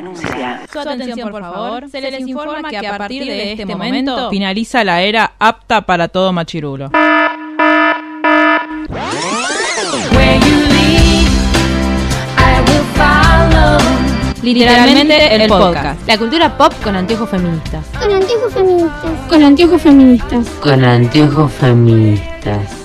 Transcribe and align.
anuncia. 0.00 0.62
Su 0.70 0.78
atención, 0.80 1.30
por 1.30 1.42
favor. 1.42 1.88
Se 1.88 2.00
les 2.00 2.20
informa 2.26 2.68
que 2.68 2.78
a 2.78 2.98
partir 2.98 3.24
de 3.24 3.52
este 3.52 3.66
momento 3.66 4.30
finaliza 4.30 4.84
la 4.84 5.02
era 5.02 5.32
apta 5.38 5.82
para 5.82 6.08
todo 6.08 6.32
machirulo. 6.32 6.90
Literalmente 14.42 15.34
el 15.34 15.48
podcast. 15.48 16.08
La 16.08 16.16
cultura 16.16 16.56
pop 16.56 16.72
con 16.82 16.96
anteojos 16.96 17.28
feministas. 17.28 17.84
Con 18.00 18.12
anteojos 18.12 18.54
feministas. 18.54 19.10
Con 19.28 19.42
anteojos 19.44 19.82
feministas. 19.82 20.48
Con 20.62 20.84
anteojos 20.84 21.52
feministas. 21.52 22.79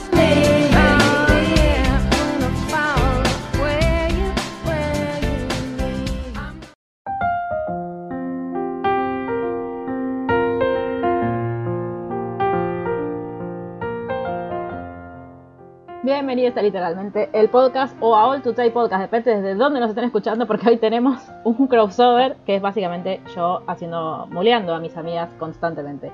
Bienvenidos 16.26 16.58
a 16.58 16.64
literalmente 16.64 17.30
el 17.34 17.50
podcast 17.50 17.96
o 18.00 18.16
a 18.16 18.26
All 18.26 18.42
to 18.42 18.54
Take 18.54 18.72
Podcast, 18.72 19.00
depende 19.00 19.44
desde 19.44 19.54
dónde 19.54 19.80
nos 19.80 19.90
estén 19.90 20.06
escuchando, 20.06 20.48
porque 20.48 20.68
hoy 20.68 20.78
tenemos 20.78 21.22
un 21.44 21.68
crossover 21.68 22.36
que 22.48 22.56
es 22.56 22.64
básicamente 22.64 23.22
yo 23.36 23.62
haciendo, 23.68 24.26
moleando 24.32 24.74
a 24.74 24.80
mis 24.80 24.98
amigas 24.98 25.30
constantemente. 25.38 26.12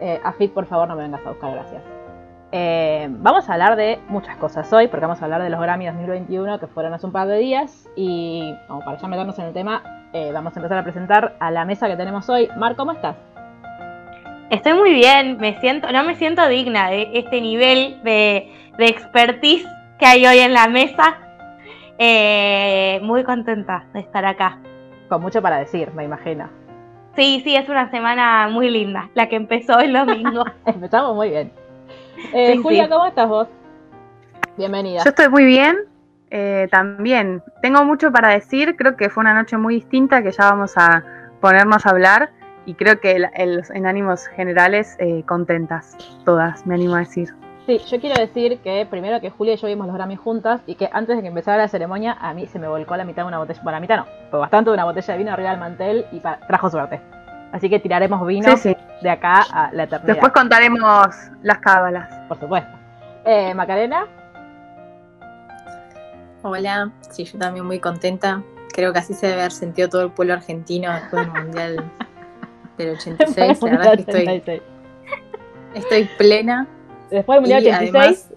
Eh, 0.00 0.18
por 0.54 0.64
favor, 0.64 0.88
no 0.88 0.96
me 0.96 1.02
vengas 1.02 1.20
a 1.26 1.28
buscar, 1.28 1.52
gracias. 1.52 1.82
Eh, 2.52 3.06
vamos 3.10 3.50
a 3.50 3.52
hablar 3.52 3.76
de 3.76 4.00
muchas 4.08 4.34
cosas 4.38 4.72
hoy, 4.72 4.88
porque 4.88 5.04
vamos 5.04 5.20
a 5.20 5.26
hablar 5.26 5.42
de 5.42 5.50
los 5.50 5.60
Grammy 5.60 5.84
2021 5.84 6.58
que 6.58 6.66
fueron 6.66 6.94
hace 6.94 7.04
un 7.04 7.12
par 7.12 7.28
de 7.28 7.36
días. 7.36 7.86
Y 7.96 8.54
como 8.66 8.80
para 8.80 8.96
ya 8.96 9.08
meternos 9.08 9.38
en 9.38 9.44
el 9.44 9.52
tema, 9.52 9.82
eh, 10.14 10.30
vamos 10.32 10.56
a 10.56 10.58
empezar 10.58 10.78
a 10.78 10.84
presentar 10.84 11.36
a 11.38 11.50
la 11.50 11.66
mesa 11.66 11.86
que 11.86 11.96
tenemos 11.96 12.30
hoy. 12.30 12.48
Mar, 12.56 12.76
¿cómo 12.76 12.92
estás? 12.92 13.16
Estoy 14.48 14.72
muy 14.72 14.94
bien, 14.94 15.36
me 15.36 15.60
siento, 15.60 15.92
no 15.92 16.02
me 16.02 16.14
siento 16.14 16.48
digna 16.48 16.88
de 16.88 17.10
este 17.12 17.42
nivel 17.42 18.02
de, 18.02 18.50
de 18.78 18.86
expertise 18.86 19.66
que 19.98 20.06
hay 20.06 20.26
hoy 20.26 20.38
en 20.38 20.52
la 20.54 20.68
mesa. 20.68 21.18
Eh, 21.98 22.98
muy 23.02 23.24
contenta 23.24 23.84
de 23.92 24.00
estar 24.00 24.24
acá. 24.24 24.58
Con 25.08 25.20
mucho 25.20 25.42
para 25.42 25.58
decir, 25.58 25.90
me 25.94 26.04
imagino. 26.04 26.48
Sí, 27.16 27.40
sí, 27.44 27.56
es 27.56 27.68
una 27.68 27.90
semana 27.90 28.48
muy 28.48 28.70
linda, 28.70 29.10
la 29.14 29.28
que 29.28 29.36
empezó 29.36 29.80
el 29.80 29.92
domingo. 29.92 30.44
Empezamos 30.64 31.14
muy 31.14 31.30
bien. 31.30 31.52
Eh, 32.32 32.52
Sí, 32.54 32.62
Julia, 32.62 32.84
sí. 32.84 32.90
¿cómo 32.90 33.06
estás 33.06 33.28
vos? 33.28 33.48
Bienvenida. 34.56 35.02
Yo 35.04 35.10
estoy 35.10 35.28
muy 35.28 35.44
bien, 35.44 35.76
eh, 36.30 36.68
también. 36.70 37.42
Tengo 37.62 37.84
mucho 37.84 38.12
para 38.12 38.28
decir, 38.28 38.76
creo 38.76 38.96
que 38.96 39.10
fue 39.10 39.22
una 39.22 39.34
noche 39.34 39.56
muy 39.56 39.74
distinta 39.74 40.22
que 40.22 40.30
ya 40.30 40.50
vamos 40.50 40.78
a 40.78 41.02
ponernos 41.40 41.84
a 41.86 41.90
hablar 41.90 42.30
y 42.66 42.74
creo 42.74 43.00
que 43.00 43.12
el- 43.12 43.28
el- 43.34 43.62
en 43.74 43.86
ánimos 43.86 44.26
generales 44.28 44.96
eh, 45.00 45.24
contentas, 45.26 45.96
todas, 46.24 46.66
me 46.66 46.74
animo 46.76 46.94
a 46.94 47.00
decir. 47.00 47.34
Sí, 47.70 47.78
yo 47.86 48.00
quiero 48.00 48.20
decir 48.20 48.58
que 48.62 48.84
primero 48.90 49.20
que 49.20 49.30
Julia 49.30 49.54
y 49.54 49.56
yo 49.56 49.68
vimos 49.68 49.86
los 49.86 49.94
Grammy 49.94 50.16
juntas 50.16 50.60
y 50.66 50.74
que 50.74 50.88
antes 50.92 51.14
de 51.14 51.22
que 51.22 51.28
empezara 51.28 51.56
la 51.58 51.68
ceremonia 51.68 52.16
a 52.20 52.34
mí 52.34 52.48
se 52.48 52.58
me 52.58 52.66
volcó 52.66 52.96
la 52.96 53.04
mitad 53.04 53.22
de 53.22 53.28
una 53.28 53.38
botella, 53.38 53.60
bueno, 53.62 53.76
la 53.76 53.80
mitad 53.80 53.96
no, 53.98 54.06
pero 54.28 54.40
bastante 54.40 54.70
de 54.70 54.74
una 54.74 54.84
botella 54.84 55.12
de 55.12 55.18
vino 55.18 55.32
arriba 55.32 55.50
del 55.50 55.60
mantel 55.60 56.06
y 56.10 56.18
trajo 56.18 56.68
suerte. 56.68 57.00
Así 57.52 57.70
que 57.70 57.78
tiraremos 57.78 58.26
vino 58.26 58.56
Sí, 58.56 58.70
sí. 58.70 58.76
de 59.02 59.10
acá 59.10 59.42
a 59.52 59.70
la 59.72 59.84
eternidad, 59.84 60.14
Después 60.14 60.32
contaremos 60.32 61.14
las 61.42 61.58
cábalas. 61.58 62.08
por 62.26 62.40
supuesto. 62.40 62.70
Eh, 63.24 63.54
Macarena, 63.54 64.06
Hola, 66.42 66.90
sí, 67.10 67.24
yo 67.24 67.38
también 67.38 67.66
muy 67.66 67.78
contenta. 67.78 68.42
Creo 68.74 68.92
que 68.92 68.98
así 68.98 69.14
se 69.14 69.26
debe 69.28 69.40
haber 69.42 69.52
sentido 69.52 69.88
todo 69.88 70.02
el 70.02 70.10
pueblo 70.10 70.32
argentino 70.34 70.90
después 70.92 71.24
del 71.32 71.44
Mundial 71.44 71.84
del 72.78 72.90
86. 72.96 73.62
La 73.62 73.70
verdad 73.70 73.94
es 73.94 74.04
que 74.06 74.10
estoy, 74.10 74.22
86. 74.26 74.62
estoy 75.74 76.04
plena. 76.18 76.66
Después 77.10 77.36
del 77.36 77.40
Mundial 77.42 77.62
Y 77.64 77.68
86 77.68 77.94
además- 77.94 78.30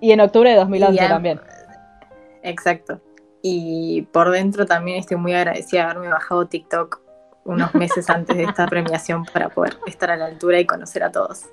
y 0.00 0.12
en 0.12 0.20
octubre 0.20 0.50
de 0.50 0.56
2011 0.56 0.94
y 0.94 0.98
a- 1.04 1.08
también. 1.08 1.40
Exacto. 2.42 3.00
Y 3.42 4.02
por 4.12 4.30
dentro 4.30 4.66
también 4.66 4.98
estoy 4.98 5.16
muy 5.16 5.34
agradecida 5.34 5.84
de 5.84 5.90
haberme 5.90 6.08
bajado 6.08 6.46
TikTok 6.46 7.00
unos 7.44 7.74
meses 7.74 8.10
antes 8.10 8.36
de 8.36 8.42
esta 8.44 8.66
premiación 8.68 9.24
para 9.32 9.48
poder 9.48 9.76
estar 9.86 10.10
a 10.10 10.16
la 10.16 10.26
altura 10.26 10.58
y 10.60 10.66
conocer 10.66 11.02
a 11.04 11.12
todos. 11.12 11.46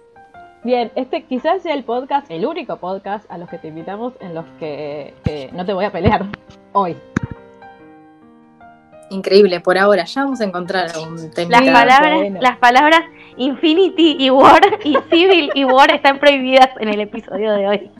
Bien, 0.63 0.91
este 0.95 1.23
quizás 1.23 1.62
sea 1.62 1.73
el 1.73 1.83
podcast, 1.83 2.31
el 2.31 2.45
único 2.45 2.78
podcast 2.78 3.29
a 3.29 3.38
los 3.38 3.50
que 3.50 3.57
te 3.57 3.67
invitamos 3.67 4.13
en 4.22 4.33
los 4.33 4.45
que 4.59 5.13
eh, 5.25 5.50
no 5.53 5.66
te 5.66 5.73
voy 5.73 5.85
a 5.85 5.91
pelear 5.91 6.25
hoy. 6.73 6.95
Increíble, 9.09 9.59
por 9.59 9.78
ahora. 9.78 10.06
Ya 10.06 10.23
vamos 10.23 10.41
a 10.41 10.45
encontrar 10.45 10.89
algún 10.89 11.29
tema. 11.31 11.51
Las 11.62 11.69
palabras, 11.69 12.16
bueno. 12.16 12.39
las 12.41 12.57
palabras 12.57 13.01
Infinity 13.38 14.17
y 14.19 14.29
War 14.29 14.61
y 14.83 14.97
Civil 15.09 15.51
y 15.53 15.63
War 15.63 15.91
están 15.91 16.19
prohibidas 16.19 16.69
en 16.79 16.89
el 16.89 17.01
episodio 17.01 17.53
de 17.53 17.67
hoy. 17.67 17.91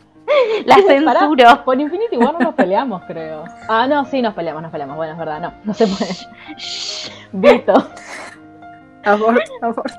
La 0.66 0.76
Pará, 1.06 1.20
censuro. 1.20 1.64
Por 1.66 1.80
Infinity 1.80 2.18
War 2.18 2.34
no 2.34 2.40
nos 2.40 2.56
peleamos, 2.56 3.02
creo. 3.06 3.44
Ah, 3.68 3.88
no, 3.88 4.06
sí, 4.06 4.22
nos 4.22 4.34
peleamos, 4.34 4.62
nos 4.64 4.72
peleamos. 4.72 4.96
Bueno, 4.96 5.14
es 5.14 5.20
verdad, 5.20 5.40
no, 5.42 5.54
no 5.64 5.74
se 5.74 5.86
puede. 5.88 6.14
Vito. 7.34 7.74
Abort, 9.04 9.42
abort. 9.62 9.92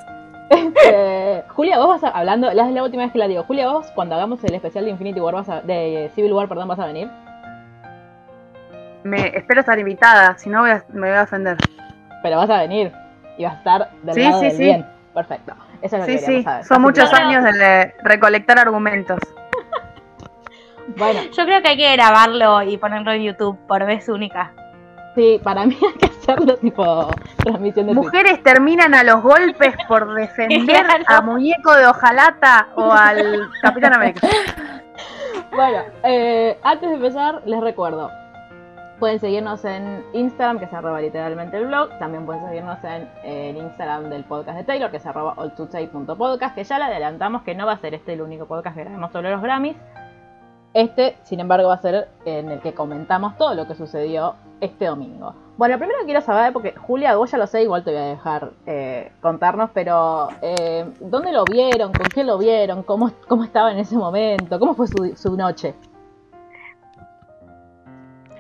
Este, 0.51 1.43
Julia, 1.49 1.79
vos 1.79 1.89
vas 1.89 2.05
a, 2.05 2.09
hablando, 2.09 2.53
la, 2.53 2.69
es 2.69 2.75
la 2.75 2.83
última 2.83 3.03
vez 3.05 3.13
que 3.13 3.19
la 3.19 3.29
digo. 3.29 3.43
Julia, 3.45 3.69
vos 3.69 3.87
cuando 3.95 4.15
hagamos 4.15 4.43
el 4.45 4.55
especial 4.55 4.85
de 4.85 4.93
Infinity 4.93 5.21
War, 5.21 5.35
vas 5.35 5.49
a, 5.49 5.61
de 5.61 6.11
Civil 6.15 6.33
War, 6.33 6.49
perdón, 6.49 6.69
vas 6.69 6.79
a 6.79 6.87
venir. 6.87 7.11
Me, 9.03 9.29
espero 9.37 9.61
estar 9.61 9.79
invitada, 9.79 10.39
si 10.39 10.49
no 10.49 10.61
voy 10.61 10.71
a- 10.71 10.85
me 10.89 11.09
voy 11.09 11.19
a 11.19 11.23
ofender. 11.25 11.59
Pero 12.23 12.39
vas 12.39 12.49
a 12.49 12.59
venir 12.61 12.91
y 13.37 13.45
vas 13.45 13.55
a 13.55 13.59
estar 13.59 13.91
del 14.03 14.15
Sí, 14.15 14.23
lado 14.23 14.39
sí, 14.39 14.45
del 14.47 14.57
sí. 14.57 14.63
bien. 14.63 14.87
Perfecto. 15.15 15.55
Eso 15.81 15.97
es 15.97 16.01
lo 16.03 16.07
Sí, 16.07 16.13
que 16.13 16.19
sí, 16.19 16.43
saber. 16.43 16.65
son 16.65 16.75
Así 16.77 16.83
muchos 16.83 17.11
que- 17.11 17.17
años 17.17 17.45
de 17.45 17.95
recolectar 18.03 18.59
argumentos. 18.59 19.19
Bueno, 20.97 21.21
Yo 21.33 21.45
creo 21.47 21.63
que 21.63 21.69
hay 21.69 21.77
que 21.79 21.93
grabarlo 21.97 22.63
y 22.63 22.77
ponerlo 22.77 23.13
en 23.13 23.23
YouTube 23.23 23.59
por 23.67 23.85
vez 23.87 24.07
única. 24.09 24.53
sí, 25.15 25.41
para 25.43 25.65
mí 25.65 25.79
hay 25.81 25.99
que 25.99 26.07
hacerlo 26.07 26.57
tipo 26.61 27.09
transmisión 27.39 27.87
de 27.87 27.95
Twitch. 27.95 28.05
Mujeres 28.05 28.43
terminan 28.43 28.95
a 28.95 29.03
los 29.03 29.23
golpes 29.23 29.75
por 29.89 30.13
defender 30.15 30.85
Claro. 30.85 31.05
a 31.07 31.21
Muñeco 31.23 31.75
de 31.75 31.87
Ojalata 31.87 32.69
o 32.77 32.93
al 32.93 33.49
Capitán 33.63 33.95
América. 33.95 34.29
Bueno, 35.53 35.79
eh, 36.03 36.59
antes 36.63 36.91
de 36.91 36.97
empezar, 36.97 37.41
les 37.47 37.61
recuerdo. 37.61 38.11
Pueden 39.05 39.21
seguirnos 39.21 39.63
en 39.67 40.03
Instagram, 40.15 40.59
que 40.59 40.65
es 40.65 40.73
arroba 40.73 40.99
literalmente 40.99 41.59
el 41.59 41.67
blog. 41.67 41.91
También 41.99 42.25
pueden 42.25 42.43
seguirnos 42.47 42.79
en 42.85 43.07
el 43.23 43.55
Instagram 43.59 44.09
del 44.09 44.25
podcast 44.25 44.57
de 44.57 44.65
Taylor, 44.65 44.91
que 44.91 44.97
es 44.97 45.05
arroba 45.05 45.35
alltotake.podcast, 45.37 46.55
que 46.55 46.65
ya 46.65 46.79
le 46.79 46.87
adelantamos 46.87 47.43
que 47.43 47.55
no 47.55 47.67
va 47.67 47.73
a 47.73 47.79
ser 47.79 47.93
este 47.93 48.15
el 48.15 48.23
único 48.23 48.47
podcast 48.47 48.75
que 48.75 48.81
grabemos 48.81 49.13
sobre 49.13 49.31
los 49.31 49.43
Grammys. 49.43 49.77
Este, 50.73 51.19
sin 51.23 51.41
embargo, 51.41 51.69
va 51.69 51.75
a 51.75 51.83
ser 51.83 52.09
en 52.25 52.49
el 52.49 52.61
que 52.61 52.73
comentamos 52.73 53.37
todo 53.37 53.55
lo 53.55 53.69
que 53.69 53.75
sucedió 53.75 54.37
este 54.63 54.87
domingo. 54.87 55.35
Bueno, 55.59 55.77
primero 55.77 55.99
quiero 56.07 56.23
saber, 56.23 56.55
porque 56.55 56.75
Julia, 56.75 57.15
vos 57.15 57.31
ya 57.31 57.37
lo 57.37 57.47
sé, 57.47 57.63
igual 57.63 57.85
te 57.85 57.91
voy 57.91 58.01
a 58.01 58.07
dejar 58.07 58.53
eh, 58.65 59.13
contarnos, 59.21 59.69
pero 59.75 60.29
eh, 60.41 60.91
¿dónde 61.01 61.31
lo 61.31 61.45
vieron? 61.45 61.93
¿Con 61.93 62.07
quién 62.07 62.27
lo 62.27 62.39
vieron? 62.39 62.83
¿Cómo, 62.83 63.11
cómo 63.29 63.45
estaba 63.45 63.71
en 63.71 63.81
ese 63.81 63.99
momento? 63.99 64.59
¿Cómo 64.59 64.73
fue 64.73 64.87
su, 64.87 65.15
su 65.15 65.37
noche? 65.37 65.75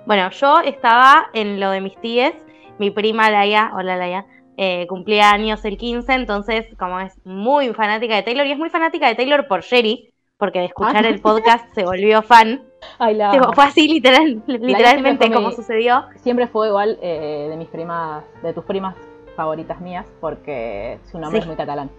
Bueno, 0.07 0.31
yo 0.31 0.61
estaba 0.61 1.27
en 1.33 1.61
lo 1.61 1.71
de 1.71 1.81
mis 1.81 1.97
tíes, 2.01 2.35
mi 2.79 2.91
prima 2.91 3.31
Laia, 3.31 3.73
hola 3.75 3.97
Laia, 3.97 4.27
eh, 4.57 4.87
cumplía 4.87 5.31
años 5.31 5.65
el 5.65 5.79
15, 5.79 6.13
entonces 6.13 6.67
como 6.79 7.01
es 7.01 7.15
muy 7.25 7.73
fanática 7.73 8.15
de 8.17 8.23
Taylor 8.23 8.47
y 8.47 8.53
es 8.53 8.59
muy 8.59 8.71
fanática 8.71 9.09
de 9.09 9.15
Taylor 9.15 9.47
por 9.49 9.63
Sherry, 9.63 10.13
porque 10.37 10.59
de 10.59 10.67
escuchar 10.67 11.05
Ah. 11.07 11.09
el 11.09 11.21
podcast 11.21 11.73
se 11.75 11.85
volvió 11.85 12.23
fan. 12.23 12.63
Ay, 12.99 13.15
la 13.15 13.33
fue 13.55 13.65
así 13.65 13.89
literal, 13.89 14.43
literalmente 14.47 15.33
como 15.33 15.49
mi- 15.49 15.55
sucedió. 15.55 16.05
Siempre 16.17 16.47
fue 16.49 16.69
igual 16.69 16.99
eh, 17.01 17.47
de 17.49 17.57
mis 17.57 17.69
primas, 17.69 18.25
de 18.43 18.53
tus 18.53 18.65
primas 18.65 18.95
favoritas 19.37 19.81
mías, 19.81 20.07
porque 20.21 20.99
su 21.11 21.19
nombre 21.19 21.39
Sí. 21.41 21.43
es 21.45 21.47
muy 21.47 21.57
catalán. 21.57 21.91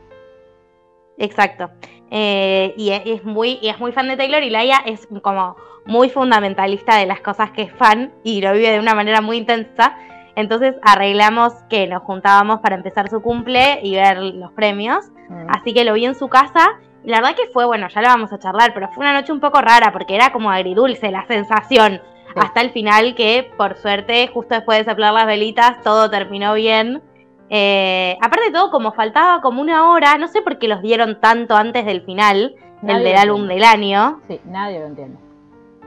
Exacto. 1.17 1.69
Eh, 2.12 2.73
y 2.77 2.91
es, 2.91 3.23
muy, 3.23 3.59
y 3.62 3.69
es 3.69 3.79
muy 3.79 3.91
fan 3.91 4.07
de 4.07 4.17
Taylor 4.17 4.44
y 4.44 4.50
Laia 4.50 4.77
es 4.85 5.07
como 5.21 5.56
muy 5.85 6.09
fundamentalista 6.09 6.97
de 6.97 7.06
las 7.06 7.19
cosas 7.21 7.51
que 7.51 7.63
es 7.63 7.71
fan 7.73 8.13
y 8.23 8.41
lo 8.41 8.53
vive 8.53 8.71
de 8.71 8.79
una 8.79 8.95
manera 8.95 9.21
muy 9.21 9.38
intensa. 9.38 9.97
Entonces 10.35 10.75
arreglamos 10.81 11.53
que 11.69 11.88
nos 11.88 12.03
juntábamos 12.03 12.59
para 12.59 12.75
empezar 12.75 13.09
su 13.09 13.21
cumple 13.21 13.79
y 13.83 13.95
ver 13.95 14.17
los 14.17 14.51
premios. 14.51 15.06
Mm. 15.29 15.47
Así 15.50 15.73
que 15.73 15.83
lo 15.83 15.94
vi 15.94 16.06
en 16.06 16.15
su 16.15 16.27
casa. 16.27 16.79
Y 17.03 17.09
la 17.09 17.17
verdad 17.21 17.35
que 17.35 17.47
fue, 17.53 17.65
bueno, 17.65 17.88
ya 17.88 18.01
lo 18.01 18.07
vamos 18.07 18.33
a 18.33 18.39
charlar, 18.39 18.73
pero 18.73 18.89
fue 18.89 19.06
una 19.06 19.13
noche 19.13 19.31
un 19.31 19.39
poco 19.39 19.62
rara 19.62 19.91
porque 19.91 20.15
era 20.15 20.31
como 20.31 20.51
agridulce 20.51 21.12
la 21.12 21.25
sensación. 21.27 22.01
Sí. 22.33 22.33
Hasta 22.35 22.62
el 22.62 22.71
final 22.71 23.15
que, 23.15 23.50
por 23.56 23.77
suerte, 23.77 24.27
justo 24.27 24.56
después 24.56 24.79
de 24.79 24.91
soplar 24.91 25.13
las 25.13 25.25
velitas, 25.25 25.81
todo 25.83 26.09
terminó 26.09 26.53
bien. 26.56 27.01
Eh, 27.50 28.18
aparte 28.21 28.45
de 28.45 28.51
todo, 28.51 28.71
como 28.71 28.92
faltaba 28.94 29.42
como 29.42 29.62
una 29.62 29.92
hora, 29.92 30.18
no 30.18 30.27
sé 30.27 30.42
por 30.42 30.57
qué 30.57 30.68
los 30.68 30.81
dieron 30.81 31.19
tanto 31.19 31.56
antes 31.56 31.86
del 31.86 32.01
final, 32.01 32.56
Nadie 32.81 32.97
el 32.97 33.03
lo 33.03 33.09
del 33.09 33.18
álbum 33.18 33.47
del 33.47 33.63
año. 33.63 34.21
Sí, 34.27 34.39
nadie 34.45 34.80
lo 34.80 34.88
entiende. 34.88 35.18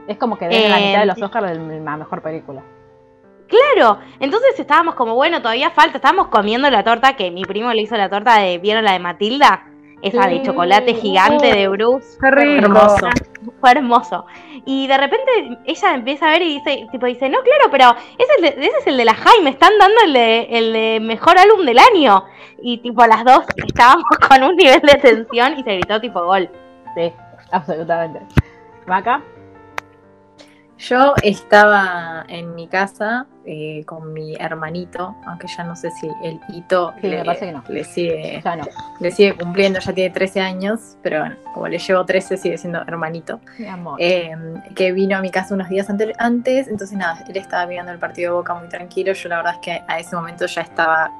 Es 0.07 0.17
como 0.17 0.37
que 0.37 0.47
la 0.47 0.53
Eh, 0.53 0.87
mitad 0.87 0.99
de 1.01 1.05
los 1.05 1.21
Oscars 1.21 1.51
de 1.57 1.79
la 1.81 1.97
mejor 1.97 2.21
película. 2.21 2.63
Claro, 3.47 3.99
entonces 4.19 4.59
estábamos 4.59 4.95
como, 4.95 5.15
bueno, 5.15 5.41
todavía 5.41 5.71
falta, 5.71 5.97
estábamos 5.97 6.27
comiendo 6.27 6.69
la 6.69 6.83
torta 6.83 7.15
que 7.15 7.31
mi 7.31 7.43
primo 7.43 7.73
le 7.73 7.81
hizo 7.81 7.97
la 7.97 8.09
torta 8.09 8.37
de, 8.37 8.59
¿vieron 8.59 8.83
la 8.83 8.93
de 8.93 8.99
Matilda? 8.99 9.63
Esa 10.01 10.27
de 10.27 10.41
chocolate 10.43 10.93
gigante 10.93 11.53
de 11.53 11.67
Bruce. 11.67 12.17
Qué 12.21 12.31
rico. 12.31 12.65
Hermoso. 12.65 13.07
Fue 13.59 13.71
hermoso. 13.71 14.25
Y 14.65 14.87
de 14.87 14.97
repente 14.97 15.57
ella 15.65 15.93
empieza 15.93 16.27
a 16.27 16.31
ver 16.31 16.41
y 16.43 16.55
dice, 16.59 16.87
tipo, 16.91 17.05
dice, 17.05 17.27
no, 17.29 17.39
claro, 17.41 17.69
pero 17.71 17.95
ese 18.17 18.31
es, 18.37 18.41
de- 18.55 18.65
ese 18.65 18.77
es 18.79 18.87
el 18.87 18.97
de 18.97 19.05
la 19.05 19.13
Jaime, 19.13 19.49
están 19.49 19.71
dando 19.77 19.95
el 20.05 20.13
de, 20.13 20.41
el 20.51 20.73
de 20.73 20.99
mejor 21.01 21.37
álbum 21.37 21.65
del 21.65 21.79
año. 21.79 22.23
Y 22.61 22.77
tipo, 22.79 23.05
las 23.05 23.23
dos 23.25 23.43
estábamos 23.67 24.03
con 24.29 24.43
un 24.43 24.55
nivel 24.55 24.81
de 24.81 24.95
tensión 24.95 25.57
y 25.59 25.63
se 25.63 25.73
gritó 25.75 25.99
tipo 25.99 26.23
gol. 26.23 26.49
Sí, 26.95 27.11
absolutamente. 27.51 28.21
Vaca, 28.87 29.21
Yo 30.77 31.13
estaba 31.23 32.23
en 32.29 32.55
mi 32.55 32.67
casa 32.67 33.27
eh, 33.51 33.83
con 33.85 34.13
mi 34.13 34.35
hermanito, 34.35 35.15
aunque 35.25 35.47
ya 35.47 35.63
no 35.63 35.75
sé 35.75 35.89
si 35.89 36.07
el 36.23 36.39
hito 36.49 36.93
Sí, 37.01 37.07
le, 37.07 37.25
parece 37.25 37.47
que 37.47 37.51
no. 37.51 37.63
le 37.67 37.83
sigue, 37.83 38.41
ya 38.43 38.55
no. 38.55 38.63
le 38.99 39.09
sigue 39.11 39.33
cumpliendo, 39.35 39.79
ya 39.79 39.91
tiene 39.91 40.11
13 40.13 40.39
años, 40.41 40.97
pero 41.01 41.21
bueno, 41.21 41.35
como 41.55 41.67
le 41.67 41.79
llevo 41.79 42.05
13 42.05 42.37
sigue 42.37 42.59
siendo 42.59 42.81
hermanito. 42.83 43.39
Mi 43.57 43.65
amor. 43.65 43.95
eh, 43.99 44.29
que 44.75 44.91
vino 44.91 45.17
a 45.17 45.21
mi 45.21 45.31
casa 45.31 45.55
unos 45.55 45.67
días 45.67 45.89
ante- 45.89 46.13
antes, 46.19 46.67
entonces 46.67 46.95
nada, 46.95 47.23
él 47.27 47.37
estaba 47.37 47.65
mirando 47.65 47.91
el 47.91 47.97
partido 47.97 48.33
de 48.33 48.37
Boca 48.37 48.53
muy 48.53 48.69
tranquilo, 48.69 49.13
yo 49.13 49.29
la 49.29 49.37
verdad 49.37 49.53
es 49.55 49.59
que 49.61 49.81
a 49.87 49.97
ese 49.99 50.15
momento 50.15 50.45
ya 50.45 50.61
estaba 50.61 51.11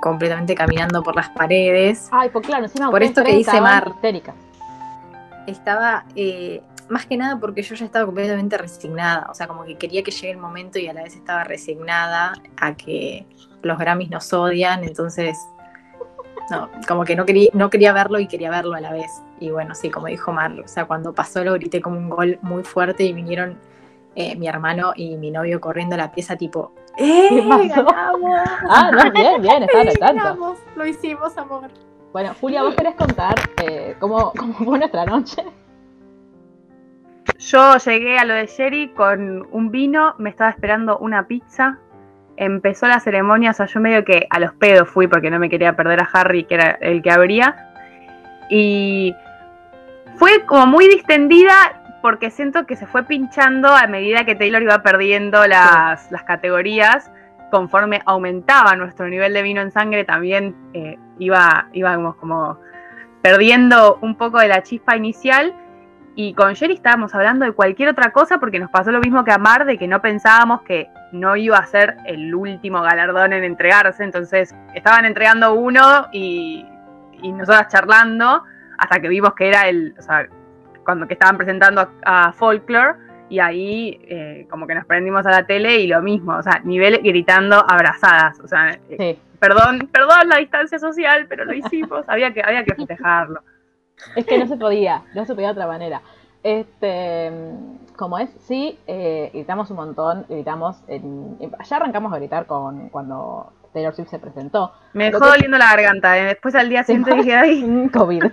completamente 0.00 0.54
caminando 0.54 1.02
por 1.02 1.16
las 1.16 1.30
paredes, 1.30 2.08
Ay, 2.12 2.28
pues 2.28 2.46
claro, 2.46 2.62
encima 2.64 2.90
por 2.92 3.02
esto 3.02 3.24
que 3.24 3.30
dice 3.34 3.50
estaban 3.50 3.62
Mar. 3.62 3.92
estaba 5.46 6.04
eh, 6.14 6.62
más 6.88 7.06
que 7.06 7.16
nada 7.16 7.38
porque 7.38 7.62
yo 7.62 7.74
ya 7.74 7.84
estaba 7.84 8.06
completamente 8.06 8.56
resignada, 8.58 9.26
o 9.30 9.34
sea, 9.34 9.46
como 9.48 9.64
que 9.64 9.76
quería 9.76 10.02
que 10.02 10.10
llegue 10.10 10.30
el 10.30 10.38
momento 10.38 10.78
y 10.78 10.88
a 10.88 10.92
la 10.92 11.02
vez 11.02 11.14
estaba 11.14 11.44
resignada 11.44 12.34
a 12.56 12.76
que 12.76 13.26
los 13.62 13.78
Grammys 13.78 14.10
nos 14.10 14.32
odian, 14.32 14.84
entonces, 14.84 15.36
no, 16.50 16.70
como 16.86 17.04
que 17.04 17.16
no 17.16 17.26
quería, 17.26 17.50
no 17.54 17.70
quería 17.70 17.92
verlo 17.92 18.20
y 18.20 18.28
quería 18.28 18.50
verlo 18.50 18.74
a 18.74 18.80
la 18.80 18.92
vez. 18.92 19.10
Y 19.40 19.50
bueno, 19.50 19.74
sí, 19.74 19.90
como 19.90 20.06
dijo 20.06 20.32
Mar, 20.32 20.52
o 20.58 20.68
sea, 20.68 20.84
cuando 20.86 21.12
pasó 21.12 21.42
lo 21.42 21.54
grité 21.54 21.80
como 21.80 21.98
un 21.98 22.08
gol 22.08 22.38
muy 22.42 22.62
fuerte 22.62 23.04
y 23.04 23.12
vinieron 23.12 23.58
eh, 24.14 24.36
mi 24.36 24.46
hermano 24.46 24.92
y 24.94 25.16
mi 25.16 25.30
novio 25.30 25.60
corriendo 25.60 25.94
a 25.94 25.98
la 25.98 26.12
pieza 26.12 26.36
tipo, 26.36 26.72
¡eh! 26.96 27.26
¿Qué 27.28 27.42
pasó? 27.48 27.84
¡Ganamos! 27.84 28.40
Ah, 28.70 28.90
no, 28.92 29.10
bien, 29.12 29.42
bien, 29.42 29.62
estaba 29.64 29.84
¡Eh, 29.84 29.96
tanto. 29.98 30.56
Lo 30.76 30.86
hicimos, 30.86 31.36
amor. 31.36 31.68
Bueno, 32.12 32.34
Julia, 32.40 32.62
¿vos 32.62 32.74
querés 32.74 32.94
contar 32.94 33.34
eh, 33.62 33.96
cómo, 33.98 34.32
cómo 34.32 34.54
fue 34.54 34.78
nuestra 34.78 35.04
noche? 35.04 35.44
Yo 37.38 37.76
llegué 37.76 38.18
a 38.18 38.24
lo 38.24 38.34
de 38.34 38.46
Sherry 38.46 38.88
con 38.88 39.46
un 39.50 39.70
vino, 39.70 40.14
me 40.18 40.30
estaba 40.30 40.50
esperando 40.50 40.98
una 40.98 41.26
pizza. 41.26 41.78
Empezó 42.36 42.86
la 42.86 43.00
ceremonia, 43.00 43.50
o 43.50 43.54
sea, 43.54 43.66
yo 43.66 43.80
medio 43.80 44.04
que 44.04 44.26
a 44.30 44.38
los 44.38 44.52
pedos 44.54 44.88
fui 44.88 45.06
porque 45.06 45.30
no 45.30 45.38
me 45.38 45.48
quería 45.48 45.76
perder 45.76 46.00
a 46.00 46.08
Harry, 46.12 46.44
que 46.44 46.54
era 46.54 46.70
el 46.80 47.02
que 47.02 47.10
abría. 47.10 47.72
Y 48.48 49.14
fue 50.16 50.44
como 50.46 50.66
muy 50.66 50.88
distendida 50.88 51.82
porque 52.02 52.30
siento 52.30 52.66
que 52.66 52.76
se 52.76 52.86
fue 52.86 53.02
pinchando 53.04 53.68
a 53.68 53.86
medida 53.86 54.24
que 54.24 54.34
Taylor 54.34 54.62
iba 54.62 54.82
perdiendo 54.82 55.46
las, 55.46 56.10
las 56.10 56.22
categorías. 56.22 57.10
Conforme 57.50 58.02
aumentaba 58.06 58.76
nuestro 58.76 59.08
nivel 59.08 59.32
de 59.34 59.42
vino 59.42 59.60
en 59.60 59.70
sangre, 59.70 60.04
también 60.04 60.54
eh, 60.72 60.98
iba, 61.18 61.68
íbamos 61.72 62.16
como 62.16 62.58
perdiendo 63.22 63.98
un 64.02 64.14
poco 64.16 64.38
de 64.38 64.48
la 64.48 64.62
chispa 64.62 64.96
inicial. 64.96 65.54
Y 66.18 66.32
con 66.32 66.56
Jerry 66.56 66.74
estábamos 66.74 67.14
hablando 67.14 67.44
de 67.44 67.52
cualquier 67.52 67.90
otra 67.90 68.10
cosa 68.10 68.38
porque 68.38 68.58
nos 68.58 68.70
pasó 68.70 68.90
lo 68.90 69.00
mismo 69.00 69.22
que 69.22 69.32
a 69.32 69.38
Mar, 69.38 69.66
de 69.66 69.76
que 69.76 69.86
no 69.86 70.00
pensábamos 70.00 70.62
que 70.62 70.88
no 71.12 71.36
iba 71.36 71.58
a 71.58 71.66
ser 71.66 71.98
el 72.06 72.34
último 72.34 72.80
galardón 72.80 73.34
en 73.34 73.44
entregarse. 73.44 74.02
Entonces 74.02 74.54
estaban 74.74 75.04
entregando 75.04 75.52
uno 75.52 76.06
y, 76.12 76.66
y 77.22 77.32
nosotras 77.32 77.68
charlando 77.68 78.42
hasta 78.78 78.98
que 78.98 79.08
vimos 79.08 79.34
que 79.34 79.48
era 79.48 79.68
el, 79.68 79.94
o 79.98 80.02
sea, 80.02 80.26
cuando 80.84 81.06
que 81.06 81.12
estaban 81.12 81.36
presentando 81.36 81.82
a, 81.82 82.28
a 82.28 82.32
Folklore 82.32 82.94
y 83.28 83.38
ahí 83.38 84.00
eh, 84.08 84.46
como 84.48 84.66
que 84.66 84.74
nos 84.74 84.86
prendimos 84.86 85.26
a 85.26 85.30
la 85.30 85.46
tele 85.46 85.76
y 85.80 85.86
lo 85.86 86.00
mismo, 86.00 86.36
o 86.36 86.42
sea, 86.42 86.60
nivel 86.64 87.00
gritando 87.02 87.56
abrazadas, 87.68 88.40
o 88.40 88.48
sea, 88.48 88.78
eh, 88.88 89.18
perdón, 89.38 89.88
perdón 89.92 90.28
la 90.28 90.38
distancia 90.38 90.78
social, 90.78 91.26
pero 91.28 91.44
lo 91.44 91.52
hicimos, 91.52 92.04
había 92.08 92.32
que, 92.32 92.42
había 92.42 92.64
que 92.64 92.74
festejarlo. 92.74 93.42
Es 94.14 94.26
que 94.26 94.38
no 94.38 94.46
se 94.46 94.56
podía, 94.56 95.02
no 95.14 95.24
se 95.24 95.34
podía 95.34 95.48
de 95.48 95.52
otra 95.52 95.66
manera. 95.66 96.02
Este, 96.42 97.32
como 97.96 98.18
es, 98.18 98.30
sí, 98.46 98.78
eh, 98.86 99.30
gritamos 99.32 99.70
un 99.70 99.76
montón, 99.76 100.26
gritamos, 100.28 100.76
en- 100.86 101.36
en- 101.40 101.52
ya 101.68 101.76
arrancamos 101.76 102.12
a 102.12 102.16
gritar 102.16 102.46
con 102.46 102.88
cuando 102.90 103.52
Taylor 103.72 103.94
Swift 103.94 104.10
se 104.10 104.18
presentó. 104.18 104.72
Me 104.92 105.10
dejó 105.10 105.26
doliendo 105.26 105.58
la 105.58 105.66
garganta, 105.74 106.16
eh, 106.18 106.24
después 106.24 106.54
al 106.54 106.68
día 106.68 106.84
siguiente 106.84 107.14
dije, 107.14 107.34
ay, 107.34 107.88
COVID. 107.92 108.24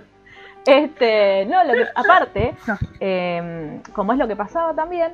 Este, 0.66 1.44
no, 1.46 1.64
lo 1.64 1.72
que, 1.74 1.86
aparte, 1.94 2.54
No. 2.66 2.78
eh, 3.00 3.80
como 3.92 4.12
es 4.12 4.18
lo 4.18 4.28
que 4.28 4.36
pasaba 4.36 4.74
también, 4.74 5.12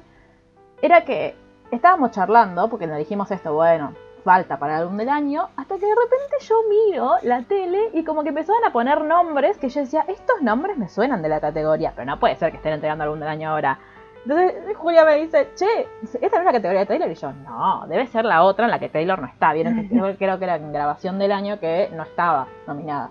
era 0.82 1.04
que 1.04 1.34
estábamos 1.70 2.10
charlando, 2.12 2.68
porque 2.68 2.86
nos 2.86 2.98
dijimos 2.98 3.30
esto, 3.30 3.54
bueno, 3.54 3.94
falta 4.20 4.58
para 4.58 4.76
el 4.76 4.82
álbum 4.82 4.96
del 4.96 5.08
año, 5.08 5.48
hasta 5.56 5.76
que 5.76 5.86
de 5.86 5.94
repente 5.94 6.36
yo 6.40 6.54
miro 6.68 7.16
la 7.22 7.42
tele 7.42 7.90
y 7.92 8.04
como 8.04 8.22
que 8.22 8.30
empezaban 8.30 8.64
a 8.64 8.72
poner 8.72 9.04
nombres 9.04 9.58
que 9.58 9.68
yo 9.68 9.80
decía, 9.80 10.04
estos 10.08 10.42
nombres 10.42 10.76
me 10.78 10.88
suenan 10.88 11.22
de 11.22 11.28
la 11.28 11.40
categoría, 11.40 11.92
pero 11.94 12.06
no 12.06 12.18
puede 12.18 12.36
ser 12.36 12.50
que 12.50 12.58
estén 12.58 12.74
entregando 12.74 13.04
álbum 13.04 13.18
del 13.18 13.28
año 13.28 13.50
ahora. 13.50 13.78
Entonces 14.24 14.76
Julia 14.76 15.04
me 15.04 15.16
dice, 15.16 15.48
che, 15.54 15.88
¿esta 16.20 16.36
no 16.36 16.42
es 16.42 16.44
la 16.44 16.52
categoría 16.52 16.80
de 16.80 16.86
Taylor? 16.86 17.10
Y 17.10 17.14
yo, 17.14 17.32
no, 17.32 17.86
debe 17.88 18.06
ser 18.06 18.24
la 18.24 18.42
otra 18.42 18.66
en 18.66 18.70
la 18.70 18.78
que 18.78 18.90
Taylor 18.90 19.18
no 19.18 19.26
está. 19.26 19.52
Vieron 19.52 19.76
que 19.76 19.88
creo, 19.88 20.16
creo 20.16 20.38
que 20.38 20.44
era 20.44 20.56
en 20.56 20.72
grabación 20.72 21.18
del 21.18 21.32
año 21.32 21.58
que 21.58 21.88
no 21.94 22.02
estaba 22.02 22.46
nominada. 22.66 23.10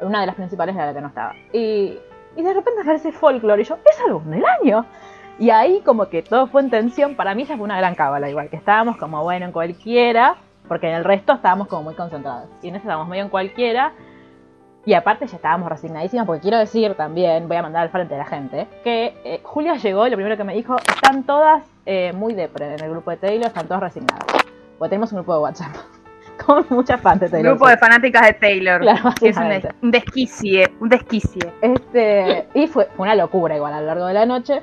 Una 0.00 0.20
de 0.20 0.26
las 0.26 0.36
principales 0.36 0.74
era 0.74 0.86
la 0.86 0.94
que 0.94 1.00
no 1.00 1.08
estaba. 1.08 1.34
Y, 1.52 1.98
y 2.36 2.42
de 2.42 2.54
repente 2.54 2.80
aparece 2.80 3.12
Folklore 3.12 3.60
y 3.60 3.64
yo, 3.64 3.76
es 3.84 4.00
álbum 4.00 4.30
del 4.30 4.44
año. 4.44 4.86
Y 5.38 5.50
ahí 5.50 5.80
como 5.84 6.08
que 6.08 6.22
todo 6.22 6.46
fue 6.48 6.62
en 6.62 6.70
tensión. 6.70 7.14
Para 7.14 7.34
mí 7.34 7.44
ya 7.44 7.56
fue 7.56 7.64
una 7.64 7.76
gran 7.78 7.94
cábala, 7.94 8.28
igual 8.28 8.48
que 8.48 8.56
estábamos 8.56 8.96
como, 8.96 9.22
bueno, 9.22 9.46
en 9.46 9.52
cualquiera, 9.52 10.36
porque 10.66 10.88
en 10.88 10.94
el 10.96 11.04
resto 11.04 11.32
estábamos 11.34 11.68
como 11.68 11.84
muy 11.84 11.94
concentrados. 11.94 12.48
Y 12.62 12.68
en 12.68 12.74
ese 12.74 12.82
estábamos 12.84 13.08
medio 13.08 13.22
en 13.24 13.28
cualquiera. 13.30 13.92
Y 14.84 14.94
aparte 14.94 15.26
ya 15.26 15.36
estábamos 15.36 15.68
resignadísimos, 15.68 16.26
porque 16.26 16.40
quiero 16.42 16.58
decir 16.58 16.94
también, 16.94 17.46
voy 17.46 17.56
a 17.58 17.62
mandar 17.62 17.82
al 17.82 17.90
frente 17.90 18.14
de 18.14 18.18
la 18.20 18.26
gente, 18.26 18.66
que 18.82 19.14
eh, 19.24 19.40
Julia 19.42 19.76
llegó 19.76 20.06
y 20.06 20.10
lo 20.10 20.16
primero 20.16 20.36
que 20.36 20.44
me 20.44 20.54
dijo, 20.54 20.76
están 20.78 21.24
todas 21.24 21.62
eh, 21.84 22.12
muy 22.14 22.32
depre 22.34 22.74
en 22.74 22.82
el 22.82 22.90
grupo 22.90 23.10
de 23.10 23.18
Taylor, 23.18 23.46
están 23.48 23.66
todas 23.66 23.82
resignadas. 23.82 24.24
Porque 24.78 24.90
tenemos 24.90 25.12
un 25.12 25.18
grupo 25.18 25.34
de 25.34 25.40
WhatsApp 25.40 25.76
con 26.46 26.64
muchas 26.70 27.00
fans 27.00 27.20
de 27.20 27.28
Taylor. 27.28 27.52
grupo 27.52 27.68
de 27.68 27.76
fanáticas 27.76 28.22
de 28.26 28.32
Taylor. 28.34 28.80
Claro, 28.80 29.10
que 29.20 29.28
es 29.28 29.36
un, 29.36 29.48
des- 29.48 29.68
un 29.82 29.90
desquicie, 29.90 30.72
un 30.80 30.88
desquicie. 30.88 31.52
Este, 31.60 32.48
y 32.54 32.66
fue, 32.66 32.86
fue 32.96 33.04
una 33.04 33.14
locura 33.14 33.56
igual 33.56 33.74
a 33.74 33.80
lo 33.80 33.86
largo 33.88 34.06
de 34.06 34.14
la 34.14 34.24
noche. 34.26 34.62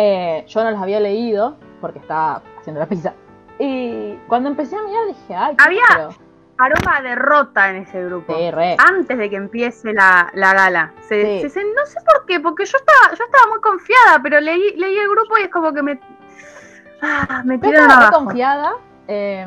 Eh, 0.00 0.44
yo 0.46 0.62
no 0.64 0.70
los 0.70 0.80
había 0.80 1.00
leído 1.00 1.56
porque 1.80 1.98
estaba 1.98 2.40
haciendo 2.60 2.78
la 2.80 2.86
pizza. 2.86 3.12
Y 3.58 4.14
cuando 4.28 4.48
empecé 4.48 4.76
a 4.76 4.82
mirar 4.82 5.06
dije, 5.08 5.34
ay, 5.34 5.56
qué 5.56 5.64
Había-. 5.64 6.08
Aroma 6.60 7.00
derrota 7.02 7.70
en 7.70 7.76
ese 7.82 8.04
grupo. 8.04 8.34
Sí, 8.36 8.50
re. 8.50 8.76
Antes 8.78 9.18
de 9.18 9.28
que 9.30 9.36
empiece 9.36 9.92
la, 9.92 10.30
la 10.34 10.54
gala. 10.54 10.92
Se, 11.00 11.42
Sí. 11.42 11.50
se- 11.50 11.64
no 11.64 11.84
sé 11.86 11.98
por 12.04 12.26
qué, 12.26 12.38
porque 12.40 12.64
yo 12.64 12.78
estaba, 12.78 13.14
yo 13.16 13.24
estaba 13.24 13.46
muy 13.50 13.60
confiada, 13.60 14.20
pero 14.22 14.40
leí, 14.40 14.74
leí 14.76 14.96
el 14.98 15.08
grupo 15.08 15.36
y 15.38 15.42
es 15.42 15.50
como 15.50 15.72
que 15.72 15.82
me. 15.82 16.00
Ah, 17.02 17.42
me 17.44 17.58
Yo 17.58 17.68
estaba 17.68 17.94
abajo. 17.94 18.10
reconfiada. 18.10 18.72
eh, 19.06 19.46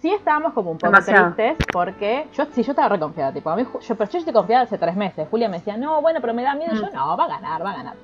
sí 0.00 0.12
estábamos 0.14 0.52
como 0.54 0.70
un 0.70 0.78
poco 0.78 0.90
Demasiado. 0.92 1.34
tristes 1.34 1.66
porque 1.72 2.26
yo 2.32 2.46
sí 2.52 2.62
yo 2.62 2.72
estaba 2.72 2.88
reconfiada, 2.88 3.32
tipo, 3.32 3.50
a 3.50 3.56
mí, 3.56 3.66
yo, 3.80 3.94
pero 3.96 4.10
yo 4.10 4.18
estoy 4.18 4.32
confiada 4.32 4.62
hace 4.64 4.78
tres 4.78 4.96
meses. 4.96 5.26
Julia 5.30 5.48
me 5.48 5.58
decía, 5.58 5.76
no, 5.76 6.00
bueno, 6.00 6.20
pero 6.22 6.32
me 6.32 6.42
da 6.42 6.54
miedo. 6.54 6.72
Yo, 6.74 6.86
Mm. 6.86 6.94
no, 6.94 7.16
va 7.18 7.24
a 7.24 7.28
ganar, 7.28 7.64
va 7.64 7.70
a 7.70 7.76
ganar. 7.76 7.94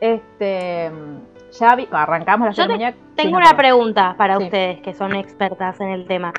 Este, 0.00 0.90
ya 1.58 1.74
vi- 1.76 1.88
arrancamos 1.90 2.46
la 2.48 2.52
Yo 2.52 2.62
te- 2.62 2.72
ceremonia. 2.72 2.94
Tengo 3.16 3.36
una 3.36 3.56
pregunta 3.56 4.14
para 4.16 4.38
Sí. 4.38 4.44
ustedes 4.44 4.80
que 4.80 4.94
son 4.94 5.14
expertas 5.14 5.80
en 5.80 5.90
el 5.90 6.06
tema. 6.06 6.32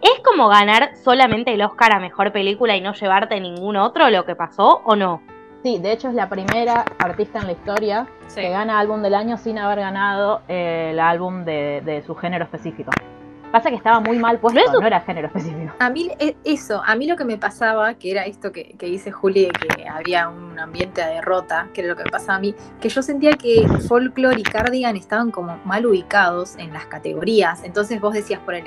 ¿Es 0.00 0.20
como 0.24 0.48
ganar 0.48 0.90
solamente 0.96 1.52
el 1.52 1.62
Oscar 1.62 1.92
a 1.92 1.98
mejor 1.98 2.30
película 2.32 2.76
y 2.76 2.80
no 2.80 2.92
llevarte 2.94 3.40
ningún 3.40 3.76
otro 3.76 4.08
lo 4.10 4.24
que 4.24 4.36
pasó 4.36 4.82
o 4.84 4.94
no? 4.94 5.20
Sí, 5.64 5.80
de 5.80 5.90
hecho 5.90 6.08
es 6.08 6.14
la 6.14 6.28
primera 6.28 6.84
artista 7.00 7.40
en 7.40 7.46
la 7.46 7.52
historia 7.52 8.06
Sí. 8.28 8.40
que 8.42 8.50
gana 8.50 8.78
álbum 8.78 9.02
del 9.02 9.14
año 9.16 9.36
sin 9.36 9.58
haber 9.58 9.80
ganado 9.80 10.42
eh, 10.46 10.90
el 10.92 11.00
álbum 11.00 11.44
de, 11.44 11.82
de 11.84 12.02
su 12.02 12.14
género 12.14 12.44
específico. 12.44 12.92
Pasa 13.50 13.70
que 13.70 13.76
estaba 13.76 14.00
muy 14.00 14.18
mal 14.18 14.38
puesto, 14.38 14.60
eso- 14.60 14.80
no 14.80 14.86
era 14.86 15.00
género 15.00 15.28
específico. 15.28 15.72
A 15.78 15.88
mí, 15.88 16.10
e- 16.18 16.36
eso, 16.44 16.82
a 16.84 16.94
mí 16.96 17.06
lo 17.06 17.16
que 17.16 17.24
me 17.24 17.38
pasaba, 17.38 17.94
que 17.94 18.10
era 18.10 18.26
esto 18.26 18.52
que, 18.52 18.74
que 18.78 18.86
dice 18.86 19.10
Juli, 19.10 19.46
de 19.46 19.50
que 19.52 19.88
había 19.88 20.28
un 20.28 20.58
ambiente 20.58 21.00
de 21.02 21.14
derrota, 21.14 21.68
que 21.72 21.80
era 21.80 21.88
lo 21.90 21.96
que 21.96 22.04
me 22.04 22.10
pasaba 22.10 22.36
a 22.36 22.40
mí, 22.40 22.54
que 22.80 22.90
yo 22.90 23.00
sentía 23.02 23.32
que 23.32 23.66
Folklore 23.88 24.38
y 24.38 24.42
Cardigan 24.42 24.96
estaban 24.96 25.30
como 25.30 25.58
mal 25.64 25.86
ubicados 25.86 26.56
en 26.56 26.74
las 26.74 26.86
categorías. 26.86 27.64
Entonces 27.64 28.00
vos 28.00 28.12
decías, 28.12 28.40
por 28.40 28.54
el 28.54 28.64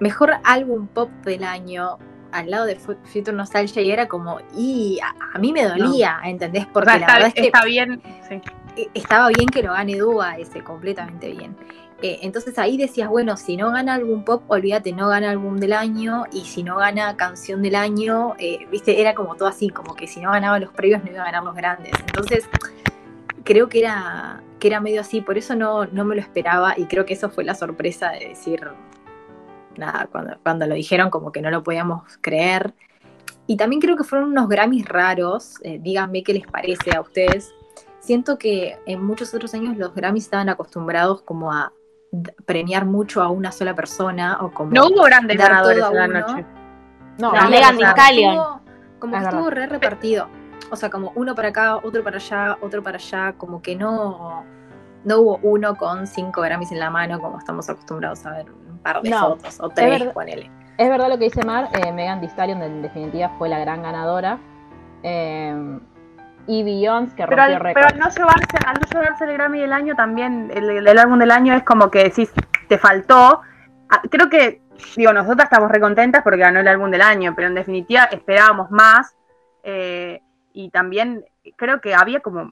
mejor 0.00 0.32
álbum 0.42 0.88
pop 0.88 1.08
del 1.24 1.44
año 1.44 1.98
al 2.32 2.50
lado 2.50 2.64
de 2.64 2.74
Fu- 2.74 2.96
Future 3.04 3.36
Nostalgia 3.36 3.80
y 3.80 3.92
era 3.92 4.08
como, 4.08 4.38
y 4.56 4.98
a, 5.00 5.14
a 5.34 5.38
mí 5.38 5.52
me 5.52 5.62
dolía, 5.68 6.18
¿entendés? 6.24 6.66
O 6.66 6.72
Porque 6.72 6.90
sea, 6.90 6.98
la 6.98 7.06
está, 7.06 7.12
verdad 7.14 7.28
es 7.28 7.34
que 7.34 7.46
está 7.46 7.64
bien. 7.64 8.02
sí. 8.28 8.40
eh, 8.76 8.88
estaba 8.92 9.28
bien 9.28 9.48
que 9.48 9.62
lo 9.62 9.72
gane 9.72 9.96
Dua 9.96 10.36
ese, 10.36 10.60
completamente 10.64 11.30
bien. 11.30 11.56
Eh, 12.02 12.18
entonces 12.22 12.58
ahí 12.58 12.76
decías, 12.76 13.08
bueno, 13.08 13.36
si 13.36 13.56
no 13.56 13.70
gana 13.70 13.94
álbum 13.94 14.24
pop, 14.24 14.42
olvídate, 14.48 14.92
no 14.92 15.08
gana 15.08 15.30
álbum 15.30 15.56
del 15.56 15.72
año, 15.72 16.24
y 16.32 16.44
si 16.44 16.62
no 16.62 16.76
gana 16.76 17.16
canción 17.16 17.62
del 17.62 17.76
año, 17.76 18.34
eh, 18.38 18.66
viste, 18.70 19.00
era 19.00 19.14
como 19.14 19.36
todo 19.36 19.48
así, 19.48 19.70
como 19.70 19.94
que 19.94 20.06
si 20.06 20.20
no 20.20 20.32
ganaba 20.32 20.58
los 20.58 20.70
previos 20.72 21.02
no 21.04 21.10
iba 21.10 21.22
a 21.22 21.26
ganar 21.26 21.44
los 21.44 21.54
grandes. 21.54 21.92
Entonces, 22.00 22.48
creo 23.44 23.68
que 23.68 23.80
era, 23.80 24.42
que 24.58 24.68
era 24.68 24.80
medio 24.80 25.00
así, 25.00 25.20
por 25.20 25.38
eso 25.38 25.54
no, 25.54 25.86
no 25.86 26.04
me 26.04 26.14
lo 26.14 26.20
esperaba, 26.20 26.74
y 26.76 26.86
creo 26.86 27.06
que 27.06 27.14
eso 27.14 27.30
fue 27.30 27.44
la 27.44 27.54
sorpresa 27.54 28.10
de 28.10 28.28
decir, 28.28 28.60
nada, 29.78 30.08
cuando, 30.10 30.36
cuando 30.42 30.66
lo 30.66 30.74
dijeron 30.74 31.10
como 31.10 31.32
que 31.32 31.40
no 31.40 31.50
lo 31.50 31.62
podíamos 31.62 32.02
creer. 32.20 32.74
Y 33.46 33.56
también 33.56 33.80
creo 33.80 33.96
que 33.96 34.04
fueron 34.04 34.30
unos 34.30 34.48
Grammys 34.48 34.86
raros, 34.88 35.54
eh, 35.62 35.78
díganme 35.80 36.22
qué 36.22 36.34
les 36.34 36.46
parece 36.46 36.96
a 36.96 37.00
ustedes. 37.00 37.52
Siento 38.00 38.38
que 38.38 38.78
en 38.86 39.02
muchos 39.02 39.32
otros 39.34 39.54
años 39.54 39.76
los 39.76 39.94
Grammys 39.94 40.24
estaban 40.24 40.48
acostumbrados 40.48 41.22
como 41.22 41.52
a 41.52 41.72
premiar 42.46 42.84
mucho 42.86 43.22
a 43.22 43.28
una 43.28 43.52
sola 43.52 43.74
persona 43.74 44.38
o 44.40 44.50
como 44.52 44.70
No 44.72 44.86
hubo 44.86 45.02
grandes 45.04 45.36
ganadores 45.36 45.84
en 45.84 45.94
la 45.96 46.04
uno. 46.06 46.20
noche. 46.20 46.44
No, 47.18 47.32
No, 47.32 47.48
Megan 47.50 47.74
o 47.74 47.78
Thee 47.78 47.84
sea, 47.86 47.90
Stallion. 47.90 48.34
estuvo- 48.34 48.60
como 48.98 49.16
Es 49.16 49.22
que 49.22 49.28
estuvo 49.28 49.50
re 49.50 49.66
repartido. 49.66 50.28
O 50.70 50.76
sea, 50.76 50.90
como 50.90 51.12
uno 51.14 51.34
para 51.34 51.48
acá, 51.48 51.76
otro 51.76 52.02
para 52.02 52.16
allá, 52.16 52.56
otro 52.60 52.82
para 52.82 52.96
allá, 52.96 53.34
como 53.36 53.60
que 53.62 53.76
no, 53.76 54.44
no 55.04 55.18
hubo 55.20 55.38
uno 55.42 55.76
con 55.76 56.06
cinco 56.06 56.40
Grammys 56.40 56.72
en 56.72 56.80
la 56.80 56.90
mano, 56.90 57.20
como 57.20 57.38
estamos 57.38 57.68
acostumbrados 57.68 58.24
a 58.26 58.30
ver 58.32 58.50
un 58.50 58.78
par 58.78 59.02
de 59.02 59.10
No, 59.10 59.36
fotos, 59.36 59.60
o 59.60 59.68
tres, 59.68 59.98
verdad. 60.00 60.12
ponele. 60.14 60.50
Es 60.78 60.88
verdad 60.88 61.08
lo 61.08 61.18
que 61.18 61.24
dice 61.24 61.44
Mar, 61.44 61.68
eh, 61.74 61.92
Megan 61.92 62.20
Thee 62.20 62.28
Stallion 62.30 62.62
en 62.62 62.82
definitiva 62.82 63.28
fue 63.38 63.48
la 63.48 63.58
gran 63.58 63.82
ganadora. 63.82 64.38
Eh, 65.02 65.78
y 66.46 66.62
Beyoncé 66.62 67.16
que 67.16 67.24
Pero 67.26 67.36
rompió 67.36 67.56
al, 67.56 67.62
pero 67.62 67.74
récord. 67.74 67.84
al 67.92 67.98
no 67.98 68.08
llevarse, 68.10 68.56
al 68.66 68.74
no 68.74 68.86
llevarse 68.90 69.24
el 69.24 69.32
Grammy 69.32 69.60
del 69.60 69.72
año 69.72 69.94
también, 69.96 70.50
el, 70.54 70.68
el- 70.70 70.86
el 70.88 70.98
álbum 70.98 71.18
del 71.18 71.30
año 71.30 71.54
es 71.54 71.62
como 71.62 71.90
que 71.90 72.04
decís, 72.04 72.32
te 72.68 72.78
faltó. 72.78 73.40
Ah, 73.90 74.02
Creo 74.10 74.28
que, 74.28 74.60
digo, 74.96 75.12
nosotras 75.12 75.46
estamos 75.50 75.70
recontentas 75.70 76.22
porque 76.22 76.40
ganó 76.40 76.60
el 76.60 76.68
álbum 76.68 76.90
del 76.90 77.02
año, 77.02 77.32
pero 77.34 77.48
en 77.48 77.54
definitiva 77.54 78.04
esperábamos 78.04 78.70
más. 78.70 79.14
eh, 79.62 80.20
y 80.52 80.70
también 80.70 81.24
creo 81.56 81.80
que 81.80 81.94
había 81.94 82.20
como, 82.20 82.50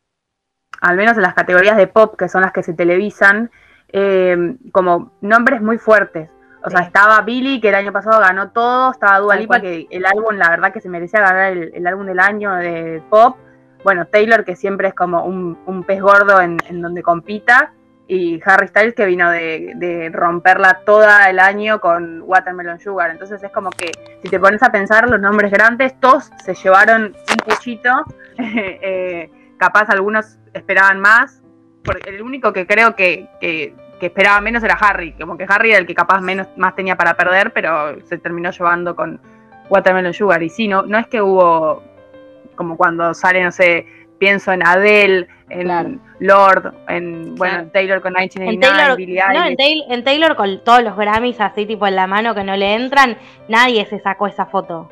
al 0.80 0.96
menos 0.96 1.16
en 1.16 1.22
las 1.22 1.34
categorías 1.34 1.76
de 1.76 1.86
pop, 1.86 2.16
que 2.18 2.28
son 2.28 2.40
las 2.42 2.50
que 2.52 2.62
se 2.62 2.72
televisan, 2.74 3.50
eh, 3.92 4.56
como 4.72 5.12
nombres 5.20 5.60
muy 5.62 5.78
fuertes. 5.78 6.28
O 6.64 6.70
sea, 6.70 6.80
estaba 6.80 7.20
Billy, 7.22 7.60
que 7.60 7.68
el 7.68 7.74
año 7.74 7.92
pasado 7.92 8.20
ganó 8.20 8.50
todo, 8.50 8.90
estaba 8.92 9.18
Dua 9.18 9.36
Lipa, 9.36 9.60
que 9.60 9.86
el 9.90 10.06
álbum, 10.06 10.34
la 10.36 10.48
verdad 10.48 10.72
que 10.72 10.80
se 10.80 10.88
merecía 10.88 11.20
ganar 11.20 11.52
el, 11.52 11.70
el 11.74 11.86
álbum 11.86 12.06
del 12.06 12.18
año 12.20 12.54
de 12.54 13.02
pop. 13.10 13.36
Bueno, 13.84 14.06
Taylor, 14.06 14.44
que 14.44 14.56
siempre 14.56 14.88
es 14.88 14.94
como 14.94 15.24
un, 15.24 15.58
un 15.66 15.84
pez 15.84 16.00
gordo 16.00 16.40
en, 16.40 16.58
en 16.68 16.82
donde 16.82 17.02
compita. 17.02 17.72
Y 18.08 18.40
Harry 18.44 18.68
Styles, 18.68 18.94
que 18.94 19.06
vino 19.06 19.30
de, 19.30 19.72
de 19.76 20.10
romperla 20.10 20.80
toda 20.84 21.30
el 21.30 21.38
año 21.38 21.80
con 21.80 22.22
Watermelon 22.22 22.78
Sugar. 22.78 23.10
Entonces 23.10 23.42
es 23.42 23.50
como 23.52 23.70
que, 23.70 23.92
si 24.22 24.28
te 24.28 24.38
pones 24.38 24.62
a 24.62 24.70
pensar, 24.70 25.08
los 25.08 25.20
nombres 25.20 25.50
grandes, 25.50 25.98
todos 25.98 26.30
se 26.44 26.54
llevaron 26.54 27.14
un 27.30 27.36
puchito. 27.44 27.90
Eh, 28.44 29.30
capaz 29.58 29.90
algunos 29.90 30.38
esperaban 30.54 30.98
más. 30.98 31.42
Porque 31.84 32.10
el 32.10 32.22
único 32.22 32.52
que 32.52 32.66
creo 32.66 32.96
que, 32.96 33.28
que, 33.40 33.74
que 34.00 34.06
esperaba 34.06 34.40
menos 34.40 34.62
era 34.64 34.74
Harry. 34.74 35.12
Como 35.12 35.36
que 35.36 35.46
Harry 35.48 35.70
era 35.70 35.78
el 35.78 35.86
que 35.86 35.94
capaz 35.94 36.20
menos 36.20 36.48
más 36.56 36.74
tenía 36.74 36.96
para 36.96 37.14
perder, 37.14 37.52
pero 37.52 38.00
se 38.06 38.18
terminó 38.18 38.50
llevando 38.50 38.96
con 38.96 39.20
Watermelon 39.68 40.14
Sugar. 40.14 40.42
Y 40.42 40.48
sí, 40.48 40.66
no, 40.66 40.82
no 40.82 40.98
es 40.98 41.06
que 41.06 41.22
hubo 41.22 41.82
como 42.56 42.76
cuando 42.76 43.12
sale, 43.14 43.42
no 43.42 43.50
sé, 43.52 43.86
pienso 44.18 44.52
en 44.52 44.66
Adele, 44.66 45.26
en 45.48 45.62
Claro. 45.64 45.90
Lord, 46.20 46.74
en 46.88 47.34
bueno, 47.34 47.54
Claro. 47.54 47.70
Taylor 47.72 48.00
con 48.00 48.16
En 48.16 48.28
1989, 48.30 48.60
Taylor, 48.60 48.96
Billie 48.96 49.22
no, 49.34 49.44
en. 49.46 49.56
Taylor, 49.56 49.86
en 49.92 50.04
Taylor 50.04 50.36
con 50.36 50.64
todos 50.64 50.82
los 50.82 50.96
Grammys 50.96 51.40
así 51.40 51.66
tipo 51.66 51.86
en 51.86 51.96
la 51.96 52.06
mano 52.06 52.34
que 52.34 52.44
no 52.44 52.56
le 52.56 52.74
entran, 52.74 53.16
nadie 53.48 53.84
se 53.86 53.98
sacó 54.00 54.26
esa 54.28 54.46
foto. 54.46 54.88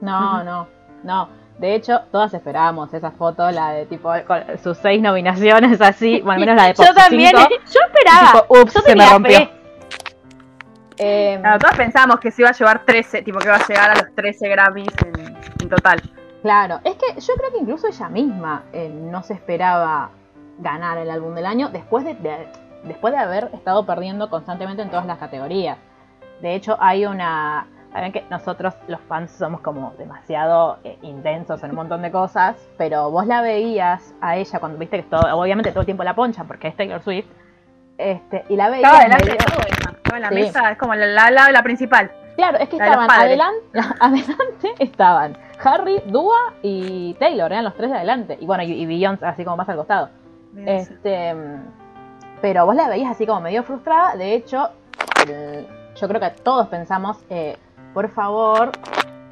No, 0.00 0.42
no, 0.44 0.68
no. 1.02 1.28
De 1.58 1.74
hecho, 1.74 2.00
todas 2.10 2.32
esperábamos 2.32 2.94
esa 2.94 3.10
foto, 3.10 3.50
la 3.50 3.72
de 3.72 3.84
tipo 3.84 4.10
con 4.26 4.42
sus 4.62 4.78
seis 4.78 5.02
nominaciones 5.02 5.78
así, 5.82 6.22
bueno, 6.22 6.32
al 6.34 6.40
menos 6.40 6.56
la 6.56 6.66
de 6.68 6.74
pop, 6.74 6.84
Yo 6.88 6.94
también, 6.94 7.32
cinco. 7.36 7.48
yo 7.74 7.80
esperaba. 7.92 8.40
Tipo, 8.42 8.60
ups, 8.62 8.74
yo 8.74 8.80
se 8.80 8.96
me 8.96 9.06
rompió. 9.10 9.38
fe. 9.38 9.50
Eh, 10.96 11.38
Claro, 11.40 11.58
todos 11.58 11.76
pensamos 11.76 12.20
que 12.20 12.30
se 12.30 12.42
iba 12.42 12.50
a 12.50 12.52
llevar 12.52 12.84
13, 12.84 13.22
tipo 13.22 13.38
que 13.38 13.46
iba 13.46 13.56
a 13.56 13.66
llegar 13.66 13.90
a 13.90 13.94
los 13.94 14.14
13 14.14 14.48
Grammys 14.48 14.88
en, 15.04 15.36
en 15.62 15.68
total. 15.68 16.00
Claro, 16.42 16.80
es 16.84 16.94
que 16.94 17.20
yo 17.20 17.34
creo 17.34 17.50
que 17.52 17.58
incluso 17.58 17.86
ella 17.88 18.08
misma 18.08 18.62
eh, 18.72 18.88
no 18.88 19.22
se 19.22 19.34
esperaba 19.34 20.10
ganar 20.58 20.96
el 20.98 21.10
álbum 21.10 21.34
del 21.34 21.46
año 21.46 21.68
después 21.68 22.04
de, 22.04 22.14
de- 22.14 22.48
después 22.84 23.12
de 23.12 23.18
haber 23.18 23.50
estado 23.52 23.84
perdiendo 23.84 24.30
constantemente 24.30 24.82
en 24.82 24.88
todas 24.90 25.04
las 25.06 25.18
categorías. 25.18 25.76
De 26.40 26.54
hecho, 26.54 26.76
hay 26.80 27.04
una... 27.04 27.66
Saben 27.92 28.12
que 28.12 28.24
nosotros 28.30 28.72
los 28.86 29.00
fans 29.02 29.32
somos 29.32 29.60
como 29.62 29.92
demasiado 29.98 30.78
eh, 30.84 30.96
intensos 31.02 31.62
en 31.64 31.70
un 31.70 31.76
montón 31.76 32.02
de 32.02 32.12
cosas, 32.12 32.56
pero 32.78 33.10
vos 33.10 33.26
la 33.26 33.42
veías 33.42 34.14
a 34.20 34.36
ella 34.36 34.60
cuando 34.60 34.78
viste 34.78 34.98
que 34.98 35.02
todo, 35.02 35.36
obviamente 35.36 35.70
todo 35.72 35.80
el 35.80 35.86
tiempo 35.86 36.04
la 36.04 36.14
ponchan 36.14 36.46
porque 36.46 36.68
es 36.68 36.76
Taylor 36.76 37.02
Swift, 37.02 37.26
este, 37.98 38.44
y 38.48 38.54
la 38.56 38.70
veías 38.70 38.84
Estaba 38.92 39.02
delante 39.02 39.24
medio- 39.24 39.38
de 39.38 39.44
todo. 39.44 39.92
Estaba 39.96 40.16
en 40.16 40.22
la 40.22 40.28
Sí. 40.28 40.34
mesa, 40.36 40.70
es 40.70 40.78
como 40.78 40.94
la, 40.94 41.06
la, 41.06 41.30
la- 41.32 41.50
la 41.50 41.62
principal. 41.64 42.12
Claro, 42.40 42.58
es 42.58 42.68
que 42.68 42.76
estaban 42.88 43.06
adelante, 43.26 43.64
adelante 44.00 44.74
estaban 44.78 45.36
Harry, 45.62 46.00
Dua 46.06 46.54
y 46.62 47.14
Taylor, 47.14 47.52
eran 47.52 47.64
los 47.64 47.74
tres 47.74 47.90
de 47.90 47.96
adelante. 47.96 48.38
Y 48.40 48.46
bueno, 48.46 48.62
y, 48.62 48.72
y 48.72 48.86
Beyoncé 48.86 49.26
así 49.26 49.44
como 49.44 49.56
más 49.58 49.68
al 49.68 49.76
costado. 49.76 50.08
Este, 50.68 51.34
pero 52.40 52.66
vos 52.66 52.74
la 52.74 52.88
veías 52.88 53.10
así 53.10 53.26
como 53.26 53.40
medio 53.40 53.62
frustrada. 53.62 54.16
De 54.16 54.34
hecho, 54.34 54.68
el- 55.28 55.66
yo 55.96 56.08
creo 56.08 56.20
que 56.20 56.30
todos 56.42 56.68
pensamos, 56.68 57.18
eh, 57.28 57.56
por 57.92 58.08
favor, 58.08 58.72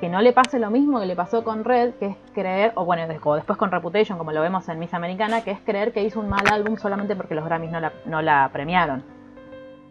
que 0.00 0.08
no 0.08 0.20
le 0.20 0.32
pase 0.32 0.58
lo 0.58 0.70
mismo 0.70 1.00
que 1.00 1.06
le 1.06 1.16
pasó 1.16 1.42
con 1.42 1.64
Red, 1.64 1.94
que 1.94 2.06
es 2.06 2.16
creer, 2.34 2.72
o 2.76 2.84
bueno, 2.84 3.06
después 3.08 3.58
con 3.58 3.70
Reputation, 3.70 4.18
como 4.18 4.30
lo 4.32 4.40
vemos 4.42 4.68
en 4.68 4.78
Miss 4.78 4.94
Americana, 4.94 5.42
que 5.42 5.50
es 5.50 5.60
creer 5.60 5.92
que 5.92 6.02
hizo 6.04 6.20
un 6.20 6.28
mal 6.28 6.44
álbum 6.52 6.76
solamente 6.76 7.16
porque 7.16 7.34
los 7.34 7.44
Grammys 7.44 7.70
no 7.72 7.80
la, 7.80 7.92
no 8.04 8.22
la 8.22 8.50
premiaron. 8.52 9.02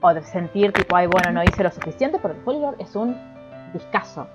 O 0.02 0.14
de 0.14 0.22
sentir 0.24 0.72
tipo, 0.74 0.96
ay, 0.96 1.08
bueno, 1.08 1.32
no 1.32 1.44
hice 1.44 1.64
lo 1.64 1.72
suficiente, 1.72 2.20
porque 2.20 2.40
Folklore 2.42 2.78
es 2.80 2.96
un 2.96 3.16
discazo. 3.74 4.28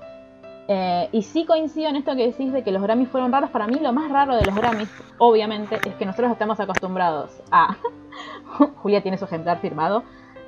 Eh, 0.69 1.09
y 1.13 1.23
sí 1.23 1.45
coincido 1.45 1.89
en 1.89 1.97
esto 1.97 2.15
que 2.17 2.27
decís 2.27 2.53
de 2.53 2.63
que 2.63 2.71
los 2.73 2.83
Grammys 2.83 3.09
fueron 3.09 3.33
raros. 3.33 3.51
Para 3.51 3.67
mí 3.67 3.79
lo 3.81 3.93
más 3.93 4.11
raro 4.11 4.37
de 4.37 4.45
los 4.45 4.55
Grammys, 4.55 4.91
obviamente, 5.19 5.77
es 5.85 5.95
que 5.95 6.07
nosotros 6.07 6.33
estamos 6.33 6.59
acostumbrados 6.61 7.43
a... 7.51 7.77
Julia 8.83 9.03
tiene 9.03 9.17
su 9.19 9.25
ejemplar 9.25 9.59
firmado. 9.61 10.03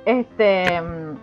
Este... 0.05 0.81
mm, 0.81 1.17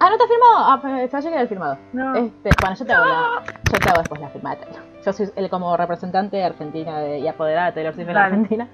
Ah, 0.00 0.10
¿no 0.10 0.12
está 0.14 0.28
firmado? 0.28 0.54
Ah, 0.58 0.78
pues, 0.80 1.10
fallé 1.10 1.26
que 1.28 1.32
era 1.34 1.42
el 1.42 1.48
firmado. 1.48 1.76
No. 1.92 2.14
Este, 2.14 2.50
bueno, 2.60 2.76
yo 2.76 2.86
te 2.86 2.92
hago, 2.92 3.04
la, 3.04 3.42
yo 3.72 3.78
te 3.80 3.88
hago 3.88 3.98
después 3.98 4.20
la 4.20 4.28
firma 4.28 4.50
de 4.50 4.56
Taylor. 4.62 4.82
Yo 5.04 5.12
soy 5.12 5.28
el 5.34 5.50
como 5.50 5.76
representante 5.76 6.36
de 6.36 6.44
Argentina 6.44 7.00
de- 7.00 7.18
y 7.18 7.26
apoderada 7.26 7.66
de 7.66 7.72
Taylor 7.72 7.94
Swift 7.94 8.08
en. 8.08 8.16
Argentina. 8.16 8.68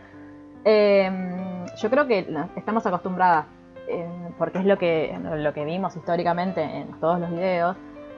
Eh, 0.66 1.64
yo 1.78 1.88
creo 1.90 2.06
que 2.06 2.26
estamos 2.56 2.86
acostumbradas, 2.86 3.46
porque 4.38 4.58
es 4.58 4.64
lo 4.64 4.78
que, 4.78 5.16
lo 5.36 5.52
que 5.52 5.64
vimos 5.64 5.96
históricamente 5.96 6.62
en 6.62 6.98
todos 7.00 7.20
los 7.20 7.30
videos, 7.30 7.76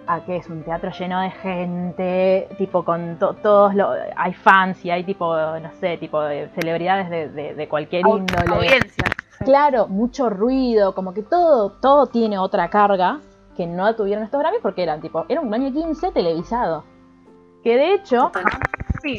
a 0.08 0.20
que 0.24 0.36
es 0.36 0.48
un 0.48 0.62
teatro 0.62 0.90
lleno 0.92 1.20
de 1.20 1.30
gente, 1.30 2.48
tipo 2.58 2.84
con 2.84 3.18
to- 3.18 3.34
todos 3.34 3.74
los... 3.74 3.96
Hay 4.16 4.32
fans 4.34 4.84
y 4.84 4.90
hay 4.90 5.02
tipo, 5.04 5.34
no 5.36 5.72
sé, 5.80 5.96
tipo 5.98 6.20
de 6.22 6.48
celebridades 6.50 7.10
de, 7.10 7.28
de- 7.28 7.54
de 7.54 7.68
cualquier 7.68 8.02
índole. 8.06 8.54
Audiencia. 8.54 9.04
Claro, 9.44 9.88
mucho 9.88 10.30
ruido, 10.30 10.94
como 10.94 11.12
que 11.12 11.22
todo, 11.22 11.70
todo 11.70 12.06
tiene 12.06 12.38
otra 12.38 12.70
carga 12.70 13.18
que 13.56 13.66
no 13.66 13.94
tuvieron 13.96 14.22
estos 14.24 14.38
Grammys 14.40 14.60
porque 14.62 14.82
eran 14.84 15.00
tipo, 15.00 15.24
era 15.28 15.40
un 15.40 15.52
año 15.52 15.72
15 15.72 16.12
televisado. 16.12 16.84
Que 17.64 17.76
de 17.76 17.94
hecho, 17.94 18.30
Sí. 19.02 19.18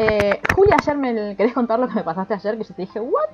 eh, 0.00 0.40
Julia, 0.54 0.76
ayer 0.80 0.96
me 0.96 1.36
querés 1.36 1.52
contar 1.52 1.78
lo 1.80 1.88
que 1.88 1.94
me 1.94 2.02
pasaste 2.04 2.34
ayer, 2.34 2.56
que 2.56 2.64
yo 2.64 2.74
te 2.74 2.82
dije, 2.82 3.00
¿what? 3.00 3.28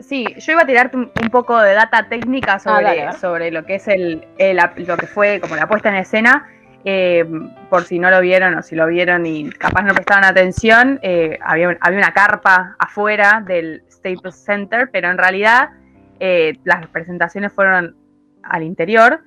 Sí, 0.00 0.26
yo 0.38 0.52
iba 0.52 0.62
a 0.62 0.66
tirarte 0.66 0.96
un, 0.96 1.10
un 1.22 1.30
poco 1.30 1.58
de 1.60 1.72
data 1.74 2.08
técnica 2.08 2.58
sobre, 2.58 2.84
dale, 2.84 3.02
a 3.02 3.04
ver. 3.06 3.14
sobre 3.14 3.50
lo 3.50 3.64
que 3.64 3.76
es 3.76 3.88
el, 3.88 4.26
el- 4.38 4.58
lo 4.86 4.96
que 4.96 5.06
fue 5.06 5.40
como 5.40 5.56
la 5.56 5.66
puesta 5.68 5.88
en 5.88 5.96
escena. 5.96 6.48
Eh, 6.88 7.24
por 7.68 7.82
si 7.82 7.98
no 7.98 8.10
lo 8.10 8.20
vieron 8.20 8.54
o 8.54 8.62
si 8.62 8.76
lo 8.76 8.86
vieron 8.86 9.26
y 9.26 9.50
capaz 9.50 9.82
no 9.82 9.92
prestaban 9.92 10.22
atención, 10.22 11.00
eh, 11.02 11.36
había, 11.42 11.76
había 11.80 11.98
una 11.98 12.12
carpa 12.12 12.76
afuera 12.78 13.42
del 13.44 13.82
Staples 13.90 14.36
Center, 14.36 14.88
pero 14.92 15.10
en 15.10 15.18
realidad 15.18 15.70
eh, 16.20 16.56
las 16.62 16.86
presentaciones 16.86 17.52
fueron 17.52 17.96
al 18.44 18.62
interior 18.62 19.20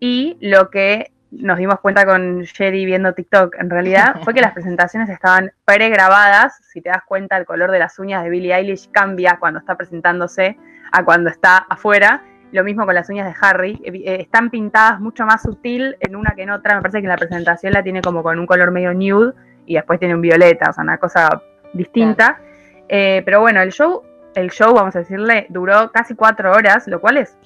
y 0.00 0.38
lo 0.40 0.70
que 0.70 1.11
nos 1.32 1.58
dimos 1.58 1.80
cuenta 1.80 2.04
con 2.04 2.42
Sherry 2.42 2.84
viendo 2.84 3.14
TikTok 3.14 3.56
en 3.58 3.70
realidad 3.70 4.16
fue 4.24 4.34
que 4.34 4.40
las 4.40 4.52
presentaciones 4.52 5.08
estaban 5.08 5.52
pregrabadas. 5.64 6.60
Si 6.72 6.80
te 6.80 6.90
das 6.90 7.02
cuenta, 7.06 7.36
el 7.36 7.46
color 7.46 7.70
de 7.70 7.78
las 7.78 7.98
uñas 7.98 8.22
de 8.22 8.30
Billie 8.30 8.54
Eilish 8.54 8.90
cambia 8.90 9.38
cuando 9.40 9.58
está 9.58 9.76
presentándose 9.76 10.56
a 10.92 11.04
cuando 11.04 11.30
está 11.30 11.58
afuera. 11.68 12.22
Lo 12.52 12.64
mismo 12.64 12.84
con 12.84 12.94
las 12.94 13.08
uñas 13.08 13.26
de 13.26 13.34
Harry. 13.40 13.80
Eh, 13.82 13.92
eh, 14.04 14.16
están 14.20 14.50
pintadas 14.50 15.00
mucho 15.00 15.24
más 15.24 15.42
sutil 15.42 15.96
en 16.00 16.16
una 16.16 16.32
que 16.36 16.42
en 16.42 16.50
otra. 16.50 16.76
Me 16.76 16.82
parece 16.82 16.98
que 16.98 17.06
en 17.06 17.10
la 17.10 17.16
presentación 17.16 17.72
la 17.72 17.82
tiene 17.82 18.02
como 18.02 18.22
con 18.22 18.38
un 18.38 18.46
color 18.46 18.70
medio 18.70 18.92
nude 18.92 19.32
y 19.64 19.74
después 19.74 19.98
tiene 19.98 20.14
un 20.14 20.20
violeta, 20.20 20.70
o 20.70 20.72
sea, 20.72 20.84
una 20.84 20.98
cosa 20.98 21.42
distinta. 21.72 22.40
Eh, 22.88 23.22
pero 23.24 23.40
bueno, 23.40 23.62
el 23.62 23.72
show, 23.72 24.02
el 24.34 24.50
show, 24.50 24.74
vamos 24.74 24.94
a 24.96 24.98
decirle, 24.98 25.46
duró 25.48 25.90
casi 25.92 26.14
cuatro 26.14 26.52
horas, 26.52 26.86
lo 26.88 27.00
cual 27.00 27.16
es 27.16 27.38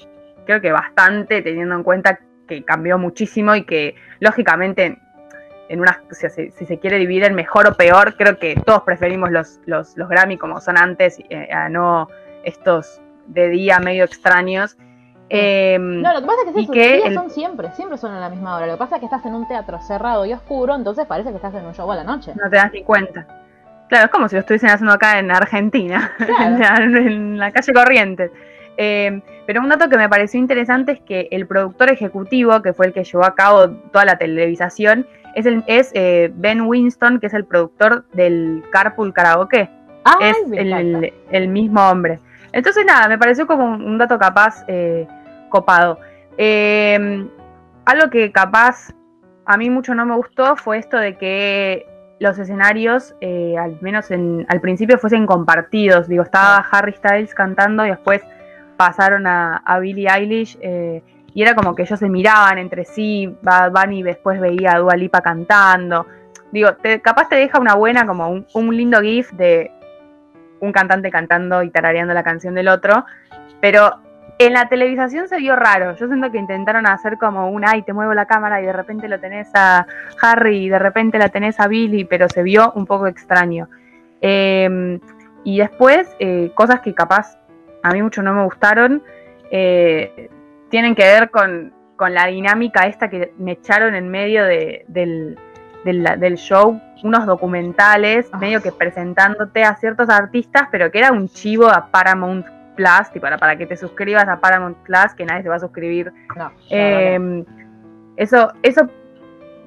creo 0.47 0.61
que 0.61 0.73
bastante, 0.73 1.43
teniendo 1.43 1.75
en 1.75 1.83
cuenta 1.83 2.21
que 2.47 2.65
cambió 2.65 2.99
muchísimo 2.99 3.55
y 3.55 3.65
que 3.65 3.95
lógicamente 4.21 4.99
en 5.69 5.81
una, 5.81 6.03
si, 6.11 6.51
se 6.51 6.79
quiere 6.79 6.99
dividir 6.99 7.25
en 7.25 7.35
mejor 7.35 7.67
o 7.67 7.75
peor, 7.75 8.17
creo 8.17 8.39
que 8.39 8.55
todos 8.65 8.83
preferimos 8.83 9.31
los, 9.31 9.61
los, 9.67 9.97
los 9.97 10.09
Grammy 10.09 10.37
como 10.39 10.61
son 10.61 10.79
antes, 10.79 11.19
eh, 11.29 11.53
a 11.53 11.69
no 11.69 12.09
estos 12.45 13.01
de 13.27 13.49
día 13.49 13.81
medio 13.81 14.05
extraños. 14.05 14.77
Em, 15.29 16.03
no, 16.03 16.13
lo 16.13 16.21
que 16.21 16.27
pasa 16.27 16.41
es 16.47 16.71
que, 16.71 16.97
esos 16.97 17.05
días 17.05 17.15
son 17.15 17.31
siempre, 17.31 17.73
siempre 17.73 17.99
son 17.99 18.13
a 18.13 18.21
la 18.21 18.31
misma 18.31 18.57
hora. 18.57 18.67
Lo 18.67 18.75
que 18.75 18.79
pasa 18.79 18.97
es 18.97 19.01
que 19.01 19.07
estás 19.07 19.27
en 19.27 19.35
un 19.35 19.49
teatro 19.49 19.81
cerrado 19.81 20.25
y 20.25 20.33
oscuro, 20.33 20.75
entonces 20.75 21.05
parece 21.07 21.31
que 21.31 21.37
estás 21.37 21.55
en 21.55 21.67
un 21.67 21.75
show 21.75 21.91
a 21.91 21.97
la 21.97 22.05
noche. 22.05 22.33
No 22.37 22.49
te 22.49 22.57
das 22.57 22.73
ni 22.73 22.85
cuenta. 22.85 23.27
Claro, 23.89 24.07
es 24.07 24.11
como 24.11 24.29
si 24.29 24.37
lo 24.37 24.41
estuviesen 24.41 24.71
haciendo 24.71 24.95
acá 24.95 25.19
en 25.19 25.31
Argentina, 25.31 26.13
en, 26.19 27.39
la, 27.39 27.51
calle 27.51 27.73
Corrientes. 27.73 28.31
Em, 28.77 29.23
pero 29.47 29.61
un 29.61 29.69
dato 29.69 29.89
que 29.89 29.97
me 29.97 30.09
pareció 30.09 30.39
interesante 30.39 30.93
es 30.93 31.01
que 31.01 31.29
el 31.31 31.47
productor 31.47 31.91
ejecutivo, 31.91 32.63
que 32.63 32.73
fue 32.73 32.87
el 32.87 32.93
que 32.93 33.05
llevó 33.05 33.25
a 33.25 33.35
cabo 33.35 33.71
toda 33.93 34.05
la 34.05 34.19
televisación, 34.19 35.07
es, 35.35 35.47
el, 35.47 35.65
es 35.67 35.91
eh, 35.95 36.31
Ben 36.35 36.63
Winston, 36.63 37.21
que 37.21 37.27
es 37.27 37.35
el 37.35 37.45
productor 37.45 38.05
del 38.13 38.63
Carpool 38.71 39.13
Karaoke. 39.13 39.71
es 40.21 40.37
el, 41.31 41.49
mismo 41.49 41.89
hombre. 41.89 42.19
Entonces, 42.53 42.85
nada, 42.87 43.09
me 43.09 43.19
pareció 43.19 43.47
como 43.47 43.65
un 43.65 43.99
dato 43.99 44.19
capaz 44.19 44.65
eh, 44.69 45.07
copado. 45.51 45.99
Algo 47.87 48.11
que 48.11 48.33
capaz 48.33 48.93
a 49.47 49.57
mí 49.57 49.71
mucho 49.71 49.95
no 49.95 50.05
me 50.05 50.17
gustó 50.17 50.57
fue 50.57 50.79
esto 50.79 50.97
de 50.99 51.17
que 51.17 51.87
los 52.19 52.39
escenarios, 52.39 53.15
eh, 53.21 53.57
al 53.59 53.79
menos 53.81 54.11
al 54.11 54.61
principio, 54.61 54.99
fuesen 54.99 55.27
compartidos. 55.27 56.09
Digo, 56.09 56.23
estaba 56.23 56.65
Harry 56.71 56.93
Styles 56.95 57.35
cantando 57.35 57.87
y 57.87 57.91
después 57.91 58.23
pasaron 58.77 59.27
a, 59.27 59.79
Billie 59.81 60.09
Eilish 60.09 60.59
eh, 60.61 61.03
y 61.35 61.43
era 61.43 61.55
como 61.55 61.75
que 61.75 61.83
ellos 61.83 61.99
se 61.99 62.09
miraban 62.09 62.59
entre 62.59 62.85
sí, 62.85 63.35
Bad 63.43 63.71
Bunny 63.71 64.03
después 64.03 64.41
veía 64.41 64.73
a 64.73 64.79
Dua 64.79 64.97
Lipa 64.97 65.21
cantando. 65.21 66.07
Digo, 66.51 66.71
capaz 67.03 67.29
te 67.29 67.37
deja 67.37 67.59
una 67.59 67.75
buena, 67.75 68.07
como 68.07 68.45
un, 68.55 68.77
lindo 68.77 69.01
gif 69.03 69.31
de 69.33 69.71
un 70.61 70.73
cantante 70.73 71.11
cantando 71.11 71.63
y 71.63 71.71
tarareando 71.71 72.15
la 72.15 72.23
canción 72.23 72.55
del 72.55 72.69
otro, 72.69 73.05
pero 73.61 74.01
en 74.39 74.53
la 74.53 74.69
televisación 74.69 75.29
se 75.29 75.37
vio 75.37 75.57
raro. 75.57 75.95
Yo 75.97 76.07
siento 76.07 76.31
que 76.31 76.39
intentaron 76.39 76.87
hacer 76.87 77.19
como 77.19 77.51
un 77.51 77.67
ay, 77.67 77.83
te 77.83 77.93
muevo 77.93 78.15
la 78.15 78.27
cámara 78.27 78.63
y 78.63 78.65
de 78.65 78.73
repente 78.73 79.09
lo 79.09 79.21
tenés 79.21 79.51
a 79.55 79.87
Harry 80.23 80.65
y 80.65 80.69
de 80.69 80.79
repente 80.79 81.19
la 81.19 81.29
tenés 81.29 81.61
a 81.61 81.69
Billy, 81.69 82.05
pero 82.05 82.29
se 82.29 82.43
vio 82.43 82.73
un 82.75 82.87
poco 82.87 83.07
extraño. 83.07 83.69
Em, 84.21 85.01
y 85.45 85.59
después, 85.59 86.09
eh, 86.19 86.51
cosas 86.55 86.81
que 86.81 86.95
capaz 86.95 87.39
a 87.83 87.93
mí 87.93 88.03
mucho 88.03 88.23
no 88.23 88.35
me 88.35 88.45
gustaron, 88.45 89.03
eh, 89.51 90.29
tienen 90.71 90.95
que 90.95 91.05
ver 91.05 91.31
con, 91.31 91.73
la 91.99 92.27
dinámica 92.27 92.87
esta 92.87 93.09
que 93.09 93.33
me 93.39 93.53
echaron 93.53 93.95
en 93.95 94.11
medio 94.11 94.45
del, 94.45 95.37
show, 96.37 96.81
unos 97.03 97.27
documentales, 97.27 98.29
ah. 98.33 98.39
medio 98.39 98.61
que 98.61 98.73
presentándote 98.73 99.65
a 99.65 99.77
ciertos 99.77 100.11
artistas, 100.11 100.69
pero 100.71 100.91
que 100.91 100.99
era 100.99 101.13
un 101.13 101.29
chivo 101.29 101.69
a 101.69 101.87
Paramount 101.91 102.47
Plus, 102.75 103.11
tipo, 103.13 103.23
para, 103.23 103.39
para 103.39 103.57
que 103.57 103.67
te 103.67 103.77
suscribas 103.77 104.29
a 104.29 104.39
Paramount 104.41 104.77
Plus, 104.79 105.15
que 105.17 105.25
nadie 105.25 105.43
se 105.43 105.49
va 105.49 105.57
a 105.57 105.61
suscribir. 105.61 106.13
Eh, 106.69 107.45
eso, 108.17 108.53
eso 108.63 108.91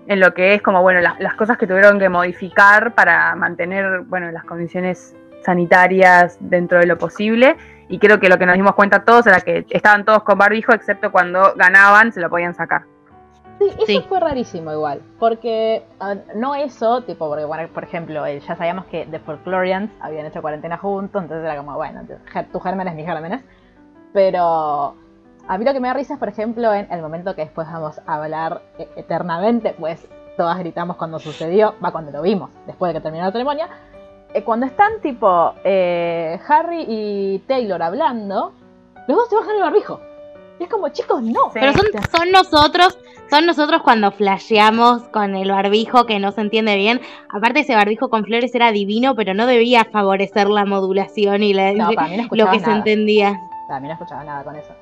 en 0.07 0.19
lo 0.19 0.33
que 0.33 0.53
es 0.53 0.61
como, 0.61 0.81
bueno, 0.81 1.01
las, 1.01 1.19
las 1.19 1.33
cosas 1.33 1.57
que 1.57 1.65
tuvieron 1.65 1.99
que 1.99 2.09
modificar 2.09 2.93
para 2.93 3.35
mantener, 3.35 4.01
bueno, 4.01 4.31
las 4.31 4.43
condiciones 4.43 5.15
sanitarias 5.43 6.37
dentro 6.39 6.79
de 6.79 6.85
lo 6.85 6.97
posible 6.97 7.55
y 7.89 7.97
creo 7.97 8.19
que 8.19 8.29
lo 8.29 8.37
que 8.37 8.45
nos 8.45 8.55
dimos 8.55 8.75
cuenta 8.75 9.03
todos 9.03 9.27
era 9.27 9.41
que 9.41 9.65
estaban 9.69 10.05
todos 10.05 10.23
con 10.23 10.37
barbijo, 10.37 10.71
excepto 10.71 11.11
cuando 11.11 11.53
ganaban 11.55 12.13
se 12.13 12.21
lo 12.21 12.29
podían 12.29 12.53
sacar. 12.53 12.83
Sí, 13.57 13.67
eso 13.77 14.07
fue 14.07 14.21
rarísimo 14.21 14.71
igual, 14.71 15.01
porque 15.19 15.83
no 16.35 16.55
eso, 16.55 17.01
tipo, 17.01 17.27
porque 17.27 17.43
bueno, 17.43 17.67
por 17.73 17.83
ejemplo, 17.83 18.25
ya 18.25 18.55
sabíamos 18.55 18.85
que 18.85 19.05
The 19.07 19.19
Folklorians 19.19 19.91
habían 19.99 20.25
hecho 20.27 20.41
cuarentena 20.41 20.77
juntos, 20.77 21.21
entonces 21.21 21.43
era 21.43 21.57
como, 21.57 21.75
bueno, 21.75 22.03
tu 22.53 22.59
gérmenes, 22.61 22.95
mis 22.95 23.05
gérmenes, 23.05 23.43
pero 24.13 24.95
a 25.45 25.57
mí 25.57 25.65
lo 25.65 25.73
que 25.73 25.79
me 25.81 25.89
da 25.89 25.93
risa 25.93 26.13
es, 26.13 26.19
por 26.19 26.29
ejemplo, 26.29 26.73
en 26.73 26.89
el 26.89 27.01
momento 27.01 27.35
que 27.35 27.41
después 27.41 27.67
vamos 27.67 27.99
a 28.05 28.15
hablar 28.15 28.61
e, 28.77 28.87
eternamente, 28.95 29.75
pues 29.77 30.07
todas 30.37 30.57
gritamos 30.59 30.95
cuando 30.95 31.19
sucedió, 31.19 31.75
va 31.83 31.91
cuando 31.91 32.11
lo 32.11 32.21
vimos, 32.21 32.51
después 32.65 32.93
de 32.93 32.99
que 32.99 33.03
terminó 33.03 33.25
la 33.25 33.31
ceremonia, 33.33 33.67
eh, 34.33 34.43
cuando 34.43 34.65
están 34.65 35.01
tipo 35.01 35.53
eh, 35.63 36.39
Harry 36.47 36.85
y 36.87 37.39
Taylor 37.47 37.81
hablando, 37.81 38.53
los 39.07 39.17
dos 39.17 39.29
se 39.29 39.35
bajan 39.35 39.55
el 39.55 39.61
barbijo. 39.61 39.99
Y 40.59 40.63
es 40.63 40.69
como, 40.69 40.89
chicos, 40.89 41.23
no. 41.23 41.51
Pero 41.53 41.73
son, 41.73 41.85
son 42.11 42.31
nosotros, 42.31 42.97
son 43.29 43.45
nosotros 43.45 43.81
cuando 43.81 44.11
flasheamos 44.11 45.03
con 45.09 45.35
el 45.35 45.49
barbijo 45.49 46.05
que 46.05 46.19
no 46.19 46.31
se 46.31 46.41
entiende 46.41 46.75
bien. 46.75 46.99
Aparte 47.29 47.61
ese 47.61 47.75
barbijo 47.75 48.09
con 48.09 48.25
flores 48.25 48.53
era 48.53 48.71
divino, 48.71 49.15
pero 49.15 49.33
no 49.33 49.45
debía 49.45 49.85
favorecer 49.85 50.49
la 50.49 50.65
modulación 50.65 51.43
y 51.43 51.53
la, 51.53 51.73
lo 51.73 52.51
que 52.51 52.59
se 52.59 52.71
entendía. 52.71 53.39
Para 53.67 53.79
mí 53.79 53.87
no 53.87 53.93
escuchaba 53.93 54.23
nada 54.23 54.43
con 54.43 54.55
eso. 54.55 54.73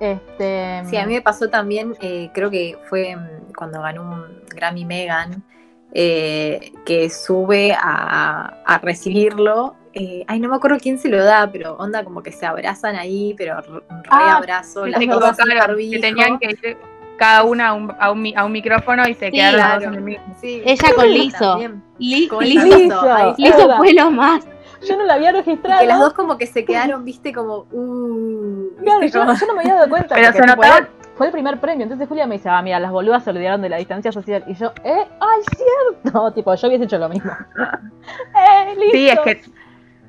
Este... 0.00 0.82
Sí, 0.86 0.96
a 0.96 1.06
mí 1.06 1.14
me 1.14 1.22
pasó 1.22 1.50
también, 1.50 1.94
eh, 2.00 2.30
creo 2.32 2.50
que 2.50 2.78
fue 2.88 3.16
mm, 3.16 3.52
cuando 3.56 3.82
ganó 3.82 4.02
un 4.02 4.42
Grammy 4.54 4.84
Megan, 4.84 5.42
eh, 5.92 6.72
que 6.84 7.10
sube 7.10 7.76
a, 7.78 8.80
recibirlo. 8.82 9.76
Eh, 9.94 10.24
ay, 10.26 10.38
no 10.38 10.48
me 10.48 10.56
acuerdo 10.56 10.78
quién 10.80 10.98
se 10.98 11.08
lo 11.08 11.22
da, 11.24 11.50
pero 11.50 11.74
onda 11.76 12.04
como 12.04 12.22
que 12.22 12.30
se 12.30 12.46
abrazan 12.46 12.96
ahí, 12.96 13.34
pero 13.36 13.60
re 13.60 13.82
ah, 14.10 14.36
abrazo. 14.36 14.86
las 14.86 15.04
dos 15.06 15.36
que 15.36 15.98
tenían 15.98 16.38
que 16.38 16.50
ir 16.50 16.78
cada 17.18 17.42
una 17.42 17.68
a 17.68 17.72
un, 17.74 17.92
a 18.36 18.44
un, 18.44 18.52
micrófono 18.52 19.06
y 19.08 19.14
se 19.14 19.30
quedaron 19.30 19.82
en 19.82 19.94
el 19.94 20.00
mismo. 20.00 20.36
Ella 20.42 20.88
con 20.94 21.10
Lizo. 21.10 21.58
Lizo, 21.98 23.76
fue 23.76 23.92
lo 23.92 24.10
más. 24.10 24.46
Yo 24.86 24.96
no 24.96 25.04
la 25.04 25.14
había 25.14 25.32
registrado. 25.32 25.80
que 25.80 25.86
las 25.86 25.98
dos 25.98 26.12
como 26.14 26.38
que 26.38 26.46
se 26.46 26.64
quedaron, 26.64 27.04
viste, 27.04 27.32
como... 27.32 27.66
Uh, 27.72 28.76
claro, 28.80 29.06
yo, 29.06 29.24
no 29.24 29.54
me 29.54 29.62
había 29.62 29.74
dado 29.74 29.88
cuenta. 29.88 30.14
Pero 30.14 30.32
se 30.32 30.46
notaba, 30.46 30.88
fue 31.18 31.26
el 31.26 31.32
primer 31.32 31.60
premio. 31.60 31.82
Entonces 31.82 32.08
Julia 32.08 32.26
me 32.26 32.36
dice, 32.36 32.48
ah, 32.48 32.62
mira, 32.62 32.78
las 32.78 32.92
boludas 32.92 33.24
se 33.24 33.30
olvidaron 33.30 33.60
de 33.60 33.68
la 33.68 33.76
distancia 33.76 34.12
social. 34.12 34.44
Y 34.46 34.54
yo, 34.54 34.72
eh, 34.84 35.04
ay, 35.20 35.42
cierto. 35.56 36.32
Tipo, 36.34 36.54
yo 36.54 36.68
hubiese 36.68 36.84
hecho 36.84 36.98
lo 36.98 37.08
mismo. 37.08 37.32
eh, 37.58 38.74
listo. 38.76 38.92
Sí, 38.92 39.08
es 39.08 39.20
que 39.20 39.42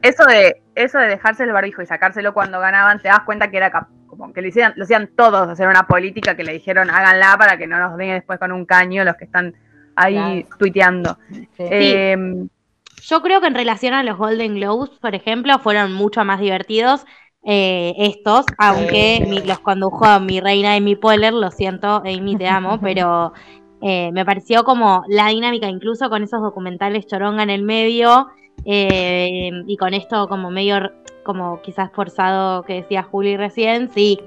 eso 0.04 0.24
de, 0.24 0.62
eso 0.76 1.00
de 1.00 1.08
dejarse 1.08 1.44
el 1.44 1.52
barbijo 1.52 1.82
y 1.82 1.88
sacárselo 1.88 2.34
cuando 2.34 2.60
ganaban, 2.60 3.02
te 3.02 3.10
das 3.10 3.22
cuenta 3.22 3.50
que 3.50 3.58
era 3.58 3.88
como 4.08 4.32
que 4.32 4.42
lo 4.42 4.50
hacían, 4.50 4.74
lo 4.76 4.84
hacían 4.84 5.10
todos, 5.16 5.50
hacer 5.50 5.68
una 5.68 5.88
política 5.88 6.36
que 6.36 6.44
le 6.44 6.54
dijeron 6.54 6.90
háganla 6.90 7.36
para 7.38 7.58
que 7.58 7.68
no 7.68 7.80
nos 7.80 7.98
den 7.98 8.14
después 8.14 8.40
con 8.40 8.52
un 8.52 8.66
caño 8.66 9.04
los 9.04 9.16
que 9.16 9.26
están 9.26 9.56
ahí 9.96 10.46
tuiteando. 10.58 11.18
Em, 11.58 12.48
yo 13.02 13.22
creo 13.22 13.42
que 13.42 13.48
en 13.48 13.56
relación 13.56 13.94
a 13.94 14.04
los 14.04 14.18
Golden 14.18 14.56
Globes, 14.56 14.92
por 15.00 15.16
ejemplo, 15.16 15.58
fueron 15.60 15.94
mucho 15.94 16.24
más 16.24 16.40
divertidos 16.40 17.06
eh, 17.44 17.94
estos, 17.98 18.46
aunque 18.58 19.42
los 19.46 19.60
condujo 19.60 20.20
mi 20.20 20.42
reina 20.42 20.76
Amy 20.76 20.96
Poehler, 20.96 21.34
lo 21.34 21.52
siento, 21.52 22.02
Amy, 22.06 22.36
te 22.38 22.48
amo, 22.48 22.80
pero 22.82 23.34
eh, 23.82 24.12
me 24.12 24.26
pareció 24.26 24.64
como 24.64 25.04
la 25.08 25.28
dinámica, 25.28 25.68
incluso 25.68 26.10
con 26.10 26.24
esos 26.24 26.42
documentales 26.42 27.08
choronga 27.08 27.44
en 27.44 27.50
el 27.50 27.64
medio, 27.64 28.28
eh, 28.66 29.52
y 29.68 29.78
con 29.78 29.94
esto 29.94 30.28
como 30.28 30.52
medio, 30.52 30.92
como 31.24 31.62
quizás 31.62 31.92
forzado 31.94 32.64
que 32.64 32.74
decía 32.76 33.04
Juli 33.04 33.38
recién, 33.38 33.90
sí, 33.90 34.20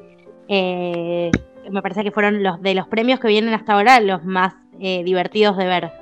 me 0.49 1.83
parece 1.83 2.03
que 2.03 2.11
fueron 2.11 2.43
los 2.43 2.61
de 2.61 2.75
los 2.75 2.89
premios 2.89 3.21
que 3.21 3.29
vienen 3.29 3.55
hasta 3.55 3.75
ahora 3.75 4.01
los 4.01 4.25
más 4.25 4.55
divertidos 4.79 5.57
de 5.57 5.67
ver. 5.67 5.93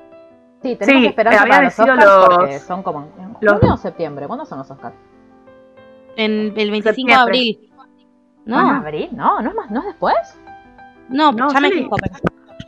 Sí, 0.63 0.77
tenemos 0.77 1.03
que 1.03 1.09
esperar 1.09 1.49
para 1.49 1.65
los 1.65 1.79
Oscars 1.79 2.63
son 2.63 2.83
como 2.83 3.09
en 3.19 3.35
junio 3.35 3.75
o 3.75 3.77
septiembre. 3.77 4.27
¿Cuándo 4.27 4.45
son 4.45 4.59
los 4.59 4.71
Oscars? 4.71 4.95
En 6.21 6.53
el 6.55 6.71
25 6.71 7.09
de 7.09 7.15
abril. 7.15 7.71
No. 8.45 8.61
¿En 8.61 8.77
abril? 8.77 9.09
No, 9.13 9.41
¿no 9.41 9.51
es, 9.51 9.57
más, 9.57 9.71
¿no 9.71 9.81
es 9.81 9.87
después? 9.87 10.39
No, 11.09 11.35
ya 11.51 11.61
me 11.61 11.71
fijo, 11.71 11.97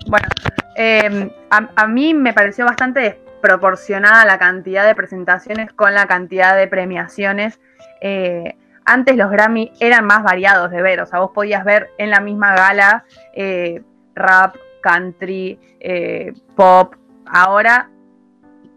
Bueno, 0.07 0.27
em, 0.75 1.31
a, 1.51 1.87
mí 1.87 2.15
me 2.15 2.33
pareció 2.33 2.65
bastante 2.65 3.01
desproporcionada 3.01 4.25
la 4.25 4.39
cantidad 4.39 4.87
de 4.87 4.95
presentaciones 4.95 5.71
con 5.75 5.93
la 5.93 6.07
cantidad 6.07 6.57
de 6.57 6.67
premiaciones. 6.67 7.61
Eh, 8.01 8.57
antes 8.87 9.17
los 9.17 9.31
Grammy 9.31 9.71
eran 9.81 10.07
más 10.07 10.23
variados 10.23 10.71
de 10.71 10.81
ver, 10.81 11.03
o 11.03 11.07
sea, 11.07 11.21
vos 11.21 11.33
podías 11.35 11.63
ver 11.63 11.91
en 11.99 12.09
la 12.09 12.21
misma 12.21 12.55
gala 12.55 13.05
eh, 13.35 13.83
rap, 14.15 14.57
country, 14.81 15.59
eh, 15.79 16.33
pop. 16.57 16.95
Ahora 17.27 17.91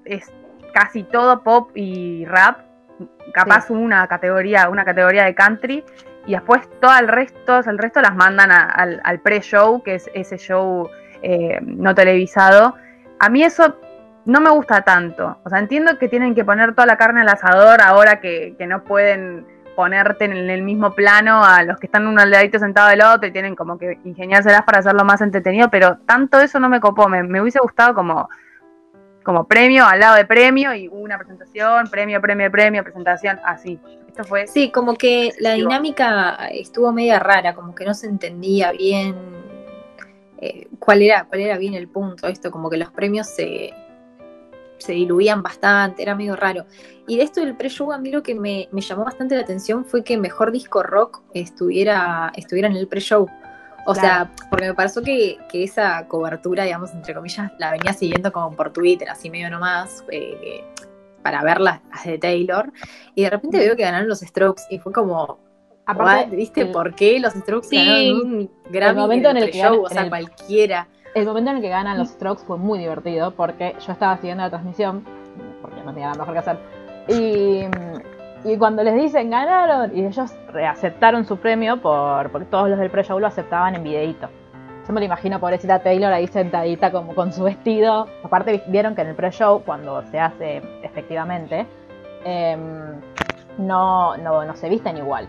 es 0.04 0.32
casi 0.74 1.04
todo 1.04 1.44
pop 1.44 1.72
y 1.76 2.26
rap 2.26 2.65
capaz 3.34 3.70
una 3.70 4.08
categoría, 4.08 4.70
una 4.70 4.86
categoría 4.86 5.26
de 5.26 5.36
country, 5.36 5.84
y 6.26 6.32
después 6.32 6.62
todo 6.80 6.98
el 6.98 7.08
resto, 7.08 7.60
el 7.60 7.78
resto 7.78 8.02
las 8.02 8.16
mandan 8.16 8.52
al, 8.52 9.02
al 9.04 9.20
pre-show, 9.20 9.84
que 9.84 9.96
es 9.96 10.10
ese 10.14 10.38
show 10.38 10.90
eh, 11.22 11.60
no 11.62 11.94
televisado. 11.94 12.76
A 13.20 13.30
mí 13.30 13.44
eso 13.44 13.76
no 14.26 14.42
me 14.42 14.50
gusta 14.50 14.82
tanto. 14.82 15.38
O 15.44 15.50
sea, 15.50 15.60
entiendo 15.60 15.98
que 16.00 16.08
tienen 16.08 16.34
que 16.34 16.44
poner 16.44 16.74
toda 16.74 16.88
la 16.88 16.98
carne 16.98 17.22
al 17.22 17.30
asador 17.30 17.82
ahora 17.82 18.20
que, 18.20 18.56
que 18.58 18.66
no 18.68 18.84
pueden 18.84 19.46
ponerte 19.76 20.26
en 20.26 20.50
el 20.50 20.64
mismo 20.64 20.92
plano 20.92 21.44
a 21.44 21.62
los 21.64 21.78
que 21.78 21.88
están 21.88 22.08
uno 22.08 22.22
al 22.22 22.32
ladito 22.32 22.58
sentado 22.60 22.90
del 22.90 23.02
otro 23.02 23.28
y 23.28 23.32
tienen 23.32 23.56
como 23.56 23.78
que 23.78 24.00
ingeniárselas 24.06 24.64
para 24.64 24.80
hacerlo 24.80 25.04
más 25.04 25.22
entretenido, 25.22 25.70
pero 25.70 25.98
tanto 26.06 26.40
eso 26.40 26.62
no 26.62 26.70
me 26.70 26.80
copó, 26.80 27.10
me, 27.10 27.24
me 27.24 27.42
hubiese 27.42 27.60
gustado 27.60 27.94
como, 27.94 28.30
como 29.26 29.48
premio 29.48 29.86
al 29.86 30.00
lado 30.00 30.16
de 30.16 30.26
premio 30.26 30.74
y 30.76 30.88
una 30.88 31.18
presentación, 31.18 31.90
premio, 31.90 32.22
premio, 32.22 32.52
premio, 32.52 32.84
presentación, 32.84 33.40
así. 33.44 33.80
Esto 34.08 34.24
fue 34.24 34.46
Sí, 34.46 34.70
como 34.70 34.94
que 34.94 35.34
la 35.40 35.54
dinámica 35.54 36.48
estuvo 36.52 36.94
media 36.94 37.18
rara, 37.18 37.56
como 37.56 37.74
que 37.74 37.86
no 37.86 37.96
se 37.96 38.06
entendía 38.06 38.72
bien 38.72 39.16
eh, 40.38 40.68
cuál, 40.78 41.02
era, 41.02 41.26
cuál 41.26 41.42
era 41.42 41.58
bien 41.58 41.74
el 41.74 41.88
punto, 41.88 42.28
esto, 42.28 42.52
como 42.52 42.70
que 42.70 42.78
los 42.78 42.92
premios 42.92 43.28
se, 43.28 43.74
se 44.78 44.94
diluían 44.94 45.42
bastante, 45.42 46.04
era 46.04 46.14
medio 46.14 46.36
raro. 46.36 46.66
Y 47.08 47.18
de 47.18 47.24
esto 47.24 47.42
del 47.42 47.56
pre-show, 47.56 47.92
a 47.92 47.98
mí 47.98 48.12
lo 48.12 48.22
que 48.22 48.36
me, 48.36 48.70
me 48.72 48.82
llamó 48.82 49.06
bastante 49.06 49.36
la 49.36 49.42
atención 49.42 49.86
fue 49.86 50.04
que 50.04 50.18
Mejor 50.18 50.52
Disco 50.52 50.84
Rock 50.84 51.24
estuviera, 51.34 52.32
estuviera 52.36 52.68
en 52.68 52.76
el 52.76 52.88
pre-show. 52.88 53.28
O 53.86 53.94
sea, 53.96 54.32
porque 54.50 54.68
me 54.68 54.74
pareció 54.74 55.02
que, 55.04 55.38
que 55.50 55.64
esa 55.64 56.08
cobertura, 56.08 56.64
digamos, 56.64 56.92
entre 56.94 57.14
comillas, 57.14 57.52
la 57.60 57.72
venía 57.72 57.94
siguiendo 57.94 58.32
como 58.32 58.52
por 58.56 58.72
Twitter, 58.74 59.10
así 59.10 59.30
medio 59.30 59.50
nomás, 59.50 60.04
eh, 60.12 60.64
para 61.22 61.44
ver 61.44 61.60
las, 61.62 61.82
las 61.92 62.04
de 62.04 62.18
Taylor. 62.18 62.72
Y 63.14 63.24
de 63.24 63.30
repente 63.30 63.58
veo 63.60 63.76
que 63.76 63.84
ganaron 63.84 64.08
los 64.08 64.20
Strokes 64.22 64.64
y 64.70 64.80
fue 64.80 64.92
como, 64.92 65.40
Aparte, 65.88 66.36
¿viste 66.36 66.62
el- 66.62 66.72
por 66.72 66.96
qué 66.96 67.20
los 67.20 67.34
Strokes 67.34 67.68
Sí, 67.68 67.78
ganaron 67.78 68.22
un 68.22 68.52
Grammy 68.72 69.00
momento 69.02 69.30
en 69.30 69.38
el 69.38 69.46
que 69.46 69.52
pre-show? 69.52 69.72
ganan- 69.84 69.86
O 69.86 69.90
sea, 69.90 70.02
el- 70.04 70.10
cualquiera. 70.10 70.88
El 71.14 71.26
momento 71.28 71.52
en 71.52 71.58
el 71.58 71.62
que 71.62 71.70
ganan 71.70 71.98
los 72.00 72.10
Strokes 72.10 72.44
fue 72.44 72.58
muy 72.58 72.80
divertido 72.80 73.32
porque 73.36 73.76
yo 73.86 73.92
estaba 73.94 74.18
siguiendo 74.18 74.44
la 74.44 74.50
transmisión, 74.50 75.06
porque 75.62 75.78
no 75.84 75.94
tenía 75.94 76.08
nada 76.08 76.20
mejor 76.20 76.34
que 76.34 76.40
hacer, 76.40 76.58
y, 77.08 77.66
y 78.46 78.58
cuando 78.58 78.84
les 78.84 78.96
dicen 78.96 79.30
ganaron, 79.30 79.96
y 79.96 80.06
ellos 80.06 80.34
reaceptaron 80.54 81.26
su 81.26 81.38
premio 81.38 81.82
por, 81.82 82.30
porque 82.32 82.46
todos 82.46 82.70
los 82.70 82.80
del 82.80 82.90
pre-show 82.90 83.20
lo 83.20 83.28
aceptaban 83.28 83.76
en 83.76 83.84
videíto. 83.84 84.30
Yo 84.88 84.94
me 84.94 85.00
lo 85.00 85.06
imagino, 85.08 85.40
pobrecita 85.40 85.80
Taylor, 85.80 86.14
ahí 86.14 86.28
sentadita 86.28 86.92
como 86.92 87.16
con 87.16 87.34
su 87.34 87.44
vestido. 87.44 88.08
Aparte, 88.24 88.64
vieron 88.68 88.94
que 88.96 89.02
en 89.02 89.08
el 89.08 89.16
pre-show, 89.16 89.64
cuando 89.66 90.04
se 90.04 90.20
hace 90.20 90.62
efectivamente, 90.84 91.66
em, 92.24 93.02
no, 93.58 94.16
no, 94.18 94.46
no 94.46 94.56
se 94.56 94.70
visten 94.70 94.98
igual. 94.98 95.28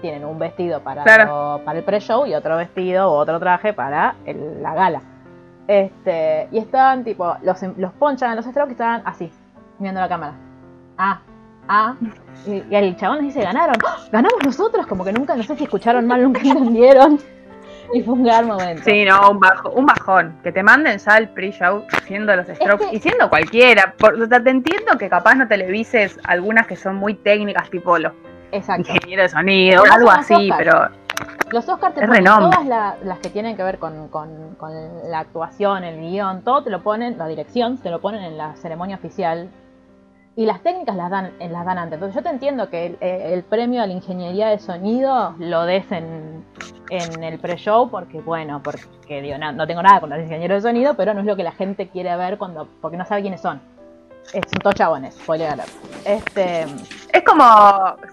Tienen 0.00 0.24
un 0.24 0.38
vestido 0.38 0.80
para, 0.80 1.02
Claro. 1.04 1.26
lo- 1.58 1.64
para 1.64 1.78
el 1.78 1.84
pre-show 1.84 2.24
y 2.26 2.34
otro 2.34 2.56
vestido 2.56 3.10
o 3.12 3.16
otro 3.16 3.38
traje 3.38 3.72
para 3.74 4.14
el- 4.24 4.62
la 4.62 4.74
gala. 4.74 5.00
Este, 5.66 6.48
y 6.50 6.58
estaban 6.58 7.04
tipo, 7.04 7.36
los, 7.42 7.62
los 7.76 7.92
ponchan 7.92 8.30
a 8.30 8.34
los 8.34 8.44
strokes 8.44 8.70
y 8.70 8.72
estaban 8.72 9.02
así, 9.04 9.30
mirando 9.78 10.00
la 10.00 10.08
cámara. 10.08 10.32
Ah, 10.98 11.20
ah. 11.68 11.94
Y, 12.46 12.62
y 12.70 12.74
el 12.74 12.96
chabón 12.96 13.20
dice, 13.22 13.40
ganaron. 13.42 13.76
¡Ah! 13.86 13.96
Ganamos 14.12 14.38
nosotros, 14.44 14.86
como 14.86 15.04
que 15.04 15.12
nunca, 15.12 15.34
no 15.36 15.42
sé 15.42 15.56
si 15.56 15.64
escucharon 15.64 16.06
mal, 16.06 16.22
nunca 16.22 16.40
entendieron. 16.44 17.18
Y 17.92 18.02
fue 18.02 18.14
un 18.14 18.24
gran 18.24 18.46
momento. 18.46 18.82
Sí, 18.84 19.04
no, 19.04 19.30
un, 19.30 19.38
bajo, 19.40 19.70
un 19.70 19.86
bajón. 19.86 20.38
Que 20.42 20.50
te 20.52 20.62
manden 20.62 20.98
ya 20.98 21.16
el 21.18 21.28
pre-show 21.28 21.84
siendo 22.06 22.34
los 22.34 22.46
strokes 22.48 22.88
que- 22.90 22.96
y 22.96 23.00
siendo 23.00 23.28
cualquiera. 23.28 23.94
Por, 23.98 24.20
o 24.20 24.26
sea, 24.26 24.42
te 24.42 24.50
entiendo 24.50 24.96
que 24.98 25.08
capaz 25.08 25.34
no 25.36 25.46
televises 25.46 26.18
algunas 26.24 26.66
que 26.66 26.76
son 26.76 26.96
muy 26.96 27.14
técnicas, 27.14 27.70
tipo 27.70 27.98
los 27.98 28.12
Exacto. 28.52 28.90
ingenieros 28.92 29.24
de 29.24 29.28
sonido, 29.28 29.82
Pero 29.82 29.94
algo 29.94 30.10
así, 30.10 30.50
pero 30.56 30.88
Los 31.50 31.68
Oscars 31.68 31.94
te 31.94 32.06
ponen 32.06 32.24
todas 32.24 32.66
la- 32.66 32.96
las 33.04 33.18
que 33.20 33.28
tienen 33.30 33.54
que 33.56 33.62
ver 33.62 33.78
con, 33.78 34.08
con- 34.08 34.54
con 34.56 34.72
la 35.10 35.20
actuación, 35.20 35.84
el 35.84 36.00
guion, 36.00 36.42
todo 36.42 36.64
te 36.64 36.70
lo 36.70 36.82
ponen, 36.82 37.16
la 37.16 37.28
dirección, 37.28 37.78
te 37.78 37.90
lo 37.90 38.00
ponen 38.00 38.22
en 38.24 38.36
la 38.38 38.56
ceremonia 38.56 38.96
oficial. 38.96 39.48
Y 40.36 40.46
las 40.46 40.62
técnicas 40.62 40.96
las 40.96 41.10
dan, 41.10 41.32
eh, 41.38 41.48
las 41.48 41.64
dan 41.64 41.78
antes. 41.78 41.94
Entonces 41.94 42.16
yo 42.16 42.22
te 42.22 42.30
entiendo 42.30 42.68
que 42.68 42.86
el, 42.86 42.98
eh, 43.00 43.34
el 43.34 43.44
premio 43.44 43.82
a 43.82 43.86
la 43.86 43.92
ingeniería 43.92 44.48
de 44.48 44.58
sonido 44.58 45.34
lo 45.38 45.64
des 45.64 45.90
en, 45.92 46.44
el 46.90 47.38
pre-show 47.38 47.88
porque, 47.90 48.20
bueno, 48.20 48.60
porque 48.62 49.22
digo, 49.22 49.38
no, 49.38 49.52
no 49.52 49.66
tengo 49.66 49.82
nada 49.82 50.00
con 50.00 50.10
los 50.10 50.18
ingenieros 50.20 50.62
de 50.62 50.68
sonido, 50.68 50.94
pero 50.94 51.14
no 51.14 51.20
es 51.20 51.26
lo 51.26 51.34
que 51.34 51.42
la 51.42 51.52
gente 51.52 51.88
quiere 51.88 52.14
ver 52.16 52.38
cuando 52.38 52.68
porque 52.80 52.96
no 52.96 53.04
sabe 53.04 53.22
quiénes 53.22 53.40
son. 53.40 53.60
Son 54.32 54.58
todos 54.62 54.74
chabones, 54.74 55.14
spoiler. 55.14 55.54
Este, 56.04 56.62
es 57.12 57.22
como 57.24 57.44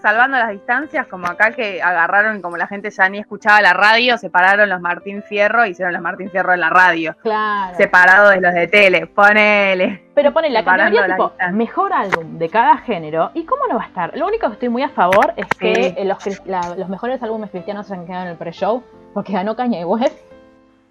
salvando 0.00 0.38
las 0.38 0.50
distancias, 0.50 1.06
como 1.08 1.26
acá 1.26 1.50
que 1.52 1.82
agarraron, 1.82 2.40
como 2.40 2.56
la 2.56 2.66
gente 2.66 2.90
ya 2.90 3.08
ni 3.08 3.18
escuchaba 3.18 3.60
la 3.60 3.72
radio, 3.72 4.16
separaron 4.18 4.68
los 4.68 4.80
Martín 4.80 5.22
Fierro 5.22 5.66
hicieron 5.66 5.92
los 5.92 6.00
Martín 6.02 6.30
Fierro 6.30 6.52
en 6.54 6.60
la 6.60 6.70
radio, 6.70 7.16
claro. 7.22 7.76
separados 7.76 8.30
de 8.34 8.40
los 8.40 8.54
de 8.54 8.68
tele, 8.68 9.06
ponele. 9.08 10.04
Pero 10.14 10.32
pone 10.32 10.48
la 10.50 10.64
categoría 10.64 11.06
tipo 11.06 11.32
mejor 11.52 11.92
álbum 11.92 12.38
de 12.38 12.48
cada 12.48 12.76
género. 12.78 13.30
¿Y 13.34 13.44
cómo 13.44 13.66
no 13.66 13.76
va 13.76 13.82
a 13.84 13.86
estar? 13.86 14.16
Lo 14.16 14.26
único 14.26 14.46
que 14.46 14.52
estoy 14.54 14.68
muy 14.68 14.82
a 14.82 14.90
favor 14.90 15.32
es 15.36 15.46
que 15.58 15.74
Sí. 15.74 15.94
eh, 15.96 16.04
los, 16.04 16.18
cri- 16.18 16.44
la- 16.44 16.74
los 16.76 16.88
mejores 16.88 17.22
álbumes 17.22 17.50
cristianos 17.50 17.86
se 17.86 17.94
han 17.94 18.06
quedado 18.06 18.22
en 18.24 18.28
el 18.28 18.36
pre-show 18.36 18.82
porque 19.14 19.32
ganó 19.32 19.54
West. 19.54 20.16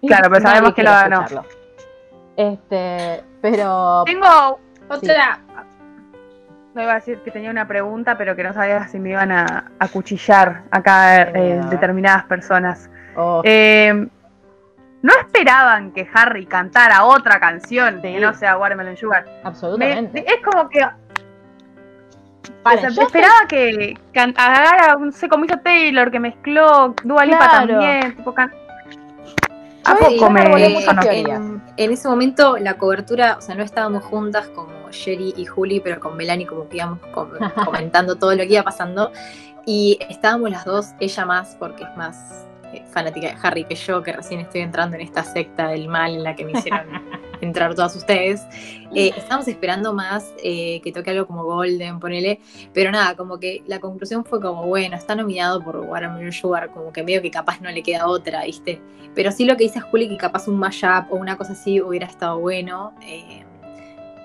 Y 0.00 0.08
Claro, 0.08 0.28
pero 0.30 0.42
sabemos 0.42 0.74
que 0.74 0.82
lo 0.82 0.90
ganó. 0.90 1.22
escucharlo. 1.22 1.48
Este, 2.36 3.22
pero 3.40 4.02
Tengo, 4.06 4.58
Otra, 4.96 5.38
no 6.74 6.82
iba 6.82 6.92
a 6.92 6.94
decir 6.96 7.18
que 7.22 7.30
tenía 7.30 7.50
una 7.50 7.66
pregunta, 7.68 8.16
pero 8.16 8.34
que 8.36 8.42
no 8.42 8.52
sabía 8.52 8.86
si 8.88 8.98
me 8.98 9.10
iban 9.10 9.30
a, 9.32 9.70
a 9.78 9.88
cuchillar 9.88 10.62
acá 10.70 11.22
eh, 11.22 11.60
determinadas 11.70 12.24
personas. 12.24 12.90
oh, 13.16 13.42
Eh, 13.44 14.06
¿No 15.02 15.12
esperaban 15.18 15.90
que 15.90 16.08
Harry 16.14 16.46
cantara 16.46 17.02
otra 17.04 17.40
canción 17.40 17.96
Sí. 17.96 18.02
que 18.02 18.20
no 18.20 18.32
sea 18.34 18.56
Watermelon 18.56 18.96
Sugar? 18.96 19.24
Me- 19.24 19.32
absolutamente. 19.42 20.24
es 20.26 20.40
como 20.44 20.68
que 20.68 20.80
Paren, 22.62 22.78
o 22.78 22.80
sea, 22.82 22.90
yo 22.90 23.02
esperaba 23.02 23.46
que 23.48 23.94
can- 24.12 24.34
agarrara, 24.36 24.94
no 24.96 25.10
sé, 25.12 25.28
como 25.28 25.44
hizo 25.44 25.58
Taylor, 25.58 26.10
que 26.10 26.20
mezcló 26.20 26.94
Dua 27.02 27.24
Lipa 27.24 27.38
Claro. 27.48 27.66
también. 27.80 28.16
Tipo, 28.16 28.32
can- 28.34 28.52
¿A 29.84 29.94
poco 29.96 30.30
me 30.30 30.42
Eh, 30.42 30.84
en, 31.10 31.60
en 31.76 31.90
ese 31.92 32.08
momento 32.08 32.56
la 32.58 32.74
cobertura, 32.74 33.36
o 33.38 33.40
sea, 33.40 33.56
no 33.56 33.64
estábamos 33.64 34.04
juntas 34.04 34.46
como 34.54 34.71
Sherry 34.92 35.34
y 35.36 35.44
Juli, 35.46 35.80
pero 35.80 35.98
con 36.00 36.16
Melanie 36.16 36.46
como 36.46 36.68
que 36.68 36.76
íbamos 36.76 36.98
com- 37.12 37.30
comentando 37.64 38.16
todo 38.16 38.32
lo 38.34 38.42
que 38.44 38.54
iba 38.54 38.62
pasando. 38.62 39.10
Y 39.66 39.98
estábamos 40.08 40.50
las 40.50 40.64
dos, 40.64 40.86
ella 41.00 41.24
más, 41.26 41.56
porque 41.58 41.84
es 41.84 41.96
más 41.96 42.46
eh, 42.72 42.82
fanática 42.90 43.28
de 43.28 43.36
Harry 43.42 43.64
que 43.64 43.74
yo, 43.76 44.02
que 44.02 44.12
recién 44.12 44.40
estoy 44.40 44.60
entrando 44.62 44.96
en 44.96 45.02
esta 45.02 45.22
secta 45.22 45.68
del 45.68 45.88
mal 45.88 46.14
en 46.14 46.22
la 46.24 46.34
que 46.34 46.44
me 46.44 46.52
hicieron 46.52 46.86
entrar 47.40 47.74
todas 47.74 47.94
ustedes. 47.94 48.42
Eh, 48.94 49.12
estábamos 49.16 49.46
esperando 49.48 49.92
más 49.94 50.32
eh, 50.42 50.80
que 50.82 50.90
toque 50.92 51.10
algo 51.10 51.26
como 51.28 51.44
Golden, 51.44 52.00
ponele. 52.00 52.40
Pero 52.74 52.90
nada, 52.90 53.14
como 53.14 53.38
que 53.38 53.62
la 53.66 53.78
conclusión 53.78 54.24
fue 54.24 54.40
como, 54.40 54.66
bueno, 54.66 54.96
está 54.96 55.14
nominado 55.14 55.62
por 55.62 55.76
Watermelon 55.76 56.32
Sugar, 56.32 56.70
como 56.72 56.92
que 56.92 57.02
medio 57.04 57.22
que 57.22 57.30
capaz 57.30 57.60
no 57.60 57.70
le 57.70 57.82
queda 57.84 58.08
otra, 58.08 58.44
¿viste? 58.44 58.80
Pero 59.14 59.30
sí 59.30 59.44
lo 59.44 59.56
que 59.56 59.64
dice 59.64 59.80
Juli, 59.80 60.08
que 60.08 60.16
capaz 60.16 60.48
un 60.48 60.58
mashup 60.58 61.10
o 61.12 61.16
una 61.16 61.36
cosa 61.36 61.52
así 61.52 61.80
hubiera 61.80 62.06
estado 62.06 62.38
bueno. 62.40 62.94
eh, 63.02 63.41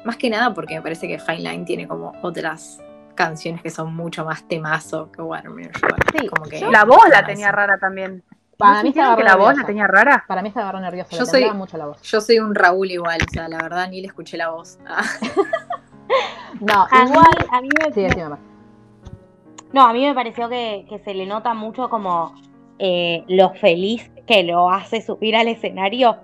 más 0.06 0.18
que 0.18 0.30
nada 0.30 0.54
porque 0.54 0.76
me 0.76 0.82
parece 0.82 1.08
que 1.08 1.20
Fine 1.20 1.40
Line 1.40 1.66
tiene 1.66 1.88
como 1.88 2.14
otras 2.22 2.80
canciones 3.16 3.62
que 3.62 3.70
son 3.70 3.96
mucho 3.96 4.24
más 4.26 4.48
temazo 4.48 5.12
que 5.12 5.22
Watermelon 5.22 5.74
Sugar. 5.74 5.96
Sí, 6.20 6.28
como 6.28 6.44
que 6.50 6.62
La 6.70 6.86
voz 6.86 7.08
la 7.10 7.26
tenía 7.26 7.52
rara 7.52 7.78
también. 7.80 8.24
Para 8.58 8.78
¿No 8.78 8.84
mí 8.84 8.90
estaba 8.90 9.16
que 9.16 9.24
la 9.24 9.36
voz 9.36 9.56
la 9.56 9.66
tenía 9.66 9.86
rara? 9.88 10.24
Para 10.28 10.42
mí 10.42 10.50
estaba 10.50 10.80
nerviosa, 10.80 11.12
Yo 11.12 11.20
le 11.20 11.26
soy- 11.26 11.52
mucho 11.54 11.78
la 11.78 11.86
voz. 11.88 12.02
Yo 12.02 12.22
soy 12.22 12.40
un 12.40 12.56
Raúl 12.56 12.90
igual, 12.90 13.20
o 13.28 13.32
sea, 13.32 13.48
la 13.48 13.58
verdad 13.58 13.88
ni 13.90 14.02
le 14.02 14.08
escuché 14.08 14.38
la 14.38 14.50
voz. 14.50 14.78
Ah. 14.88 15.04
No, 16.62 16.88
A 16.90 17.04
mí, 17.04 17.10
igual. 17.12 17.26
a 17.52 17.62
mí 17.62 17.70
me, 17.78 17.94
Sí, 17.94 18.20
más. 18.30 18.40
No, 19.74 19.86
a 19.86 19.94
mí 19.94 20.06
me 20.06 20.14
pareció 20.16 20.48
que, 20.50 20.86
que 20.90 21.00
se 21.00 21.14
le 21.14 21.26
nota 21.26 21.54
mucho 21.54 21.90
como 21.90 22.34
eh, 22.80 23.26
lo 23.28 23.50
feliz 23.56 24.10
que 24.26 24.44
lo 24.44 24.70
hace 24.72 25.02
subir 25.02 25.36
al 25.36 25.48
escenario. 25.50 26.18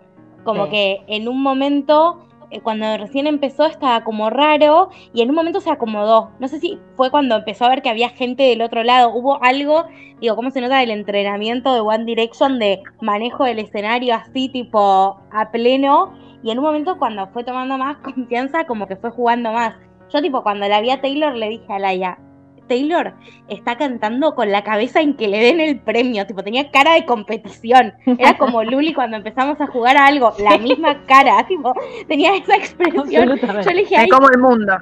Como 0.45 0.65
Sí. 0.65 0.71
que 0.71 1.03
en 1.07 1.27
un 1.27 1.41
momento, 1.43 2.25
cuando 2.61 2.97
recién 2.97 3.27
empezó, 3.27 3.65
estaba 3.65 4.03
como 4.03 4.29
raro 4.29 4.89
y 5.13 5.21
en 5.21 5.29
un 5.29 5.35
momento 5.35 5.61
se 5.61 5.71
acomodó. 5.71 6.31
No 6.39 6.47
sé 6.47 6.59
si 6.59 6.79
fue 6.95 7.11
cuando 7.11 7.35
empezó 7.35 7.65
a 7.65 7.69
ver 7.69 7.81
que 7.81 7.89
había 7.89 8.09
gente 8.09 8.43
del 8.43 8.61
otro 8.61 8.83
lado. 8.83 9.13
Hubo 9.13 9.43
algo, 9.43 9.85
digo, 10.19 10.35
¿cómo 10.35 10.51
se 10.51 10.61
nota 10.61 10.83
el 10.83 10.91
entrenamiento 10.91 11.73
de 11.73 11.79
One 11.79 12.05
Direction 12.05 12.59
de 12.59 12.81
manejo 13.01 13.45
del 13.45 13.59
escenario 13.59 14.15
así, 14.15 14.49
tipo, 14.49 15.19
a 15.31 15.51
pleno? 15.51 16.13
Y 16.43 16.51
en 16.51 16.59
un 16.59 16.65
momento, 16.65 16.97
cuando 16.97 17.27
fue 17.27 17.43
tomando 17.43 17.77
más 17.77 17.97
confianza, 18.03 18.65
como 18.65 18.87
que 18.87 18.97
fue 18.97 19.11
jugando 19.11 19.51
más. 19.51 19.75
Yo, 20.13 20.21
tipo, 20.21 20.43
cuando 20.43 20.67
la 20.67 20.81
vi 20.81 20.91
a 20.91 21.01
Taylor, 21.01 21.35
le 21.35 21.49
dije 21.49 21.71
a 21.73 21.79
Laia, 21.79 22.19
Taylor 22.67 23.13
está 23.47 23.77
cantando 23.77 24.35
con 24.35 24.51
la 24.51 24.63
cabeza 24.63 25.01
en 25.01 25.15
que 25.15 25.27
le 25.27 25.39
den 25.39 25.59
el 25.59 25.79
premio, 25.79 26.25
tipo, 26.25 26.43
tenía 26.43 26.71
cara 26.71 26.93
de 26.93 27.05
competición. 27.05 27.93
Era 28.05 28.37
como 28.37 28.63
Luli 28.63 28.93
cuando 28.93 29.17
empezamos 29.17 29.59
a 29.61 29.67
jugar 29.67 29.97
a 29.97 30.07
algo, 30.07 30.33
la 30.39 30.57
misma 30.57 31.05
cara, 31.05 31.43
tipo, 31.47 31.73
tenía 32.07 32.35
esa 32.35 32.55
expresión. 32.55 33.09
Yo 33.09 33.25
le 33.25 33.81
dije, 33.81 33.97
ay, 33.97 34.09
como 34.09 34.29
el 34.29 34.39
mundo. 34.39 34.73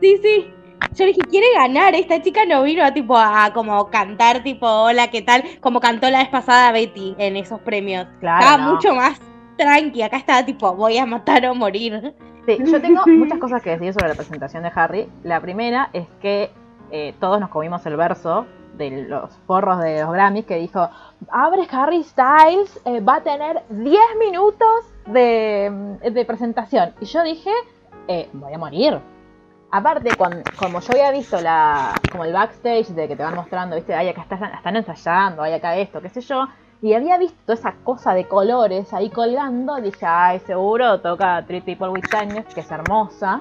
sí, 0.00 0.18
sí. 0.22 0.46
Yo 0.94 1.04
le 1.04 1.12
dije, 1.12 1.20
quiere 1.30 1.46
ganar, 1.54 1.94
esta 1.94 2.20
chica 2.20 2.44
no 2.44 2.64
vino 2.64 2.84
a 2.84 2.92
tipo 2.92 3.16
a 3.16 3.52
como 3.54 3.88
cantar 3.88 4.42
tipo 4.42 4.66
hola, 4.66 5.10
¿qué 5.10 5.22
tal? 5.22 5.44
Como 5.60 5.80
cantó 5.80 6.10
la 6.10 6.18
vez 6.18 6.28
pasada 6.28 6.72
Betty 6.72 7.14
en 7.18 7.36
esos 7.36 7.60
premios. 7.60 8.06
Claro, 8.20 8.40
estaba 8.40 8.64
no. 8.64 8.72
mucho 8.74 8.94
más 8.94 9.20
tranqui, 9.56 10.02
acá 10.02 10.16
estaba 10.16 10.44
tipo 10.44 10.74
voy 10.74 10.98
a 10.98 11.06
matar 11.06 11.46
o 11.46 11.54
morir. 11.54 12.12
Sí, 12.46 12.58
yo 12.66 12.80
tengo 12.80 13.02
muchas 13.06 13.38
cosas 13.38 13.62
que 13.62 13.70
decir 13.70 13.92
sobre 13.92 14.08
la 14.08 14.14
presentación 14.14 14.64
de 14.64 14.72
Harry. 14.74 15.08
La 15.22 15.40
primera 15.40 15.90
es 15.92 16.06
que 16.20 16.50
eh, 16.92 17.14
todos 17.18 17.40
nos 17.40 17.48
comimos 17.48 17.84
el 17.86 17.96
verso 17.96 18.46
de 18.74 19.06
los 19.08 19.30
forros 19.46 19.80
de 19.80 20.02
los 20.02 20.12
Grammys 20.12 20.44
que 20.44 20.56
dijo, 20.56 20.88
abre 21.30 21.66
Harry 21.70 22.04
Styles, 22.04 22.80
eh, 22.84 23.00
va 23.00 23.16
a 23.16 23.22
tener 23.22 23.62
10 23.70 23.98
minutos 24.18 24.84
de, 25.06 25.98
de 26.10 26.24
presentación. 26.24 26.92
Y 27.00 27.06
yo 27.06 27.22
dije, 27.22 27.50
eh, 28.08 28.28
voy 28.32 28.52
a 28.52 28.58
morir. 28.58 29.00
Aparte, 29.70 30.10
cuando, 30.16 30.42
como 30.58 30.80
yo 30.80 30.92
había 30.92 31.10
visto 31.12 31.40
la, 31.40 31.94
como 32.10 32.24
el 32.24 32.32
backstage 32.32 32.88
de 32.88 33.08
que 33.08 33.16
te 33.16 33.22
van 33.22 33.34
mostrando, 33.34 33.74
viste, 33.74 33.94
ay, 33.94 34.08
acá 34.08 34.22
están, 34.22 34.44
están 34.44 34.76
ensayando, 34.76 35.42
ay, 35.42 35.54
acá 35.54 35.76
esto, 35.76 36.02
qué 36.02 36.10
sé 36.10 36.20
yo, 36.20 36.46
y 36.82 36.92
había 36.94 37.16
visto 37.16 37.52
esa 37.52 37.76
cosa 37.84 38.12
de 38.12 38.26
colores 38.28 38.92
ahí 38.92 39.08
colgando, 39.08 39.76
dije, 39.76 40.04
ay, 40.04 40.40
seguro 40.40 41.00
toca 41.00 41.42
Three 41.46 41.62
People 41.62 41.88
with 41.88 42.04
Genius, 42.10 42.44
que 42.52 42.60
es 42.60 42.70
hermosa. 42.70 43.40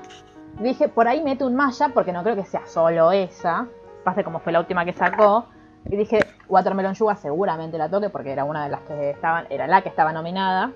Dije, 0.60 0.90
por 0.90 1.08
ahí 1.08 1.24
mete 1.24 1.44
un 1.44 1.56
Maya, 1.56 1.90
porque 1.94 2.12
no 2.12 2.24
creo 2.24 2.36
que 2.36 2.46
sea 2.46 2.66
solo 2.66 3.12
esa, 3.12 3.68
pase 4.04 4.24
como 4.24 4.40
fue 4.40 4.52
la 4.52 4.60
última 4.60 4.86
que 4.86 4.94
sacó. 4.94 5.46
Y 5.86 5.96
dije, 5.96 6.20
Watermelon 6.48 6.96
Sugar 6.96 7.18
seguramente 7.18 7.78
la 7.78 7.90
toque, 7.90 8.10
porque 8.10 8.32
era 8.32 8.44
una 8.44 8.64
de 8.64 8.70
las 8.70 8.82
que 8.82 9.10
estaban, 9.12 9.48
era 9.50 9.68
la 9.68 9.82
que 9.82 9.90
estaba 9.90 10.14
nominada. 10.14 10.72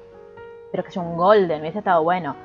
Pero 0.71 0.83
que 0.83 0.89
es 0.89 0.97
un 0.97 1.15
Golden, 1.15 1.61
hubiese 1.61 1.79
estado 1.79 2.03
bueno. 2.03 2.35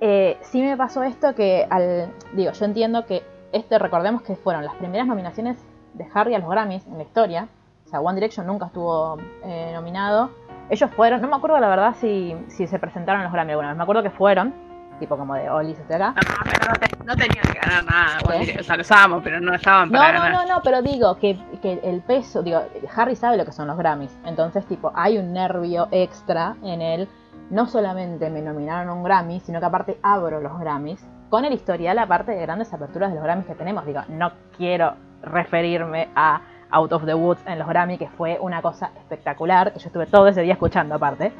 Eh, 0.00 0.38
sí 0.42 0.62
me 0.62 0.76
pasó 0.76 1.02
esto 1.02 1.34
que 1.34 1.66
al. 1.68 2.12
Digo, 2.32 2.52
yo 2.52 2.64
entiendo 2.64 3.06
que 3.06 3.22
este, 3.52 3.78
recordemos 3.78 4.22
que 4.22 4.36
fueron 4.36 4.64
las 4.64 4.74
primeras 4.76 5.06
nominaciones 5.06 5.58
de 5.94 6.06
Harry 6.14 6.34
a 6.34 6.38
los 6.38 6.48
Grammys 6.48 6.86
en 6.86 6.98
la 6.98 7.02
historia. 7.02 7.48
O 7.86 7.88
sea, 7.88 8.00
One 8.00 8.14
Direction 8.14 8.46
nunca 8.46 8.66
estuvo 8.66 9.18
eh, 9.44 9.72
nominado. 9.74 10.30
Ellos 10.68 10.90
fueron, 10.94 11.20
no 11.20 11.28
me 11.28 11.36
acuerdo 11.36 11.58
la 11.60 11.68
verdad 11.68 11.94
si, 12.00 12.36
si 12.48 12.66
se 12.66 12.78
presentaron 12.78 13.22
los 13.22 13.32
Grammys 13.32 13.52
alguna 13.52 13.68
vez, 13.68 13.76
me 13.76 13.82
acuerdo 13.82 14.02
que 14.02 14.10
fueron, 14.10 14.52
tipo 14.98 15.16
como 15.16 15.34
de 15.34 15.48
Oli, 15.50 15.74
acá. 15.88 16.08
No, 16.10 16.14
pero 16.44 16.72
no, 16.72 16.78
te- 16.78 17.04
no 17.04 17.16
tenían 17.16 17.44
que 17.52 17.58
ganar 17.58 17.84
nada. 17.84 18.18
O 18.60 18.62
sea, 18.62 18.76
los 18.76 18.90
amo, 18.90 19.20
pero 19.22 19.40
no 19.40 19.54
estaban 19.54 19.90
No, 19.90 19.98
para 19.98 20.12
no, 20.12 20.20
ganar. 20.24 20.46
no, 20.48 20.54
no, 20.56 20.62
pero 20.62 20.82
digo 20.82 21.16
que, 21.16 21.38
que 21.62 21.80
el 21.84 22.00
peso, 22.02 22.42
digo, 22.42 22.62
Harry 22.94 23.16
sabe 23.16 23.36
lo 23.36 23.44
que 23.44 23.52
son 23.52 23.66
los 23.68 23.76
Grammys, 23.76 24.16
entonces 24.24 24.64
tipo, 24.66 24.92
hay 24.94 25.18
un 25.18 25.32
nervio 25.32 25.88
extra 25.90 26.56
en 26.62 26.82
él, 26.82 27.08
no 27.50 27.66
solamente 27.66 28.28
me 28.30 28.42
nominaron 28.42 28.88
a 28.88 28.92
un 28.94 29.04
Grammy, 29.04 29.40
sino 29.40 29.60
que 29.60 29.66
aparte 29.66 29.98
abro 30.02 30.40
los 30.40 30.58
Grammys, 30.58 31.04
con 31.30 31.44
el 31.44 31.52
historial 31.52 31.98
aparte 31.98 32.32
de 32.32 32.40
grandes 32.42 32.72
aperturas 32.72 33.10
de 33.10 33.16
los 33.16 33.24
Grammys 33.24 33.46
que 33.46 33.54
tenemos, 33.54 33.84
digo, 33.86 34.00
no 34.08 34.32
quiero 34.56 34.94
referirme 35.22 36.08
a 36.16 36.40
Out 36.70 36.92
of 36.92 37.04
the 37.04 37.14
Woods 37.14 37.40
en 37.46 37.58
los 37.60 37.68
Grammy, 37.68 37.98
que 37.98 38.08
fue 38.08 38.38
una 38.40 38.60
cosa 38.62 38.90
espectacular, 38.98 39.72
que 39.72 39.78
yo 39.78 39.86
estuve 39.86 40.06
todo 40.06 40.26
ese 40.28 40.42
día 40.42 40.54
escuchando 40.54 40.94
aparte. 40.96 41.32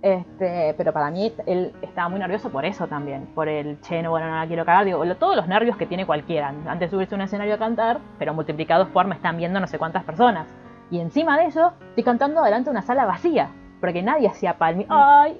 Este, 0.00 0.74
pero 0.78 0.92
para 0.92 1.10
mí 1.10 1.32
él 1.46 1.72
estaba 1.82 2.08
muy 2.08 2.20
nervioso 2.20 2.50
por 2.50 2.64
eso 2.64 2.86
también, 2.86 3.26
por 3.34 3.48
el 3.48 3.80
che, 3.80 4.00
no, 4.00 4.10
bueno, 4.10 4.28
no 4.30 4.36
la 4.36 4.46
quiero 4.46 4.64
cagar, 4.64 4.84
digo, 4.84 5.04
lo- 5.04 5.16
todos 5.16 5.34
los 5.34 5.48
nervios 5.48 5.76
que 5.76 5.86
tiene 5.86 6.06
cualquiera, 6.06 6.48
antes 6.66 6.88
de 6.88 6.88
subirse 6.90 7.14
a 7.14 7.16
un 7.16 7.22
escenario 7.22 7.54
a 7.54 7.58
cantar, 7.58 7.98
pero 8.18 8.32
multiplicados 8.32 8.88
por 8.90 9.06
me 9.08 9.16
están 9.16 9.36
viendo 9.36 9.58
no 9.58 9.66
sé 9.66 9.76
cuántas 9.78 10.04
personas. 10.04 10.46
Y 10.90 11.00
encima 11.00 11.36
de 11.36 11.46
eso, 11.46 11.72
estoy 11.90 12.04
cantando 12.04 12.42
delante 12.42 12.66
de 12.70 12.76
una 12.76 12.82
sala 12.82 13.06
vacía, 13.06 13.48
porque 13.80 14.02
nadie 14.02 14.28
hacía 14.28 14.56
palmi. 14.56 14.86
¡Ay! 14.88 15.36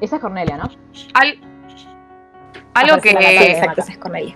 Esa 0.00 0.16
es 0.16 0.22
Cornelia, 0.22 0.56
¿no? 0.56 0.64
Al- 1.14 1.38
algo 2.74 3.00
que, 3.00 3.10
Exacto, 3.10 3.80
esa 3.82 3.92
es 3.92 3.98
Cornelia. 3.98 4.34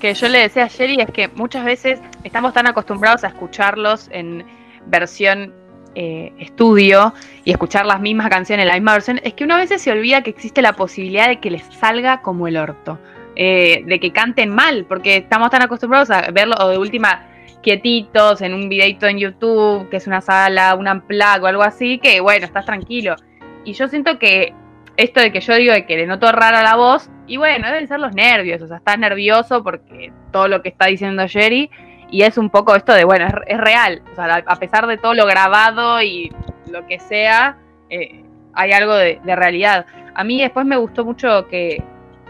que 0.00 0.12
yo 0.12 0.28
le 0.28 0.40
decía 0.40 0.64
a 0.64 0.68
Sherry 0.68 1.00
es 1.00 1.10
que 1.10 1.28
muchas 1.28 1.64
veces 1.64 2.00
estamos 2.24 2.52
tan 2.52 2.66
acostumbrados 2.66 3.22
a 3.24 3.28
escucharlos 3.28 4.08
en 4.12 4.44
versión 4.86 5.54
eh, 5.94 6.32
estudio 6.38 7.12
y 7.44 7.50
escuchar 7.50 7.86
las 7.86 8.00
mismas 8.00 8.28
canciones 8.28 8.66
la 8.66 8.74
misma 8.74 8.92
versión, 8.92 9.20
es 9.22 9.34
que 9.34 9.44
una 9.44 9.56
vez 9.56 9.70
se 9.70 9.92
olvida 9.92 10.22
que 10.22 10.30
existe 10.30 10.62
la 10.62 10.72
posibilidad 10.74 11.28
de 11.28 11.40
que 11.40 11.50
les 11.50 11.62
salga 11.64 12.22
como 12.22 12.48
el 12.48 12.56
orto, 12.56 12.98
eh, 13.36 13.82
de 13.86 14.00
que 14.00 14.12
canten 14.12 14.50
mal, 14.50 14.86
porque 14.88 15.16
estamos 15.16 15.50
tan 15.50 15.62
acostumbrados 15.62 16.10
a 16.10 16.30
verlo 16.30 16.54
o 16.58 16.68
de 16.68 16.78
última 16.78 17.26
quietitos 17.62 18.42
en 18.42 18.54
un 18.54 18.68
videito 18.68 19.06
en 19.06 19.18
YouTube, 19.18 19.88
que 19.88 19.96
es 19.96 20.06
una 20.06 20.20
sala, 20.20 20.74
un 20.74 20.88
unplug 20.88 21.42
o 21.42 21.46
algo 21.46 21.62
así, 21.62 21.98
que 21.98 22.20
bueno, 22.20 22.44
estás 22.44 22.66
tranquilo. 22.66 23.16
Y 23.64 23.72
yo 23.74 23.88
siento 23.88 24.18
que 24.18 24.52
esto 24.96 25.20
de 25.20 25.32
que 25.32 25.40
yo 25.40 25.54
digo 25.54 25.72
de 25.72 25.86
que 25.86 25.96
le 25.96 26.06
noto 26.06 26.30
rara 26.32 26.62
la 26.62 26.76
voz, 26.76 27.08
y 27.26 27.36
bueno, 27.36 27.66
deben 27.68 27.88
ser 27.88 28.00
los 28.00 28.14
nervios, 28.14 28.60
o 28.60 28.66
sea, 28.66 28.78
estás 28.78 28.98
nervioso 28.98 29.62
porque 29.62 30.12
todo 30.32 30.48
lo 30.48 30.60
que 30.62 30.68
está 30.68 30.86
diciendo 30.86 31.26
Jerry, 31.28 31.70
y 32.12 32.22
es 32.22 32.38
un 32.38 32.48
poco 32.50 32.76
esto 32.76 32.92
de, 32.92 33.02
bueno, 33.04 33.26
es, 33.26 33.34
es 33.48 33.58
real, 33.58 34.02
o 34.12 34.14
sea, 34.14 34.44
a 34.46 34.56
pesar 34.56 34.86
de 34.86 34.98
todo 34.98 35.14
lo 35.14 35.26
grabado 35.26 36.00
y 36.02 36.30
lo 36.70 36.86
que 36.86 37.00
sea, 37.00 37.56
eh, 37.90 38.22
hay 38.54 38.70
algo 38.72 38.94
de, 38.94 39.18
de 39.24 39.34
realidad. 39.34 39.86
A 40.14 40.22
mí 40.22 40.40
después 40.40 40.64
me 40.64 40.76
gustó 40.76 41.04
mucho 41.04 41.48
que, 41.48 41.82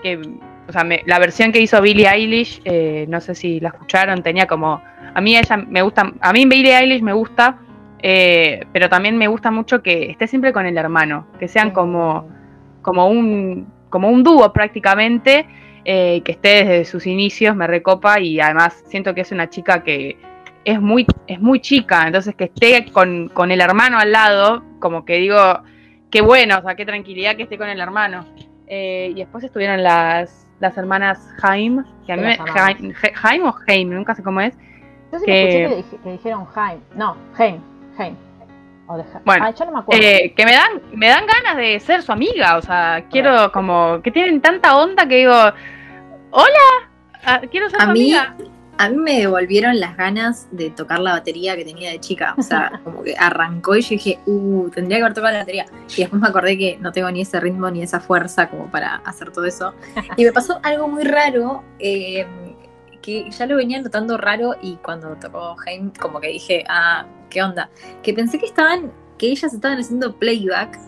que 0.03 0.19
o 0.69 0.73
sea, 0.73 0.85
me- 0.85 1.03
la 1.05 1.19
versión 1.19 1.53
que 1.53 1.61
hizo 1.61 1.83
Billie 1.83 2.09
Eilish, 2.09 2.63
eh, 2.65 3.05
no 3.09 3.21
sé 3.21 3.35
si 3.35 3.61
la 3.61 3.69
escucharon, 3.69 4.23
tenía 4.23 4.47
como, 4.47 4.81
a 5.15 5.21
mí 5.21 5.37
ella 5.37 5.57
me 5.59 5.83
gusta, 5.83 6.11
a 6.21 6.33
mí 6.33 6.47
Billie 6.47 6.75
Eilish 6.79 7.03
me 7.03 7.13
gusta, 7.13 7.59
eh, 8.05 8.65
pero 8.73 8.89
también 8.89 9.19
me 9.19 9.27
gusta 9.29 9.51
mucho 9.51 9.83
que 9.83 10.11
esté 10.11 10.27
siempre 10.27 10.53
con 10.53 10.65
el 10.65 10.77
hermano, 10.79 11.27
que 11.39 11.49
sean 11.49 11.73
como 11.73 12.29
como 12.83 13.07
un, 13.09 13.69
como 13.91 14.09
un 14.11 14.25
dúo 14.25 14.53
prácticamente, 14.53 15.47
eh, 15.85 16.23
que 16.25 16.33
esté 16.33 16.49
desde 16.65 16.85
sus 16.85 17.07
inicios, 17.07 17.55
me 17.57 17.67
recopa 17.67 18.21
y 18.21 18.41
además 18.41 18.83
siento 18.87 19.15
que 19.15 19.23
es 19.23 19.33
una 19.33 19.49
chica 19.51 19.83
que 19.83 20.17
es 20.65 20.81
muy, 20.81 21.07
es 21.27 21.41
muy 21.41 21.61
chica, 21.61 22.07
entonces 22.07 22.35
que 22.37 22.45
esté 22.45 22.87
con, 22.93 23.29
con 23.29 23.51
el 23.51 23.61
hermano 23.61 23.99
al 23.99 24.13
lado, 24.13 24.63
como 24.79 25.05
que 25.05 25.15
digo, 25.17 25.39
qué 26.11 26.21
bueno, 26.21 26.59
o 26.59 26.63
sea, 26.63 26.75
qué 26.77 26.87
tranquilidad 26.87 27.35
que 27.37 27.43
esté 27.45 27.59
con 27.59 27.69
el 27.69 27.81
hermano. 27.81 28.25
Eh, 28.69 29.09
y 29.11 29.15
después 29.19 29.43
estuvieron 29.45 29.83
las, 29.83 30.47
las 30.61 30.77
hermanas 30.79 31.19
Jaime, 31.39 31.83
que 32.07 32.13
a 32.13 32.17
mí 32.17 32.23
me. 32.23 32.37
Jaime, 32.39 32.95
Jaime 32.95 33.49
o 33.49 33.53
Jaime, 33.53 33.95
nunca 33.97 34.15
sé 34.15 34.23
cómo 34.23 34.41
es, 34.41 34.55
Yo 35.13 35.19
sí 35.19 35.27
que- 35.27 35.65
escuché 35.65 35.85
que, 35.91 36.03
que 36.03 36.13
dijeron 36.13 36.47
Jaime. 36.47 36.81
No, 36.95 37.17
Jaime. 37.35 37.59
Jaime. 37.97 38.17
O 39.01 39.21
Bueno, 39.25 39.45
Ay, 39.45 39.55
yo 39.59 39.65
no 39.65 39.73
me 39.73 39.79
acuerdo. 39.81 40.03
Eh, 40.03 40.33
que 40.37 40.45
me 40.45 40.53
dan, 40.53 40.81
me 40.93 41.09
dan 41.09 41.25
ganas 41.27 41.57
de 41.57 41.81
ser 41.81 42.03
su 42.03 42.13
amiga, 42.13 42.57
o 42.57 42.63
sea, 42.63 43.05
quiero 43.11 43.51
como 43.53 44.01
que 44.03 44.11
tienen 44.11 44.41
tanta 44.41 44.77
onda 44.77 45.07
que 45.07 45.17
digo, 45.17 45.35
hola, 46.31 46.91
ah, 47.25 47.41
quiero 47.51 47.69
ser 47.71 47.81
A 47.83 47.87
su 47.87 47.93
mí, 47.93 48.15
amiga. 48.15 48.37
a 48.79 48.89
mí 48.89 48.97
me 48.97 49.19
devolvieron 49.21 49.79
las 49.79 49.97
ganas 49.97 50.49
de 50.51 50.71
tocar 50.71 50.99
la 50.99 51.13
batería 51.13 51.57
que 51.57 51.65
tenía 51.65 51.91
de 51.91 52.01
chica. 52.01 52.35
O 52.39 52.43
sea, 52.43 52.81
como 52.85 53.03
que 53.03 53.15
arrancó 53.17 53.77
y 53.77 53.83
yo 53.83 53.91
dije, 53.91 54.19
uh, 54.27 54.69
tendría 54.71 54.99
que 54.99 55.03
haber 55.05 55.15
tocado 55.15 55.33
la 55.33 55.41
batería. 55.41 55.67
Y 55.97 56.01
después 56.01 56.21
me 56.21 56.29
acordé 56.29 56.59
que 56.59 56.79
no 56.81 56.91
tengo 56.93 57.11
ni 57.11 57.23
ese 57.23 57.39
ritmo 57.41 57.71
ni 57.71 57.83
esa 57.83 58.01
fuerza 58.01 58.49
como 58.49 58.71
para 58.71 58.97
hacer 59.05 59.31
todo 59.31 59.45
eso. 59.45 59.75
Y 60.17 60.25
me 60.25 60.33
pasó 60.33 60.59
algo 60.63 60.89
muy 60.89 61.05
raro, 61.05 61.63
eh, 61.79 62.27
que 63.03 63.31
ya 63.31 63.47
lo 63.47 63.57
venía 63.57 63.83
notando 63.83 64.17
raro 64.17 64.55
y 64.63 64.77
cuando 64.77 65.17
tocó 65.17 65.57
Jaime, 65.57 65.93
como 66.01 66.21
que 66.21 66.29
dije, 66.29 66.65
ah, 66.69 67.07
¿qué 67.29 67.43
onda? 67.43 67.69
Que 68.03 68.15
pensé 68.15 68.39
que 68.39 68.47
estaban, 68.47 68.93
que 69.19 69.27
ellas 69.27 69.53
estaban 69.53 69.79
haciendo 69.79 70.17
playback. 70.17 70.79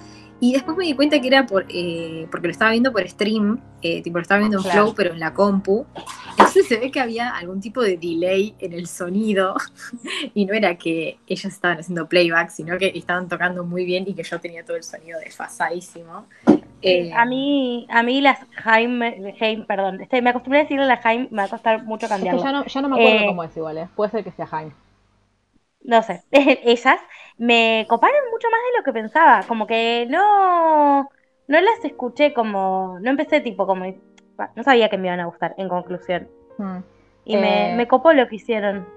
Y 0.40 0.52
después 0.52 0.76
me 0.76 0.84
di 0.84 0.94
cuenta 0.94 1.20
que 1.20 1.28
era 1.28 1.46
por, 1.46 1.64
eh, 1.68 2.26
porque 2.30 2.48
lo 2.48 2.52
estaba 2.52 2.72
viendo 2.72 2.92
por 2.92 3.08
stream, 3.08 3.60
eh, 3.82 4.02
tipo 4.02 4.18
lo 4.18 4.22
estaba 4.22 4.40
viendo 4.40 4.58
en 4.58 4.64
Claro. 4.64 4.82
Flow, 4.82 4.94
pero 4.94 5.12
en 5.12 5.20
la 5.20 5.32
compu. 5.32 5.86
Entonces 6.32 6.66
se 6.66 6.76
ve 6.76 6.90
que 6.90 7.00
había 7.00 7.30
algún 7.30 7.60
tipo 7.60 7.80
de 7.80 7.96
delay 7.96 8.54
en 8.58 8.72
el 8.72 8.86
sonido 8.86 9.54
y 10.34 10.44
no 10.44 10.52
era 10.52 10.76
que 10.76 11.18
ellas 11.26 11.52
estaban 11.52 11.78
haciendo 11.78 12.08
playback, 12.08 12.50
sino 12.50 12.76
que 12.76 12.92
estaban 12.94 13.28
tocando 13.28 13.64
muy 13.64 13.84
bien 13.84 14.04
y 14.06 14.14
que 14.14 14.22
yo 14.22 14.40
tenía 14.40 14.64
todo 14.64 14.76
el 14.76 14.82
sonido 14.82 15.18
desfasadísimo. 15.20 16.26
Eh, 16.82 17.10
a 17.14 17.24
mí, 17.24 17.86
a 17.90 18.02
mí 18.02 18.20
las 18.20 18.38
Jaime, 18.52 19.34
Jaime, 19.38 19.64
perdón, 19.66 20.00
este, 20.02 20.20
me 20.22 20.30
acostumbré 20.30 20.60
a 20.60 20.62
decirle 20.64 20.84
a 20.84 20.86
la 20.88 20.96
Jaime, 20.98 21.28
me 21.30 21.38
va 21.38 21.44
a 21.44 21.48
costar 21.50 21.84
mucho 21.84 22.08
Es 22.08 22.28
que 22.30 22.38
cambiarlo. 22.38 22.38
ya 22.38 22.52
no, 22.52 22.64
ya 22.66 22.82
no 22.82 22.88
me 22.88 22.96
acuerdo 22.96 23.24
Eh, 23.24 23.26
cómo 23.26 23.42
es 23.44 23.56
igual, 23.56 23.78
¿eh? 23.78 23.88
Puede 23.96 24.10
ser 24.12 24.24
que 24.24 24.30
sea 24.32 24.46
Jaime. 24.46 24.74
no 25.82 26.02
sé, 26.02 26.24
ellas 26.30 27.00
me 27.38 27.86
coparon 27.88 28.30
mucho 28.30 28.48
más 28.50 28.60
de 28.60 28.78
lo 28.78 28.84
que 28.84 28.92
pensaba, 28.92 29.44
como 29.46 29.66
que 29.66 30.06
no, 30.08 31.02
no 31.48 31.60
las 31.60 31.84
escuché 31.84 32.32
como, 32.34 32.98
no 33.00 33.10
empecé 33.10 33.40
tipo 33.40 33.66
como, 33.66 33.84
no 34.56 34.62
sabía 34.64 34.88
que 34.88 34.98
me 34.98 35.08
iban 35.08 35.20
a 35.20 35.26
gustar, 35.26 35.54
en 35.58 35.68
conclusión, 35.68 36.30
Hmm. 36.58 36.78
y 37.24 37.36
me, 37.38 37.70
Eh, 37.70 37.74
me 37.74 37.88
copó 37.88 38.12
lo 38.12 38.28
que 38.28 38.36
hicieron. 38.36 38.88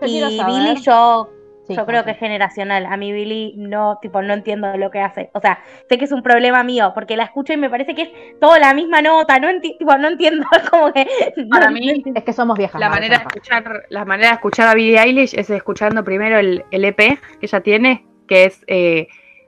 Yo 0.00 0.06
Y 0.06 0.44
Billy 0.44 0.76
yo, 0.82 1.30
Sí, 1.70 1.76
yo 1.76 1.86
creo 1.86 2.04
que 2.04 2.10
es 2.12 2.18
generacional, 2.18 2.86
a 2.86 2.96
mí 2.96 3.12
Billy 3.12 3.54
no, 3.56 3.98
tipo, 4.02 4.20
no 4.22 4.34
entiendo 4.34 4.76
lo 4.76 4.90
que 4.90 5.00
hace, 5.00 5.30
o 5.34 5.40
sea, 5.40 5.58
sé 5.88 5.98
que 5.98 6.04
es 6.04 6.12
un 6.12 6.22
problema 6.22 6.62
mío, 6.62 6.92
porque 6.94 7.16
la 7.16 7.24
escucho 7.24 7.52
y 7.52 7.56
me 7.56 7.70
parece 7.70 7.94
que 7.94 8.02
es 8.02 8.10
toda 8.40 8.58
la 8.58 8.74
misma 8.74 9.00
nota, 9.02 9.38
no, 9.38 9.48
enti- 9.48 9.78
tipo, 9.78 9.96
no 9.96 10.08
entiendo, 10.08 10.44
como 10.70 10.92
que... 10.92 11.06
Para 11.50 11.66
no- 11.66 11.72
mí, 11.72 12.02
no. 12.04 12.12
Es 12.14 12.24
que 12.24 12.32
somos 12.32 12.56
viejas. 12.58 12.80
La 12.80 12.88
manera, 12.88 13.18
de 13.18 13.24
escuchar, 13.24 13.84
la 13.88 14.04
manera 14.04 14.28
de 14.30 14.34
escuchar 14.34 14.68
a 14.68 14.74
Billie 14.74 14.98
Eilish 15.00 15.34
es 15.38 15.48
escuchando 15.50 16.04
primero 16.04 16.38
el, 16.38 16.64
el 16.70 16.84
EP 16.84 16.96
que 16.98 17.18
ella 17.46 17.60
tiene, 17.60 18.04
que 18.28 18.44
es 18.44 18.62
eh, 18.66 19.06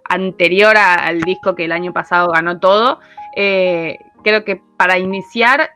anterior 0.08 0.76
a- 0.76 0.94
al 1.06 1.20
disco 1.22 1.54
que 1.54 1.64
el 1.64 1.72
año 1.72 1.92
pasado 1.92 2.30
ganó 2.30 2.58
todo. 2.60 3.00
Eh, 3.36 3.98
creo 4.24 4.44
que 4.44 4.60
para 4.76 4.98
iniciar 4.98 5.70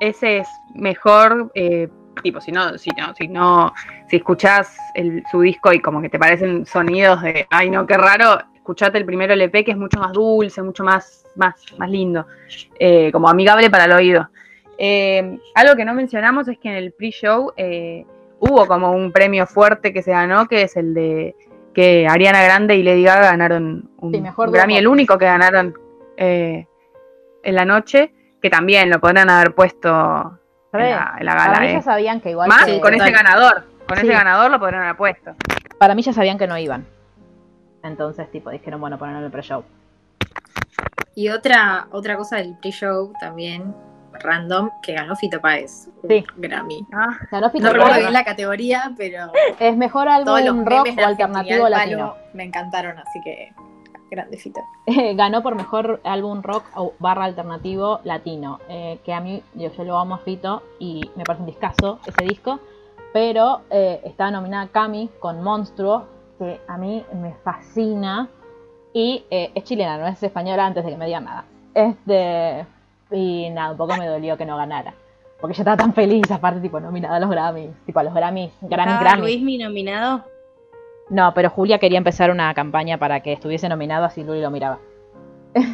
ese 0.00 0.38
es 0.38 0.48
mejor, 0.74 1.50
eh, 1.54 1.88
tipo, 2.22 2.40
si 2.40 2.52
no, 2.52 2.76
si 2.78 2.90
no, 2.90 3.14
si 3.14 3.28
no, 3.28 3.72
si 4.08 4.16
escuchás 4.16 4.76
el- 4.94 5.22
su 5.30 5.40
disco 5.40 5.72
y 5.72 5.80
como 5.80 6.00
que 6.02 6.08
te 6.08 6.18
parecen 6.18 6.66
sonidos 6.66 7.22
de, 7.22 7.46
ay 7.50 7.70
no, 7.70 7.86
qué 7.86 7.96
raro, 7.96 8.38
escuchate 8.54 8.98
el 8.98 9.04
primero 9.06 9.32
LP 9.34 9.64
que 9.64 9.70
es 9.72 9.76
mucho 9.76 9.98
más 9.98 10.12
dulce, 10.12 10.62
mucho 10.62 10.84
más, 10.84 11.24
más, 11.36 11.54
más 11.78 11.90
lindo, 11.90 12.26
eh, 12.78 13.10
como 13.12 13.28
amigable 13.28 13.70
para 13.70 13.84
el 13.84 13.92
oído. 13.92 14.28
Eh, 14.78 15.38
algo 15.54 15.74
que 15.76 15.84
no 15.84 15.94
mencionamos 15.94 16.46
es 16.48 16.58
que 16.58 16.68
en 16.68 16.74
el 16.76 16.92
pre-show 16.92 17.52
eh, 17.56 18.04
hubo 18.40 18.66
como 18.66 18.92
un 18.92 19.10
premio 19.10 19.46
fuerte 19.46 19.92
que 19.92 20.02
se 20.02 20.12
ganó, 20.12 20.46
que 20.46 20.62
es 20.62 20.76
el 20.76 20.94
de 20.94 21.34
que 21.74 22.06
Ariana 22.08 22.42
Grande 22.42 22.76
y 22.76 22.82
Lady 22.82 23.02
Gaga 23.04 23.30
ganaron 23.30 23.90
un, 23.98 24.12
Sí, 24.12 24.20
mejor 24.20 24.50
Grammy, 24.50 24.76
el 24.78 24.86
único 24.88 25.16
que 25.18 25.26
ganaron 25.26 25.74
en 26.16 26.66
la 27.54 27.64
noche, 27.64 28.12
que 28.42 28.50
también 28.50 28.90
lo 28.90 29.00
podrían 29.00 29.30
haber 29.30 29.54
puesto 29.54 30.38
en 30.80 30.90
la, 30.90 31.14
en 31.18 31.26
la 31.26 31.36
Para 31.36 31.60
mí 31.60 31.66
eh. 31.68 31.72
ya 31.74 31.82
sabían 31.82 32.20
que 32.20 32.30
igual 32.30 32.48
Más 32.48 32.64
que- 32.64 32.80
con 32.80 32.94
ese 32.94 33.10
ganador, 33.10 33.64
con 33.86 33.98
Sí. 33.98 34.04
ese 34.06 34.12
ganador 34.14 34.50
lo 34.50 34.58
podrían 34.58 34.82
haber 34.82 34.96
puesto. 34.96 35.34
para 35.78 35.94
mí 35.94 36.02
ya 36.02 36.12
sabían 36.12 36.38
que 36.38 36.46
no 36.46 36.58
iban. 36.58 36.86
Entonces, 37.82 38.30
tipo, 38.30 38.50
dijeron, 38.50 38.80
bueno, 38.80 38.98
ponerlo 38.98 39.20
en 39.20 39.26
el 39.26 39.30
pre-show. 39.30 39.64
Y 41.14 41.28
otra, 41.30 41.86
otra 41.90 42.16
cosa 42.16 42.36
del 42.36 42.56
pre-show 42.58 43.12
también, 43.20 43.74
random, 44.22 44.70
que 44.82 44.92
ganó 44.94 45.16
Fito 45.16 45.40
Páez. 45.40 45.88
Sí. 46.08 46.24
Grammy. 46.36 46.86
Ah, 46.92 47.16
Ganó 47.30 47.50
Fito 47.50 47.64
No 47.66 47.72
recuerdo 47.72 47.92
Páez. 47.94 48.02
bien 48.02 48.12
la 48.12 48.24
categoría, 48.24 48.92
pero 48.96 49.32
Es 49.58 49.76
mejor 49.76 50.06
los 50.06 50.14
álbum 50.28 50.64
rock 50.64 50.88
de 50.90 51.02
o 51.02 51.06
alternativo 51.06 51.68
latino. 51.68 51.98
palo 52.14 52.16
me 52.34 52.44
encantaron, 52.44 52.98
así 52.98 53.20
que 53.22 53.52
grande 54.10 54.36
Fito. 54.36 54.60
Ganó 55.14 55.42
por 55.42 55.54
mejor 55.54 56.00
álbum 56.04 56.42
rock 56.42 56.64
o 56.76 56.94
barra 56.98 57.24
alternativo 57.24 58.00
latino. 58.04 58.58
eh, 58.68 58.98
que 59.04 59.12
a 59.12 59.20
mí, 59.20 59.42
yo, 59.54 59.70
yo 59.72 59.84
lo 59.84 59.98
amo 59.98 60.16
a 60.16 60.18
Fito 60.18 60.62
y 60.78 61.10
me 61.16 61.24
parece 61.24 61.42
un 61.42 61.46
discazo 61.46 61.98
ese 62.06 62.24
disco. 62.24 62.60
Pero 63.12 63.62
eh, 63.70 64.00
estaba 64.04 64.30
nominada 64.30 64.68
Cami 64.68 65.08
con 65.18 65.42
Monstruo, 65.42 66.04
que 66.38 66.60
a 66.68 66.76
mí 66.76 67.04
me 67.14 67.34
fascina. 67.42 68.28
Y 68.92 69.24
eh, 69.30 69.50
es 69.54 69.64
chilena, 69.64 69.98
no 69.98 70.06
es 70.06 70.22
española 70.22 70.66
antes 70.66 70.84
de 70.84 70.90
que 70.90 70.96
me 70.96 71.06
digan 71.06 71.24
nada. 71.24 71.44
Este, 71.74 72.66
y 73.10 73.48
nada, 73.50 73.72
un 73.72 73.76
poco 73.76 73.96
me 73.96 74.06
dolió 74.06 74.36
que 74.36 74.44
no 74.44 74.56
ganara. 74.56 74.94
Porque 75.40 75.54
yo 75.56 75.62
estaba 75.62 75.76
tan 75.76 75.94
feliz, 75.94 76.28
aparte, 76.30 76.60
tipo, 76.60 76.80
nominada 76.80 77.16
a 77.16 77.20
los 77.20 77.30
Grammys. 77.30 77.70
Tipo, 77.86 78.00
a 78.00 78.02
los 78.02 78.12
Grammys, 78.14 78.50
Grammy, 78.60 78.92
¿Estaba 78.92 79.00
Grammy. 79.00 79.22
Luis 79.22 79.42
mi 79.42 79.56
nominado? 79.58 80.24
No, 81.10 81.32
pero 81.34 81.50
Julia 81.50 81.78
quería 81.78 81.98
empezar 81.98 82.30
una 82.30 82.52
campaña 82.54 82.98
para 82.98 83.20
que 83.20 83.32
estuviese 83.32 83.68
nominado, 83.68 84.04
así 84.04 84.22
Luli 84.24 84.40
lo 84.42 84.50
miraba. 84.50 84.78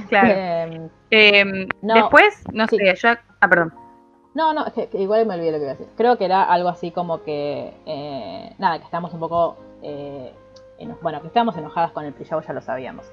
claro. 0.09 0.29
Em, 0.37 0.89
Eh, 1.11 1.69
No. 1.83 1.95
Después, 1.95 2.45
no 2.53 2.67
Sí. 2.69 2.77
sé, 2.79 2.95
yo. 2.97 3.09
Ah, 3.41 3.49
perdón. 3.49 3.73
no, 4.35 4.53
no, 4.53 4.67
es 4.67 4.73
que, 4.73 4.89
que 4.89 4.99
igual 4.99 5.27
me 5.27 5.35
olvidé 5.35 5.53
lo 5.53 5.59
que 5.59 5.63
iba 5.65 5.73
a 5.73 5.75
decir. 5.77 5.89
Creo 5.97 6.17
que 6.19 6.25
era 6.25 6.43
algo 6.45 6.69
así 6.69 6.91
como 6.91 7.23
que. 7.23 7.73
eh, 7.87 8.55
nada, 8.59 8.79
que 8.79 8.85
estamos 8.85 9.13
un 9.15 9.21
poco. 9.21 9.57
eh, 9.83 10.33
eno- 10.79 10.99
bueno, 11.03 11.21
que 11.21 11.27
estábamos 11.29 11.57
enojadas 11.57 11.93
con 11.93 12.05
el 12.05 12.13
pre-show, 12.15 12.41
ya 12.41 12.53
lo 12.53 12.61
sabíamos. 12.63 13.07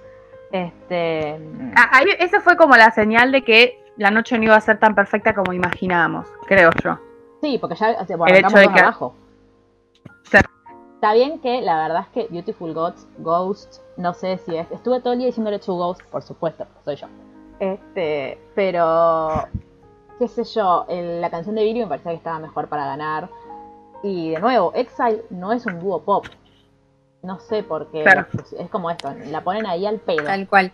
Este. 0.51 1.39
Ah, 1.75 1.89
ahí, 1.93 2.05
esa 2.19 2.39
fue 2.41 2.55
como 2.57 2.75
la 2.75 2.91
señal 2.91 3.31
de 3.31 3.43
que 3.43 3.83
la 3.97 4.09
noche 4.11 4.37
no 4.37 4.45
iba 4.45 4.55
a 4.55 4.61
ser 4.61 4.79
tan 4.79 4.95
perfecta 4.95 5.33
como 5.33 5.53
imaginábamos, 5.53 6.27
creo 6.47 6.71
yo. 6.83 6.97
Sí, 7.41 7.57
porque 7.59 7.75
ya 7.75 7.95
bueno, 8.17 8.25
El 8.35 8.45
hecho 8.45 8.57
de 8.57 8.67
que- 8.69 8.79
abajo. 8.79 9.15
Está 11.01 11.13
bien 11.15 11.39
que 11.39 11.61
la 11.61 11.81
verdad 11.81 12.01
es 12.01 12.07
que 12.09 12.31
Beautiful 12.31 12.75
Gods, 12.75 13.07
Ghost, 13.17 13.79
no 13.97 14.13
sé 14.13 14.37
si 14.45 14.55
es. 14.55 14.69
Estuve 14.69 14.99
todo 14.99 15.13
el 15.13 15.17
día 15.17 15.25
diciéndole 15.29 15.57
to 15.57 15.73
Ghost, 15.73 16.03
por 16.11 16.21
supuesto, 16.21 16.67
soy 16.85 16.95
yo. 16.95 17.07
Este, 17.59 18.39
pero. 18.53 19.47
qué 20.19 20.27
sé 20.27 20.43
yo, 20.43 20.85
el- 20.89 21.19
la 21.19 21.31
canción 21.31 21.55
de 21.55 21.63
Billy 21.63 21.79
me 21.79 21.87
parecía 21.87 22.11
que 22.11 22.17
estaba 22.17 22.37
mejor 22.37 22.67
para 22.67 22.85
ganar. 22.85 23.29
Y 24.03 24.29
de 24.29 24.39
nuevo, 24.39 24.73
Exile 24.75 25.23
no 25.31 25.51
es 25.51 25.65
un 25.65 25.79
dúo 25.79 26.03
pop. 26.03 26.27
No 27.23 27.39
sé 27.39 27.63
por 27.63 27.87
qué. 27.89 28.03
Claro. 28.03 28.27
Es 28.59 28.69
como 28.69 28.91
esto, 28.91 29.11
la 29.31 29.43
ponen 29.43 29.65
ahí 29.65 29.87
al 29.87 29.97
pedo. 29.97 30.25
Tal 30.25 30.47
cual. 30.47 30.71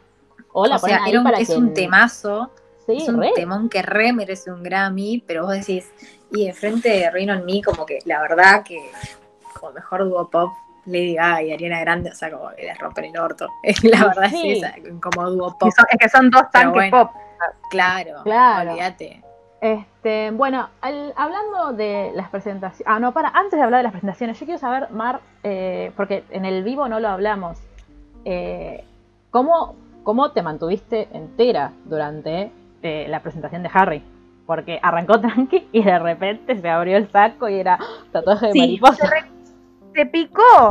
O 0.52 0.66
la 0.66 0.76
o 0.76 0.80
ponen 0.82 0.98
sea, 0.98 1.06
ahí 1.06 1.16
un- 1.16 1.24
para 1.24 1.38
es 1.38 1.48
que. 1.48 1.56
un 1.56 1.74
temazo, 1.74 2.50
Sí, 2.86 2.98
es 2.98 3.08
un 3.08 3.22
re. 3.22 3.32
temón 3.34 3.70
que 3.70 3.82
re 3.82 4.12
merece 4.12 4.52
un 4.52 4.62
Grammy, 4.62 5.24
pero 5.26 5.44
vos 5.46 5.54
decís, 5.54 5.90
y 6.34 6.48
de 6.48 6.52
frente 6.54 6.90
de 6.90 7.10
Rain 7.10 7.30
on 7.32 7.46
Me, 7.46 7.62
como 7.63 7.86
que 7.86 8.00
la 8.04 8.20
verdad 8.22 8.63
que 8.66 8.92
como 9.68 9.74
mejor 9.76 10.10
dúo 10.10 10.30
pop, 10.30 10.52
Lady 10.86 11.16
Gaga 11.16 11.42
y 11.44 11.52
Ariana 11.54 11.80
Grande, 11.82 12.12
o 12.12 12.16
sea, 12.16 12.32
como 12.32 12.50
que 12.56 12.64
les 12.64 12.78
rompen 12.78 13.06
el 13.06 13.18
orto. 13.20 13.48
la 13.84 14.06
verdad 14.06 14.30
Sí. 14.30 14.52
es 14.52 14.58
esa, 14.64 14.74
como 15.02 15.30
dúo 15.30 15.58
pop. 15.58 15.70
Son- 15.76 15.86
es 15.90 15.98
que 16.00 16.10
son 16.10 16.30
dos 16.30 16.44
tanques 16.52 16.74
bueno. 16.74 16.98
pop. 16.98 17.12
Claro, 17.70 18.24
Claro. 18.24 18.72
olvídate. 18.72 19.22
Este, 19.60 20.32
bueno, 20.32 20.70
al- 20.82 21.14
hablando 21.16 21.74
de 21.74 22.12
las 22.16 22.30
presentaciones. 22.30 22.88
Ah, 22.88 23.00
no, 23.00 23.12
para, 23.12 23.30
antes 23.30 23.58
de 23.58 23.64
hablar 23.64 23.80
de 23.80 23.84
las 23.84 23.92
presentaciones, 23.92 24.40
yo 24.40 24.46
quiero 24.46 24.60
saber, 24.60 24.90
Mar, 24.92 25.20
eh, 25.44 25.92
porque 25.98 26.24
en 26.30 26.46
el 26.46 26.64
vivo 26.64 26.88
no 26.88 27.00
lo 27.00 27.10
hablamos. 27.10 27.60
eh, 28.26 28.84
¿cómo, 29.32 29.76
¿Cómo 30.04 30.32
te 30.32 30.42
mantuviste 30.42 31.08
entera 31.14 31.72
durante 31.86 32.52
eh, 32.82 33.06
la 33.10 33.22
presentación 33.22 33.64
de 33.64 33.70
Harry? 33.74 34.04
Porque 34.46 34.80
arrancó 34.82 35.20
tranqui 35.22 35.68
y 35.72 35.84
de 35.84 36.00
repente 36.00 36.60
se 36.60 36.70
abrió 36.70 36.98
el 36.98 37.10
saco 37.12 37.50
y 37.50 37.60
era 37.60 37.78
¡ah! 37.80 37.86
tatuaje 38.12 38.48
de 38.48 38.52
Sí. 38.54 38.60
mariposa. 38.60 39.10
¿Se 39.98 40.06
picó? 40.06 40.70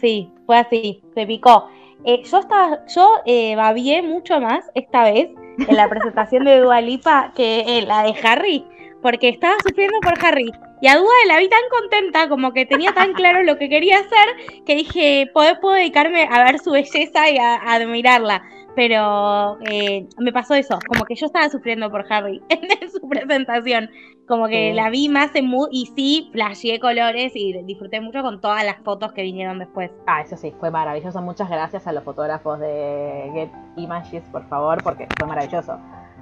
Sí, 0.00 0.32
fue 0.46 0.56
así, 0.56 1.02
se 1.14 1.26
picó. 1.26 1.68
Eh, 2.06 2.22
yo 2.24 2.38
estaba, 2.38 2.78
yo 2.86 3.16
eh, 3.26 3.54
babié 3.54 4.00
mucho 4.00 4.40
más 4.40 4.64
esta 4.74 5.04
vez 5.04 5.28
en 5.58 5.76
la 5.76 5.90
presentación 5.90 6.46
de 6.46 6.60
Dua 6.60 6.80
Lipa 6.80 7.34
que 7.36 7.78
en 7.78 7.86
la 7.86 8.04
de 8.04 8.14
Harry, 8.22 8.64
porque 9.02 9.28
estaba 9.28 9.56
sufriendo 9.62 9.98
por 10.00 10.14
Harry. 10.24 10.50
Y 10.80 10.88
a 10.88 10.96
Dua 10.96 11.12
la 11.28 11.36
vi 11.36 11.50
tan 11.50 11.60
contenta, 11.78 12.30
como 12.30 12.54
que 12.54 12.64
tenía 12.64 12.94
tan 12.94 13.12
claro 13.12 13.42
lo 13.42 13.58
que 13.58 13.68
quería 13.68 13.98
hacer, 13.98 14.62
que 14.64 14.74
dije, 14.74 15.30
puedo, 15.34 15.72
dedicarme 15.72 16.26
a 16.30 16.44
ver 16.44 16.60
su 16.60 16.70
belleza 16.70 17.28
y 17.28 17.36
a 17.36 17.56
admirarla. 17.56 18.42
Pero 18.76 19.58
eh, 19.64 20.08
me 20.18 20.32
pasó 20.32 20.54
eso, 20.54 20.78
como 20.88 21.04
que 21.04 21.14
yo 21.14 21.26
estaba 21.26 21.48
sufriendo 21.48 21.90
por 21.90 22.04
Harry 22.12 22.42
en 22.48 22.90
su 22.90 23.08
presentación. 23.08 23.88
Como 24.26 24.48
que 24.48 24.70
Sí. 24.70 24.72
la 24.74 24.88
vi 24.90 25.08
más 25.10 25.34
en 25.36 25.46
mood 25.48 25.68
y 25.70 25.86
sí, 25.94 26.30
flasheé 26.32 26.80
colores 26.80 27.32
y 27.36 27.52
disfruté 27.64 28.00
mucho 28.00 28.22
con 28.22 28.40
todas 28.40 28.64
las 28.64 28.78
fotos 28.78 29.12
que 29.12 29.22
vinieron 29.22 29.58
después. 29.58 29.90
Ah, 30.06 30.22
eso 30.22 30.36
sí, 30.36 30.52
fue 30.58 30.70
maravilloso. 30.70 31.20
Muchas 31.20 31.48
gracias 31.50 31.86
a 31.86 31.92
los 31.92 32.02
fotógrafos 32.04 32.58
de 32.58 33.30
Get 33.34 33.50
Images, 33.76 34.22
por 34.32 34.48
favor, 34.48 34.82
porque 34.82 35.06
fue 35.18 35.26
maravilloso. 35.28 35.78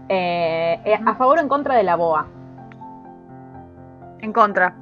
Eh, 0.08 0.80
eh, 0.84 0.98
¿A 1.06 1.14
favor 1.14 1.38
o 1.38 1.40
en 1.40 1.48
contra 1.48 1.76
de 1.76 1.84
la 1.84 1.94
BOA? 1.96 2.26
En 4.20 4.32
contra. 4.32 4.74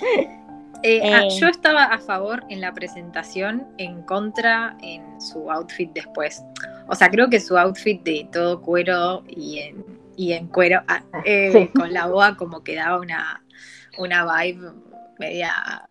Eh, 0.82 1.00
ah, 1.12 1.22
Eh. 1.24 1.28
yo 1.38 1.46
estaba 1.48 1.84
a 1.84 1.98
favor 1.98 2.44
en 2.48 2.60
la 2.60 2.72
presentación, 2.74 3.66
en 3.78 4.02
contra 4.02 4.76
en 4.82 5.20
su 5.20 5.50
outfit 5.50 5.90
después. 5.92 6.42
O 6.88 6.94
sea, 6.94 7.08
creo 7.10 7.28
que 7.30 7.38
su 7.40 7.56
outfit 7.56 8.02
de 8.02 8.28
todo 8.32 8.60
cuero 8.60 9.22
y 9.28 9.58
en, 9.60 9.84
y 10.16 10.32
en 10.32 10.48
cuero, 10.48 10.82
ah, 10.88 11.02
eh, 11.24 11.50
Sí. 11.52 11.68
con 11.78 11.92
la 11.92 12.06
boa 12.06 12.36
como 12.36 12.62
que 12.64 12.74
daba 12.74 12.98
una, 12.98 13.42
una 13.98 14.24
vibe 14.42 14.72
media, 15.18 15.88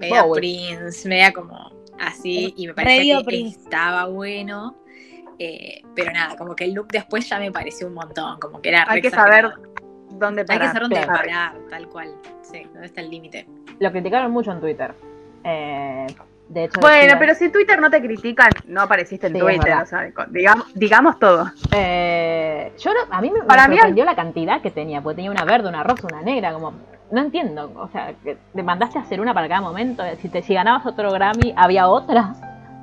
media 0.00 0.22
Bowie. 0.22 0.40
Prince, 0.78 1.08
media 1.08 1.32
como 1.32 1.70
así, 2.00 2.52
y 2.56 2.66
me 2.66 2.74
parecía 2.74 3.18
que 3.18 3.24
Prince. 3.24 3.58
estaba 3.60 4.06
bueno. 4.06 4.76
pero 5.96 6.12
nada, 6.12 6.36
como 6.36 6.54
que 6.54 6.64
el 6.64 6.72
look 6.72 6.86
después 6.88 7.28
ya 7.28 7.38
me 7.40 7.50
pareció 7.50 7.88
un 7.88 7.94
montón, 7.94 8.38
como 8.38 8.60
que 8.60 8.68
era 8.68 8.84
Hay 8.88 9.00
que 9.02 9.10
saber 9.10 9.50
dónde 10.18 10.42
Hay 10.42 10.46
parar. 10.46 10.60
que 10.62 10.66
saber 10.68 10.82
dónde 10.82 10.96
claro. 11.02 11.12
parar, 11.18 11.52
tal 11.70 11.88
cual. 11.88 12.14
Sí, 12.42 12.62
dónde 12.72 12.86
está 12.86 13.00
el 13.00 13.10
límite. 13.10 13.46
Lo 13.78 13.90
criticaron 13.90 14.30
mucho 14.30 14.52
en 14.52 14.60
Twitter. 14.60 14.94
Eh, 15.44 16.06
de 16.48 16.64
hecho, 16.64 16.80
Bueno, 16.80 16.96
decían- 16.98 17.18
pero 17.18 17.34
si 17.34 17.50
Twitter 17.50 17.80
no 17.80 17.90
te 17.90 18.00
critican, 18.00 18.50
no 18.66 18.82
apareciste 18.82 19.26
en 19.28 19.32
Sí, 19.34 19.38
Twitter, 19.40 19.74
o 19.82 19.86
sea, 19.86 20.10
digamos, 20.28 20.74
digamos 20.74 21.18
todo. 21.18 21.50
Eh, 21.74 22.72
yo 22.78 22.90
no- 22.92 23.14
a 23.14 23.20
mí 23.20 23.30
me, 23.30 23.40
me 23.40 23.46
Para 23.46 23.68
mí- 23.68 23.76
sorprendió 23.76 24.04
la 24.04 24.14
cantidad 24.14 24.60
que 24.60 24.70
tenía, 24.70 25.00
porque 25.00 25.16
tenía 25.16 25.30
una 25.30 25.44
verde, 25.44 25.68
una 25.68 25.82
rosa, 25.82 26.06
una 26.12 26.22
negra, 26.22 26.52
como 26.52 26.72
no 27.10 27.20
entiendo, 27.20 27.72
o 27.76 27.88
sea, 27.88 28.14
que 28.24 28.36
te 28.54 28.62
mandaste 28.62 28.98
a 28.98 29.02
hacer 29.02 29.20
una 29.20 29.34
para 29.34 29.48
cada 29.48 29.60
momento, 29.60 30.02
si 30.20 30.28
te 30.28 30.42
si 30.42 30.54
ganabas 30.54 30.86
otro 30.86 31.10
Grammy 31.12 31.52
había 31.56 31.88
otra, 31.88 32.34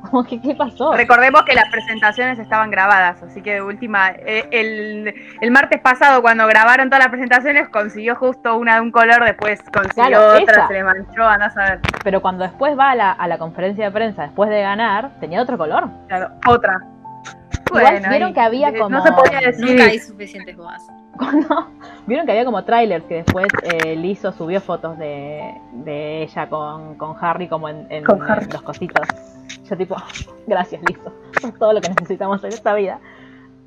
como 0.02 0.24
que 0.24 0.40
qué 0.42 0.56
pasó. 0.56 0.94
Recordemos 0.94 1.44
que 1.44 1.54
las 1.54 1.70
presentaciones 1.70 2.40
estaban 2.40 2.72
grabadas, 2.72 3.22
así 3.24 3.42
que 3.42 3.56
de 3.56 3.62
última, 3.62 4.10
eh, 4.12 4.48
el, 4.52 5.14
el 5.42 5.52
martes 5.52 5.80
pasado 5.82 6.22
cuando 6.22 6.46
grabaron 6.48 6.90
todas 6.90 7.00
las 7.04 7.10
presentaciones 7.10 7.70
consiguió 7.70 8.16
justo 8.16 8.58
una 8.58 8.76
de 8.76 8.82
un 8.82 8.92
color, 8.92 9.24
después 9.26 9.60
consiguió 9.74 10.08
Claro, 10.08 10.28
otra, 10.42 10.54
esa. 10.56 10.68
se 10.68 10.74
le 10.74 10.84
manchó, 10.84 11.24
andás 11.24 11.58
a 11.58 11.64
ver, 11.64 11.80
Pero 12.04 12.22
cuando 12.22 12.44
después 12.44 12.78
va 12.78 12.92
a 12.92 12.96
la, 12.96 13.12
a 13.12 13.28
la 13.28 13.38
conferencia 13.38 13.86
de 13.86 13.92
prensa 13.92 14.24
después 14.24 14.50
de 14.50 14.62
ganar, 14.62 15.12
tenía 15.20 15.42
otro 15.42 15.58
color. 15.58 15.90
claro, 16.08 16.30
otra. 16.48 16.80
Igual 17.68 18.02
vieron 18.10 18.30
y- 18.30 18.34
que 18.34 18.40
había 18.42 18.74
como- 18.74 18.90
No 18.90 19.04
se 19.04 19.12
podía 19.12 19.40
decir. 19.42 19.66
Nunca 19.66 19.84
hay 19.84 20.00
suficientes 20.00 20.58
bodas. 20.58 20.82
Cuando 21.30 21.68
vieron 22.08 22.26
que 22.26 22.32
había 22.32 22.46
como 22.46 22.64
trailers 22.64 23.04
que 23.06 23.16
después 23.24 23.48
eh, 23.64 23.96
Lizzo 23.96 24.32
subió 24.32 24.62
fotos 24.62 24.98
de, 24.98 25.54
de 25.74 26.24
ella 26.24 26.48
con, 26.50 26.96
con 26.96 27.16
Harry 27.20 27.48
como 27.48 27.68
en, 27.70 27.86
en- 27.90 28.04
Con 28.06 28.18
en 28.24 28.32
Harry. 28.32 28.46
los 28.52 28.62
cositos. 28.62 29.08
Yo 29.70 29.78
tipo, 29.78 29.96
gracias 30.48 30.82
Lizzo, 30.88 31.12
es 31.46 31.60
todo 31.60 31.74
lo 31.74 31.82
que 31.82 31.90
necesitamos 31.90 32.44
en 32.44 32.50
esta 32.54 32.74
vida. 32.74 33.00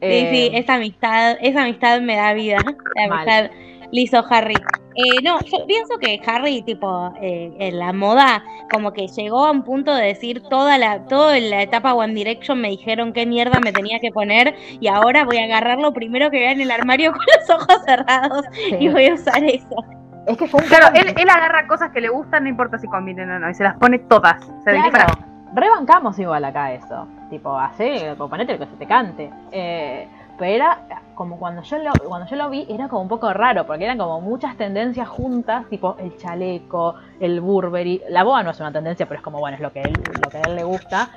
Sí, 0.00 0.08
sí, 0.08 0.46
Eh, 0.46 0.58
esa 0.58 0.74
amistad, 0.74 1.36
esa 1.40 1.62
amistad 1.62 2.00
me 2.00 2.16
da 2.16 2.32
vida. 2.32 2.56
La 2.96 3.06
Mal. 3.08 3.28
amistad 3.28 3.50
Lizo 3.92 4.24
Harry. 4.28 4.56
Eh, 4.94 5.22
no, 5.22 5.40
yo 5.40 5.66
pienso 5.66 5.96
que 5.98 6.20
Harry, 6.26 6.62
tipo, 6.62 7.12
eh, 7.22 7.54
en 7.58 7.78
la 7.78 7.92
moda, 7.92 8.42
como 8.70 8.92
que 8.92 9.06
llegó 9.06 9.46
a 9.46 9.50
un 9.50 9.62
punto 9.62 9.94
de 9.94 10.06
decir 10.06 10.42
toda 10.50 10.76
la, 10.76 11.06
toda 11.06 11.38
la 11.38 11.62
etapa 11.62 11.94
One 11.94 12.12
Direction 12.14 12.60
me 12.60 12.68
dijeron 12.68 13.12
qué 13.12 13.24
mierda 13.24 13.58
me 13.60 13.72
tenía 13.72 14.00
que 14.00 14.10
poner 14.10 14.54
y 14.80 14.88
ahora 14.88 15.24
voy 15.24 15.38
a 15.38 15.44
agarrar 15.44 15.78
lo 15.78 15.94
primero 15.94 16.30
que 16.30 16.40
vea 16.40 16.52
en 16.52 16.60
el 16.60 16.70
armario 16.70 17.12
con 17.12 17.20
los 17.20 17.50
ojos 17.50 17.84
cerrados 17.86 18.44
y 18.78 18.88
voy 18.88 19.06
a 19.06 19.14
usar 19.14 19.42
eso. 19.44 19.84
Es 20.26 20.36
que 20.36 20.46
fue 20.46 20.60
un 20.62 20.68
Claro, 20.68 20.94
él, 20.94 21.14
él 21.16 21.28
agarra 21.28 21.66
cosas 21.66 21.90
que 21.90 22.00
le 22.00 22.08
gustan, 22.08 22.44
no 22.44 22.48
importa 22.50 22.78
si 22.78 22.86
combinen 22.86 23.30
o 23.30 23.38
no, 23.38 23.50
y 23.50 23.54
se 23.54 23.64
las 23.64 23.76
pone 23.76 23.98
todas. 23.98 24.44
Se 24.64 24.70
Claro, 24.70 25.14
rebancamos 25.54 26.18
igual 26.18 26.44
acá 26.44 26.72
eso. 26.72 27.08
Tipo, 27.30 27.58
así, 27.58 28.00
como 28.16 28.28
ponete 28.28 28.52
lo 28.52 28.58
que 28.58 28.66
se 28.66 28.76
te 28.76 28.86
cante. 28.86 29.30
Eh, 29.50 30.06
pero 30.38 30.54
era 30.54 30.78
como 31.14 31.38
cuando 31.38 31.62
yo, 31.62 31.78
lo, 31.78 31.92
cuando 32.04 32.28
yo 32.28 32.36
lo 32.36 32.50
vi, 32.50 32.66
era 32.68 32.88
como 32.88 33.02
un 33.02 33.08
poco 33.08 33.32
raro, 33.32 33.66
porque 33.66 33.84
eran 33.84 33.98
como 33.98 34.20
muchas 34.20 34.56
tendencias 34.56 35.08
juntas, 35.08 35.68
tipo 35.68 35.96
el 35.98 36.16
chaleco, 36.16 36.96
el 37.20 37.40
Burberry. 37.40 38.02
La 38.08 38.24
boa 38.24 38.42
no 38.42 38.50
es 38.50 38.60
una 38.60 38.72
tendencia, 38.72 39.06
pero 39.06 39.18
es 39.18 39.22
como, 39.22 39.38
bueno, 39.38 39.56
es 39.56 39.62
lo 39.62 39.72
que, 39.72 39.82
él, 39.82 39.92
lo 39.92 40.30
que 40.30 40.38
a 40.38 40.42
él 40.42 40.56
le 40.56 40.64
gusta. 40.64 41.10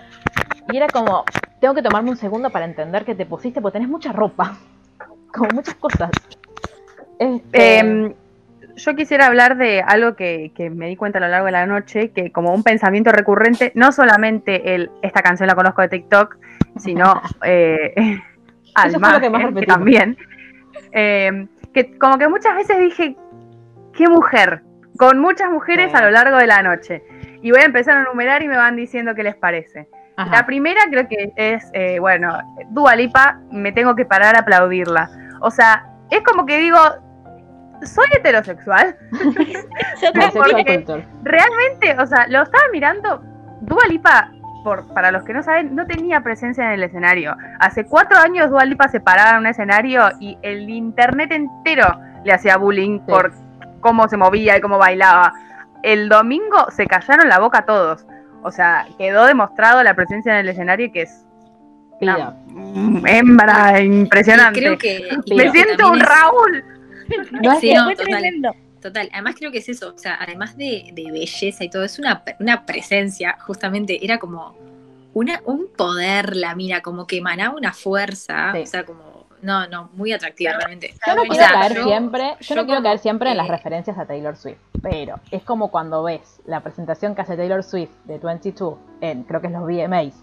Y 0.72 0.78
era 0.78 0.88
como, 0.88 1.24
tengo 1.60 1.74
que 1.74 1.82
tomarme 1.82 2.12
un 2.12 2.18
segundo 2.18 2.50
para 2.50 2.66
entender 2.66 3.06
que 3.06 3.16
te 3.16 3.26
pusiste, 3.26 3.62
porque 3.62 3.74
tenés 3.74 3.90
mucha 3.90 4.12
ropa. 4.12 4.58
Como 5.34 5.50
muchas 5.54 5.76
cosas. 5.76 6.12
Este, 7.20 7.80
Eh, 7.80 8.16
yo 8.78 8.96
quisiera 8.96 9.28
hablar 9.28 9.58
de 9.58 9.82
algo 9.82 10.16
que, 10.16 10.52
que 10.56 10.70
me 10.70 10.88
di 10.88 10.96
cuenta 10.96 11.18
a 11.18 11.22
lo 11.22 11.28
largo 11.28 11.46
de 11.46 11.52
la 11.54 11.66
noche, 11.66 12.12
que 12.12 12.32
como 12.32 12.54
un 12.54 12.64
pensamiento 12.64 13.12
recurrente, 13.12 13.72
no 13.76 13.92
solamente 13.92 14.76
el 14.76 14.92
esta 15.02 15.22
canción 15.22 15.48
la 15.48 15.56
conozco 15.56 15.82
de 15.82 15.90
TikTok, 15.90 16.38
sino 16.78 17.22
eh, 17.46 18.22
al 18.76 18.90
Eso 18.90 19.00
fue 19.00 19.12
lo 19.12 19.20
que 19.20 19.30
más 19.30 19.42
margen, 19.44 19.66
también. 19.66 20.18
eh, 20.92 21.48
que 21.74 21.98
como 21.98 22.18
que 22.18 22.28
muchas 22.28 22.56
veces 22.56 22.78
dije, 22.80 23.18
qué 23.94 24.08
mujer, 24.08 24.62
con 24.98 25.20
muchas 25.20 25.50
mujeres 25.50 25.94
a 25.94 26.02
lo 26.04 26.12
largo 26.12 26.38
de 26.38 26.48
la 26.48 26.62
noche. 26.62 27.04
Y 27.42 27.52
voy 27.52 27.62
a 27.62 27.66
empezar 27.66 27.98
a 27.98 28.02
enumerar 28.02 28.42
y 28.44 28.48
me 28.48 28.58
van 28.58 28.76
diciendo 28.76 29.14
qué 29.16 29.24
les 29.24 29.36
parece. 29.36 29.88
ajá. 30.16 30.32
La 30.32 30.46
primera 30.46 30.80
creo 30.90 31.08
que 31.08 31.32
es, 31.36 31.70
eh, 31.74 32.00
bueno, 32.00 32.38
Dua 32.70 32.96
Lipa, 32.96 33.40
me 33.52 33.72
tengo 33.72 33.96
que 33.96 34.06
parar 34.06 34.36
a 34.36 34.40
aplaudirla. 34.40 35.10
O 35.42 35.52
sea, 35.52 35.86
es 36.10 36.22
como 36.22 36.46
que 36.46 36.58
digo, 36.60 36.80
soy 37.84 38.08
heterosexual. 38.18 38.96
Yo 40.02 40.12
Bisexual 40.14 40.52
porque-. 40.52 40.86
Realmente, 41.24 41.96
o 42.02 42.06
sea, 42.08 42.26
lo 42.28 42.44
estaba 42.44 42.64
mirando, 42.72 43.22
Dua 43.62 43.84
Lipa, 43.90 44.32
por, 44.66 44.86
para 44.94 45.12
los 45.12 45.24
que 45.24 45.32
no 45.32 45.44
saben, 45.44 45.76
no 45.76 45.86
tenía 45.86 46.20
presencia 46.22 46.66
en 46.66 46.72
el 46.72 46.84
escenario. 46.84 47.38
Hace 47.60 47.86
cuatro 47.86 48.18
años 48.18 48.50
Dua 48.50 48.66
Lipa 48.66 48.90
se 48.90 49.00
paraba 49.00 49.32
en 49.32 49.38
un 49.38 49.46
escenario 49.48 50.10
y 50.20 50.38
el 50.42 50.68
internet 50.70 51.32
entero 51.32 51.88
le 52.26 52.34
hacía 52.34 52.58
bullying 52.58 53.00
Sí. 53.00 53.06
por 53.08 53.32
cómo 53.80 54.08
se 54.10 54.18
movía 54.18 54.58
y 54.58 54.62
cómo 54.62 54.78
bailaba. 54.80 55.32
El 55.84 56.10
domingo 56.10 56.70
se 56.72 56.88
callaron 56.88 57.30
la 57.30 57.38
boca 57.40 57.66
todos. 57.66 58.06
O 58.42 58.52
sea, 58.52 58.88
quedó 58.98 59.26
demostrado 59.26 59.84
la 59.84 59.94
presencia 59.94 60.34
en 60.34 60.40
el 60.40 60.50
escenario 60.50 60.92
que 60.92 61.04
es. 61.04 61.22
Mm, 62.02 63.06
hembra 63.08 63.80
impresionante. 63.82 64.60
Creo 64.60 64.78
que. 64.78 65.08
Me 65.36 65.52
siento 65.52 65.92
un 65.92 66.02
es- 66.02 66.08
Raúl. 66.08 66.64
No 67.44 67.60
Sí, 67.60 67.74
no, 67.74 67.90
total. 67.92 68.06
tremendo. 68.08 68.52
Total, 68.86 69.10
además 69.14 69.34
creo 69.36 69.52
que 69.52 69.58
es 69.58 69.68
eso, 69.70 69.94
o 69.96 69.98
sea, 69.98 70.16
además 70.22 70.56
de, 70.58 70.92
de 70.94 71.12
belleza 71.12 71.64
y 71.64 71.70
todo, 71.72 71.84
es 71.84 71.98
una, 71.98 72.22
una 72.40 72.66
presencia, 72.68 73.36
justamente, 73.40 74.06
era 74.06 74.20
como 74.20 74.56
una, 75.16 75.42
un 75.46 75.68
poder 75.76 76.36
la 76.36 76.54
mira, 76.54 76.82
como 76.82 77.08
que 77.08 77.18
emanaba 77.18 77.56
una 77.58 77.74
fuerza, 77.74 78.52
Sí. 78.54 78.60
o 78.62 78.66
sea, 78.68 78.86
como, 78.86 79.26
no, 79.42 79.66
no, 79.68 79.90
muy 79.94 80.12
atractiva 80.14 80.54
realmente. 80.54 80.94
Yo 81.08 81.16
no 81.16 81.22
O 81.24 81.26
quiero 81.26 81.36
sea, 81.48 81.54
caer 81.54 81.76
yo- 81.78 81.84
siempre, 81.86 82.36
yo, 82.42 82.48
yo 82.48 82.56
no 82.58 82.66
quiero 82.68 82.84
caer 82.84 83.00
siempre 83.00 83.32
en 83.32 83.38
las 83.38 83.48
referencias 83.48 83.98
a 83.98 84.06
Taylor 84.06 84.36
Swift, 84.38 84.60
pero 84.84 85.20
es 85.32 85.42
como 85.42 85.72
cuando 85.72 86.04
ves 86.04 86.42
la 86.46 86.60
presentación 86.60 87.16
que 87.16 87.22
hace 87.22 87.36
Taylor 87.36 87.64
Swift 87.64 87.90
de 88.04 88.20
22 88.20 88.76
en, 89.02 89.24
creo 89.24 89.42
que 89.42 89.48
es 89.48 89.54
los 89.54 89.64
VMAs, 89.64 90.14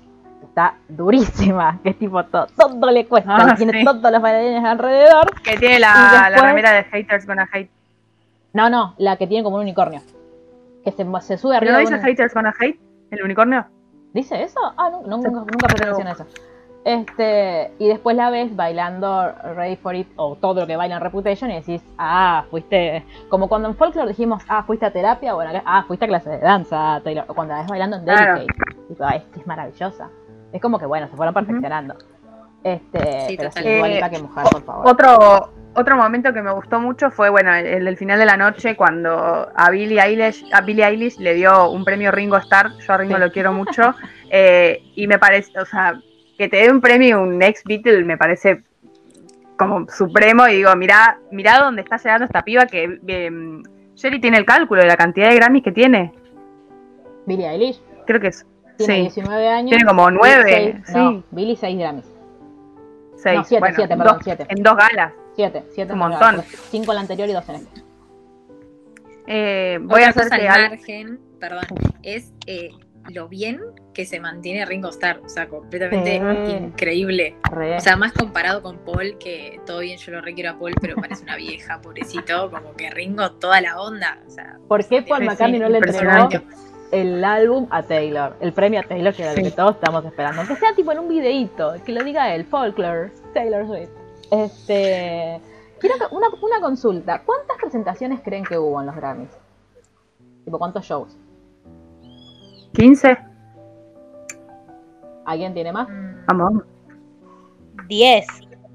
está 0.45 0.77
durísima, 0.89 1.81
que 1.83 1.91
es 1.91 1.99
tipo 1.99 2.23
todo, 2.27 2.47
todo 2.57 2.91
le 2.93 3.07
cuesta, 3.07 3.37
Ah, 3.37 3.55
tiene 3.57 3.81
sí. 3.81 3.85
todos 3.85 4.11
los 4.13 4.23
bailarines 4.23 4.65
alrededor. 4.65 5.41
Que 5.43 5.57
tiene 5.57 5.81
la, 5.81 5.89
después- 6.29 6.41
la 6.43 6.49
remera 6.49 6.73
de 6.73 6.85
haters 6.85 7.27
con 7.27 7.41
a 7.41 7.49
hate. 7.53 7.71
No, 8.53 8.69
no, 8.71 8.95
la 8.99 9.17
que 9.17 9.27
tiene 9.27 9.43
como 9.45 9.57
un 9.57 9.63
unicornio, 9.63 10.01
que 10.85 10.91
se, 10.93 11.05
se 11.23 11.39
sube 11.39 11.59
¿Pero 11.59 11.73
arriba. 11.73 11.73
no 11.73 11.79
dice 11.81 11.95
un- 11.95 12.01
haters 12.03 12.33
con 12.35 12.47
a 12.47 12.55
hate? 12.61 12.81
¿El 13.11 13.23
unicornio? 13.23 13.67
¿Dice 14.13 14.43
eso? 14.43 14.61
Ah, 14.77 14.91
no, 14.91 15.03
no, 15.03 15.17
nunca, 15.19 15.31
nunca 15.31 15.67
presté 15.69 15.85
atención 15.85 16.07
a 16.09 16.13
eso. 16.13 16.27
Este, 16.85 17.73
y 17.79 17.87
después 17.89 18.17
la 18.17 18.29
ves 18.31 18.55
bailando 18.57 19.31
Ready 19.55 19.77
for 19.77 19.95
It 19.95 20.09
o 20.17 20.35
todo 20.35 20.63
lo 20.63 20.67
que 20.67 20.77
baila 20.77 20.97
en 20.97 21.01
Reputation 21.01 21.51
y 21.51 21.55
decís, 21.55 21.81
ah, 21.97 22.45
fuiste. 22.51 23.05
Como 23.29 23.49
cuando 23.49 23.69
en 23.69 23.77
Folklore 23.77 24.09
dijimos, 24.09 24.43
ah, 24.49 24.65
fuiste 24.65 24.85
a 24.87 24.93
terapia, 24.93 25.33
bueno, 25.35 25.63
ah, 25.65 25.85
fuiste 25.87 26.05
a 26.07 26.09
clase 26.09 26.29
de 26.31 26.39
danza, 26.39 27.01
Taylor. 27.05 27.25
O 27.29 27.35
cuando 27.35 27.55
la 27.55 27.61
ves 27.61 27.69
bailando 27.69 27.97
en 27.99 28.05
Claro. 28.05 28.35
Delicate. 28.41 28.77
Digo, 28.89 29.05
ah, 29.05 29.15
es 29.17 29.23
que 29.25 29.41
es 29.41 29.47
maravillosa. 29.47 30.11
Es 30.53 30.61
como 30.61 30.79
que 30.79 30.87
bueno, 30.87 31.07
se 31.09 31.17
fueron 31.17 31.33
perfeccionando. 31.33 31.95
Este, 32.65 33.29
Sí, 33.29 33.37
pero 33.37 33.51
sí, 33.53 33.61
igual 33.67 33.93
Eh, 33.93 34.03
que 34.11 34.19
mujer, 34.21 34.45
por 34.51 34.63
favor. 34.63 34.87
Otro, 34.89 35.52
otro 35.75 35.97
momento 35.97 36.33
que 36.33 36.43
me 36.43 36.53
gustó 36.53 36.81
mucho 36.81 37.11
fue, 37.11 37.31
bueno, 37.31 37.55
el, 37.55 37.67
el 37.67 37.85
del 37.85 37.97
final 37.97 38.19
de 38.19 38.27
la 38.27 38.37
noche 38.37 38.77
cuando 38.77 39.49
a 39.55 39.71
Billie 39.71 40.01
Eilish, 40.01 40.45
a 40.53 40.61
Billie 40.61 40.85
Eilish 40.85 41.19
le 41.19 41.35
dio 41.35 41.71
un 41.71 41.85
premio 41.85 42.11
Ringo 42.11 42.37
Starr. 42.37 42.73
Yo 42.79 42.93
a 42.93 42.99
Ringo 42.99 43.15
Sí. 43.17 43.21
lo 43.21 43.33
quiero 43.33 43.53
mucho. 43.53 43.95
eh, 44.31 44.83
y 44.95 45.07
me 45.07 45.19
parece, 45.19 45.59
o 45.59 45.65
sea, 45.65 45.95
que 46.37 46.49
te 46.49 46.57
dé 46.59 46.71
un 46.71 46.81
premio 46.81 47.23
un 47.23 47.41
ex 47.43 47.63
Beatle 47.65 48.05
me 48.05 48.17
parece 48.19 48.63
como 49.57 49.87
supremo. 49.89 50.47
Y 50.49 50.57
digo, 50.57 50.75
mirá, 50.77 51.19
mirá 51.31 51.59
dónde 51.59 51.83
está 51.83 51.97
llegando 51.97 52.25
esta 52.27 52.43
piba 52.43 52.67
que 52.67 52.99
eh, 53.07 53.31
Sherry 53.95 54.21
tiene 54.21 54.39
el 54.39 54.45
cálculo 54.45 54.83
de 54.83 54.89
la 54.89 54.97
cantidad 54.97 55.29
de 55.31 55.37
Grammys 55.37 55.63
que 55.63 55.73
tiene. 55.73 56.13
Billie 57.27 57.49
Eilish 57.49 57.81
Creo 58.07 58.21
que 58.21 58.29
es 58.29 58.45
tiene 58.79 58.95
sí, 58.95 59.01
19 59.21 59.49
años. 59.49 59.69
Tiene 59.71 59.85
como 59.85 60.07
Billie 60.07 60.19
nueve, 60.21 60.83
seis- 60.85 60.97
No, 60.97 61.11
sí. 61.13 61.25
Billie 61.31 61.57
6 61.57 61.79
Grammys. 61.79 62.12
Seis. 63.23 63.39
No, 63.39 63.45
siete, 63.45 63.61
bueno, 63.61 63.77
siete, 63.77 63.93
en 63.93 63.99
perdón, 63.99 64.15
dos- 64.17 64.25
siete. 64.25 64.47
En 64.49 64.63
dos 64.63 64.77
galas. 64.77 65.13
7, 65.35 65.65
7 65.71 65.93
Un 65.95 65.99
montón. 65.99 66.43
5 66.71 66.93
en 66.93 66.95
la 66.95 67.01
anterior 67.01 67.27
y 67.29 67.33
2 67.33 67.49
en 67.49 67.55
este. 67.55 67.81
Eh, 69.27 69.79
voy 69.81 70.03
Otra 70.03 70.07
a 70.07 70.11
hacer 70.27 70.35
al 70.35 70.47
al- 70.49 70.71
margen, 70.71 71.21
perdón, 71.41 71.65
es 72.03 72.33
eh, 72.47 72.71
lo 73.09 73.29
bien 73.29 73.61
que 73.95 74.05
se 74.05 74.21
mantiene 74.21 74.65
Ringo 74.67 74.89
Starr, 74.91 75.21
o 75.25 75.29
sea, 75.29 75.49
completamente 75.49 76.21
Sí. 76.47 76.53
increíble. 76.53 77.37
Re. 77.51 77.77
O 77.77 77.81
sea, 77.81 77.97
más 77.97 78.13
comparado 78.13 78.63
con 78.63 78.79
Paul, 78.79 79.17
que 79.19 79.61
todo 79.65 79.79
bien, 79.81 79.99
yo 79.99 80.13
lo 80.13 80.21
requiero 80.21 80.51
a 80.51 80.59
Paul, 80.59 80.75
pero 80.81 80.97
parece 80.97 81.23
una 81.23 81.37
vieja, 81.37 81.81
pobrecito, 81.81 82.51
como 82.51 82.75
que 82.75 82.91
Ringo 82.91 83.33
toda 83.33 83.61
la 83.61 83.81
onda. 83.81 84.19
O 84.27 84.31
sea, 84.31 84.59
¿Por 84.69 84.87
qué 84.87 85.03
Paul 85.03 85.25
McCartney 85.25 85.61
no 85.61 85.69
le 85.69 85.79
entregó. 85.79 86.29
El 86.93 87.25
álbum 87.25 87.67
a 87.71 87.83
Taylor? 87.83 88.37
El 88.41 88.53
premio 88.53 88.79
a 88.81 88.83
Taylor, 88.85 89.13
que 89.15 89.23
era 89.23 89.33
lo 89.33 89.39
Sí. 89.39 89.43
que 89.43 89.51
todos 89.51 89.75
estamos 89.75 90.05
esperando. 90.05 90.43
Aunque 90.43 90.57
sea 90.57 90.73
tipo 90.75 90.93
en 90.93 91.01
un 91.01 91.09
videíto, 91.09 91.75
que 91.85 91.93
lo 91.93 92.05
diga 92.05 92.33
él, 92.35 92.45
Folklore, 92.45 93.11
Taylor 93.35 93.67
Swift. 93.67 93.91
Este. 94.31 95.41
Quiero 95.81 95.97
que- 95.99 96.15
una, 96.15 96.29
una 96.41 96.61
consulta. 96.61 97.23
¿Cuántas 97.25 97.57
presentaciones 97.59 98.21
creen 98.23 98.45
que 98.45 98.57
hubo 98.57 98.79
en 98.81 98.87
los 98.87 98.95
Grammys? 98.95 99.31
Tipo, 100.45 100.59
¿cuántos 100.59 100.85
shows? 100.85 101.17
15. 102.75 103.19
¿Alguien 105.25 105.55
tiene 105.55 105.73
más? 105.73 105.89
mm, 105.89 106.27
Vamos. 106.27 106.63
10. 107.89 108.27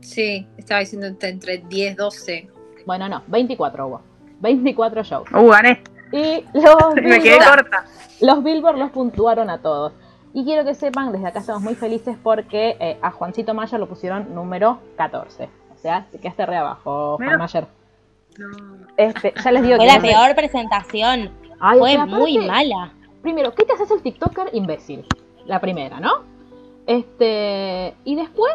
sí, 0.02 0.48
estaba 0.58 0.80
diciendo 0.82 1.08
entre- 1.08 1.30
entre 1.30 1.58
10, 1.60 1.96
12. 1.96 2.50
Bueno, 2.86 3.10
no, 3.10 3.24
24 3.28 3.88
hubo. 3.88 4.02
24 4.40 5.04
shows. 5.04 5.28
Uh, 5.34 5.48
gané. 5.50 5.82
Y 6.12 6.46
los 6.54 6.96
Me 7.04 7.20
quedé 7.22 7.38
corta. 7.38 7.86
Los 8.22 8.44
Billboard 8.44 8.78
los 8.78 8.92
puntuaron 8.92 9.50
a 9.50 9.60
todos. 9.62 9.94
Y 10.34 10.44
quiero 10.44 10.66
que 10.66 10.76
sepan, 10.76 11.12
desde 11.12 11.28
acá 11.28 11.40
estamos 11.40 11.62
muy 11.62 11.76
felices 11.76 12.18
porque 12.22 12.78
eh, 12.80 12.98
a 13.02 13.12
Juancito 13.12 13.54
Mayer 13.54 13.80
lo 13.80 13.88
pusieron 13.88 14.34
número 14.36 14.80
14. 14.98 15.50
O 15.76 15.78
sea, 15.80 16.06
te 16.12 16.20
quedaste 16.20 16.46
re 16.46 16.58
abajo, 16.58 17.16
Juan 17.18 17.28
Mira. 17.30 17.38
Mayer. 17.38 17.68
Este, 18.98 19.34
ya 19.44 19.52
les 19.52 19.64
digo 19.64 19.78
Fue 19.78 19.86
que... 19.88 19.94
la 19.94 20.00
peor 20.00 20.36
presentación. 20.36 21.32
Ay, 21.60 21.80
Fue 21.80 21.90
o 21.92 21.94
sea, 21.94 22.04
aparte, 22.04 22.18
muy 22.20 22.38
mala. 22.40 22.94
Primero, 23.22 23.54
¿qué 23.56 23.64
te 23.66 23.74
haces 23.74 23.90
el 23.92 24.02
TikToker 24.02 24.50
imbécil? 24.54 25.06
La 25.46 25.60
primera, 25.60 26.00
¿no? 26.00 26.24
Este... 26.86 27.96
Y 28.04 28.16
después, 28.16 28.54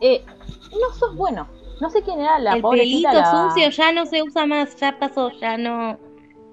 eh, 0.00 0.24
no 0.72 0.94
sos 0.94 1.14
bueno. 1.16 1.46
No 1.80 1.90
sé 1.90 2.02
quién 2.02 2.20
era 2.20 2.38
la 2.38 2.54
el 2.54 2.62
pelito 2.62 3.12
la- 3.12 3.48
sucio 3.48 3.68
ya 3.70 3.92
no 3.92 4.06
se 4.06 4.22
usa 4.22 4.46
más, 4.46 4.76
ya 4.76 4.96
pasó, 4.98 5.30
ya 5.30 5.56
no. 5.56 5.96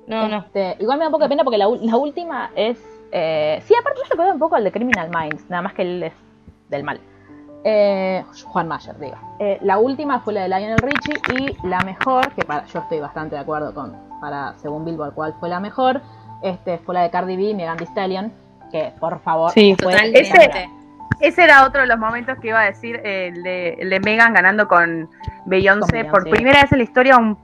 No, 0.10 0.28
no. 0.28 0.38
Este, 0.39 0.76
igual 0.80 0.97
me 0.97 1.03
da 1.03 1.10
un 1.10 1.12
poco 1.14 1.24
de 1.24 1.30
pena 1.30 1.43
porque 1.43 1.57
la, 1.57 1.68
última 1.68 2.49
es. 2.55 2.78
eh, 3.12 3.62
sí, 3.66 3.74
aparte 3.80 4.01
me 4.03 4.10
recuerda 4.10 4.34
un 4.34 4.39
poco 4.39 4.55
al 4.55 4.64
de 4.64 4.72
Criminal 4.72 5.10
Minds, 5.10 5.49
nada 5.49 5.62
más 5.62 5.74
que 5.74 5.84
él 5.84 6.03
es 6.03 6.14
del 6.70 6.84
mal. 6.84 6.99
Eh, 7.64 8.24
Juan 8.45 8.68
Mayer, 8.68 8.97
digo. 8.99 9.16
Eh, 9.39 9.60
la 9.62 9.78
última 9.78 10.20
fue 10.22 10.34
la 10.34 10.41
de 10.43 10.49
Lionel 10.49 10.78
Richie 10.78 11.22
y 11.38 11.68
la 11.68 11.80
mejor, 11.82 12.32
que 12.34 12.43
para, 12.43 12.66
yo 12.66 12.80
estoy 12.80 12.99
bastante 12.99 13.36
de 13.36 13.41
acuerdo 13.41 13.74
con, 13.74 13.95
para 14.22 14.57
según 14.57 14.86
Billboard, 14.86 15.14
cuál 15.14 15.34
fue 15.39 15.49
la 15.49 15.60
mejor, 15.60 16.01
este, 16.41 16.78
fue 16.80 16.95
la 16.95 17.01
de 17.01 17.10
Cardi 17.10 17.36
B 17.36 17.43
y 17.43 17.53
Megan 17.53 17.78
Thee 17.78 17.86
Stallion, 17.88 18.32
que 18.72 18.93
por 18.99 19.20
favor. 19.20 19.51
Sí, 19.51 19.76
fue 19.82 19.91
Totalmente. 19.93 20.22
ese- 20.22 20.70
ese 21.22 21.43
era 21.43 21.66
otro 21.66 21.82
de 21.82 21.88
los 21.88 21.97
momentos 21.99 22.38
que 22.39 22.49
iba 22.49 22.62
a 22.62 22.66
decir, 22.66 22.99
el 23.03 23.43
de, 23.43 23.74
el 23.80 23.89
de 23.89 23.99
Megan 23.99 24.34
ganando 24.34 24.68
con 24.68 25.10
Beyoncé. 25.45 26.05
Por 26.05 26.30
primera 26.30 26.62
vez 26.62 26.72
en 26.72 26.78
la 26.80 26.84
historia, 26.84 27.18
un, 27.18 27.38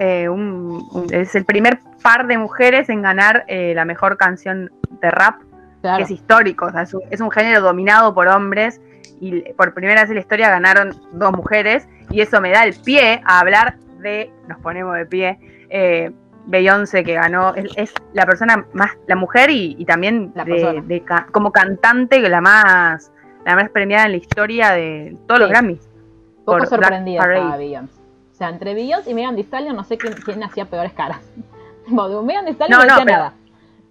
eh, 0.00 0.28
un- 0.28 1.06
es 1.10 1.34
el 1.34 1.44
primer 1.44 1.80
par 2.02 2.26
de 2.26 2.38
mujeres 2.38 2.88
en 2.88 3.02
ganar 3.02 3.44
eh, 3.48 3.72
la 3.74 3.84
mejor 3.84 4.16
canción 4.16 4.70
de 5.02 5.10
rap, 5.10 5.36
Claro. 5.82 5.96
que 5.98 6.02
es 6.04 6.10
histórico. 6.10 6.66
O 6.66 6.70
sea, 6.70 6.82
es, 6.82 6.92
un, 6.94 7.00
es 7.10 7.20
un 7.20 7.30
género 7.30 7.60
dominado 7.62 8.12
por 8.14 8.28
hombres 8.28 8.80
y 9.20 9.40
por 9.54 9.72
primera 9.74 10.02
vez 10.02 10.10
en 10.10 10.16
la 10.16 10.20
historia 10.20 10.50
ganaron 10.50 10.90
dos 11.12 11.32
mujeres. 11.32 11.88
Y 12.10 12.20
eso 12.20 12.40
me 12.40 12.50
da 12.50 12.64
el 12.64 12.74
pie 12.74 13.22
a 13.24 13.40
hablar 13.40 13.76
de, 14.00 14.30
nos 14.48 14.58
ponemos 14.60 14.94
de 14.96 15.06
pie, 15.06 15.38
eh, 15.70 16.10
Beyoncé 16.50 17.04
que 17.04 17.14
ganó, 17.14 17.54
es, 17.54 17.66
es 17.76 17.94
la 18.12 18.26
persona 18.26 18.66
más, 18.72 18.90
la 19.06 19.16
mujer 19.16 19.50
y, 19.50 19.76
y 19.78 19.84
también 19.84 20.32
La 20.34 20.44
de- 20.44 21.02
como 21.32 21.52
cantante 21.52 22.20
la 22.28 22.40
más, 22.40 23.12
la 23.46 23.54
más 23.56 23.70
premiada 23.70 24.06
en 24.06 24.10
la 24.12 24.16
historia 24.18 24.72
de 24.72 25.16
todos 25.26 25.40
los. 25.40 25.48
Grammys. 25.48 25.80
Poco 26.44 26.58
por 26.58 26.66
sorprendida 26.66 27.24
Black 27.24 27.36
estaba. 27.38 27.56
Beyoncé. 27.56 27.94
O 28.32 28.34
sea, 28.34 28.48
entre 28.48 28.74
Beyoncé 28.74 29.10
y 29.10 29.14
Megan 29.14 29.34
Thee 29.36 29.44
Stallion 29.44 29.76
no 29.76 29.84
sé 29.84 29.96
quién, 29.98 30.14
quién 30.14 30.42
hacía 30.42 30.64
peores 30.64 30.92
caras. 30.92 31.20
De 31.86 32.22
Megan 32.22 32.44
Thee 32.44 32.52
Stallion 32.52 32.78
No, 32.80 32.84
no, 32.84 32.84
no, 32.84 32.94
decía 33.00 33.04
pero- 33.04 33.16
nada. 33.18 33.34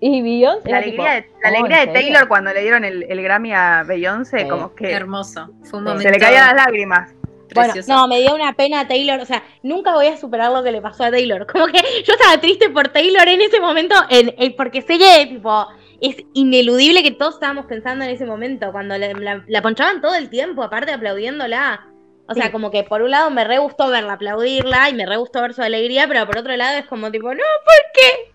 Y 0.01 0.21
Beyoncé 0.21 0.69
La 0.69 0.81
tipo, 0.81 1.03
alegría, 1.03 1.13
de, 1.15 1.21
la 1.21 1.49
"Oh, 1.49 1.55
alegría 1.55 1.77
de 1.77 1.83
¿en 1.83 1.93
serio?". 1.93 2.01
Taylor 2.13 2.27
cuando 2.29 2.53
le 2.53 2.61
dieron 2.61 2.85
el, 2.85 3.03
el 3.09 3.21
Grammy 3.21 3.53
a 3.53 3.83
Beyoncé, 3.85 4.39
Sí. 4.43 4.47
como 4.47 4.73
que 4.73 4.91
Hermoso. 4.93 5.49
Fue 5.63 5.79
un 5.79 5.85
Sí. 5.85 5.89
momento 5.89 6.01
se 6.03 6.11
le 6.11 6.19
caían 6.19 6.55
las 6.55 6.65
lágrimas. 6.65 7.13
Bueno. 7.55 7.73
No, 7.87 8.07
me 8.07 8.19
dio 8.21 8.33
una 8.35 8.53
pena 8.53 8.81
a 8.81 8.87
Taylor. 8.87 9.19
O 9.19 9.25
sea, 9.25 9.43
nunca 9.63 9.93
voy 9.93 10.07
a 10.07 10.17
superar 10.17 10.51
lo 10.51 10.63
que 10.63 10.71
le 10.71 10.81
pasó 10.81 11.03
a 11.05 11.11
Taylor. 11.11 11.45
Como 11.51 11.67
que 11.67 11.81
yo 12.03 12.13
estaba 12.13 12.39
triste 12.41 12.69
por 12.69 12.89
Taylor 12.89 13.27
en 13.27 13.41
ese 13.41 13.59
momento, 13.59 13.95
en, 14.09 14.33
en- 14.37 14.55
porque 14.55 14.81
sé 14.81 14.97
que, 14.97 15.25
tipo, 15.27 15.67
es 16.01 16.15
ineludible 16.33 17.03
que 17.03 17.11
todos 17.11 17.35
estábamos 17.35 17.65
pensando 17.65 18.05
en 18.05 18.11
ese 18.11 18.25
momento, 18.25 18.71
cuando 18.71 18.97
la, 18.97 19.13
la- 19.13 19.43
la 19.47 19.61
ponchaban 19.61 20.01
todo 20.01 20.15
el 20.15 20.29
tiempo, 20.29 20.63
aparte 20.63 20.91
aplaudiéndola. 20.93 21.85
O 22.27 22.33
sea, 22.35 22.45
Sí. 22.45 22.51
como 22.51 22.69
que 22.69 22.83
por 22.83 23.01
un 23.01 23.09
lado 23.09 23.31
me 23.31 23.43
re 23.43 23.57
gustó 23.57 23.89
verla 23.89 24.13
aplaudirla 24.13 24.87
y 24.89 24.93
me 24.93 25.05
re 25.07 25.17
gustó 25.17 25.41
ver 25.41 25.53
su 25.55 25.63
alegría, 25.63 26.07
pero 26.07 26.25
por 26.27 26.37
otro 26.37 26.55
lado 26.55 26.77
es 26.77 26.85
como 26.85 27.09
tipo, 27.11 27.33
no, 27.33 27.41
¿por 27.65 27.83
qué? 27.93 28.31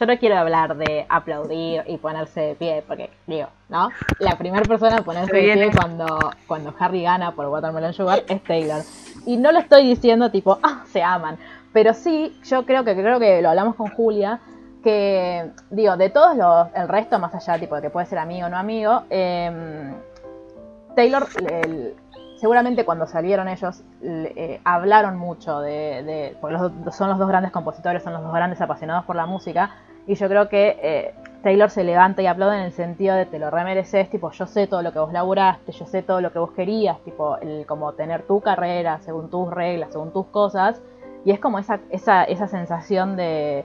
Yo 0.00 0.06
no 0.06 0.18
quiero 0.18 0.38
hablar 0.38 0.78
de 0.78 1.04
aplaudir 1.10 1.82
y 1.86 1.98
ponerse 1.98 2.40
de 2.40 2.54
pie, 2.54 2.82
porque, 2.88 3.10
digo, 3.26 3.48
¿no? 3.68 3.90
La 4.18 4.38
primera 4.38 4.64
persona 4.64 4.96
en 4.96 5.04
ponerse 5.04 5.30
Se 5.30 5.36
de 5.36 5.52
pie 5.52 5.74
cuando, 5.74 6.32
cuando 6.46 6.74
Harry 6.78 7.02
gana 7.02 7.32
por 7.32 7.46
Watermelon 7.48 7.92
Sugar 7.92 8.22
es 8.26 8.42
Taylor. 8.44 8.82
Y 9.26 9.36
no 9.36 9.52
lo 9.52 9.58
estoy 9.58 9.86
diciendo 9.86 10.30
tipo, 10.30 10.58
ah, 10.62 10.84
se 10.86 11.02
aman. 11.02 11.36
Pero 11.74 11.92
sí, 11.92 12.34
yo 12.44 12.64
creo 12.64 12.82
que 12.82 12.94
creo 12.94 13.20
que 13.20 13.42
lo 13.42 13.50
hablamos 13.50 13.74
con 13.74 13.90
Julia, 13.90 14.40
que, 14.82 15.50
digo, 15.68 15.98
de 15.98 16.08
todos 16.08 16.34
los, 16.34 16.68
el 16.74 16.88
resto, 16.88 17.18
más 17.18 17.34
allá, 17.34 17.58
tipo, 17.60 17.76
de 17.76 17.82
que 17.82 17.90
puede 17.90 18.06
ser 18.06 18.18
amigo 18.20 18.46
o 18.46 18.48
no 18.48 18.56
amigo, 18.56 19.02
em, 19.10 19.92
Taylor, 20.96 21.26
el- 21.46 21.94
seguramente 22.36 22.86
cuando 22.86 23.06
salieron 23.06 23.48
ellos, 23.48 23.82
eh, 24.02 24.62
hablaron 24.64 25.18
mucho 25.18 25.60
de, 25.60 26.02
de- 26.04 26.36
porque 26.40 26.56
los 26.56 26.94
son 26.96 27.10
los 27.10 27.18
dos 27.18 27.28
grandes 27.28 27.52
compositores, 27.52 28.02
son 28.02 28.14
los 28.14 28.22
dos 28.22 28.32
grandes 28.32 28.62
apasionados 28.62 29.04
por 29.04 29.14
la 29.14 29.26
música, 29.26 29.70
y 30.06 30.14
yo 30.14 30.28
creo 30.28 30.48
que 30.48 30.78
eh, 30.82 31.14
Taylor 31.42 31.70
se 31.70 31.84
levanta 31.84 32.22
y 32.22 32.26
aplaude 32.26 32.56
en 32.56 32.64
el 32.64 32.72
sentido 32.72 33.16
de 33.16 33.26
te 33.26 33.38
lo 33.38 33.50
remereces, 33.50 34.10
tipo, 34.10 34.30
yo 34.30 34.46
sé 34.46 34.66
todo 34.66 34.82
lo 34.82 34.92
que 34.92 34.98
vos 34.98 35.12
laburaste, 35.12 35.72
yo 35.72 35.86
sé 35.86 36.02
todo 36.02 36.20
lo 36.20 36.32
que 36.32 36.38
vos 36.38 36.52
querías, 36.52 36.98
tipo, 37.00 37.38
el, 37.38 37.64
como 37.66 37.92
tener 37.92 38.22
tu 38.22 38.40
carrera 38.40 39.00
según 39.00 39.30
tus 39.30 39.50
reglas, 39.50 39.92
según 39.92 40.12
tus 40.12 40.26
cosas, 40.26 40.82
y 41.24 41.32
es 41.32 41.40
como 41.40 41.58
esa, 41.58 41.80
esa, 41.90 42.24
esa 42.24 42.48
sensación 42.48 43.16
de, 43.16 43.64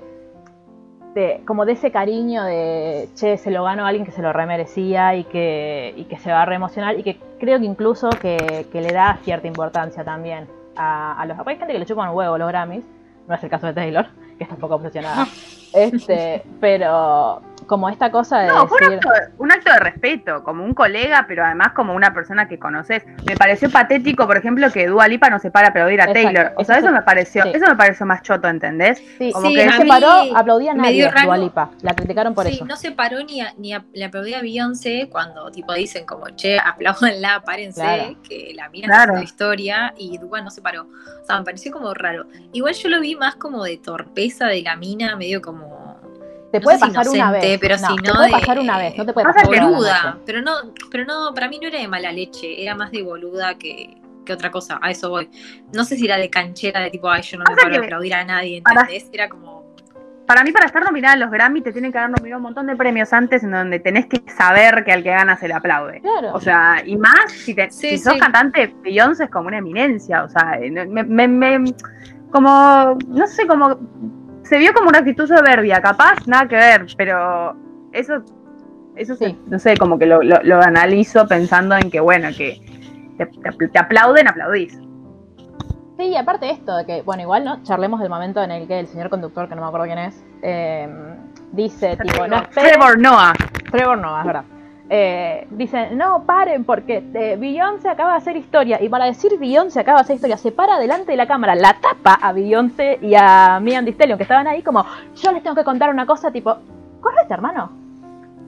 de, 1.13 1.41
como 1.45 1.65
de 1.65 1.73
ese 1.73 1.91
cariño 1.91 2.43
de, 2.43 3.09
che, 3.15 3.37
se 3.37 3.51
lo 3.51 3.63
ganó 3.63 3.85
a 3.85 3.89
alguien 3.89 4.05
que 4.05 4.11
se 4.11 4.21
lo 4.21 4.31
remerecía 4.31 5.15
y 5.15 5.25
que, 5.25 5.93
y 5.97 6.05
que 6.05 6.17
se 6.17 6.31
va 6.31 6.43
a 6.43 6.45
reemocionar 6.45 6.97
y 6.99 7.03
que 7.03 7.19
creo 7.39 7.59
que 7.59 7.65
incluso 7.65 8.09
que, 8.09 8.67
que 8.71 8.81
le 8.81 8.91
da 8.91 9.19
cierta 9.23 9.47
importancia 9.47 10.03
también 10.03 10.47
a, 10.75 11.19
a 11.19 11.25
los... 11.25 11.37
Hay 11.45 11.57
gente 11.57 11.73
que 11.73 11.79
le 11.79 11.85
chupan 11.85 12.09
un 12.09 12.15
huevo 12.15 12.37
los 12.37 12.47
Grammys, 12.47 12.85
no 13.27 13.35
es 13.35 13.43
el 13.43 13.49
caso 13.49 13.67
de 13.67 13.73
Taylor, 13.73 14.05
que 14.37 14.43
está 14.43 14.55
un 14.55 14.61
poco 14.61 14.75
obsesionada, 14.75 15.27
este, 15.73 16.43
pero 16.59 17.41
como 17.65 17.89
esta 17.89 18.11
cosa 18.11 18.39
de 18.39 18.47
No, 18.47 18.67
fue 18.67 18.77
un 18.81 18.89
decir... 18.95 19.09
acto, 19.09 19.33
un 19.37 19.51
acto 19.51 19.71
de 19.73 19.79
respeto, 19.79 20.43
como 20.43 20.63
un 20.63 20.73
colega, 20.73 21.25
pero 21.27 21.45
además 21.45 21.73
como 21.73 21.93
una 21.93 22.13
persona 22.13 22.47
que 22.47 22.59
conoces. 22.59 23.03
Me 23.25 23.35
pareció 23.35 23.69
patético, 23.69 24.25
por 24.27 24.37
ejemplo, 24.37 24.71
que 24.71 24.87
Dua 24.87 25.07
Lipa 25.07 25.29
no 25.29 25.39
se 25.39 25.51
para 25.51 25.67
a 25.67 25.69
aplaudir 25.71 26.01
a 26.01 26.05
Exacto, 26.05 26.23
Taylor. 26.33 26.53
O 26.57 26.63
sea, 26.63 26.77
eso 26.77 26.87
es- 26.87 26.93
me 26.93 27.01
pareció, 27.01 27.43
sí. 27.43 27.51
eso 27.53 27.65
me 27.67 27.75
pareció 27.75 28.05
más 28.05 28.21
choto, 28.21 28.47
¿entendés? 28.47 29.01
Sí, 29.17 29.31
como 29.31 29.47
Sí, 29.47 29.55
que 29.55 29.65
no 29.65 29.71
se 29.73 29.85
paró, 29.85 30.11
aplaudía 30.35 30.71
a 30.71 30.75
nadie. 30.75 31.11
Dua 31.23 31.37
Lipa. 31.37 31.71
La 31.81 31.93
criticaron 31.95 32.33
por 32.33 32.45
sí, 32.45 32.55
eso. 32.55 32.65
no 32.65 32.75
se 32.75 32.91
paró 32.91 33.23
ni, 33.23 33.41
a- 33.41 33.53
ni 33.57 33.73
a- 33.73 33.83
le 33.93 34.05
aplaudí 34.05 34.33
a 34.33 34.41
Beyoncé 34.41 35.09
cuando 35.11 35.49
tipo 35.51 35.73
dicen 35.73 36.05
como, 36.05 36.27
che, 36.35 36.57
apláudanla, 36.59 37.41
párense, 37.45 37.81
Claro. 37.81 38.17
que 38.27 38.51
la 38.55 38.69
mina 38.69 38.87
Claro. 38.87 39.01
haciendo 39.13 39.23
historia 39.23 39.93
y 39.97 40.17
Dua 40.17 40.41
no 40.41 40.49
se 40.51 40.61
paró. 40.61 40.83
O 40.83 41.25
sea, 41.25 41.37
me 41.39 41.45
pareció 41.45 41.71
como 41.71 41.93
raro. 41.93 42.25
Igual 42.53 42.73
yo 42.75 42.89
lo 42.89 42.99
vi 42.99 43.15
más 43.15 43.35
como 43.35 43.63
de 43.63 43.77
torpeza 43.77 44.47
de 44.47 44.61
la 44.61 44.75
mina, 44.75 45.15
medio 45.15 45.41
como... 45.41 45.94
Te 46.55 46.59
no 46.59 46.63
puede 46.63 46.77
sé 46.79 46.85
si 46.85 46.91
pasar 46.91 47.09
una 47.09 47.17
inocente, 47.17 47.47
vez. 47.47 47.59
pero 47.59 47.75
no, 47.77 47.87
si 47.87 47.95
te 47.95 48.07
no 48.07 48.13
puede 48.15 48.25
de- 48.27 48.31
pasar 48.33 48.59
una 48.59 48.77
vez, 48.77 48.97
no 48.97 49.05
te 49.05 49.13
puede 49.13 49.27
Pasa 49.27 49.39
pasar 49.47 49.63
boluda. 49.69 50.17
Pero 50.25 50.41
no, 50.41 50.51
pero 50.91 51.05
no, 51.05 51.33
para 51.33 51.47
mí 51.49 51.59
no 51.61 51.67
era 51.67 51.79
de 51.79 51.87
mala 51.87 52.11
leche, 52.11 52.61
era 52.61 52.75
más 52.75 52.91
de 52.91 53.03
boluda 53.03 53.55
que, 53.55 53.97
que 54.25 54.33
otra 54.33 54.51
cosa, 54.51 54.79
a 54.81 54.91
eso 54.91 55.09
voy. 55.09 55.29
No 55.73 55.83
sé 55.85 55.95
si 55.97 56.05
era 56.05 56.17
de 56.17 56.29
canchera, 56.29 56.79
de 56.81 56.89
tipo, 56.91 57.09
ay, 57.09 57.21
yo 57.21 57.37
no 57.37 57.43
me 57.47 57.55
Pasa 57.55 57.67
paro 57.67 57.75
a 57.75 57.79
que 57.79 57.85
aplaudir 57.85 58.13
a 58.13 58.23
nadie, 58.25 58.61
para- 58.61 58.81
¿entendés? 58.81 59.09
Era 59.13 59.29
como... 59.29 59.65
Para 60.27 60.43
mí, 60.43 60.51
para 60.51 60.65
estar 60.65 60.83
nominada 60.83 61.13
a 61.13 61.17
los 61.17 61.29
Grammy, 61.29 61.61
te 61.61 61.71
tienen 61.71 61.91
que 61.91 61.99
haber 61.99 62.09
nominado 62.09 62.39
un 62.39 62.43
montón 62.45 62.65
de 62.65 62.75
premios 62.75 63.13
antes 63.13 63.43
en 63.43 63.51
donde 63.51 63.79
tenés 63.79 64.07
que 64.07 64.23
saber 64.35 64.83
que 64.83 64.91
al 64.91 65.03
que 65.03 65.11
gana 65.11 65.37
se 65.37 65.47
le 65.47 65.53
aplaude. 65.53 66.01
Claro. 66.01 66.33
O 66.33 66.39
sea, 66.41 66.81
y 66.83 66.97
más 66.97 67.31
si, 67.31 67.53
te- 67.53 67.69
Sí, 67.69 67.89
si 67.89 67.97
sos 67.99 68.13
sí. 68.13 68.19
cantante, 68.19 68.73
Beyoncé 68.81 69.25
es 69.25 69.29
como 69.29 69.49
una 69.49 69.59
eminencia. 69.59 70.23
O 70.23 70.29
sea, 70.29 70.57
me, 70.87 71.03
me- 71.03 71.27
me- 71.27 71.73
como, 72.31 72.97
no 73.07 73.27
sé, 73.27 73.45
como, 73.45 73.77
se 74.45 74.57
vio 74.57 74.73
como 74.73 74.89
una 74.89 74.99
actitud 74.99 75.27
soberbia, 75.27 75.81
capaz, 75.81 76.25
nada 76.27 76.47
que 76.47 76.55
ver, 76.55 76.85
pero 76.97 77.55
eso, 77.91 78.23
eso 78.95 79.15
Sí. 79.15 79.37
no 79.47 79.59
sé, 79.59 79.75
como 79.77 79.97
que 79.99 80.05
lo, 80.05 80.21
lo- 80.21 80.41
lo 80.43 80.61
analizo 80.61 81.27
pensando 81.27 81.75
en 81.75 81.89
que, 81.91 81.99
bueno, 81.99 82.29
que 82.37 82.61
te, 83.17 83.25
te- 83.25 83.67
te 83.69 83.79
aplauden, 83.79 84.27
aplaudís. 84.27 84.79
Sí, 85.97 86.03
y 86.07 86.15
aparte 86.17 86.45
de 86.47 86.51
esto, 86.51 86.75
de 86.75 86.85
que, 86.85 87.01
bueno, 87.03 87.21
igual 87.23 87.45
no, 87.45 87.63
charlemos 87.63 87.99
del 88.01 88.09
momento 88.09 88.43
en 88.43 88.51
el 88.51 88.67
que 88.67 88.79
el 88.79 88.87
señor 88.87 89.09
conductor, 89.09 89.47
que 89.47 89.55
no 89.55 89.61
me 89.61 89.67
acuerdo 89.67 89.85
quién 89.85 89.99
es, 89.99 90.23
eh, 90.41 90.89
dice, 91.53 91.97
tipo, 91.97 92.27
no 92.27 92.37
esperen, 92.37 92.71
Trevor 92.73 92.99
Noah. 92.99 93.33
Trevor 93.71 93.97
no, 93.97 94.19
es 94.19 94.25
verdad. 94.25 94.43
Eh, 94.87 95.47
dicen, 95.49 95.97
no, 95.97 96.23
paren, 96.25 96.63
porque 96.63 97.03
eh, 97.13 97.37
Beyoncé 97.39 97.89
acaba 97.89 98.11
de 98.11 98.17
hacer 98.17 98.37
historia. 98.37 98.81
Y 98.81 98.89
para 98.89 99.05
decir 99.05 99.37
Beyoncé 99.39 99.79
acaba 99.79 99.99
de 99.99 100.03
hacer 100.03 100.15
historia, 100.15 100.37
se 100.37 100.51
para 100.51 100.77
delante 100.77 101.11
de 101.11 101.17
la 101.17 101.27
cámara, 101.27 101.55
la 101.55 101.75
tapa 101.81 102.13
a 102.13 102.31
Beyoncé 102.33 102.99
y 103.01 103.15
a 103.15 103.59
Thee 103.63 103.91
Stallion, 103.91 104.17
que 104.17 104.23
estaban 104.23 104.47
ahí, 104.47 104.61
como, 104.61 104.85
yo 105.15 105.31
les 105.31 105.41
tengo 105.41 105.55
que 105.55 105.63
contar 105.63 105.89
una 105.89 106.05
cosa, 106.05 106.31
tipo, 106.31 106.57
correte, 107.01 107.33
hermano. 107.33 107.71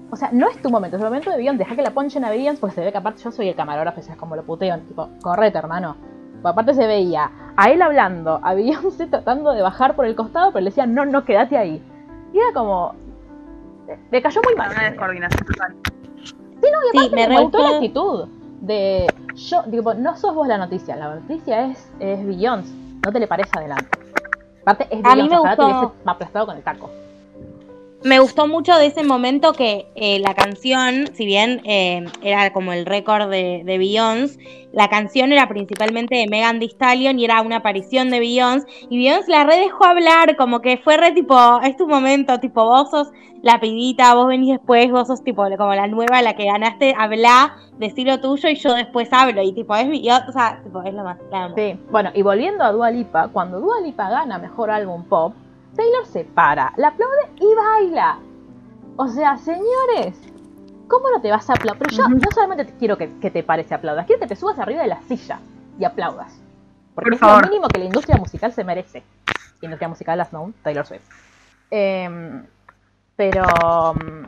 O 0.10 0.16
sea, 0.16 0.30
no 0.32 0.48
es 0.48 0.62
tu 0.62 0.70
momento, 0.70 0.96
es 0.96 1.02
el 1.02 1.08
momento 1.08 1.32
de 1.32 1.38
Beyoncé, 1.38 1.60
deja 1.60 1.76
que 1.76 1.82
la 1.82 1.92
ponchen 1.92 2.24
a 2.24 2.30
Beyoncé, 2.30 2.62
porque 2.62 2.76
se 2.76 2.86
ve 2.86 2.92
que 2.92 2.98
aparte 3.00 3.24
yo 3.24 3.32
soy 3.32 3.50
el 3.50 3.56
camarógrafo, 3.56 4.00
es 4.00 4.10
como 4.16 4.36
lo 4.36 4.44
puteo, 4.44 4.78
tipo, 4.82 5.10
correte, 5.22 5.58
hermano. 5.58 5.98
Aparte 6.44 6.76
se 6.76 6.86
veía 6.86 7.32
a 7.58 7.72
él 7.72 7.82
hablando, 7.82 8.40
a 8.44 8.54
Beyoncé 8.54 9.08
tratando 9.08 9.52
de 9.54 9.64
bajar 9.64 9.96
por 9.96 10.06
el 10.06 10.16
costado, 10.16 10.52
pero 10.52 10.64
le 10.64 10.70
decían, 10.70 10.94
no, 10.94 11.04
no, 11.04 11.26
quédate 11.26 11.58
ahí. 11.58 11.84
Y 12.32 12.38
era 12.38 12.54
como, 12.54 12.94
me 14.12 14.22
cayó 14.22 14.40
muy 14.46 14.56
mal. 14.56 14.72
Una 14.72 14.84
descoordinación. 14.84 15.48
Sí, 16.68 16.74
no, 16.74 16.80
y 16.82 16.92
Sí, 16.92 16.98
aparte 16.98 17.16
me 17.16 17.28
me, 17.28 17.36
re 17.36 17.44
gustó 17.44 17.60
la 17.60 17.70
actitud 17.70 18.28
de 18.62 19.14
yo, 19.36 19.64
digo, 19.68 19.94
no 19.94 20.16
sos 20.18 20.34
vos 20.34 20.48
la 20.48 20.58
noticia, 20.58 20.96
la 20.96 21.16
noticia 21.16 21.68
es, 21.68 21.92
es 22.00 22.26
Beyoncé, 22.26 22.74
no 23.04 23.12
te 23.12 23.20
le 23.20 23.28
pares 23.28 23.54
adelante. 23.54 23.90
Aparte 24.62 24.88
es 24.90 25.02
Beyoncé, 25.02 25.30
me 25.30 25.38
ojalá 25.38 25.56
te 25.56 25.64
hubiese 25.64 25.88
aplastado 26.06 26.46
con 26.48 26.58
el 26.58 26.64
taco. 26.64 26.90
Me 28.04 28.20
gustó 28.20 28.48
mucho 28.48 28.76
de 28.78 28.86
ese 28.86 29.04
momento 29.04 29.54
que 29.54 29.88
eh, 29.96 30.20
la 30.20 30.36
canción, 30.36 31.08
si 31.14 31.26
bien 31.26 31.62
eh, 31.66 32.06
era 32.22 32.54
como 32.54 32.72
el 32.72 32.86
récord 32.86 33.30
de, 33.30 33.64
de 33.66 33.78
Beyoncé, 33.80 34.38
la 34.72 34.88
canción 34.88 35.32
era 35.32 35.50
principalmente 35.50 36.16
de 36.16 36.28
Megan 36.28 36.60
Thee 36.60 36.70
Stallion 36.70 37.18
y 37.18 37.26
era 37.26 37.42
una 37.42 37.58
aparición 37.58 38.12
de 38.12 38.20
Beyoncé. 38.20 38.68
Y 38.90 38.98
Beyoncé 38.98 39.32
la 39.32 39.46
re 39.46 39.58
dejó 39.58 39.86
hablar, 39.86 40.36
como 40.38 40.62
que 40.62 40.78
fue 40.78 40.96
re 40.98 41.12
tipo, 41.12 41.36
es 41.62 41.76
tu 41.76 41.88
momento, 41.88 42.40
tipo, 42.40 42.64
vos 42.64 42.92
sos 42.92 43.10
la 43.42 43.60
pibita, 43.60 44.14
vos 44.14 44.28
venís 44.28 44.52
después, 44.52 44.92
vos 44.92 45.08
sos 45.08 45.24
tipo 45.24 45.44
como 45.58 45.74
la 45.74 45.88
nueva, 45.88 46.22
la 46.22 46.36
que 46.36 46.46
ganaste, 46.46 46.94
habla, 46.96 47.56
decí 47.80 48.04
lo 48.06 48.20
tuyo 48.20 48.48
y 48.50 48.56
yo 48.56 48.76
después 48.76 49.12
hablo. 49.12 49.42
Y 49.42 49.54
tipo, 49.54 49.76
es 49.76 49.90
Beyoncé, 49.90 50.30
o 50.30 50.34
sea, 50.34 50.62
tipo, 50.64 50.84
es 50.84 50.94
lo 50.94 51.04
más, 51.04 51.18
la 51.32 51.46
amo. 51.46 51.56
Sí, 51.56 51.76
bueno, 51.90 52.12
y 52.14 52.22
volviendo 52.22 52.64
a 52.64 52.72
Dua 52.72 52.92
Lipa, 52.92 53.30
cuando 53.30 53.60
Dua 53.60 53.82
Lipa 53.82 54.08
gana 54.12 54.38
mejor 54.38 54.70
álbum 54.70 55.04
pop, 55.06 55.34
Taylor 55.78 56.06
se 56.06 56.24
para, 56.26 56.74
la 56.78 56.90
aplaude 56.90 57.30
y 57.40 57.56
baila. 57.56 58.18
O 58.98 59.08
sea, 59.08 59.38
señores, 59.38 60.20
¿cómo 60.88 61.10
no 61.12 61.22
te 61.22 61.30
vas 61.32 61.50
a 61.50 61.54
aplaudir? 61.54 61.84
Pero 61.84 61.96
yo 61.96 62.10
no 62.10 62.32
solamente 62.34 62.66
te 62.66 62.78
quiero 62.78 62.98
que, 62.98 63.10
que 63.22 63.32
te 63.32 63.44
pares 63.44 63.70
y 63.72 63.74
aplaudas, 63.74 64.06
quiero 64.08 64.20
que 64.20 64.28
te 64.28 64.36
subas 64.36 64.58
arriba 64.60 64.82
de 64.82 64.88
la 64.90 65.02
silla 65.04 65.40
y 65.80 65.86
aplaudas. 65.86 66.42
Porque 66.96 67.10
Por 67.12 67.14
es 67.14 67.20
favor. 67.20 67.44
lo 67.46 67.50
mínimo 67.50 67.68
que 67.70 67.80
la 67.80 67.86
industria 67.86 68.18
musical 68.18 68.52
se 68.52 68.64
merece. 68.64 69.04
Industria 69.62 69.88
musical 69.88 70.20
as 70.20 70.30
known, 70.32 70.54
Taylor 70.64 70.86
Swift. 70.86 71.04
Eh, 71.72 72.42
Pero. 73.16 73.44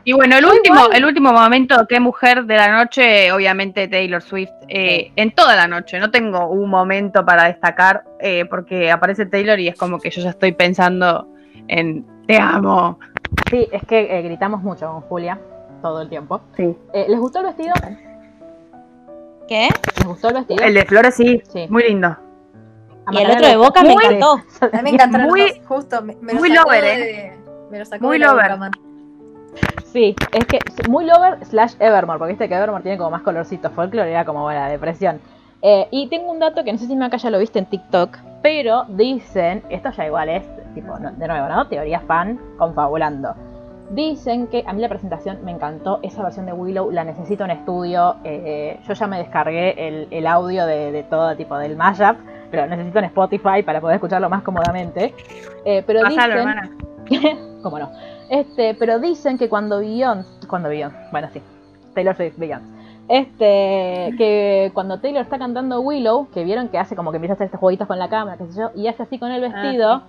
Y 0.02 0.12
bueno, 0.12 0.36
el 0.36 0.44
último, 0.44 0.74
igual- 0.80 0.96
el 0.96 1.04
último 1.04 1.32
momento, 1.32 1.86
qué 1.88 2.00
mujer 2.00 2.44
de 2.44 2.56
la 2.56 2.68
noche, 2.72 3.30
obviamente 3.30 3.86
Taylor 3.86 4.20
Swift, 4.20 4.50
eh, 4.68 5.12
en 5.14 5.32
toda 5.32 5.54
la 5.54 5.68
noche. 5.68 6.00
No 6.00 6.10
tengo 6.10 6.48
un 6.48 6.68
momento 6.68 7.24
para 7.24 7.44
destacar, 7.44 8.02
eh, 8.18 8.44
porque 8.50 8.90
aparece 8.90 9.26
Taylor 9.26 9.60
y 9.60 9.68
es 9.68 9.76
como 9.78 10.00
que 10.00 10.10
yo 10.10 10.20
ya 10.22 10.30
estoy 10.30 10.50
pensando 10.52 11.28
en 11.70 12.04
te 12.26 12.38
amo. 12.38 12.98
Sí, 13.50 13.68
es 13.72 13.82
que 13.86 14.18
eh, 14.18 14.22
gritamos 14.22 14.62
mucho 14.62 14.86
con 14.90 15.00
Julia 15.02 15.38
todo 15.82 16.02
el 16.02 16.08
tiempo. 16.08 16.40
Sí. 16.56 16.76
Eh, 16.92 17.06
¿Les 17.08 17.18
gustó 17.18 17.40
el 17.40 17.46
vestido? 17.46 17.72
¿Qué? 19.48 19.68
¿Les 19.96 20.06
gustó 20.06 20.28
el 20.28 20.34
vestido? 20.34 20.62
El 20.64 20.74
de 20.74 20.84
Flores 20.84 21.14
sí, 21.14 21.42
Sí. 21.52 21.66
muy 21.68 21.82
lindo. 21.84 22.16
Y 23.12 23.18
el 23.18 23.30
otro 23.30 23.46
de 23.48 23.56
Boca 23.56 23.82
me 23.82 23.92
encantó. 23.94 24.34
A 24.72 24.76
mí 24.76 24.82
me 24.82 24.90
encantaron 24.90 25.28
Muy- 25.28 25.40
los 25.56 25.66
justo. 25.66 26.02
Me, 26.02 26.14
me 26.20 26.34
lo 26.34 26.38
muy 26.38 26.50
lover, 26.52 26.84
de- 26.84 27.32
Me 27.70 27.78
lo 27.78 27.84
sacó 27.84 28.06
Muy 28.06 28.18
de 28.18 28.26
lover. 28.26 28.52
boca. 28.52 28.70
Sí, 29.86 30.14
es 30.32 30.44
que 30.46 30.60
muy 30.88 31.04
Lover 31.04 31.44
slash 31.44 31.74
Evermore, 31.80 32.18
porque 32.18 32.32
viste 32.34 32.48
que 32.48 32.54
Evermore 32.54 32.82
tiene 32.84 32.96
como 32.98 33.10
más 33.10 33.22
colorcitos. 33.22 33.72
Folklore 33.72 34.08
era 34.08 34.24
como 34.24 34.48
la 34.52 34.68
depresión. 34.68 35.20
Eh, 35.62 35.88
y 35.90 36.08
tengo 36.08 36.30
un 36.30 36.38
dato 36.38 36.62
que 36.62 36.72
no 36.72 36.78
sé 36.78 36.86
si 36.86 37.02
acá 37.02 37.16
ya 37.16 37.30
lo 37.30 37.38
viste 37.40 37.58
en 37.58 37.66
TikTok, 37.66 38.16
pero 38.42 38.84
dicen, 38.88 39.62
esto 39.70 39.90
ya 39.90 40.06
igual 40.06 40.28
es, 40.28 40.42
tipo, 40.74 40.98
no- 40.98 41.12
de 41.12 41.28
nuevo, 41.28 41.48
¿no? 41.48 41.66
Teoría 41.68 42.00
fan 42.00 42.38
confabulando. 42.58 43.34
Dicen 43.90 44.46
que 44.46 44.62
a 44.66 44.72
mí 44.72 44.80
la 44.80 44.88
presentación 44.88 45.44
me 45.44 45.50
encantó, 45.50 45.98
esa 46.02 46.22
versión 46.22 46.46
de 46.46 46.52
Willow 46.52 46.90
la 46.92 47.02
necesito 47.04 47.44
en 47.44 47.50
estudio. 47.50 48.16
eh, 48.24 48.78
yo 48.86 48.94
ya 48.94 49.06
me 49.08 49.18
descargué 49.18 49.88
el, 49.88 50.06
el 50.12 50.26
audio 50.28 50.64
de, 50.64 50.92
de 50.92 51.02
todo 51.02 51.34
tipo 51.36 51.58
del 51.58 51.76
mashup, 51.76 52.16
pero 52.52 52.66
necesito 52.66 53.00
en 53.00 53.06
Spotify 53.06 53.62
para 53.64 53.80
poder 53.80 53.96
escucharlo 53.96 54.30
más 54.30 54.42
cómodamente. 54.42 55.12
Eh, 55.64 55.82
pero 55.86 56.02
Pásalo, 56.02 56.34
dicen, 56.34 56.48
hermana. 56.48 56.70
¿Cómo 57.62 57.78
no? 57.80 57.90
Este, 58.28 58.74
pero 58.74 59.00
dicen 59.00 59.36
que 59.36 59.48
cuando 59.48 59.80
Beyoncé, 59.80 60.46
cuando 60.46 60.68
Beyoncé, 60.68 60.96
bueno 61.10 61.28
sí, 61.32 61.42
Taylor 61.94 62.14
Swift, 62.16 62.38
Beyoncé, 62.38 62.66
este, 63.12 64.14
que 64.16 64.70
cuando 64.72 65.00
Taylor 65.00 65.22
está 65.22 65.36
cantando 65.38 65.80
Willow, 65.80 66.28
que 66.30 66.44
vieron 66.44 66.68
que 66.68 66.78
hace 66.78 66.94
como 66.94 67.10
que 67.10 67.16
empieza 67.16 67.32
a 67.32 67.34
hacer 67.34 67.46
estos 67.46 67.58
jueguitos 67.58 67.88
con 67.88 67.98
la 67.98 68.08
cámara, 68.08 68.36
qué 68.38 68.46
sé 68.46 68.58
yo, 68.60 68.70
y 68.76 68.86
hace 68.86 69.02
así 69.02 69.18
con 69.18 69.32
el 69.32 69.40
vestido, 69.40 70.02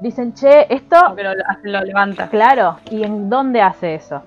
dicen, 0.00 0.32
che, 0.34 0.72
esto, 0.72 0.96
Que 1.16 1.24
lo, 1.24 1.32
lo 1.64 1.80
levanta. 1.82 2.28
claro, 2.28 2.76
¿y 2.90 3.02
en 3.02 3.28
dónde 3.28 3.60
hace 3.60 3.96
eso? 3.96 4.22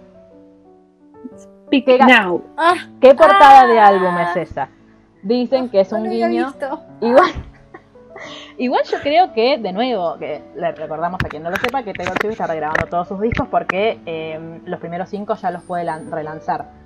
Speak 1.66 1.86
¿Qué, 1.86 1.97
now. 1.99 2.43
Ah, 2.58 2.74
¿Qué 2.99 3.16
portada 3.16 3.62
Ah. 3.62 3.68
de 3.68 3.80
álbum 3.80 4.18
es 4.20 4.36
esa? 4.36 4.70
Dicen 5.24 5.70
que 5.70 5.80
es 5.80 5.91
un 5.93 6.04
guiño. 6.04 6.47
visto. 6.47 6.82
Igual, 6.99 7.32
igual 8.58 8.84
yo 8.84 8.97
creo 9.01 9.34
que, 9.34 9.58
de 9.58 9.72
nuevo, 9.72 10.18
que 10.20 10.41
le 10.56 10.72
recordamos 10.74 11.20
a 11.24 11.30
quien 11.30 11.41
no 11.41 11.49
lo 11.49 11.56
sepa, 11.56 11.84
que 11.84 11.93
Taylor 11.93 12.18
Swift 12.20 12.34
está 12.34 12.47
regrabando 12.47 12.86
todos 12.88 13.08
sus 13.08 13.22
discos 13.22 13.47
porque 13.49 13.99
eh, 14.06 14.60
los 14.66 14.80
primeros 14.82 15.08
cinco 15.10 15.36
ya 15.36 15.51
los 15.51 15.64
puede 15.64 15.86
lan- 15.86 16.10
relanzar. 16.12 16.83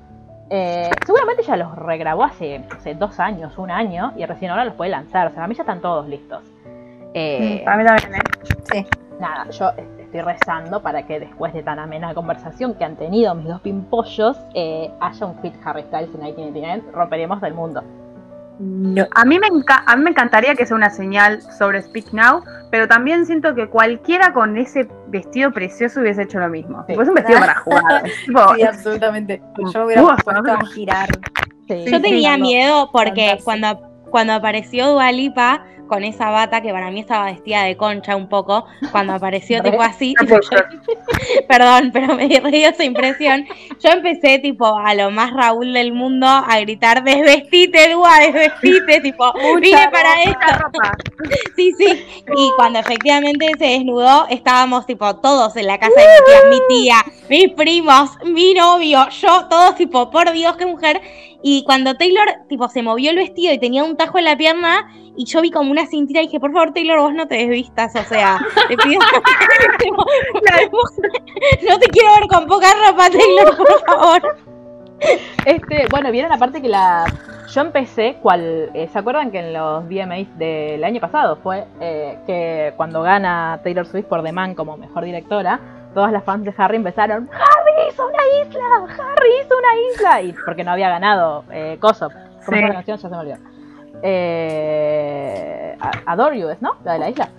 Eh, 0.50 0.89
seguramente 1.06 1.43
ya 1.43 1.58
los 1.58 1.76
regrabó 1.76 2.24
hace, 2.24 2.64
dos 2.98 3.20
años, 3.20 3.58
un 3.58 3.70
año, 3.72 4.14
y 4.16 4.26
recién 4.26 4.52
ahora 4.52 4.66
los 4.66 4.76
puede 4.76 4.91
lanzar. 4.91 5.28
O 5.28 5.32
sea, 5.32 5.43
a 5.43 5.48
mí 5.48 5.56
ya 5.56 5.64
están 5.64 5.82
todos 5.82 6.08
listos. 6.08 6.41
Eh, 7.14 7.64
A 7.68 7.76
mí 7.78 7.84
también, 7.86 8.16
¿eh? 8.16 8.20
Sí. 8.72 8.86
nada, 9.20 9.50
yo 9.50 9.70
est- 9.72 10.00
estoy 10.00 10.22
rezando 10.22 10.82
para 10.82 11.06
que 11.06 11.20
después 11.20 11.54
de 11.54 11.64
tan 11.64 11.80
amena 11.80 12.14
conversación 12.14 12.76
que 12.76 12.86
han 12.86 12.95
tenido 12.95 13.34
mis 13.36 13.48
dos 13.48 13.60
pimpollos, 13.62 14.38
eh, 14.54 14.91
haya 15.00 15.26
un 15.26 15.36
fit 15.41 15.54
Harry 15.66 15.82
Styles 15.84 16.10
en 16.14 16.22
1989, 16.22 16.84
romperemos 16.93 17.41
del 17.41 17.54
mundo. 17.54 17.84
No. 18.60 19.05
A 19.14 19.24
mí, 19.24 19.38
me 19.39 19.47
a 19.47 19.95
mí 19.95 20.03
me 20.03 20.10
encantaría 20.10 20.55
que 20.55 20.66
sea 20.66 20.76
una 20.76 20.89
señal 20.89 21.41
sobre 21.41 21.82
Speak 21.82 22.12
Now, 22.12 22.43
pero 22.72 22.88
también 22.88 23.26
siento 23.26 23.53
que 23.53 23.68
cualquiera 23.68 24.34
con 24.34 24.58
ese 24.58 24.88
vestido 25.08 25.51
precioso 25.51 26.01
hubiese 26.01 26.24
hecho 26.24 26.39
lo 26.39 26.49
mismo. 26.49 26.80
Sí. 26.82 26.93
Tipo, 26.93 27.01
es 27.03 27.10
un 27.10 27.14
vestido 27.16 27.39
para 27.39 27.55
jugar. 27.55 28.03
Sí, 28.55 28.64
absolutamente. 28.64 29.41
Yo 29.74 29.80
me 29.80 29.86
hubiera 29.86 30.03
Uf, 30.03 30.24
puesto 30.24 30.41
no 30.41 30.53
a 30.53 30.66
girar. 30.66 31.10
Sí. 31.68 31.86
Yo 31.86 32.01
tenía 32.01 32.38
miedo 32.38 32.89
porque 32.91 33.38
cuando, 33.43 33.80
cuando 34.10 34.34
apareció 34.34 34.89
Dualipa 34.89 35.64
con 35.88 36.03
esa 36.03 36.29
bata 36.29 36.61
que 36.61 36.71
para 36.71 36.91
mí 36.91 36.99
estaba 36.99 37.25
vestida 37.25 37.63
de 37.63 37.77
concha 37.77 38.15
un 38.15 38.27
poco, 38.27 38.65
cuando 38.91 39.13
apareció 39.13 39.61
Re. 39.61 39.71
tipo 39.71 39.83
así, 39.83 40.13
tipo, 40.19 40.38
creer. 40.39 40.67
perdón, 41.47 41.91
pero 41.91 42.15
me 42.15 42.27
dio 42.27 42.69
esa 42.69 42.83
impresión. 42.83 43.45
Yo 43.79 43.89
empecé 43.89 44.39
tipo 44.39 44.77
a 44.77 44.93
lo 44.93 45.11
más 45.11 45.33
Raúl 45.33 45.73
del 45.73 45.93
mundo 45.93 46.27
a 46.27 46.59
gritar 46.59 47.03
desvestite, 47.03 47.93
Dua, 47.93 48.19
desvestite, 48.19 49.01
tipo, 49.01 49.33
vine 49.61 49.89
para 49.91 50.23
esto. 50.23 50.39
Sí, 51.55 51.73
sí. 51.77 52.05
Y 52.35 52.51
cuando 52.55 52.79
efectivamente 52.79 53.51
se 53.57 53.65
desnudó, 53.65 54.27
estábamos 54.29 54.85
tipo 54.85 55.15
todos 55.17 55.55
en 55.55 55.67
la 55.67 55.77
casa 55.79 55.99
de 55.99 56.07
mi 56.07 56.25
tía, 56.25 56.49
mi 56.49 56.67
tía, 56.67 57.05
mis 57.29 57.53
primos, 57.53 58.11
mi 58.25 58.53
novio, 58.53 59.07
yo, 59.09 59.47
todos 59.49 59.75
tipo, 59.75 60.09
por 60.11 60.31
Dios, 60.31 60.55
qué 60.57 60.65
mujer. 60.65 61.01
Y 61.43 61.63
cuando 61.63 61.95
Taylor 61.95 62.27
tipo 62.49 62.67
se 62.67 62.81
movió 62.81 63.11
el 63.11 63.17
vestido 63.17 63.53
y 63.53 63.59
tenía 63.59 63.83
un 63.83 63.95
tajo 63.95 64.17
en 64.17 64.25
la 64.25 64.38
pierna 64.38 64.91
y 65.18 65.26
yo 65.26 65.41
vi 65.41 65.51
como 65.51 65.72
una 65.72 65.86
cintita 65.88 66.22
y 66.22 66.28
dije, 66.28 66.39
por 66.39 66.53
favor, 66.53 66.72
Taylor, 66.74 66.99
vos 66.99 67.13
no 67.13 67.28
te 67.28 67.36
desvistas, 67.36 67.93
o 67.95 68.03
sea, 68.03 68.39
te 68.70 68.78
pido 68.78 68.99
no 71.70 71.80
te 71.80 71.88
quiero 71.88 72.09
ver 72.20 72.28
con 72.30 72.47
poca 72.47 72.68
ropa, 72.88 73.09
Taylor, 73.09 73.57
por 73.57 73.86
favor. 73.86 74.38
Este, 75.45 75.86
bueno, 75.91 76.11
vieron 76.11 76.32
aparte 76.32 76.61
que 76.61 76.70
la. 76.70 77.05
Yo 77.53 77.61
empecé, 77.61 78.15
cual. 78.22 78.70
eh, 78.74 78.89
¿Se 78.91 78.97
acuerdan 78.99 79.32
que 79.32 79.39
en 79.39 79.53
los 79.53 79.86
VMAs 79.88 80.38
del 80.38 80.84
año 80.84 80.99
pasado 80.99 81.38
fue 81.38 81.65
eh, 81.80 82.18
que 82.26 82.74
cuando 82.76 83.01
gana 83.03 83.59
Taylor 83.63 83.86
Swift 83.86 84.07
por 84.07 84.24
The 84.24 84.32
Man 84.32 84.55
como 84.55 84.76
mejor 84.76 85.05
directora, 85.05 85.59
todas 85.93 86.11
las 86.11 86.24
fans 86.24 86.45
de 86.45 86.53
Harry 86.57 86.78
empezaron: 86.78 87.30
¡Harry 87.32 87.89
hizo 87.91 88.07
una 88.07 88.47
isla! 88.47 88.65
¡Harry 88.86 89.30
hizo 89.45 89.55
una 89.57 89.93
isla! 89.93 90.22
Y 90.24 90.34
porque 90.45 90.63
no 90.63 90.72
había 90.72 90.89
ganado 90.89 91.43
eh, 91.51 91.78
Coso. 91.80 92.09
¿Cómo 92.45 92.57
Sí. 92.57 92.63
la 92.63 92.74
canción? 92.74 92.97
Ya 92.97 93.01
se 93.01 93.09
me 93.09 93.18
olvidó. 93.18 93.38
Eh, 94.04 95.76
A- 95.80 96.12
Adore 96.12 96.39
You, 96.39 96.50
¿es, 96.50 96.62
¿no? 96.62 96.76
La 96.84 96.93
de 96.93 97.00
la 97.00 97.10
isla. 97.10 97.30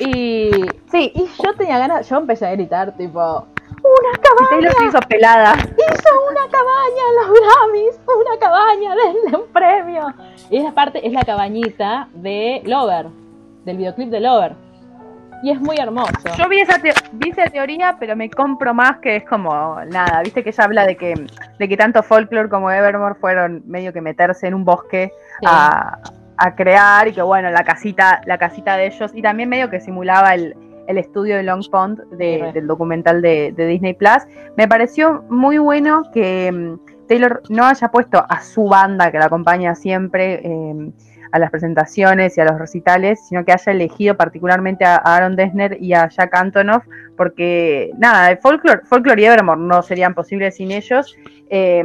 Y 0.00 0.50
sí, 0.90 1.12
y 1.14 1.28
yo 1.42 1.54
tenía 1.54 1.78
ganas, 1.78 2.08
yo 2.08 2.16
empecé 2.18 2.46
a 2.46 2.52
gritar, 2.52 2.96
tipo, 2.96 3.20
¡Una 3.20 4.12
Y 4.14 4.20
cabaña! 4.20 4.70
Se 4.72 4.84
hizo 4.86 4.98
pelada. 5.08 5.54
hizo 5.54 6.10
una 6.30 6.48
cabaña 6.50 7.02
en 7.08 7.16
los 7.16 7.40
Grammys, 7.40 8.00
una 8.06 8.38
cabaña, 8.38 8.94
denle 8.94 9.36
un 9.38 9.46
premio. 9.52 10.14
Y 10.50 10.56
esa 10.58 10.72
parte 10.72 11.06
es 11.06 11.12
la 11.12 11.22
cabañita 11.22 12.08
de 12.14 12.60
Lover, 12.64 13.06
del 13.64 13.76
videoclip 13.76 14.10
de 14.10 14.20
Lover. 14.20 14.54
Y 15.42 15.50
es 15.52 15.60
muy 15.60 15.76
hermoso. 15.76 16.12
Yo 16.36 16.48
vi 16.48 16.60
esa, 16.60 16.78
vi 17.12 17.30
esa 17.30 17.46
teoría, 17.46 17.96
pero 18.00 18.16
me 18.16 18.28
compro 18.28 18.74
más 18.74 18.98
que 18.98 19.16
es 19.16 19.24
como 19.24 19.76
nada. 19.86 20.20
Viste 20.22 20.42
que 20.42 20.50
ella 20.50 20.64
habla 20.64 20.84
de 20.86 20.96
que, 20.96 21.14
de 21.58 21.68
que 21.68 21.76
tanto 21.76 22.02
Folklore 22.02 22.48
como 22.48 22.70
Evermore 22.70 23.14
fueron 23.14 23.62
medio 23.66 23.92
que 23.92 24.00
meterse 24.00 24.46
en 24.48 24.54
un 24.54 24.64
bosque 24.64 25.12
Sí. 25.40 25.46
a, 25.48 25.98
a 26.36 26.54
crear 26.56 27.06
y 27.06 27.12
que 27.12 27.22
bueno, 27.22 27.50
la 27.50 27.62
casita, 27.62 28.20
la 28.26 28.38
casita 28.38 28.76
de 28.76 28.86
ellos, 28.88 29.12
y 29.14 29.22
también 29.22 29.48
medio 29.48 29.70
que 29.70 29.80
simulaba 29.80 30.34
el, 30.34 30.56
el 30.88 30.98
estudio 30.98 31.36
de 31.36 31.44
Long 31.44 31.62
Pond 31.70 32.00
de- 32.16 32.36
Sí, 32.38 32.42
re. 32.42 32.52
del 32.52 32.66
documental 32.66 33.22
de, 33.22 33.52
de 33.56 33.66
Disney 33.66 33.94
Plus. 33.94 34.24
Me 34.56 34.66
pareció 34.66 35.24
muy 35.28 35.58
bueno 35.58 36.02
que 36.12 36.50
mm, 36.50 37.06
Taylor 37.06 37.42
no 37.48 37.64
haya 37.66 37.88
puesto 37.92 38.24
a 38.28 38.40
su 38.42 38.68
banda 38.68 39.12
que 39.12 39.18
la 39.20 39.26
acompaña 39.26 39.76
siempre. 39.76 40.40
eh, 40.44 40.90
a 41.30 41.38
las 41.38 41.50
presentaciones 41.50 42.36
y 42.36 42.40
a 42.40 42.44
los 42.44 42.58
recitales, 42.58 43.26
sino 43.26 43.44
que 43.44 43.52
haya 43.52 43.72
elegido 43.72 44.16
particularmente 44.16 44.84
a 44.84 44.96
Aaron 44.96 45.36
Dessner 45.36 45.76
y 45.80 45.94
a 45.94 46.08
Jack 46.08 46.34
Antonoff, 46.34 46.84
porque 47.16 47.90
nada, 47.98 48.36
folklore, 48.40 48.80
folklore 48.84 49.22
y 49.22 49.24
Evermore 49.26 49.60
no 49.60 49.82
serían 49.82 50.14
posibles 50.14 50.56
sin 50.56 50.70
ellos, 50.70 51.16
eh, 51.50 51.84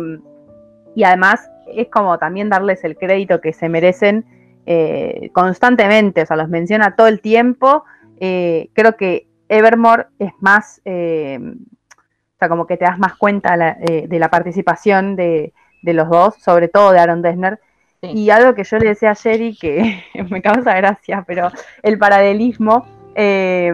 y 0.95 1.03
además 1.03 1.49
es 1.75 1.87
como 1.89 2.17
también 2.17 2.49
darles 2.49 2.83
el 2.83 2.97
crédito 2.97 3.41
que 3.41 3.53
se 3.53 3.69
merecen 3.69 4.25
eh, 4.65 5.29
constantemente, 5.33 6.21
o 6.21 6.25
sea, 6.25 6.37
los 6.37 6.49
menciona 6.49 6.95
todo 6.95 7.07
el 7.07 7.19
tiempo, 7.19 7.83
eh, 8.19 8.69
creo 8.73 8.95
que 8.95 9.27
Evermore 9.49 10.07
es 10.19 10.31
más, 10.39 10.81
eh, 10.85 11.39
o 11.41 12.37
sea, 12.39 12.49
como 12.49 12.65
que 12.65 12.77
te 12.77 12.85
das 12.85 12.97
más 12.97 13.15
cuenta 13.15 13.55
eh, 13.81 14.07
de 14.07 14.19
la 14.19 14.29
participación 14.29 15.15
de, 15.15 15.53
de 15.81 15.93
los 15.93 16.09
dos, 16.09 16.35
sobre 16.35 16.67
todo 16.67 16.91
de 16.91 16.99
Aaron 16.99 17.21
Dessner, 17.21 17.59
Sí. 18.03 18.11
y 18.11 18.29
algo 18.29 18.53
que 18.53 18.63
yo 18.63 18.77
le 18.77 18.89
decía 18.89 19.11
a 19.11 19.15
Jerry 19.15 19.57
que 19.59 20.03
me 20.29 20.41
causa 20.41 20.75
gracia, 20.75 21.23
pero 21.25 21.49
el 21.81 21.97
paralelismo 21.97 22.85
eh, 23.15 23.73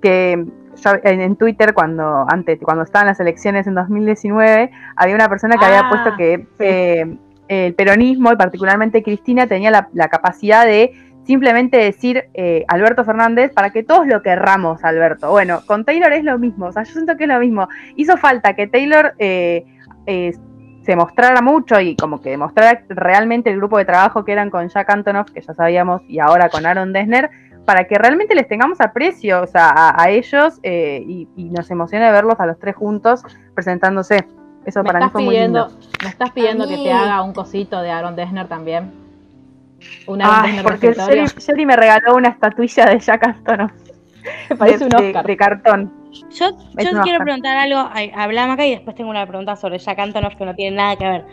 que 0.00 0.44
yo 0.76 0.90
en, 1.02 1.20
en 1.20 1.36
Twitter 1.36 1.74
cuando 1.74 2.24
antes 2.28 2.58
cuando 2.62 2.84
estaban 2.84 3.08
las 3.08 3.20
elecciones 3.20 3.66
en 3.66 3.74
2019 3.74 4.70
había 4.96 5.14
una 5.14 5.28
persona 5.28 5.56
que 5.56 5.64
había 5.64 5.80
Ah, 5.80 5.88
puesto 5.88 6.16
que 6.16 6.46
eh, 6.58 7.16
el 7.48 7.74
peronismo 7.74 8.32
y 8.32 8.36
particularmente 8.36 9.02
Cristina 9.02 9.46
tenía 9.46 9.70
la, 9.70 9.88
la 9.92 10.08
capacidad 10.08 10.64
de 10.64 10.92
simplemente 11.24 11.76
decir 11.78 12.24
eh, 12.34 12.64
Alberto 12.68 13.04
Fernández 13.04 13.52
para 13.52 13.70
que 13.70 13.82
todos 13.82 14.06
lo 14.06 14.22
querramos 14.22 14.84
Alberto. 14.84 15.30
Bueno, 15.30 15.62
con 15.66 15.84
Taylor 15.84 16.12
es 16.12 16.24
lo 16.24 16.38
mismo, 16.38 16.66
o 16.66 16.72
sea, 16.72 16.84
yo 16.84 16.92
siento 16.92 17.16
que 17.16 17.24
es 17.24 17.28
lo 17.28 17.40
mismo. 17.40 17.68
Hizo 17.96 18.16
falta 18.16 18.54
que 18.54 18.66
Taylor 18.66 19.14
eh, 19.18 19.64
eh, 20.06 20.32
se 20.84 20.96
mostrara 20.96 21.40
mucho 21.40 21.80
y 21.80 21.96
como 21.96 22.20
que 22.20 22.30
demostrara 22.30 22.82
realmente 22.88 23.50
el 23.50 23.56
grupo 23.56 23.78
de 23.78 23.84
trabajo 23.84 24.24
que 24.24 24.32
eran 24.32 24.50
con 24.50 24.68
Jack 24.68 24.90
Antonoff, 24.90 25.30
que 25.30 25.40
ya 25.40 25.54
sabíamos, 25.54 26.02
y 26.08 26.18
ahora 26.18 26.48
con 26.48 26.66
Aaron 26.66 26.92
Dessner, 26.92 27.30
para 27.64 27.84
que 27.84 27.96
realmente 27.96 28.34
les 28.34 28.46
tengamos 28.46 28.80
aprecio, 28.80 29.42
o 29.42 29.46
sea, 29.46 29.70
a, 29.70 30.02
a 30.02 30.10
ellos 30.10 30.60
eh, 30.62 31.02
y, 31.06 31.28
y 31.36 31.44
nos 31.44 31.70
emocione 31.70 32.10
verlos 32.12 32.38
a 32.38 32.46
los 32.46 32.58
tres 32.58 32.76
juntos 32.76 33.22
presentándose. 33.54 34.26
Eso 34.66 34.82
Me 34.82 34.86
para 34.92 35.04
mí 35.06 35.10
fue 35.10 35.22
muy 35.22 35.34
pidiendo, 35.34 35.68
lindo. 35.68 35.86
me 36.02 36.08
estás 36.08 36.30
pidiendo 36.32 36.68
que 36.68 36.76
te 36.76 36.92
haga 36.92 37.22
un 37.22 37.32
cosito 37.32 37.80
de 37.80 37.90
Aaron 37.90 38.16
Dessner 38.16 38.48
también. 38.48 38.92
Un 40.06 40.22
Aaron 40.22 40.50
Ay, 40.50 40.60
porque 40.62 40.94
Sherry 41.38 41.66
me 41.66 41.76
regaló 41.76 42.16
una 42.16 42.28
estatuilla 42.28 42.86
de 42.86 42.98
Jack 42.98 43.26
Antonoff. 43.26 43.72
Me 44.50 44.56
parece 44.56 44.78
de, 44.78 44.84
un 44.86 44.94
Oscar. 44.94 45.26
de 45.26 45.36
cartón. 45.36 45.92
Yo, 46.30 46.50
yo 46.50 46.56
quiero 46.74 47.00
Oscar. 47.00 47.24
preguntar 47.24 47.56
algo, 47.56 47.88
ay, 47.92 48.10
habla 48.14 48.46
Maca 48.46 48.64
y 48.66 48.70
después 48.70 48.94
tengo 48.96 49.10
una 49.10 49.26
pregunta 49.26 49.56
sobre 49.56 49.78
Jack 49.78 49.98
Antonoff 49.98 50.36
que 50.36 50.44
no 50.44 50.54
tiene 50.54 50.76
nada 50.76 50.96
que 50.96 51.04
ver. 51.04 51.24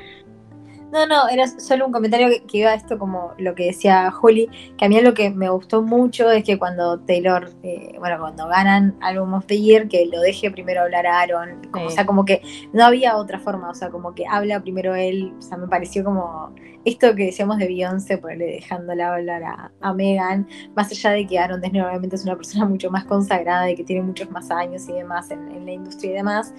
No, 0.91 1.05
no, 1.07 1.29
era 1.29 1.47
solo 1.47 1.85
un 1.85 1.91
comentario 1.93 2.27
que, 2.27 2.43
que 2.43 2.57
iba 2.57 2.71
a 2.71 2.73
esto 2.73 2.99
como 2.99 3.31
lo 3.37 3.55
que 3.55 3.67
decía 3.67 4.11
Juli, 4.11 4.49
que 4.77 4.85
a 4.85 4.89
mí 4.89 4.99
lo 4.99 5.13
que 5.13 5.29
me 5.29 5.49
gustó 5.49 5.81
mucho 5.81 6.29
es 6.29 6.43
que 6.43 6.59
cuando 6.59 6.99
Taylor, 6.99 7.49
eh, 7.63 7.95
bueno, 7.97 8.17
cuando 8.19 8.47
ganan 8.47 8.97
Album 9.01 9.35
of 9.35 9.45
the 9.45 9.57
Year, 9.59 9.87
que 9.87 10.05
lo 10.07 10.19
deje 10.19 10.51
primero 10.51 10.81
hablar 10.81 11.07
a 11.07 11.21
Aaron, 11.21 11.61
como- 11.71 11.85
Sí. 11.87 11.93
o 11.93 11.95
sea, 11.95 12.05
como 12.05 12.25
que 12.25 12.41
no 12.73 12.83
había 12.83 13.15
otra 13.15 13.39
forma, 13.39 13.69
o 13.69 13.73
sea, 13.73 13.89
como 13.89 14.13
que 14.13 14.25
habla 14.27 14.59
primero 14.61 14.93
él, 14.93 15.33
o 15.37 15.41
sea, 15.41 15.57
me 15.57 15.67
pareció 15.67 16.03
como 16.03 16.53
esto 16.83 17.15
que 17.15 17.25
decíamos 17.25 17.57
de 17.57 17.67
Beyoncé, 17.67 18.17
ponerle 18.17 18.45
dejándola 18.47 19.13
hablar 19.13 19.43
a, 19.43 19.71
a 19.81 19.93
Megan, 19.93 20.47
más 20.75 20.91
allá 20.91 21.11
de 21.11 21.25
que 21.25 21.39
Aaron 21.39 21.61
Dessner 21.61 21.85
obviamente 21.85 22.15
es 22.17 22.25
una 22.25 22.35
persona 22.35 22.65
mucho 22.65 22.91
más 22.91 23.05
consagrada 23.05 23.69
y 23.69 23.75
que 23.75 23.83
tiene 23.85 24.01
muchos 24.01 24.29
más 24.31 24.51
años 24.51 24.89
y 24.89 24.93
demás 24.93 25.31
en, 25.31 25.47
en 25.51 25.65
la 25.65 25.71
industria 25.71 26.11
y 26.11 26.13
demás, 26.15 26.53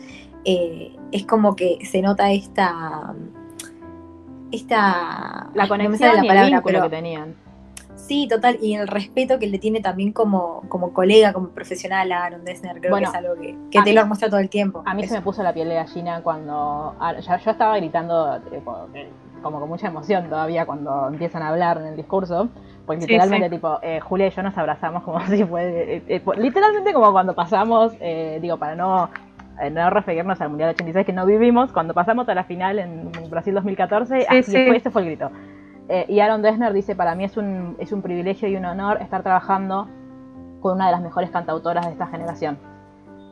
eh, 0.45 0.97
es 1.11 1.27
como 1.27 1.55
que 1.55 1.79
se 1.85 2.01
nota 2.01 2.33
esta 2.33 3.15
esta 4.53 5.49
La 5.55 5.63
no 5.65 5.69
conexión 5.69 6.11
y 6.13 6.15
la 6.17 6.21
el 6.23 6.27
palabra, 6.29 6.51
vínculo 6.57 6.63
pero 6.79 6.83
que 6.91 6.97
tenían. 6.97 7.35
sí, 7.97 8.27
total, 8.29 8.59
y 8.61 8.75
el 8.75 8.87
respeto 8.89 9.39
que 9.39 9.47
le 9.47 9.59
tiene 9.59 9.81
también 9.81 10.13
como, 10.13 10.63
como 10.69 10.93
colega, 10.93 11.33
como 11.33 11.49
profesional 11.49 12.11
a 12.13 12.25
Aaron 12.25 12.45
Dessner, 12.45 12.79
creo 12.81 12.91
Bueno, 12.91 13.11
que 13.13 13.19
es 13.19 13.25
algo 13.25 13.41
que, 13.41 13.57
que 13.71 13.79
a 13.79 13.81
mí- 13.81 13.85
Taylor 13.87 14.07
muestra 14.07 14.29
todo 14.29 14.41
el 14.41 14.49
tiempo. 14.51 14.83
A 14.87 14.95
mí 14.95 15.07
se 15.07 15.15
me 15.15 15.23
puso 15.23 15.43
la 15.43 15.53
piel 15.53 15.69
de 15.69 15.75
gallina 15.77 16.21
cuando. 16.23 16.95
ya- 17.21 17.39
yo 17.39 17.51
estaba 17.51 17.77
gritando 17.77 18.39
tipo, 18.51 18.89
eh, 18.95 19.09
como 19.43 19.59
con 19.61 19.69
mucha 19.69 19.89
emoción 19.89 20.29
todavía 20.29 20.67
cuando 20.67 21.09
empiezan 21.09 21.43
a 21.43 21.49
hablar 21.49 21.79
en 21.79 21.87
el 21.87 21.97
discurso. 21.97 22.49
Porque 22.87 23.03
Sí, 23.03 23.07
literalmente, 23.07 23.47
sí. 23.49 23.55
tipo, 23.57 23.79
eh, 23.81 24.01
Julia 24.01 24.27
y 24.27 24.31
yo 24.31 24.43
nos 24.43 24.59
abrazamos 24.59 25.05
como 25.05 25.21
si 25.27 25.45
fue. 25.45 25.97
eh, 25.97 26.03
eh, 26.09 26.23
literalmente 26.37 26.93
como 26.93 27.13
cuando 27.13 27.35
pasamos, 27.35 27.93
digo, 28.41 28.57
para 28.57 28.75
no. 28.75 29.09
Eh, 29.63 29.71
no 29.71 29.91
referirnos 29.91 30.41
al 30.41 30.49
Mundial 30.49 30.71
86 30.71 31.07
que 31.07 31.13
no 31.13 31.25
vivimos, 31.25 31.73
cuando 31.73 31.95
pasamos 31.95 32.29
a 32.29 32.35
la 32.35 32.45
final 32.45 32.79
en 32.79 33.11
Brasil 33.31 33.55
2014, 33.55 34.27
así 34.29 34.43
sí. 34.43 34.67
fue, 34.67 34.77
ese 34.77 34.91
fue 34.91 35.03
el 35.03 35.09
grito. 35.09 35.31
Eh, 35.89 36.07
y 36.09 36.21
Aaron 36.21 36.43
Dessner 36.43 36.73
dice, 36.73 36.95
para 36.95 37.15
mí 37.15 37.25
es 37.25 37.37
un, 37.37 37.77
es 37.79 37.93
un 37.93 38.03
privilegio 38.03 38.49
y 38.49 38.57
un 38.57 38.65
honor 38.65 39.01
estar 39.03 39.23
trabajando 39.23 39.89
con 40.61 40.77
una 40.77 40.87
de 40.87 40.93
las 40.93 41.03
mejores 41.03 41.31
cantautoras 41.31 41.87
de 41.87 41.93
esta 41.93 42.07
generación. 42.07 42.59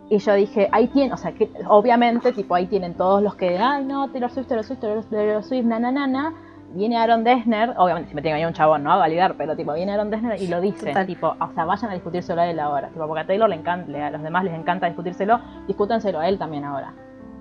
Y 0.08 0.18
yo 0.18 0.34
dije, 0.34 0.68
ahí 0.72 0.88
tienen, 0.88 1.12
o 1.12 1.16
sea, 1.16 1.32
que 1.32 1.48
obviamente, 1.68 2.32
tipo, 2.32 2.54
ahí 2.54 2.66
tienen 2.66 2.94
todos 2.94 3.22
los 3.22 3.36
que, 3.36 3.58
ay, 3.58 3.84
no, 3.84 4.10
Taylor 4.10 4.30
Swift, 4.30 4.48
Taylor 4.48 4.64
Swift, 4.64 4.80
Taylor 4.80 5.42
Swift, 5.44 5.64
na, 5.64 5.78
na, 5.78 5.92
na, 5.92 6.06
na. 6.06 6.34
Viene 6.72 6.96
Aaron 6.96 7.24
Dessner, 7.24 7.74
obviamente, 7.76 8.10
si 8.10 8.14
me 8.14 8.22
tiene 8.22 8.34
que 8.34 8.42
venir 8.42 8.46
un 8.46 8.54
chabón, 8.54 8.84
¿no? 8.84 8.92
A 8.92 8.96
validar, 8.96 9.34
pero, 9.36 9.56
tipo, 9.56 9.72
viene 9.72 9.92
Aaron 9.92 10.10
Dessner 10.10 10.40
y 10.40 10.46
lo 10.46 10.60
dice, 10.60 10.86
Total. 10.86 11.06
tipo, 11.06 11.34
o 11.38 11.52
sea, 11.52 11.64
vayan 11.64 11.90
a 11.90 11.94
discutírselo 11.94 12.40
a 12.40 12.46
él 12.46 12.60
ahora, 12.60 12.88
tipo, 12.88 13.06
porque 13.06 13.22
a 13.22 13.26
Taylor 13.26 13.48
le 13.48 13.56
encanta, 13.56 14.06
a 14.06 14.10
los 14.10 14.22
demás 14.22 14.44
les 14.44 14.54
encanta 14.54 14.86
discutírselo, 14.86 15.40
discútanselo 15.66 16.20
a 16.20 16.28
él 16.28 16.38
también 16.38 16.64
ahora. 16.64 16.94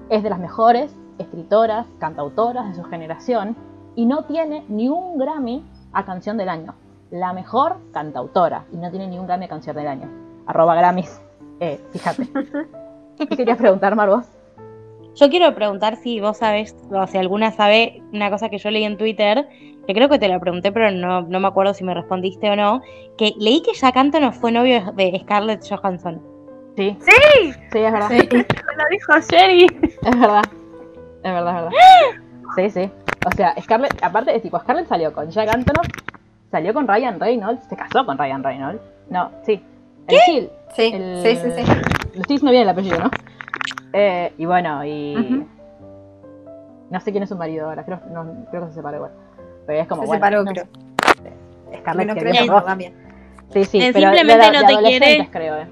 Es 0.10 0.24
de 0.24 0.30
las 0.32 0.40
mejores 0.40 0.96
escritoras, 1.20 1.86
cantautoras 2.00 2.70
de 2.70 2.76
su 2.76 2.84
generación, 2.86 3.56
y 3.96 4.06
no 4.06 4.24
tiene 4.24 4.66
ni 4.68 4.90
un 4.90 5.18
Grammy 5.20 5.64
a 5.94 6.06
canción 6.06 6.38
del 6.38 6.50
año. 6.50 6.74
La 7.12 7.34
mejor 7.34 7.78
cantautora, 7.92 8.66
y 8.72 8.78
no 8.78 8.90
tiene 8.90 9.08
ni 9.08 9.20
un 9.20 9.28
Grammy 9.28 9.46
a 9.46 9.50
canción 9.50 9.76
del 9.76 9.88
año. 9.88 10.10
Arroba 10.48 10.74
Grammys. 10.76 11.22
Eh, 11.60 11.80
fíjate. 11.92 12.28
¿Qué 13.18 13.28
querías 13.28 13.58
preguntar, 13.58 13.96
Marvos? 13.96 14.26
Yo 15.20 15.30
quiero 15.30 15.54
preguntar 15.54 15.98
si 15.98 16.20
vos 16.22 16.38
sabés, 16.38 16.76
o 16.92 17.06
si 17.08 17.18
alguna 17.18 17.52
sabe 17.52 18.02
una 18.14 18.30
cosa 18.30 18.48
que 18.50 18.58
yo 18.58 18.72
leí 18.72 18.86
en 18.86 18.98
Twitter, 18.98 19.50
que 19.86 19.94
creo 19.94 20.08
que 20.08 20.18
te 20.20 20.28
la 20.28 20.40
pregunté, 20.40 20.72
pero 20.72 20.92
no, 20.92 21.24
no 21.24 21.40
me 21.40 21.48
acuerdo 21.48 21.74
si 21.74 21.84
me 21.84 21.94
respondiste 21.94 22.50
o 22.50 22.56
no, 22.56 22.82
que 23.18 23.34
leí 23.38 23.62
que 23.62 23.74
Jack 23.74 23.98
Antonoff 23.98 24.38
fue 24.38 24.52
novio 24.52 24.94
de 24.96 25.20
Scarlett 25.24 25.66
Johansson. 25.68 26.22
Sí. 26.78 26.96
¡Sí! 27.02 27.52
Sí, 27.72 27.80
es 27.80 27.92
verdad. 27.92 28.08
Sí. 28.10 28.30
Lo 28.32 28.84
dijo 28.92 29.20
Sherry. 29.30 29.66
Es 29.82 30.20
verdad. 30.20 30.44
Es 31.24 31.34
verdad, 31.34 31.56
es 31.58 31.64
verdad. 31.64 31.72
Sí, 32.56 32.70
sí. 32.70 32.92
O 33.26 33.32
sea, 33.32 33.54
Scarlett, 33.62 34.02
aparte 34.02 34.32
de 34.32 34.40
tipo, 34.40 34.58
Scarlett 34.60 34.88
salió 34.88 35.12
con 35.12 35.30
Jack 35.30 35.50
Antonoff, 35.54 35.88
salió 36.50 36.74
con 36.74 36.88
Ryan 36.88 37.20
Reynolds, 37.20 37.66
se 37.68 37.76
casó 37.76 38.06
con 38.06 38.18
Ryan 38.18 38.42
Reynolds. 38.44 38.82
No, 39.10 39.32
sí. 39.46 39.62
El 40.08 40.20
Gil. 40.22 40.50
Sí, 40.76 40.92
El- 40.94 41.22
sí, 41.22 41.36
sí, 41.36 41.52
sí. 41.58 41.64
Lo 42.16 42.22
estoy 42.22 42.36
diciendo 42.36 42.52
bien 42.52 42.64
el 42.64 42.70
apellido, 42.70 43.00
¿no? 43.00 43.12
Eh, 43.94 44.34
y 44.38 44.46
bueno, 44.46 44.84
y. 44.86 45.46
No 46.90 47.00
sé 47.00 47.12
quién 47.12 47.22
es 47.24 47.30
su 47.30 47.36
marido 47.36 47.68
ahora, 47.70 47.84
creo, 47.86 48.00
no, 48.12 48.46
creo 48.50 48.64
que 48.64 48.70
se 48.70 48.76
separó 48.76 48.98
igual. 48.98 49.12
Pero 49.68 49.80
es 49.80 49.88
como. 49.88 50.02
Se 50.02 50.08
bueno, 50.08 50.26
separó, 50.26 50.44
no 50.44 50.52
creo. 50.52 50.66
sé, 50.66 51.78
Scarlett 51.80 52.08
no 52.08 52.14
que 52.16 52.20
creo 52.22 52.34
vos. 52.34 52.48
monogamia. 52.48 52.92
Sí, 53.54 53.66
sí, 53.66 53.82
En 53.82 53.94
pero 53.94 54.08
Simplemente 54.14 54.46
de, 54.46 54.52
no 54.52 54.60
de 54.60 54.74
te 54.76 54.82
quiere. 54.84 55.30
creo, 55.32 55.58
eh. 55.58 55.68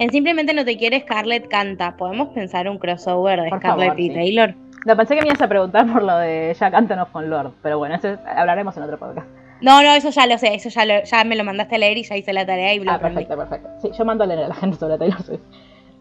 En 0.00 0.10
Simplemente 0.10 0.54
no 0.54 0.64
te 0.64 0.76
quiere 0.76 1.00
Scarlett 1.00 1.48
canta. 1.48 1.96
¿Podemos 1.96 2.28
pensar 2.28 2.68
un 2.68 2.78
crossover 2.78 3.40
de 3.42 3.48
Por 3.50 3.58
Scarlett 3.58 3.88
favor, 3.88 4.00
y 4.00 4.08
sí. 4.08 4.14
Taylor? 4.14 4.54
No, 4.86 4.96
pensé 4.96 5.16
que 5.16 5.22
me 5.22 5.26
ibas 5.28 5.42
a 5.42 5.48
preguntar 5.48 5.92
por 5.92 6.02
lo 6.04 6.16
de 6.18 6.54
Jack 6.58 6.72
Antonoff 6.74 7.10
con 7.10 7.28
Lord, 7.28 7.52
pero 7.62 7.78
bueno, 7.78 7.96
eso 7.96 8.08
es- 8.10 8.18
hablaremos 8.36 8.76
en 8.76 8.84
otro 8.84 8.96
podcast. 8.98 9.26
No, 9.60 9.82
no, 9.82 9.92
eso 9.94 10.10
ya 10.10 10.26
lo 10.28 10.38
sé, 10.38 10.54
eso 10.54 10.68
ya, 10.68 10.84
lo- 10.84 11.02
ya 11.02 11.24
me 11.24 11.34
lo 11.34 11.42
mandaste 11.42 11.74
a 11.74 11.78
leer 11.78 11.98
y 11.98 12.04
ya 12.04 12.16
hice 12.16 12.32
la 12.32 12.46
tarea 12.46 12.72
y 12.74 12.78
lo 12.78 12.92
Ah, 12.92 12.94
aprendí. 12.94 13.24
perfecto, 13.24 13.36
perfecto. 13.36 13.68
Sí, 13.82 13.90
yo 13.98 14.04
mando 14.04 14.22
a 14.22 14.28
leer 14.28 14.44
a 14.44 14.48
la 14.48 14.54
gente 14.54 14.76
sobre 14.76 14.96
Taylor 14.96 15.20
Swift. 15.20 15.40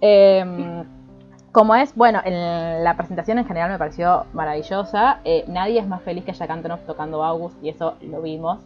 Eh, 0.01 0.83
como 1.51 1.73
es, 1.73 1.95
bueno, 1.95 2.21
en 2.23 2.83
la 2.83 2.95
presentación 2.95 3.39
en 3.39 3.45
general 3.47 3.71
me 3.71 3.79
pareció 3.79 4.27
maravillosa. 4.33 5.21
Eh, 5.23 5.43
nadie 5.47 5.79
es 5.79 5.87
más 5.87 6.03
feliz 6.03 6.23
que 6.23 6.31
Jack 6.33 6.51
Antonoff 6.51 6.85
tocando 6.85 7.23
August 7.23 7.57
y 7.63 7.69
eso 7.69 7.95
lo 8.01 8.21
vimos. 8.21 8.59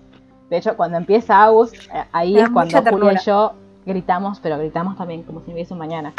De 0.49 0.57
hecho, 0.57 0.75
cuando 0.75 0.97
empieza 0.97 1.41
August, 1.41 1.75
eh, 1.93 2.03
ahí 2.11 2.37
es 2.37 2.49
cuando 2.49 2.81
Julia 2.83 3.13
y 3.13 3.25
yo 3.25 3.53
gritamos, 3.85 4.41
pero 4.41 4.57
gritamos 4.57 4.97
también 4.97 5.23
como 5.23 5.39
si 5.39 5.47
no 5.47 5.53
hubiese 5.53 5.71
un 5.71 5.79
mañana. 5.79 6.11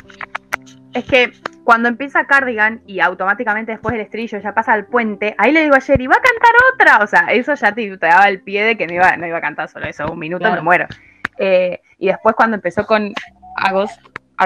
Es 0.95 1.05
que 1.05 1.33
cuando 1.65 1.89
empieza 1.89 2.25
Cardigan 2.25 2.81
y 2.87 3.01
automáticamente 3.01 3.73
después 3.73 3.95
el 3.95 4.01
estribillo 4.01 4.39
ya 4.39 4.55
pasa 4.55 4.73
al 4.73 4.87
puente, 4.87 5.35
ahí 5.37 5.53
le 5.53 5.63
digo 5.65 5.75
a 5.75 5.79
Sherry, 5.79 6.07
va 6.07 6.17
a 6.17 6.23
cantar 6.23 6.53
otra. 6.75 7.05
O 7.05 7.07
sea, 7.07 7.27
eso 7.33 7.53
ya 7.55 7.75
te, 7.75 7.99
te 7.99 8.07
daba 8.07 8.29
el 8.29 8.41
pie 8.41 8.65
de 8.65 8.79
que 8.79 8.87
no 8.87 8.95
iba, 8.95 9.15
no 9.19 9.27
iba 9.27 9.37
a 9.37 9.43
cantar 9.43 9.69
solo 9.69 9.87
eso, 9.87 10.11
un 10.11 10.19
minuto 10.19 10.41
Claro. 10.41 10.57
me 10.57 10.63
muero. 10.63 10.87
Eh, 11.37 11.83
y 11.99 12.07
después 12.07 12.35
cuando 12.35 12.57
empezó 12.57 12.87
con 12.87 13.13
algo 13.57 13.85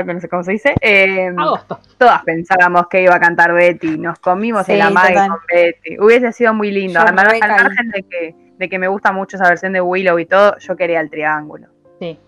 no 0.05 0.21
sé 0.21 0.29
cómo 0.29 0.43
se 0.43 0.53
dice, 0.53 0.75
eh, 0.81 1.33
Agosto. 1.37 1.81
todas 1.99 2.23
pensábamos 2.25 2.89
que 2.89 3.03
iba 3.03 3.15
a 3.15 3.21
cantar 3.21 3.53
Betty, 3.53 3.99
nos 3.99 4.19
comimos 4.19 4.67
Sí, 4.67 4.73
el 4.73 4.83
amague 4.83 5.15
con 5.15 5.39
Betty. 5.53 5.99
Hubiese 5.99 6.33
sido 6.33 6.53
muy 6.55 6.71
lindo. 6.71 6.95
Yo 7.01 7.07
Además, 7.07 7.27
al 7.41 7.49
margen 7.65 7.91
de 7.91 8.03
que, 8.03 8.35
de 8.59 8.69
que 8.69 8.79
me 8.79 8.89
gusta 8.89 9.13
mucho 9.13 9.37
esa 9.37 9.49
versión 9.49 9.73
de 9.73 9.81
Willow 9.81 10.19
y 10.19 10.27
todo, 10.27 10.57
yo 10.59 10.77
quería 10.77 11.01
el 11.01 11.11
triángulo. 11.11 11.69
Sí. 12.01 12.19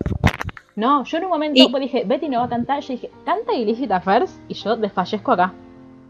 No, 0.75 1.03
yo 1.03 1.17
en 1.17 1.23
un 1.25 1.29
momento 1.29 1.59
Y- 1.59 1.79
dije, 1.79 2.03
Betty 2.05 2.29
no 2.29 2.39
va 2.39 2.45
a 2.45 2.49
cantar. 2.49 2.79
Yo 2.81 2.93
dije, 2.93 3.09
canta 3.25 3.53
Illicit 3.53 3.91
Affairs 3.91 4.39
y 4.47 4.53
yo 4.53 4.77
desfallezco 4.77 5.33
acá. 5.33 5.53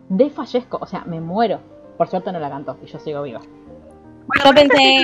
Desfallezco, 0.09 0.77
o 0.81 0.85
sea, 0.85 1.03
me 1.05 1.19
muero. 1.19 1.59
Por 1.97 2.07
suerte 2.07 2.31
no 2.31 2.39
la 2.39 2.49
cantó 2.49 2.77
y 2.83 2.85
yo 2.87 2.99
sigo 2.99 3.23
viva. 3.23 3.39
Bueno, 4.27 4.43
Yo 4.45 4.51
pensé- 4.53 5.03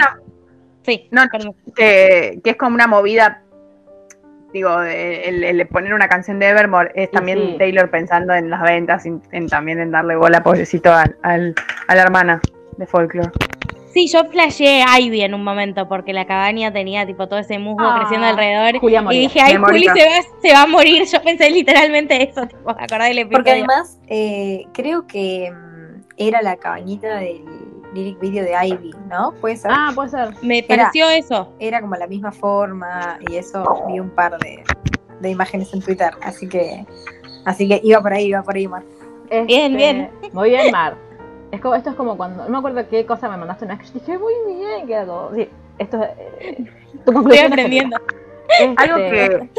Sí, 0.84 1.08
No, 1.10 1.24
que, 1.76 2.40
que 2.44 2.50
es 2.52 2.56
como 2.58 2.76
una 2.76 2.86
movida, 2.86 3.42
digo, 4.56 4.82
el, 4.82 5.44
el 5.44 5.68
poner 5.68 5.94
una 5.94 6.08
canción 6.08 6.40
de 6.40 6.48
Evermore 6.48 6.90
es 6.96 7.12
también 7.12 7.38
sí. 7.40 7.56
Taylor 7.60 7.90
pensando 7.90 8.34
en 8.34 8.50
las 8.50 8.62
ventas, 8.62 9.06
y 9.06 9.10
en, 9.34 9.48
también 9.50 9.80
en 9.82 9.92
darle 9.92 10.16
bola, 10.16 10.42
pobrecito, 10.44 10.94
al, 10.94 11.18
al- 11.24 11.54
a 11.88 11.96
la 11.96 12.02
hermana 12.02 12.42
de 12.78 12.88
Folklore. 12.88 13.32
Sí, 13.94 14.08
yo 14.08 14.24
flasheé 14.26 14.84
Ivy 15.02 15.22
en 15.24 15.34
un 15.34 15.44
momento 15.44 15.90
porque 15.90 16.14
la 16.14 16.26
cabaña 16.26 16.72
tenía 16.72 17.06
tipo 17.06 17.28
todo 17.28 17.40
ese 17.40 17.60
musgo 17.60 17.84
Ah, 17.86 17.98
creciendo 18.00 18.28
alrededor. 18.28 18.80
Julia 18.80 19.04
Y 19.12 19.20
dije, 19.20 19.40
ay, 19.42 19.56
Juli 19.56 19.84
se 19.84 19.90
va, 20.06 20.22
se 20.42 20.54
va 20.54 20.62
a 20.64 20.68
morir. 20.68 21.04
Yo 21.06 21.22
pensé 21.22 21.50
literalmente 21.50 22.24
eso, 22.24 22.46
tipo, 22.48 22.70
acordé 22.70 23.08
del 23.10 23.20
episodio. 23.20 23.30
Porque 23.38 23.52
además, 23.52 24.00
eh, 24.08 24.64
creo 24.74 25.06
que 25.08 25.52
mm, 25.52 26.02
era 26.18 26.42
la 26.42 26.56
cabañita 26.58 27.16
del 27.20 27.44
lyric 27.96 28.20
video 28.20 28.44
de 28.44 28.54
Ivy, 28.68 28.94
¿no? 29.10 29.32
Puede 29.42 29.56
ser. 29.56 29.72
Ah, 29.74 29.92
puede 29.96 30.10
ser. 30.10 30.30
Me 30.44 30.60
Era- 30.60 30.68
pareció 30.84 31.10
eso. 31.10 31.52
Era 31.60 31.82
como 31.82 31.96
la 31.96 32.06
misma 32.08 32.32
forma 32.32 33.18
y 33.28 33.38
eso 33.38 33.86
vi 33.88 34.00
un 34.00 34.10
par 34.12 34.38
de, 34.38 34.64
de 35.22 35.30
imágenes 35.30 35.74
en 35.74 35.82
Twitter, 35.82 36.12
así 36.22 36.48
que 36.48 36.86
así 37.46 37.68
que 37.68 37.80
iba 37.84 38.02
por 38.02 38.14
ahí, 38.14 38.26
iba 38.28 38.44
por 38.44 38.56
ahí, 38.56 38.68
Mar. 38.68 38.84
Bien, 39.30 39.46
Este, 39.50 39.70
bien. 39.76 40.10
Muy 40.34 40.50
bien, 40.52 40.72
Mar. 40.72 40.96
Es 41.52 41.62
como, 41.62 41.74
esto 41.76 41.90
es 41.92 41.96
como 41.96 42.18
cuando. 42.18 42.44
No 42.44 42.50
me 42.50 42.58
acuerdo 42.58 42.88
qué 42.90 43.06
cosa 43.06 43.30
me 43.30 43.38
mandaste 43.38 43.66
una 43.66 43.76
vez 43.78 43.90
que 43.92 44.00
dije, 44.00 44.18
muy 44.18 44.34
bien, 44.46 44.86
que 44.88 45.06
como. 45.08 45.34
Sí, 45.34 45.50
esto 45.80 46.04
es. 46.04 46.10
eh, 46.40 46.66
tu 47.06 47.12
Estoy 47.22 47.38
es 47.38 47.44
aprendiendo. 47.46 47.98
Algo 48.78 48.98
Este, 48.98 49.10
que, 49.40 49.50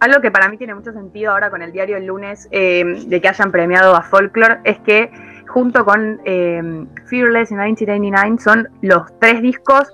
algo 0.00 0.20
que 0.20 0.30
para 0.30 0.48
mí 0.48 0.56
tiene 0.56 0.74
mucho 0.74 0.92
sentido 0.92 1.32
ahora 1.32 1.50
con 1.50 1.62
el 1.62 1.72
diario 1.72 1.96
el 1.96 2.06
lunes 2.06 2.48
eh, 2.50 2.84
de 3.06 3.20
que 3.20 3.28
hayan 3.28 3.50
premiado 3.52 3.94
a 3.96 4.02
Folklore 4.02 4.58
es 4.64 4.78
que 4.80 5.10
junto 5.52 5.84
con 5.84 6.20
eh, 6.24 6.86
Fearless 7.06 7.50
y 7.50 7.54
1999 7.54 8.36
son 8.42 8.68
los 8.80 9.02
tres 9.20 9.42
discos 9.42 9.92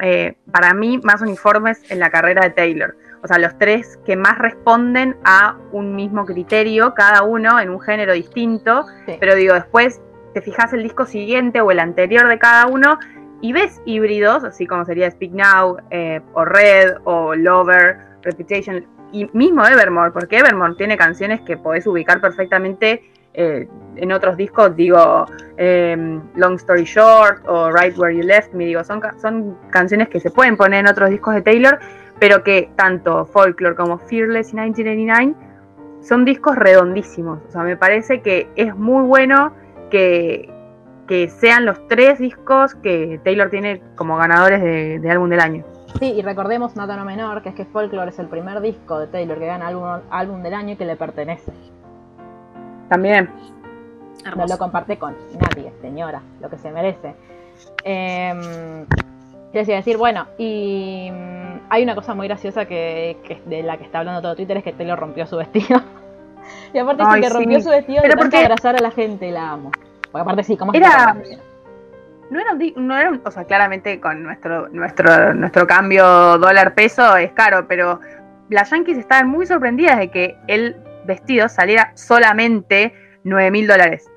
eh, 0.00 0.34
para 0.52 0.74
mí, 0.74 0.98
más 1.02 1.22
uniformes 1.22 1.80
en 1.90 2.00
la 2.00 2.10
carrera 2.10 2.42
de 2.42 2.50
Taylor. 2.50 2.96
O 3.22 3.28
sea, 3.28 3.38
los 3.38 3.56
tres 3.58 3.98
que 4.04 4.16
más 4.16 4.38
responden 4.38 5.16
a 5.24 5.56
un 5.72 5.96
mismo 5.96 6.26
criterio, 6.26 6.92
cada 6.94 7.22
uno 7.22 7.58
en 7.60 7.70
un 7.70 7.80
género 7.80 8.12
distinto. 8.12 8.84
Sí. 9.06 9.16
Pero 9.18 9.34
digo, 9.34 9.54
después 9.54 10.00
te 10.34 10.42
fijas 10.42 10.72
el 10.74 10.82
disco 10.82 11.06
siguiente 11.06 11.60
o 11.60 11.70
el 11.70 11.78
anterior 11.78 12.28
de 12.28 12.38
cada 12.38 12.66
uno 12.66 12.98
y 13.40 13.52
ves 13.52 13.80
híbridos, 13.84 14.44
así 14.44 14.66
como 14.66 14.84
sería 14.84 15.10
Speak 15.10 15.32
Now, 15.32 15.78
eh, 15.90 16.20
o 16.34 16.44
Red, 16.44 16.96
o 17.04 17.34
Lover, 17.34 17.98
Reputation, 18.22 18.84
y 19.12 19.30
mismo 19.32 19.64
Evermore, 19.64 20.10
porque 20.10 20.38
Evermore 20.38 20.74
tiene 20.76 20.96
canciones 20.96 21.40
que 21.42 21.56
podés 21.56 21.86
ubicar 21.86 22.20
perfectamente 22.20 23.02
eh, 23.36 23.68
en 23.96 24.12
otros 24.12 24.36
discos, 24.36 24.74
digo, 24.76 25.26
eh, 25.58 26.20
Long 26.34 26.54
Story 26.54 26.84
Short 26.84 27.46
o 27.46 27.70
Right 27.70 27.96
Where 27.96 28.16
You 28.16 28.22
Left 28.22 28.52
Me, 28.54 28.64
digo, 28.64 28.82
son, 28.82 29.00
son 29.20 29.56
canciones 29.70 30.08
que 30.08 30.20
se 30.20 30.30
pueden 30.30 30.56
poner 30.56 30.80
en 30.80 30.88
otros 30.88 31.10
discos 31.10 31.34
de 31.34 31.42
Taylor, 31.42 31.78
pero 32.18 32.42
que 32.42 32.70
tanto 32.76 33.26
Folklore 33.26 33.76
como 33.76 33.98
Fearless 33.98 34.52
y 34.52 34.56
1989 34.56 35.34
son 36.00 36.24
discos 36.24 36.56
redondísimos. 36.56 37.40
O 37.48 37.50
sea, 37.50 37.62
me 37.62 37.76
parece 37.76 38.22
que 38.22 38.48
es 38.56 38.74
muy 38.74 39.04
bueno 39.04 39.52
que, 39.90 40.50
que 41.06 41.28
sean 41.28 41.66
los 41.66 41.86
tres 41.88 42.18
discos 42.18 42.74
que 42.74 43.20
Taylor 43.22 43.50
tiene 43.50 43.82
como 43.96 44.16
ganadores 44.16 44.62
de, 44.62 45.10
álbum 45.10 45.28
del 45.28 45.40
año. 45.40 45.64
Sí, 45.98 46.12
y 46.12 46.22
recordemos 46.22 46.74
una 46.74 46.86
tono 46.86 47.04
menor, 47.04 47.42
que 47.42 47.50
es 47.50 47.54
que 47.54 47.64
Folklore 47.64 48.10
es 48.10 48.18
el 48.18 48.28
primer 48.28 48.60
disco 48.60 48.98
de 48.98 49.06
Taylor 49.06 49.38
que 49.38 49.46
gana 49.46 49.68
álbum, 49.68 50.00
álbum 50.10 50.42
del 50.42 50.54
año 50.54 50.72
y 50.72 50.76
que 50.76 50.84
le 50.84 50.96
pertenece. 50.96 51.52
También. 52.88 53.30
No 54.36 54.46
lo 54.46 54.58
comparte 54.58 54.98
con 54.98 55.14
nadie, 55.38 55.72
señora, 55.80 56.20
lo 56.40 56.50
que 56.50 56.58
se 56.58 56.70
merece. 56.72 57.14
Eh, 57.84 58.84
¿Qué 59.52 59.58
les 59.58 59.68
iba 59.68 59.76
a 59.76 59.80
decir? 59.80 59.96
Bueno, 59.96 60.26
y 60.36 61.08
mm, 61.12 61.60
hay 61.70 61.82
una 61.84 61.94
cosa 61.94 62.14
muy 62.14 62.26
graciosa 62.26 62.64
que, 62.66 63.18
que 63.24 63.40
de 63.46 63.62
la 63.62 63.76
que 63.78 63.84
está 63.84 64.00
hablando 64.00 64.20
todo 64.22 64.34
Twitter, 64.34 64.56
es 64.56 64.64
que 64.64 64.72
Taylor 64.72 64.98
rompió 64.98 65.26
su 65.26 65.36
vestido. 65.36 65.80
y 66.74 66.78
aparte 66.78 67.04
dice 67.04 67.20
que 67.20 67.28
sí. 67.28 67.34
rompió 67.34 67.60
su 67.60 67.70
vestido 67.70 67.96
de 68.02 68.08
Pero 68.08 68.14
tanto 68.20 68.24
porque- 68.36 68.44
abrazar 68.44 68.76
a 68.76 68.80
la 68.80 68.90
gente, 68.90 69.30
la 69.30 69.50
amo. 69.52 69.70
Porque 70.10 70.22
aparte 70.22 70.42
sí, 70.42 70.56
¿cómo 70.56 70.72
Era- 70.74 71.16
No 72.30 72.40
era, 72.40 72.52
un 72.52 72.86
no 72.88 72.98
era 72.98 73.10
un- 73.10 73.22
o 73.24 73.30
sea, 73.30 73.44
claramente 73.44 74.00
con 74.00 74.24
nuestro, 74.24 74.68
nuestro, 74.70 75.34
nuestro 75.34 75.66
cambio 75.68 76.36
dólar-peso 76.38 77.16
es 77.16 77.30
caro, 77.32 77.66
pero 77.68 78.00
las 78.50 78.70
Yankees 78.70 78.98
estaban 78.98 79.28
muy 79.28 79.46
sorprendidas 79.46 79.98
de 79.98 80.10
que 80.10 80.36
el 80.48 80.76
vestido 81.06 81.48
saliera 81.48 81.92
solamente 81.94 82.92
9 83.24 83.50
mil 83.50 83.66
dólares. 83.66 84.10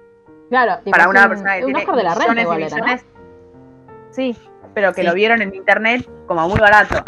Claro, 0.49 0.79
Para 0.89 1.07
una 1.09 1.23
un- 1.23 1.29
persona 1.29 1.57
que 1.57 1.65
un 1.65 1.73
tiene 1.73 1.95
de 1.95 2.03
la 2.03 2.15
renta 2.15 2.33
millones 2.33 2.71
y 2.71 2.75
millones. 2.75 3.05
Sí, 4.11 4.35
pero 4.73 4.93
que 4.93 5.01
Sí. 5.01 5.07
lo 5.07 5.13
vieron 5.13 5.41
en 5.41 5.53
internet 5.53 6.09
como 6.27 6.47
muy 6.49 6.59
barato. 6.59 7.03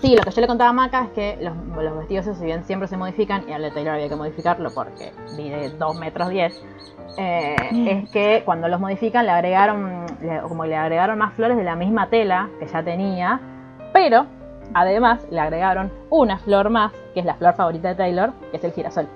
Sí, 0.00 0.16
lo 0.16 0.22
que 0.22 0.30
yo 0.30 0.40
le 0.40 0.46
contaba 0.46 0.70
a 0.70 0.72
Maca 0.72 1.04
es 1.04 1.10
que 1.10 1.38
los, 1.42 1.54
los 1.82 1.98
vestidos 1.98 2.36
si 2.38 2.44
bien 2.44 2.64
siempre 2.64 2.88
se 2.88 2.96
modifican, 2.96 3.46
y 3.48 3.52
al 3.52 3.62
de 3.62 3.70
Taylor 3.70 3.94
había 3.94 4.08
que 4.08 4.16
modificarlo 4.16 4.70
porque 4.74 5.12
mide 5.36 5.68
2 5.78 6.00
metros 6.00 6.30
10, 6.30 6.60
eh, 7.18 7.54
es 7.86 8.10
que 8.10 8.42
cuando 8.44 8.66
los 8.68 8.80
modifican 8.80 9.26
le 9.26 9.32
agregaron, 9.32 10.06
le- 10.22 10.40
como 10.40 10.64
le 10.64 10.74
agregaron 10.76 11.18
más 11.18 11.34
flores 11.34 11.56
de 11.58 11.64
la 11.64 11.76
misma 11.76 12.08
tela 12.08 12.48
que 12.58 12.66
ya 12.66 12.82
tenía, 12.82 13.40
pero 13.92 14.26
además 14.74 15.26
le 15.30 15.40
agregaron 15.40 15.90
una 16.10 16.38
flor 16.38 16.70
más, 16.70 16.92
que 17.14 17.20
es 17.20 17.26
la 17.26 17.34
flor 17.34 17.54
favorita 17.54 17.88
de 17.88 17.94
Taylor, 17.96 18.32
que 18.50 18.56
es 18.56 18.64
el 18.64 18.72
girasol. 18.72 19.08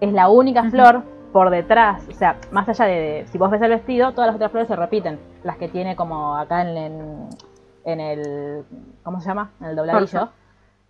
Es 0.00 0.12
la 0.12 0.28
única 0.28 0.64
flor 0.70 1.02
por 1.32 1.50
detrás, 1.50 2.02
o 2.08 2.12
sea, 2.12 2.36
más 2.50 2.68
allá 2.68 2.84
de, 2.86 2.94
de- 3.00 3.26
si 3.28 3.38
vos 3.38 3.50
ves 3.50 3.62
el 3.62 3.70
vestido, 3.70 4.12
todas 4.12 4.26
las 4.26 4.36
otras 4.36 4.50
flores 4.50 4.68
se 4.68 4.76
repiten, 4.76 5.18
las 5.44 5.56
que 5.56 5.68
tiene 5.68 5.96
como 5.96 6.36
acá 6.36 6.60
en, 6.62 6.76
en, 6.76 7.28
en 7.84 8.00
el, 8.00 8.64
¿cómo 9.02 9.20
se 9.20 9.28
llama? 9.28 9.50
En 9.60 9.66
el 9.68 9.76
dobladillo. 9.76 10.28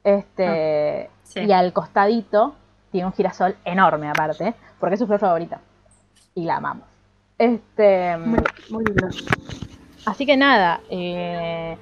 Este, 0.03 1.11
Sí. 1.23 1.41
y 1.45 1.53
al 1.53 1.73
costadito 1.73 2.55
tiene 2.91 3.07
un 3.07 3.13
girasol 3.13 3.55
enorme 3.65 4.09
aparte, 4.11 4.55
porque 4.81 4.95
es 4.95 5.01
su 5.01 5.07
flor 5.07 5.21
favorita. 5.21 5.61
Y 6.35 6.45
la 6.45 6.57
amamos. 6.57 6.87
Este, 7.39 8.17
Muy 8.19 8.85
lindo. 8.85 9.09
Así 10.05 10.27
que 10.27 10.37
nada, 10.37 10.81
eh, 10.91 11.79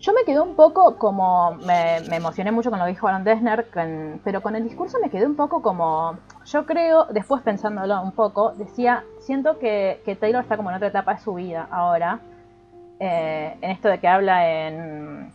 yo 0.00 0.12
me 0.14 0.24
quedé 0.24 0.40
un 0.40 0.54
poco 0.56 0.96
como, 0.96 1.52
me, 1.66 2.00
me 2.08 2.16
emocioné 2.16 2.50
mucho 2.50 2.70
con 2.70 2.78
lo 2.78 2.86
que 2.86 2.92
dijo 2.92 3.06
Aaron 3.06 3.22
Dessner, 3.24 3.68
con- 3.70 4.20
pero 4.24 4.40
con 4.40 4.56
el 4.56 4.64
discurso 4.64 4.98
me 5.02 5.10
quedé 5.10 5.26
un 5.26 5.36
poco 5.36 5.60
como, 5.62 6.16
yo 6.46 6.64
creo, 6.66 7.04
después 7.10 7.42
pensándolo 7.42 8.00
un 8.02 8.12
poco, 8.12 8.52
decía, 8.56 9.04
siento 9.20 9.58
que, 9.58 10.00
que 10.04 10.16
Taylor 10.16 10.42
está 10.42 10.56
como 10.56 10.70
en 10.70 10.76
otra 10.76 10.88
etapa 10.88 11.14
de 11.14 11.20
su 11.20 11.34
vida 11.34 11.68
ahora, 11.70 12.20
eh, 12.98 13.56
en 13.60 13.70
esto 13.70 13.88
de 13.88 13.98
que 13.98 14.08
habla 14.08 14.48
en, 14.50 15.32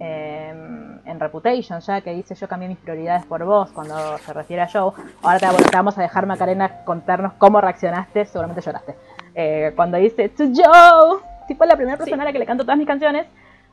en, 0.00 1.00
en 1.04 1.20
Reputation, 1.20 1.80
ya 1.80 2.00
que 2.02 2.12
dice 2.12 2.34
yo 2.34 2.46
cambié 2.48 2.68
mis 2.68 2.78
prioridades 2.78 3.24
por 3.24 3.44
vos 3.44 3.70
cuando 3.72 4.18
se 4.18 4.32
refiere 4.32 4.62
a 4.62 4.68
Joe. 4.70 4.92
Ahora 5.22 5.38
te, 5.38 5.64
te 5.64 5.76
vamos 5.76 5.96
a 5.98 6.02
dejar, 6.02 6.26
Macarena, 6.26 6.84
contarnos 6.84 7.32
cómo 7.34 7.60
reaccionaste, 7.60 8.26
seguramente 8.26 8.60
lloraste. 8.60 8.96
Eh, 9.34 9.72
cuando 9.76 9.96
dice 9.98 10.28
To 10.30 10.44
Joe, 10.44 11.20
tipo 11.46 11.64
la 11.64 11.76
primera 11.76 11.96
persona 11.96 12.22
a 12.22 12.26
la 12.26 12.32
que 12.32 12.38
le 12.38 12.46
canto 12.46 12.64
todas 12.64 12.78
mis 12.78 12.86
canciones. 12.86 13.26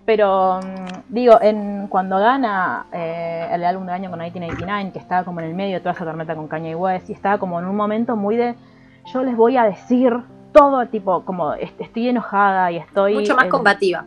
Pero 0.06 0.60
mm, 0.62 1.14
digo, 1.14 1.40
en 1.42 1.88
cuando 1.88 2.18
gana 2.18 2.86
eh, 2.94 3.48
el 3.52 3.64
álbum 3.66 3.86
del 3.86 3.96
año 3.96 4.10
con 4.12 4.20
1989, 4.20 4.92
que 4.94 5.00
estaba 5.00 5.24
como 5.24 5.40
en 5.40 5.48
el 5.48 5.56
medio 5.56 5.76
de 5.76 5.80
toda 5.80 5.94
esa 5.94 6.06
tormenta 6.06 6.36
con 6.36 6.48
Kanye 6.48 6.76
West, 6.76 7.10
y 7.10 7.14
estaba 7.14 7.38
como 7.38 7.60
en 7.60 7.66
un 7.66 7.76
momento 7.76 8.16
muy 8.16 8.36
de 8.38 8.56
yo 9.14 9.24
les 9.24 9.36
voy 9.36 9.58
a 9.58 9.64
decir 9.66 10.14
todo 10.52 10.86
tipo, 10.88 11.24
como 11.26 11.54
est- 11.54 11.80
estoy 11.82 12.10
enojada 12.10 12.72
y 12.72 12.78
estoy. 12.78 13.16
Mucho 13.16 13.36
más 13.36 13.48
combativa. 13.48 14.06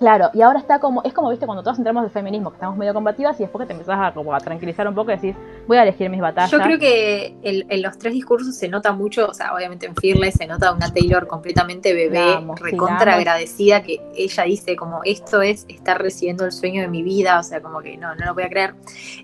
Claro, 0.00 0.30
y 0.32 0.40
ahora 0.40 0.58
está 0.58 0.80
como, 0.80 1.02
es 1.04 1.12
como, 1.12 1.28
viste, 1.30 1.44
cuando 1.44 1.62
todos 1.62 1.76
entramos 1.76 2.02
del 2.02 2.10
feminismo, 2.10 2.48
que 2.50 2.56
estamos 2.56 2.74
medio 2.76 2.94
combativas 2.94 3.38
y 3.38 3.42
después 3.44 3.60
que 3.62 3.66
te 3.66 3.72
empezás 3.74 3.98
a, 4.00 4.14
como, 4.14 4.34
a 4.34 4.40
tranquilizar 4.40 4.88
un 4.88 4.94
poco 4.94 5.12
y 5.12 5.16
decís, 5.16 5.36
voy 5.68 5.76
a 5.76 5.82
elegir 5.82 6.08
mis 6.08 6.22
batallas. 6.22 6.50
Yo 6.50 6.58
creo 6.58 6.78
que 6.78 7.36
el- 7.42 7.66
en 7.68 7.82
los 7.82 7.98
tres 7.98 8.14
discursos 8.14 8.56
se 8.56 8.66
nota 8.68 8.92
mucho, 8.92 9.26
o 9.28 9.34
sea, 9.34 9.54
obviamente 9.54 9.84
en 9.84 9.94
Fearless 9.94 10.36
se 10.36 10.46
nota 10.46 10.72
una 10.72 10.90
Taylor 10.90 11.26
completamente 11.26 11.92
bebé, 11.92 12.34
amo, 12.36 12.54
recontra 12.54 13.14
agradecida, 13.16 13.82
que 13.82 14.00
ella 14.16 14.44
dice 14.44 14.74
como 14.74 15.02
esto 15.04 15.42
es 15.42 15.66
estar 15.68 16.00
recibiendo 16.00 16.46
el 16.46 16.52
sueño 16.52 16.80
de 16.80 16.88
mi 16.88 17.02
vida, 17.02 17.38
o 17.38 17.42
sea, 17.42 17.60
como 17.60 17.80
que 17.82 17.98
no, 17.98 18.14
no 18.14 18.24
lo 18.24 18.32
voy 18.32 18.44
a 18.44 18.48
creer. 18.48 18.74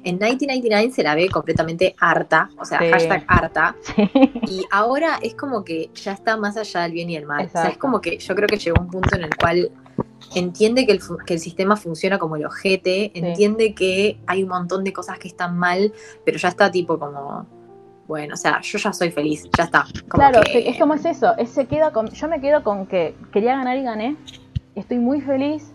En 0.05 0.19
1999 0.19 0.91
se 0.93 1.03
la 1.03 1.15
ve 1.15 1.31
completamente 1.31 1.95
harta, 1.99 2.51
o 2.59 2.67
sea, 2.67 2.81
Sí. 2.81 2.91
hashtag 2.91 3.25
harta, 3.29 3.77
Sí. 3.81 4.11
y 4.47 4.65
ahora 4.71 5.19
es 5.23 5.35
como 5.35 5.65
que 5.65 5.89
ya 5.95 6.13
está 6.13 6.37
más 6.37 6.59
allá 6.59 6.83
del 6.83 6.93
bien 6.93 7.09
y 7.09 7.17
el 7.17 7.25
mal. 7.25 7.47
O 7.47 7.49
sea, 7.49 7.69
es 7.69 7.79
como 7.79 8.03
que 8.03 8.19
yo 8.19 8.35
creo 8.35 8.47
que 8.47 8.59
llegó 8.59 8.79
un 8.79 8.91
punto 8.91 9.17
en 9.17 9.25
el 9.25 9.35
cual 9.35 9.71
entiende 10.35 10.87
que 10.87 10.93
el, 10.93 11.01
que 11.27 11.35
el 11.35 11.41
sistema 11.41 11.77
funciona 11.77 12.19
como 12.19 12.37
el 12.37 12.45
ojete, 12.47 13.13
entiende 13.15 13.75
que 13.75 14.19
hay 14.27 14.43
un 14.43 14.49
montón 14.49 14.85
de 14.85 14.93
cosas 14.93 15.19
que 15.19 15.29
están 15.29 15.57
mal, 15.57 15.93
pero 16.25 16.39
ya 16.39 16.49
está 16.49 16.71
tipo 16.71 16.99
como, 16.99 17.47
bueno, 18.07 18.35
o 18.35 18.37
sea, 18.37 18.61
yo 18.61 18.79
ya 18.79 18.93
soy 18.93 19.11
feliz, 19.11 19.49
ya 19.57 19.65
está. 19.65 19.85
Como 20.09 20.29
Claro, 20.29 20.41
que- 20.43 20.69
es 20.69 20.79
como 20.79 20.95
es 20.95 21.05
eso, 21.05 21.37
es, 21.39 21.51
se 21.51 21.67
queda 21.67 21.91
con, 21.93 22.09
yo 22.11 22.29
me 22.29 22.41
quedo 22.41 22.63
con 22.63 22.87
que 22.87 23.15
quería 23.33 23.57
ganar 23.57 23.77
y 23.77 23.83
gané, 23.83 24.17
estoy 24.75 24.99
muy 24.99 25.21
feliz, 25.21 25.73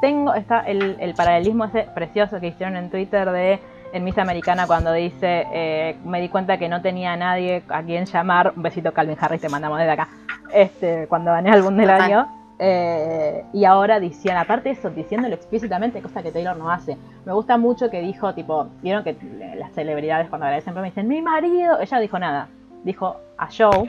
tengo, 0.00 0.32
está 0.34 0.60
el, 0.60 0.96
el 1.00 1.14
paralelismo 1.14 1.64
ese 1.64 1.88
precioso 1.94 2.38
que 2.40 2.48
hicieron 2.48 2.76
en 2.76 2.90
Twitter 2.90 3.30
de 3.30 3.58
en 3.90 4.04
Miss 4.04 4.18
Americana 4.18 4.66
cuando 4.66 4.92
dice, 4.92 5.46
eh, 5.52 5.96
me 6.04 6.20
di 6.20 6.28
cuenta 6.28 6.58
que 6.58 6.68
no 6.68 6.82
tenía 6.82 7.14
a 7.14 7.16
nadie 7.16 7.62
a 7.70 7.82
quien 7.82 8.04
llamar, 8.04 8.52
un 8.54 8.62
besito 8.62 8.92
Calvin 8.92 9.16
Harris, 9.18 9.40
te 9.40 9.48
mandamos 9.48 9.78
desde 9.78 9.92
acá, 9.92 10.08
este, 10.52 11.06
cuando 11.08 11.30
gané 11.30 11.50
álbum 11.50 11.74
del 11.74 11.88
año, 11.88 12.28
eh, 12.58 13.44
y 13.52 13.64
ahora 13.64 14.00
diciendo, 14.00 14.40
aparte 14.40 14.68
de 14.70 14.74
eso, 14.74 14.90
diciéndolo 14.90 15.34
explícitamente, 15.34 16.00
cosa 16.02 16.22
que 16.22 16.32
Taylor 16.32 16.56
no 16.56 16.70
hace. 16.70 16.96
Me 17.24 17.32
gusta 17.32 17.56
mucho 17.56 17.88
que 17.90 18.00
dijo, 18.00 18.34
tipo, 18.34 18.68
vieron 18.82 19.04
que 19.04 19.16
las 19.56 19.72
celebridades 19.72 20.28
cuando 20.28 20.46
agradecen 20.46 20.74
me 20.74 20.82
dicen, 20.82 21.06
mi 21.08 21.22
marido, 21.22 21.78
ella 21.80 21.98
dijo 22.00 22.18
nada, 22.18 22.48
dijo 22.84 23.16
a 23.36 23.46
Joe, 23.46 23.86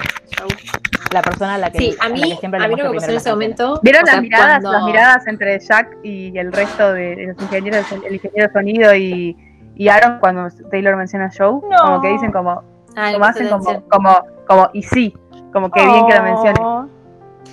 la 1.12 1.22
persona 1.22 1.56
a 1.56 1.58
la 1.58 1.72
que, 1.72 1.80
Sí, 1.80 1.96
a 2.00 2.08
la 2.10 2.14
mí, 2.14 2.22
que 2.22 2.36
siempre 2.38 2.60
a 2.64 2.68
le 2.68 2.76
mí 2.76 2.82
lo 2.82 2.92
que 2.92 2.98
pasó 2.98 3.08
primero 3.08 3.12
en 3.14 3.18
ese 3.18 3.30
momento... 3.32 3.80
¿Vieron 3.82 4.06
sea, 4.06 4.14
las 4.16 4.22
miradas, 4.22 4.48
cuando- 4.50 4.72
las 4.74 4.84
miradas 4.84 5.28
entre 5.28 5.60
Jack 5.60 5.98
y 6.04 6.38
el 6.38 6.52
resto 6.52 6.94
de, 6.94 7.16
de 7.16 7.28
los 7.28 7.42
ingenieros, 7.42 7.92
el 7.92 8.14
ingeniero 8.14 8.48
de 8.48 8.54
sonido 8.54 8.96
y, 8.96 9.36
y 9.76 9.88
Aaron 9.88 10.20
cuando 10.20 10.48
Taylor 10.70 10.96
menciona 10.96 11.26
a 11.26 11.32
Joe? 11.36 11.60
No. 11.68 11.78
Como 11.84 12.02
que 12.02 12.10
dicen 12.10 12.32
como, 12.32 12.62
Ah, 12.96 13.12
como 13.14 13.26
hacen 13.26 13.48
como, 13.50 13.84
como, 13.88 14.10
como, 14.48 14.70
y 14.74 14.84
sí, 14.84 15.16
como 15.54 15.70
que 15.72 15.80
bien 15.86 16.06
que 16.08 16.16
lo 16.16 16.24
menciones. 16.24 16.60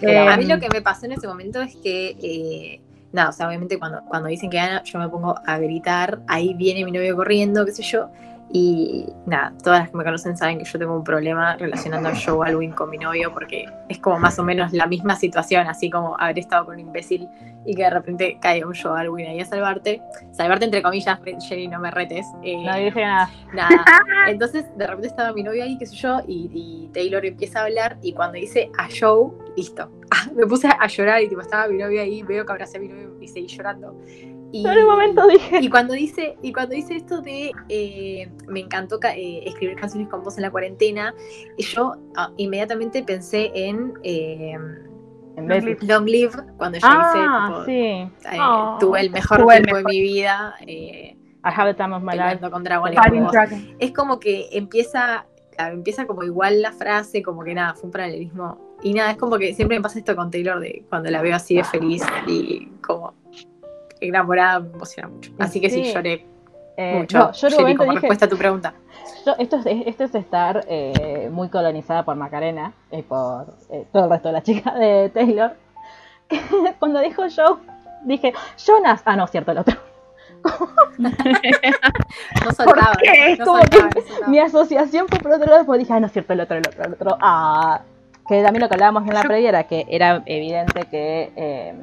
Eh, 0.02 0.18
A 0.18 0.36
mí 0.36 0.44
lo 0.46 0.58
que 0.58 0.68
me 0.68 0.82
pasó 0.82 1.06
en 1.06 1.12
ese 1.12 1.26
momento 1.26 1.60
es 1.62 1.74
que, 1.76 2.16
eh, 2.22 2.80
nada, 3.12 3.30
o 3.30 3.32
sea, 3.32 3.48
obviamente 3.48 3.78
cuando, 3.78 4.02
cuando 4.08 4.28
dicen 4.28 4.50
que 4.50 4.56
gana, 4.58 4.82
yo 4.84 4.98
me 4.98 5.08
pongo 5.08 5.34
a 5.46 5.58
gritar, 5.58 6.20
ahí 6.26 6.54
viene 6.54 6.84
mi 6.84 6.92
novio 6.92 7.16
corriendo, 7.16 7.64
qué 7.64 7.72
sé 7.72 7.82
yo, 7.82 8.10
Y 8.52 9.06
nada, 9.26 9.52
todas 9.62 9.80
las 9.80 9.90
que 9.90 9.96
me 9.96 10.04
conocen 10.04 10.36
saben 10.36 10.58
que 10.58 10.64
yo 10.64 10.78
tengo 10.78 10.94
un 10.94 11.02
problema 11.02 11.56
relacionando 11.56 12.08
a 12.08 12.14
Joe 12.14 12.48
Alwyn 12.48 12.72
con 12.72 12.88
mi 12.90 12.96
novio 12.96 13.32
porque 13.32 13.66
es 13.88 13.98
como 13.98 14.18
más 14.20 14.38
o 14.38 14.44
menos 14.44 14.72
la 14.72 14.86
misma 14.86 15.16
situación, 15.16 15.66
así 15.66 15.90
como 15.90 16.16
haber 16.18 16.38
estado 16.38 16.66
con 16.66 16.74
un 16.74 16.80
imbécil 16.80 17.28
y 17.64 17.74
que 17.74 17.82
de 17.82 17.90
repente 17.90 18.38
caiga 18.40 18.66
un 18.66 18.74
Joe 18.74 19.00
Alwyn 19.00 19.26
ahí 19.26 19.40
a 19.40 19.44
salvarte. 19.44 20.00
Salvarte 20.30 20.64
entre 20.64 20.80
comillas, 20.80 21.18
Jerry, 21.48 21.66
no 21.66 21.80
me 21.80 21.90
retes. 21.90 22.24
Eh, 22.44 22.56
No 22.64 22.76
dije 22.76 23.00
nada. 23.00 23.28
Nada. 23.52 23.84
Entonces, 24.28 24.64
de 24.76 24.86
repente 24.86 25.08
estaba 25.08 25.32
mi 25.32 25.42
novio 25.42 25.64
ahí, 25.64 25.76
qué 25.76 25.86
sé 25.86 25.96
yo, 25.96 26.20
y, 26.28 26.48
y 26.54 26.88
Taylor 26.94 27.26
empieza 27.26 27.60
a 27.60 27.64
hablar 27.64 27.98
y 28.00 28.12
cuando 28.12 28.38
dice 28.38 28.70
a 28.78 28.88
Joe, 28.88 29.32
listo. 29.56 29.90
Ah, 30.08 30.30
me 30.36 30.46
puse 30.46 30.68
a 30.68 30.86
llorar 30.86 31.20
y 31.20 31.28
tipo, 31.28 31.40
estaba 31.40 31.66
mi 31.66 31.78
novio 31.78 32.00
ahí, 32.00 32.22
veo 32.22 32.46
que 32.46 32.52
abracé 32.52 32.78
a 32.78 32.80
mi 32.80 32.86
novio 32.86 33.16
y 33.20 33.26
seguí 33.26 33.48
llorando. 33.48 34.00
Y, 34.62 34.84
momento 34.86 35.26
dije. 35.26 35.58
y 35.60 35.68
cuando 35.68 35.94
dice, 35.94 36.36
y 36.42 36.52
cuando 36.52 36.74
dice 36.74 36.96
esto 36.96 37.20
de 37.20 37.52
eh, 37.68 38.28
me 38.48 38.60
encantó 38.60 38.98
ca- 39.00 39.14
eh, 39.16 39.42
escribir 39.46 39.76
canciones 39.76 40.08
con 40.08 40.22
vos 40.22 40.36
en 40.36 40.42
la 40.42 40.50
cuarentena, 40.50 41.14
yo 41.58 41.94
ah, 42.16 42.30
inmediatamente 42.36 43.02
pensé 43.02 43.50
en 43.54 43.94
eh, 44.02 44.56
En 45.36 45.46
vez 45.46 45.64
Long 45.82 46.06
Live, 46.06 46.32
cuando 46.56 46.78
yo 46.78 46.86
Ah, 46.88 47.02
hice 47.10 47.46
tipo, 47.46 47.64
sí. 47.66 47.72
eh, 48.34 48.38
Oh, 48.40 48.76
tuve 48.80 49.00
el 49.00 49.10
mejor 49.10 49.40
tuve 49.42 49.56
el 49.56 49.62
tiempo 49.64 49.76
mejor. 49.76 49.90
de 49.92 49.96
mi 49.96 50.02
vida 50.02 50.54
I 51.44 51.50
have 51.54 51.72
the 51.72 51.74
time 51.80 51.94
of 51.94 52.02
my 52.02 52.12
life. 52.16 52.40
con. 53.50 53.76
Es 53.78 53.92
como 53.92 54.18
que 54.18 54.48
empieza, 54.52 55.26
claro, 55.54 55.74
empieza 55.74 56.06
como 56.06 56.24
igual 56.24 56.60
la 56.62 56.72
frase, 56.72 57.22
como 57.22 57.44
que 57.44 57.54
nada, 57.54 57.74
fue 57.74 57.84
un 57.84 57.90
paralelismo. 57.92 58.58
Y 58.82 58.92
nada, 58.94 59.10
es 59.12 59.16
como 59.16 59.38
que 59.38 59.54
siempre 59.54 59.76
me 59.78 59.82
pasa 59.82 59.98
esto 59.98 60.16
con 60.16 60.30
Taylor 60.30 60.58
de 60.60 60.84
cuando 60.88 61.08
la 61.10 61.22
veo 61.22 61.36
así 61.36 61.54
de 61.56 61.64
feliz 61.64 62.02
y 62.26 62.66
como 62.84 63.14
enamorada, 64.08 64.60
me 64.60 64.70
emociona 64.72 65.08
mucho. 65.08 65.30
Así 65.38 65.60
que 65.60 65.70
sí, 65.70 65.84
Sí. 65.84 65.92
lloré 65.92 66.26
Eh, 66.76 66.98
mucho. 66.98 67.18
no, 67.18 67.32
yo 67.32 67.50
momento 67.58 67.78
como 67.78 67.92
dije, 67.92 68.00
respuesta 68.02 68.26
a 68.26 68.28
tu 68.28 68.36
pregunta. 68.36 68.74
yo- 69.24 69.34
esto, 69.38 69.56
es, 69.64 69.86
esto 69.86 70.04
es 70.04 70.14
estar 70.14 70.64
eh, 70.68 71.28
muy 71.32 71.48
colonizada 71.48 72.04
por 72.04 72.16
Macarena 72.16 72.72
y 72.92 73.02
por 73.02 73.54
eh, 73.70 73.86
todo 73.92 74.04
el 74.04 74.10
resto 74.10 74.28
de 74.28 74.32
la 74.32 74.42
chica 74.42 74.72
de 74.74 75.08
Taylor. 75.10 75.52
Cuando 76.78 77.00
dijo 77.00 77.22
Joe, 77.34 77.56
dije, 78.04 78.32
Jonas. 78.58 79.02
Ah, 79.04 79.16
no, 79.16 79.26
cierto, 79.26 79.52
el 79.52 79.58
otro. 79.58 79.76
No 80.98 81.10
soltaba. 82.52 82.92
qué? 83.02 83.36
No 83.38 83.44
Como 83.44 83.58
soltaba, 83.58 83.78
que 83.90 84.00
no 84.00 84.02
soltaba. 84.06 84.28
Mi 84.28 84.38
asociación 84.38 85.06
fue 85.08 85.18
por 85.18 85.32
otro 85.32 85.46
lado, 85.46 85.58
después 85.58 85.78
dije, 85.78 85.92
ah, 85.92 86.00
no, 86.00 86.08
cierto, 86.08 86.32
el 86.32 86.40
otro, 86.40 86.56
el 86.56 86.66
otro, 86.66 86.84
el 86.84 86.92
otro. 86.94 87.18
Ah, 87.20 87.80
que 88.28 88.42
también 88.42 88.62
lo 88.62 88.68
que 88.68 88.74
hablábamos 88.74 89.06
en 89.08 89.14
la 89.14 89.22
previa 89.22 89.48
era 89.50 89.64
que 89.64 89.86
era 89.88 90.22
evidente 90.26 90.82
que, 90.90 91.32
eh, 91.36 91.74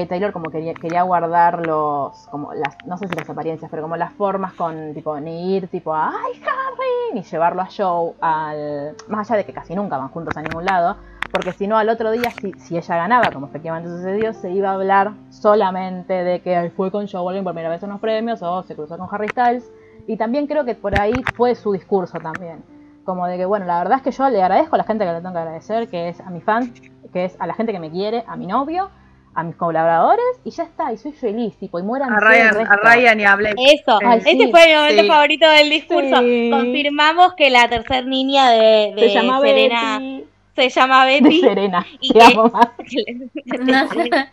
que 0.00 0.06
Taylor 0.06 0.32
como 0.32 0.50
quería, 0.50 0.74
quería 0.74 1.02
guardar 1.02 1.60
los, 1.60 2.26
como 2.30 2.52
las, 2.54 2.76
no 2.86 2.96
sé 2.96 3.08
si 3.08 3.14
las 3.14 3.28
apariencias, 3.28 3.70
pero 3.70 3.82
como 3.82 3.96
las 3.96 4.12
formas 4.12 4.54
con, 4.54 4.94
tipo, 4.94 5.18
ni 5.20 5.56
ir, 5.56 5.68
tipo, 5.68 5.94
ay, 5.94 6.40
Harry, 6.42 7.14
ni 7.14 7.22
llevarlo 7.22 7.62
a 7.62 7.66
Joe 7.66 8.14
al, 8.20 8.96
más 9.08 9.30
allá 9.30 9.38
de 9.38 9.44
que 9.44 9.52
casi 9.52 9.74
nunca 9.74 9.98
van 9.98 10.08
juntos 10.08 10.36
a 10.36 10.42
ningún 10.42 10.64
lado, 10.64 10.96
porque 11.30 11.52
si 11.52 11.66
no, 11.66 11.78
al 11.78 11.88
otro 11.88 12.10
día, 12.10 12.30
si, 12.30 12.52
si 12.54 12.76
ella 12.76 12.96
ganaba, 12.96 13.30
como 13.32 13.46
efectivamente 13.46 13.88
sucedió, 13.88 14.32
se 14.32 14.50
iba 14.50 14.70
a 14.70 14.74
hablar 14.74 15.12
solamente 15.30 16.12
de 16.12 16.40
que 16.40 16.72
fue 16.76 16.90
con 16.90 17.06
Joe 17.06 17.28
Alwyn 17.28 17.44
por 17.44 17.52
primera 17.52 17.70
vez 17.70 17.82
en 17.82 17.90
los 17.90 18.00
premios 18.00 18.42
o 18.42 18.62
se 18.64 18.74
cruzó 18.74 18.98
con 18.98 19.08
Harry 19.12 19.28
Styles. 19.28 19.70
Y 20.08 20.16
también 20.16 20.48
creo 20.48 20.64
que 20.64 20.74
por 20.74 20.94
ahí 20.96 21.22
fue 21.22 21.54
su 21.54 21.72
discurso 21.72 22.18
también. 22.18 22.64
Como 23.04 23.26
de 23.26 23.36
que, 23.36 23.44
bueno, 23.44 23.64
la 23.66 23.78
verdad 23.78 23.98
es 23.98 24.02
que 24.02 24.10
yo 24.10 24.28
le 24.28 24.42
agradezco 24.42 24.74
a 24.74 24.78
la 24.78 24.84
gente 24.84 25.04
que 25.04 25.12
le 25.12 25.20
tengo 25.20 25.32
que 25.32 25.38
agradecer, 25.38 25.88
que 25.88 26.08
es 26.08 26.20
a 26.20 26.30
mi 26.30 26.40
fan, 26.40 26.72
que 27.12 27.26
es 27.26 27.36
a 27.38 27.46
la 27.46 27.54
gente 27.54 27.72
que 27.72 27.78
me 27.78 27.90
quiere, 27.90 28.24
a 28.26 28.36
mi 28.36 28.46
novio, 28.46 28.90
a 29.34 29.42
mis 29.44 29.54
colaboradores, 29.56 30.24
y 30.44 30.50
ya 30.50 30.64
está, 30.64 30.92
y 30.92 30.96
soy 30.98 31.12
feliz, 31.12 31.56
tipo, 31.58 31.78
y 31.78 31.82
mueran 31.82 32.12
A 32.12 32.18
Ryan, 32.20 32.66
a 32.66 32.76
Ryan 32.76 33.20
y 33.20 33.24
a 33.24 33.36
Blake. 33.36 33.54
Eso, 33.74 33.98
Ay, 34.04 34.20
sí, 34.22 34.48
fue 34.50 34.66
mi 34.66 34.74
momento 34.74 35.02
sí. 35.02 35.08
favorito 35.08 35.48
del 35.48 35.70
discurso. 35.70 36.20
Sí. 36.20 36.50
Confirmamos 36.52 37.34
que 37.34 37.48
la 37.50 37.68
tercer 37.68 38.06
niña 38.06 38.50
de, 38.50 38.92
de 38.96 39.00
Se 39.08 39.14
llama 39.14 39.40
Serena 39.40 39.98
Betty. 40.00 40.24
se 40.56 40.68
llama 40.68 41.06
De 41.06 41.20
Betty. 41.20 41.40
Serena. 41.40 41.86
y 42.00 42.12
Te 42.12 42.18
que- 42.18 42.24
amo 42.24 42.48
más. 42.48 42.68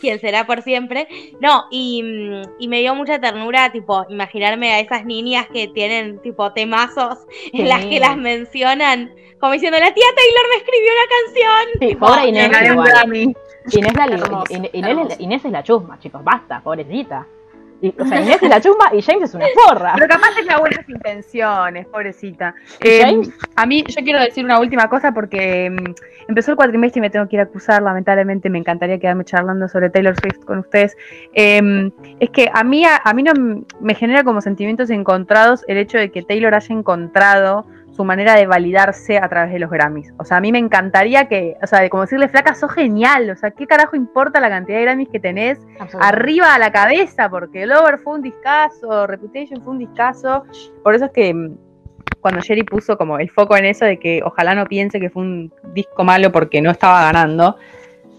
quien 0.00 0.18
será 0.20 0.46
por 0.46 0.62
siempre. 0.62 1.08
No, 1.40 1.64
y, 1.70 2.02
mm, 2.02 2.42
y 2.58 2.68
me 2.68 2.80
dio 2.80 2.94
mucha 2.94 3.18
ternura, 3.20 3.70
tipo, 3.72 4.04
imaginarme 4.08 4.72
a 4.72 4.80
esas 4.80 5.04
niñas 5.04 5.46
que 5.52 5.68
tienen, 5.68 6.20
tipo, 6.22 6.52
temazos 6.52 7.18
en 7.52 7.62
Sí. 7.62 7.68
las 7.68 7.84
que 7.86 8.00
las 8.00 8.16
mencionan, 8.16 9.10
como 9.40 9.52
diciendo, 9.52 9.78
la 9.78 9.92
tía 9.92 10.04
Taylor 10.14 10.48
me 10.50 10.56
escribió 10.56 10.90
una 10.92 11.08
canción. 11.16 11.72
Sí, 11.80 11.86
Tipo, 11.88 12.06
pobre 12.06 12.28
Inés. 12.28 12.50
Inés, 13.72 13.94
la, 13.94 14.04
Hermoso, 14.06 14.44
Inés, 14.72 15.16
Inés, 15.18 15.44
es 15.44 15.52
la 15.52 15.62
chusma, 15.62 15.98
chicos, 15.98 16.22
basta, 16.24 16.60
pobrecita. 16.60 17.26
Y, 17.80 17.94
o 17.96 18.04
sea, 18.06 18.20
Inés 18.20 18.42
es 18.42 18.48
la 18.48 18.60
chusma 18.62 18.86
y 18.92 19.02
James 19.02 19.28
es 19.30 19.34
una 19.34 19.46
porra. 19.66 19.92
Pero 19.94 20.08
capaz 20.08 20.34
tenía 20.34 20.58
buenas 20.58 20.88
intenciones, 20.88 21.86
pobrecita. 21.86 22.54
¿Y 22.82 22.88
Eh, 22.88 23.00
James? 23.04 23.30
a 23.54 23.66
mí, 23.66 23.84
yo 23.86 24.02
quiero 24.02 24.20
decir 24.20 24.44
una 24.44 24.58
última 24.58 24.88
cosa 24.88 25.12
porque 25.12 25.70
mm, 25.70 25.94
empezó 26.28 26.50
el 26.52 26.56
cuatrimestre 26.56 26.98
y 26.98 27.02
me 27.02 27.10
tengo 27.10 27.28
que 27.28 27.36
ir 27.36 27.40
a 27.40 27.44
acusar. 27.44 27.82
Lamentablemente, 27.82 28.50
me 28.50 28.58
encantaría 28.58 28.98
quedarme 28.98 29.24
charlando 29.24 29.68
sobre 29.68 29.90
Taylor 29.90 30.16
Swift 30.18 30.44
con 30.44 30.58
ustedes. 30.58 30.96
Eh, 31.34 31.90
es 32.18 32.30
que 32.30 32.50
a 32.52 32.64
mí, 32.64 32.84
a, 32.84 33.00
a 33.04 33.12
mí 33.14 33.22
no 33.22 33.32
me 33.80 33.94
genera 33.94 34.24
como 34.24 34.40
sentimientos 34.40 34.90
encontrados 34.90 35.64
el 35.68 35.76
hecho 35.76 35.98
de 35.98 36.10
que 36.10 36.22
Taylor 36.22 36.54
haya 36.54 36.74
encontrado 36.74 37.64
su 37.98 38.04
manera 38.04 38.36
de 38.36 38.46
validarse 38.46 39.18
a 39.18 39.28
través 39.28 39.52
de 39.52 39.58
los 39.58 39.68
Grammys. 39.70 40.14
O 40.18 40.24
sea, 40.24 40.36
a 40.36 40.40
mí 40.40 40.52
me 40.52 40.60
encantaría 40.60 41.26
que, 41.26 41.56
o 41.60 41.66
sea, 41.66 41.80
de 41.80 41.90
como 41.90 42.04
decirle, 42.04 42.28
flaca, 42.28 42.54
sos 42.54 42.72
genial. 42.72 43.28
O 43.28 43.34
sea, 43.34 43.50
¿qué 43.50 43.66
carajo 43.66 43.96
importa 43.96 44.38
la 44.38 44.48
cantidad 44.48 44.78
de 44.78 44.84
Grammys 44.84 45.08
que 45.08 45.18
tenés? 45.18 45.58
arriba 46.00 46.54
a 46.54 46.60
la 46.60 46.70
cabeza, 46.70 47.28
porque 47.28 47.66
Lover 47.66 47.98
fue 47.98 48.14
un 48.14 48.22
discazo, 48.22 49.08
Reputation 49.08 49.60
fue 49.64 49.72
un 49.72 49.80
discazo. 49.80 50.44
Por 50.84 50.94
eso 50.94 51.06
es 51.06 51.10
que 51.10 51.34
mm, 51.34 51.56
cuando 52.20 52.40
Jerry 52.40 52.62
puso 52.62 52.96
como 52.96 53.18
el 53.18 53.30
foco 53.30 53.56
en 53.56 53.64
eso 53.64 53.84
de 53.84 53.98
que 53.98 54.20
ojalá 54.24 54.54
no 54.54 54.64
piense 54.66 55.00
que 55.00 55.10
fue 55.10 55.22
un 55.22 55.52
disco 55.74 56.04
malo 56.04 56.30
porque 56.30 56.62
no 56.62 56.70
estaba 56.70 57.02
ganando, 57.02 57.56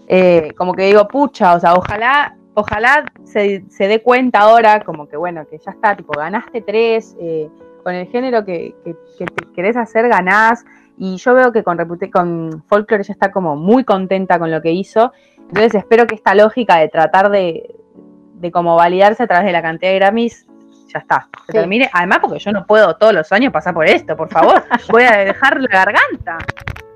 eh, 0.08 0.52
como 0.58 0.74
que 0.74 0.84
digo, 0.84 1.08
pucha, 1.08 1.54
o 1.54 1.60
sea, 1.60 1.72
ojalá, 1.72 2.36
ojalá 2.52 3.10
se, 3.24 3.64
se 3.70 3.88
dé 3.88 4.02
cuenta 4.02 4.40
ahora, 4.40 4.80
como 4.80 5.08
que 5.08 5.16
bueno, 5.16 5.46
que 5.48 5.56
ya 5.56 5.70
está, 5.70 5.96
tipo, 5.96 6.12
ganaste 6.12 6.60
tres, 6.60 7.16
eh, 7.18 7.48
con 7.82 7.94
el 7.94 8.06
género 8.08 8.44
que, 8.44 8.74
que- 8.84 8.96
que 9.18 9.24
te 9.26 9.52
querés 9.54 9.76
hacer, 9.76 10.08
ganás. 10.08 10.64
Y 10.98 11.16
yo 11.16 11.34
veo 11.34 11.52
que 11.52 11.62
con, 11.62 11.78
con 12.12 12.62
Folklore 12.68 13.02
ya 13.04 13.12
está 13.12 13.32
como 13.32 13.56
muy 13.56 13.84
contenta 13.84 14.38
con 14.38 14.50
lo 14.50 14.60
que 14.60 14.72
hizo. 14.72 15.12
Entonces 15.38 15.74
espero 15.74 16.06
que 16.06 16.14
esta 16.14 16.34
lógica 16.34 16.76
de 16.76 16.88
tratar 16.88 17.30
de, 17.30 17.74
de 18.34 18.50
como 18.52 18.76
validarse 18.76 19.22
a 19.22 19.26
través 19.26 19.46
de 19.46 19.52
la 19.52 19.62
cantidad 19.62 19.90
de 19.92 19.98
Grammys, 19.98 20.46
ya 20.92 20.98
está, 20.98 21.28
se 21.46 21.52
Sí. 21.52 21.58
termine. 21.58 21.88
Además, 21.92 22.18
porque 22.20 22.38
yo 22.38 22.52
no 22.52 22.66
puedo 22.66 22.94
todos 22.96 23.12
los 23.14 23.30
años 23.32 23.52
pasar 23.52 23.72
por 23.74 23.86
esto, 23.86 24.16
por 24.16 24.28
favor. 24.28 24.62
Voy 24.90 25.04
a 25.04 25.16
dejar 25.18 25.60
la 25.60 25.68
garganta. 25.68 26.38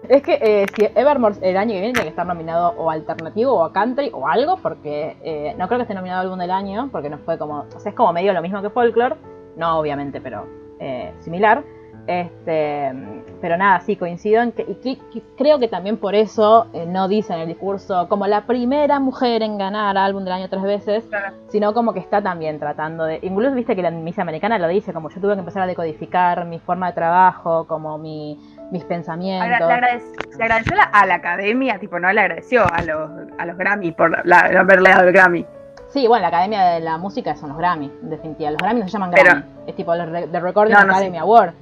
Es 0.08 0.22
que 0.22 0.34
eh, 0.42 0.66
si 0.76 0.84
Evermore 0.94 1.36
el 1.40 1.56
año 1.56 1.70
que 1.72 1.80
viene 1.80 1.92
tiene 1.94 2.02
que 2.04 2.10
estar 2.10 2.26
nominado 2.26 2.74
o 2.76 2.90
alternativo 2.90 3.54
o 3.54 3.64
a 3.64 3.72
country 3.72 4.10
o 4.12 4.28
algo, 4.28 4.58
porque 4.58 5.16
eh, 5.24 5.54
no 5.56 5.66
creo 5.66 5.78
que 5.78 5.84
esté 5.84 5.94
nominado 5.94 6.20
álbum 6.20 6.38
del 6.38 6.50
año, 6.50 6.90
porque 6.92 7.08
no 7.08 7.16
fue 7.18 7.38
como, 7.38 7.60
o 7.74 7.80
sea, 7.80 7.88
es 7.90 7.96
como 7.96 8.12
medio 8.12 8.34
lo 8.34 8.42
mismo 8.42 8.60
que 8.60 8.68
Folklore, 8.68 9.16
no 9.56 9.78
obviamente, 9.78 10.20
pero 10.20 10.46
eh, 10.80 11.12
similar. 11.20 11.62
Este, 12.06 12.92
pero 13.40 13.56
nada, 13.56 13.80
sí, 13.80 13.96
coincido 13.96 14.42
en 14.42 14.52
que, 14.52 14.62
y 14.68 14.74
que- 14.74 14.98
que 15.10 15.22
creo 15.38 15.58
que 15.58 15.68
también 15.68 15.96
por 15.96 16.14
eso 16.14 16.66
eh, 16.74 16.84
no 16.86 17.08
dice 17.08 17.32
en 17.32 17.40
el 17.40 17.48
discurso 17.48 18.08
como 18.08 18.26
la 18.26 18.42
primera 18.46 19.00
mujer 19.00 19.42
en 19.42 19.56
ganar 19.56 19.96
álbum 19.96 20.22
del 20.22 20.34
año 20.34 20.50
tres 20.50 20.62
veces, 20.62 21.04
Claro. 21.04 21.34
sino 21.48 21.72
como 21.72 21.94
que 21.94 22.00
está 22.00 22.20
también 22.22 22.58
tratando 22.58 23.04
de, 23.04 23.20
incluso 23.22 23.54
viste 23.54 23.74
que 23.74 23.80
la 23.80 23.90
Miss 23.90 24.18
Americana 24.18 24.58
lo 24.58 24.68
dice, 24.68 24.92
como 24.92 25.08
yo 25.08 25.18
tuve 25.18 25.32
que 25.32 25.40
empezar 25.40 25.62
a 25.62 25.66
decodificar 25.66 26.44
mi 26.44 26.58
forma 26.58 26.88
de 26.88 26.92
trabajo, 26.92 27.66
como 27.66 27.96
mi, 27.96 28.38
mis 28.70 28.84
pensamientos. 28.84 29.48
Le, 29.48 29.74
agradec- 29.74 30.36
le 30.38 30.44
agradeció 30.44 30.74
a 30.74 30.76
la, 30.76 30.82
a 30.84 31.06
la 31.06 31.14
academia, 31.14 31.78
tipo, 31.78 31.98
no 31.98 32.12
le 32.12 32.20
agradeció 32.20 32.64
a 32.70 32.82
los, 32.82 33.10
a 33.38 33.46
los 33.46 33.56
Grammy 33.56 33.92
por 33.92 34.10
la, 34.10 34.20
la- 34.52 34.60
haberle 34.60 34.90
dado 34.90 35.04
el 35.08 35.12
Grammy. 35.14 35.46
Sí, 35.94 36.08
bueno, 36.08 36.22
la 36.22 36.28
Academia 36.28 36.64
de 36.64 36.80
la 36.80 36.98
Música 36.98 37.36
son 37.36 37.50
los 37.50 37.58
Grammy, 37.58 37.86
en 38.02 38.10
definitiva. 38.10 38.50
Los 38.50 38.58
Grammy 38.60 38.80
no 38.80 38.86
se 38.86 38.92
llaman 38.92 39.12
Pero- 39.12 39.24
Grammy. 39.30 39.44
Es 39.68 39.76
tipo 39.76 39.94
los 39.94 40.08
re- 40.10 40.26
The 40.26 40.40
Recording 40.40 40.74
No, 40.74 40.84
no, 40.84 40.92
Academy 40.92 41.18
Award. 41.18 41.52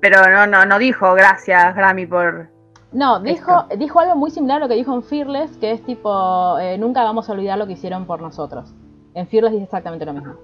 Pero 0.00 0.22
no, 0.28 0.46
no, 0.48 0.64
no 0.66 0.78
dijo 0.78 1.14
gracias 1.14 1.74
Grammy 1.76 2.04
por. 2.06 2.48
No, 2.90 3.20
dijo, 3.20 3.66
dijo 3.76 4.00
algo 4.00 4.16
muy 4.16 4.30
similar 4.32 4.56
a 4.56 4.60
lo 4.64 4.68
que 4.68 4.74
dijo 4.74 4.92
en 4.92 5.02
Fearless, 5.04 5.56
que 5.58 5.70
es 5.70 5.82
tipo, 5.84 6.58
eh, 6.58 6.78
nunca 6.78 7.04
vamos 7.04 7.28
a 7.28 7.32
olvidar 7.32 7.58
lo 7.58 7.66
que 7.68 7.74
hicieron 7.74 8.06
por 8.06 8.20
nosotros. 8.20 8.74
En 9.14 9.28
Fearless 9.28 9.52
dice 9.52 9.64
exactamente 9.64 10.04
lo 10.04 10.14
mismo. 10.14 10.34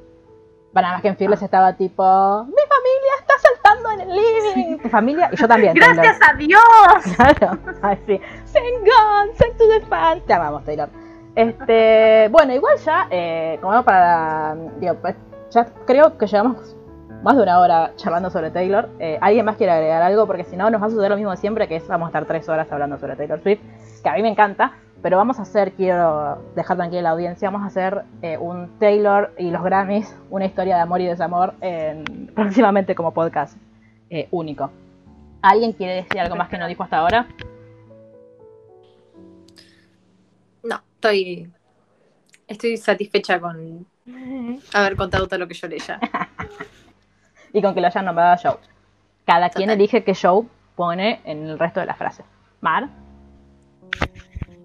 Para 0.73 0.87
nada 0.89 0.97
más 0.97 1.03
que 1.03 1.09
en 1.09 1.17
Fearless 1.17 1.43
estaba 1.43 1.73
tipo, 1.73 2.45
mi 2.45 2.53
familia 2.53 3.13
está 3.19 3.35
saltando 3.43 3.91
en 3.91 4.01
el 4.03 4.17
living. 4.17 4.79
Tu 4.79 4.89
familia, 4.89 5.31
y 5.33 5.37
yo 5.37 5.49
también. 5.49 5.75
¡Gracias 5.75 6.19
a 6.29 6.35
Dios! 6.37 6.61
Claro, 7.17 7.59
ay, 7.83 7.99
sí. 8.07 8.21
Send 8.45 8.81
God, 8.85 9.35
send 9.37 9.57
to 9.59 9.65
the 9.69 9.81
fans. 9.87 10.25
Te 10.27 10.33
amamos, 10.35 10.65
Taylor. 10.65 10.89
Este, 11.35 12.29
bueno, 12.31 12.53
igual 12.55 12.77
ya, 12.85 13.09
eh, 13.11 13.59
como 13.61 13.83
para, 13.83 14.57
digo, 14.81 14.95
pues, 15.03 15.17
ya 15.51 15.67
creo 15.87 16.17
que 16.17 16.27
llevamos 16.27 16.77
más 17.23 17.37
de 17.37 17.43
una 17.43 17.59
hora 17.61 17.93
charlando 17.97 18.31
sobre 18.31 18.51
Taylor. 18.51 18.89
Eh, 18.99 19.19
¿Alguien 19.21 19.45
más 19.45 19.57
quiere 19.57 19.73
agregar 19.73 20.03
algo? 20.03 20.27
Porque 20.27 20.45
si 20.45 20.57
no, 20.57 20.71
nos 20.71 20.81
va 20.83 20.87
a 20.87 20.91
suceder 20.91 21.11
lo 21.11 21.17
mismo 21.17 21.31
de 21.31 21.37
siempre, 21.39 21.67
que 21.69 21.77
es 21.77 21.89
vamos 21.89 22.07
a 22.07 22.09
estar 22.11 22.25
tres 22.27 22.49
horas 22.49 22.71
hablando 22.71 22.99
sobre 22.99 23.17
Taylor 23.17 23.41
Swift, 23.43 23.61
que 24.03 24.09
a 24.09 24.15
mí 24.15 24.23
me 24.23 24.29
encanta. 24.29 24.73
pero 25.03 25.19
vamos 25.19 25.39
a 25.39 25.43
hacer, 25.43 25.73
quiero 25.73 26.39
dejar 26.57 26.77
tranquila 26.79 27.03
la 27.03 27.11
audiencia, 27.11 27.51
vamos 27.51 27.65
a 27.65 27.67
hacer 27.67 28.05
eh, 28.23 28.39
un 28.39 28.79
Taylor 28.79 29.33
y 29.37 29.51
los 29.51 29.63
Grammys, 29.63 30.17
una 30.31 30.47
historia 30.47 30.77
de 30.77 30.81
amor 30.83 31.01
y 31.03 31.07
desamor, 31.07 31.53
en- 31.61 32.31
próximamente 32.35 32.95
como 32.95 33.11
podcast 33.13 33.57
eh, 34.09 34.29
único. 34.31 34.71
¿Alguien 35.43 35.73
quiere 35.73 35.97
decir 35.97 36.21
algo 36.21 36.37
más 36.37 36.49
que 36.49 36.57
no 36.57 36.67
dijo 36.67 36.83
hasta 36.85 36.99
ahora? 36.99 37.27
Estoy, 41.09 41.51
estoy 42.49 42.77
satisfecha 42.77 43.41
con 43.41 43.87
haber 44.73 44.97
contado 44.97 45.27
todo 45.27 45.39
lo 45.39 45.49
que 45.49 45.55
yo 45.55 45.69
leía. 45.69 45.99
Y 47.53 47.63
con 47.63 47.75
que 47.75 47.81
lo 47.81 47.87
hayan 47.89 48.05
nombrado 48.07 48.33
a 48.33 48.37
Joe. 48.37 48.59
Cada 49.27 49.49
quien 49.51 49.71
elige 49.71 50.03
qué 50.05 50.15
Joe 50.15 50.45
pone 50.77 51.21
en 51.25 51.47
el 51.49 51.59
resto 51.59 51.81
de 51.81 51.87
la 51.87 51.95
frase. 51.95 52.25
Mar, 52.61 52.89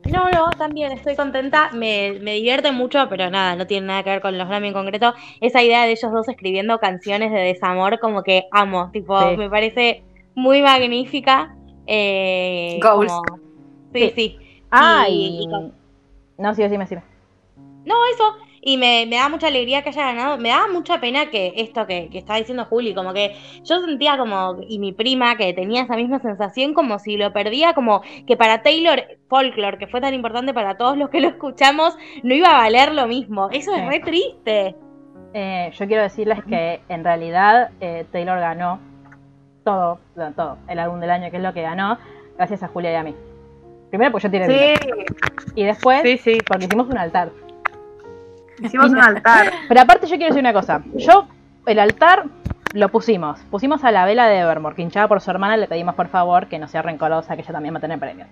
No, 0.09 0.27
no, 0.31 0.49
también 0.57 0.91
estoy 0.91 1.15
contenta. 1.15 1.69
Me, 1.71 2.17
me 2.21 2.33
divierte 2.33 2.71
mucho, 2.71 3.07
pero 3.09 3.29
nada, 3.29 3.55
no 3.55 3.67
tiene 3.67 3.87
nada 3.87 4.03
que 4.03 4.09
ver 4.09 4.21
con 4.21 4.37
los 4.37 4.47
Grammy 4.47 4.69
en 4.69 4.73
concreto. 4.73 5.13
Esa 5.39 5.61
idea 5.61 5.83
de 5.85 5.91
ellos 5.91 6.11
dos 6.11 6.27
escribiendo 6.27 6.79
canciones 6.79 7.31
de 7.31 7.37
desamor, 7.39 7.99
como 7.99 8.23
que 8.23 8.45
amo. 8.51 8.89
Tipo, 8.91 9.19
Sí. 9.31 9.37
me 9.37 9.49
parece 9.49 10.03
muy 10.33 10.61
magnífica. 10.63 11.55
Eh, 11.85 12.79
Goals. 12.81 13.11
como- 13.11 13.39
Sí, 13.93 14.11
sí. 14.15 14.37
Ah, 14.71 15.05
Y- 15.09 15.13
y... 15.13 15.43
y 15.43 15.47
con- 15.49 15.73
No, 16.39 16.53
sí, 16.55 16.63
decime, 16.63 16.85
decime. 16.85 17.03
No, 17.85 17.95
eso. 18.13 18.33
Y 18.61 18.77
me, 18.77 19.05
me 19.09 19.15
da 19.15 19.29
mucha 19.29 19.47
alegría 19.47 19.81
que 19.83 19.89
haya 19.89 20.03
ganado. 20.05 20.37
Me 20.37 20.49
da 20.49 20.67
mucha 20.71 20.99
pena 20.99 21.29
que 21.29 21.53
esto 21.57 21.85
que, 21.87 22.09
que 22.09 22.17
estaba 22.17 22.39
diciendo 22.39 22.65
Juli, 22.65 22.93
como 22.93 23.13
que 23.13 23.35
yo 23.63 23.79
sentía 23.81 24.17
como, 24.17 24.57
y 24.67 24.79
mi 24.79 24.91
prima, 24.91 25.37
que 25.37 25.53
tenía 25.53 25.83
esa 25.83 25.95
misma 25.95 26.19
sensación, 26.19 26.73
como 26.73 26.99
si 26.99 27.15
lo 27.17 27.31
perdía, 27.31 27.73
como 27.73 28.01
que 28.27 28.35
para 28.35 28.61
Taylor 28.61 29.01
Folklore, 29.29 29.77
que 29.77 29.87
fue 29.87 30.01
tan 30.01 30.13
importante 30.13 30.53
para 30.53 30.75
todos 30.77 30.97
los 30.97 31.09
que 31.09 31.21
lo 31.21 31.29
escuchamos, 31.29 31.97
no 32.23 32.33
iba 32.33 32.49
a 32.49 32.57
valer 32.57 32.93
lo 32.93 33.07
mismo. 33.07 33.49
Eso 33.51 33.73
Sí. 33.73 33.79
es 33.79 33.87
re 33.87 33.99
triste. 34.01 34.75
Eh, 35.33 35.71
yo 35.73 35.87
quiero 35.87 36.03
decirles 36.03 36.43
que 36.43 36.81
en 36.89 37.03
realidad 37.03 37.69
eh, 37.79 38.05
Taylor 38.11 38.39
ganó 38.39 38.79
todo, 39.63 39.99
todo, 40.35 40.57
el 40.67 40.79
álbum 40.79 40.99
del 40.99 41.11
año, 41.11 41.29
que 41.31 41.37
es 41.37 41.43
lo 41.43 41.53
que 41.53 41.61
ganó, 41.61 41.97
gracias 42.35 42.63
a 42.63 42.67
Julia 42.67 42.91
y 42.91 42.95
a 42.95 43.03
mí. 43.03 43.15
Primero 43.89 44.11
porque 44.11 44.27
yo 44.27 44.31
tiré 44.31 44.45
Sí, 44.47 44.85
vino. 44.85 45.03
Y 45.55 45.63
después 45.63 46.01
sí, 46.03 46.17
sí. 46.17 46.37
porque 46.47 46.65
hicimos 46.65 46.87
un 46.87 46.97
altar. 46.97 47.31
Hicimos 48.61 48.91
un 48.91 48.99
altar. 48.99 49.51
Pero 49.67 49.81
aparte 49.81 50.07
yo 50.07 50.15
quiero 50.17 50.33
decir 50.33 50.41
una 50.41 50.53
cosa. 50.53 50.81
Yo, 50.95 51.27
el 51.65 51.79
altar 51.79 52.25
lo 52.73 52.89
pusimos. 52.89 53.39
Pusimos 53.49 53.83
a 53.83 53.91
la 53.91 54.05
vela 54.05 54.27
de 54.27 54.39
Evermore, 54.39 54.75
que 54.75 54.81
hinchada 54.81 55.07
por 55.07 55.21
su 55.21 55.31
hermana, 55.31 55.57
le 55.57 55.67
pedimos 55.67 55.95
por 55.95 56.07
favor 56.07 56.47
que 56.47 56.59
no 56.59 56.67
sea 56.67 56.81
rencorosa, 56.81 57.35
que 57.35 57.41
ella 57.41 57.51
también 57.51 57.73
va 57.73 57.79
a 57.79 57.81
tener 57.81 57.99
premios. 57.99 58.27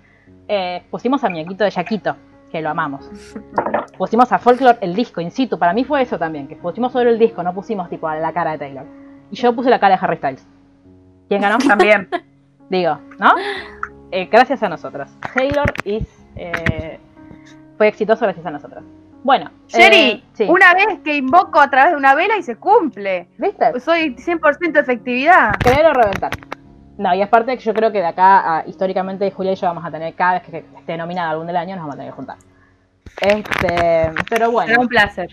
Eh, 0.47 0.83
pusimos 0.91 1.23
a 1.23 1.29
muñequito 1.29 1.63
de 1.63 1.71
Yaquito, 1.71 2.15
que 2.51 2.61
lo 2.61 2.69
amamos. 2.69 3.09
Pusimos 3.97 4.31
a 4.31 4.37
Folklore 4.37 4.77
el 4.81 4.93
disco, 4.93 5.21
in 5.21 5.31
situ. 5.31 5.57
Para 5.57 5.73
mí 5.73 5.83
fue 5.83 6.03
eso 6.03 6.19
también, 6.19 6.47
que 6.47 6.55
pusimos 6.55 6.91
solo 6.91 7.09
el 7.09 7.17
disco, 7.17 7.41
no 7.41 7.51
pusimos 7.51 7.89
tipo 7.89 8.07
a 8.07 8.15
la 8.15 8.31
cara 8.31 8.51
de 8.51 8.57
Taylor. 8.59 8.85
Y 9.31 9.35
yo 9.35 9.55
puse 9.55 9.71
la 9.71 9.79
cara 9.79 9.95
de 9.95 10.05
Harry 10.05 10.17
Styles. 10.17 10.47
¿Quién 11.27 11.41
ganó? 11.41 11.57
También. 11.57 12.07
Digo, 12.69 12.99
¿no? 13.17 13.33
Eh, 14.11 14.25
gracias 14.31 14.63
a 14.63 14.69
nosotros. 14.69 15.09
Taylor 15.33 15.71
is, 15.83 16.07
eh, 16.35 16.99
fue 17.77 17.87
exitoso 17.87 18.25
gracias 18.25 18.45
a 18.45 18.51
nosotros. 18.51 18.83
Bueno, 19.23 19.51
Sherry, 19.67 19.97
eh, 19.97 20.23
sí. 20.33 20.45
una 20.49 20.73
vez 20.73 20.99
que 21.03 21.15
invoco 21.17 21.59
a 21.59 21.69
través 21.69 21.91
de 21.91 21.97
una 21.97 22.15
vela 22.15 22.37
y 22.37 22.43
se 22.43 22.55
cumple. 22.55 23.27
¿viste? 23.37 23.79
Soy 23.79 24.15
100% 24.15 24.79
efectividad. 24.79 25.51
Creer 25.59 25.85
o 25.87 25.93
reventar. 25.93 26.31
No, 26.97 27.13
y 27.13 27.21
aparte 27.21 27.57
que 27.57 27.63
yo 27.63 27.73
creo 27.73 27.91
que 27.91 27.99
de 27.99 28.05
acá, 28.07 28.57
a- 28.59 28.67
históricamente, 28.67 29.29
Julia 29.31 29.51
y 29.51 29.55
yo 29.55 29.67
vamos 29.67 29.83
a 29.85 29.91
tener, 29.91 30.13
cada 30.15 30.33
vez 30.39 30.43
que 30.43 30.65
esté 30.79 30.97
nominada 30.97 31.31
algún 31.31 31.47
del 31.47 31.57
año, 31.57 31.75
nos 31.75 31.83
vamos 31.83 31.95
a 31.95 31.97
tener 31.97 32.11
que 32.11 32.15
juntar. 32.15 32.37
Este, 33.21 34.13
pero 34.29 34.51
bueno, 34.51 34.69
Será 34.69 34.81
un 34.81 34.87
placer. 34.87 35.29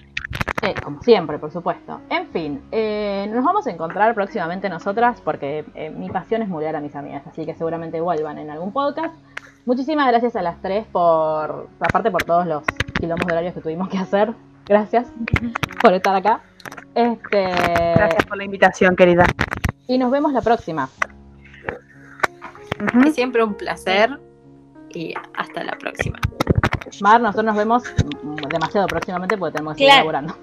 Eh, 0.65 0.75
como 0.83 1.03
siempre, 1.03 1.39
por 1.39 1.51
supuesto. 1.53 2.01
En 2.11 2.27
fin, 2.29 2.63
eh, 2.73 3.29
nos 3.33 3.45
vamos 3.45 3.67
a 3.67 3.71
encontrar 3.71 4.15
próximamente 4.15 4.69
nosotras, 4.69 5.21
porque 5.21 5.65
eh, 5.75 5.91
mi 5.91 6.09
pasión 6.11 6.43
es 6.43 6.49
mudar 6.49 6.77
a 6.77 6.81
mis 6.81 6.95
amigas, 6.97 7.27
así 7.27 7.45
que 7.47 7.55
seguramente 7.55 8.01
vuelvan 8.01 8.39
en 8.39 8.51
algún 8.51 8.73
podcast. 8.73 9.15
Muchísimas 9.67 10.09
gracias 10.09 10.37
a 10.37 10.43
las 10.43 10.61
tres 10.61 10.87
por, 10.93 11.69
aparte 11.81 12.11
por 12.11 12.23
todos 12.25 12.47
los 12.47 12.63
quilombos 12.99 13.27
de 13.27 13.33
horarios 13.33 13.55
que 13.55 13.61
tuvimos 13.61 13.89
que 13.89 13.99
hacer. 13.99 14.33
Gracias 14.67 15.11
por 15.81 15.93
estar 15.95 16.15
acá. 16.17 16.41
Este, 16.95 17.49
Gracias 17.97 18.25
por 18.27 18.37
la 18.37 18.45
invitación, 18.45 18.95
querida. 18.97 19.25
y 19.87 19.99
nos 19.99 20.11
vemos 20.11 20.33
la 20.33 20.41
próxima. 20.43 20.89
Ujú. 22.81 23.09
Es 23.09 23.15
siempre 23.15 23.43
un 23.45 23.55
placer 23.55 24.19
y 24.91 25.15
hasta 25.37 25.65
la 25.65 25.73
próxima. 25.73 26.19
Mar, 27.01 27.21
nosotros 27.21 27.45
nos 27.47 27.57
vemos 27.57 27.83
demasiado 28.49 28.87
próximamente 28.87 29.37
porque 29.37 29.55
tenemos 29.55 29.75
que 29.75 29.79
seguir 29.79 29.89
Claro. 29.93 30.01
laburando. 30.13 30.35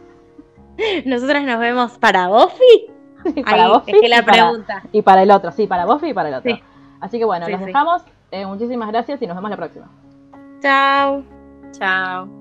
Nosotras 1.06 1.44
nos 1.44 1.60
vemos 1.60 1.98
para 1.98 2.28
Buffy. 2.28 2.88
para 3.46 3.66
Ahí, 3.66 3.72
Buffy 3.72 3.92
es 3.92 4.02
que 4.02 4.10
la 4.10 4.18
y, 4.18 4.22
para, 4.22 4.32
pregunta. 4.48 4.84
y 4.92 5.02
para 5.02 5.24
el 5.24 5.32
otro, 5.32 5.52
sí, 5.52 5.68
para 5.68 5.86
Buffy 5.86 6.10
y 6.10 6.14
para 6.14 6.30
el 6.30 6.36
otro. 6.36 6.52
Sí. 6.56 6.62
Así 7.00 7.20
que 7.20 7.26
bueno, 7.26 7.46
Sí, 7.46 7.52
los 7.52 7.60
sí. 7.62 7.66
dejamos. 7.68 8.04
Eh, 8.32 8.46
muchísimas 8.46 8.90
gracias 8.90 9.22
y 9.22 9.28
nos 9.28 9.36
vemos 9.36 9.52
la 9.52 9.58
próxima. 9.58 9.90
Chao. 10.62 11.24
Chao. 11.72 12.41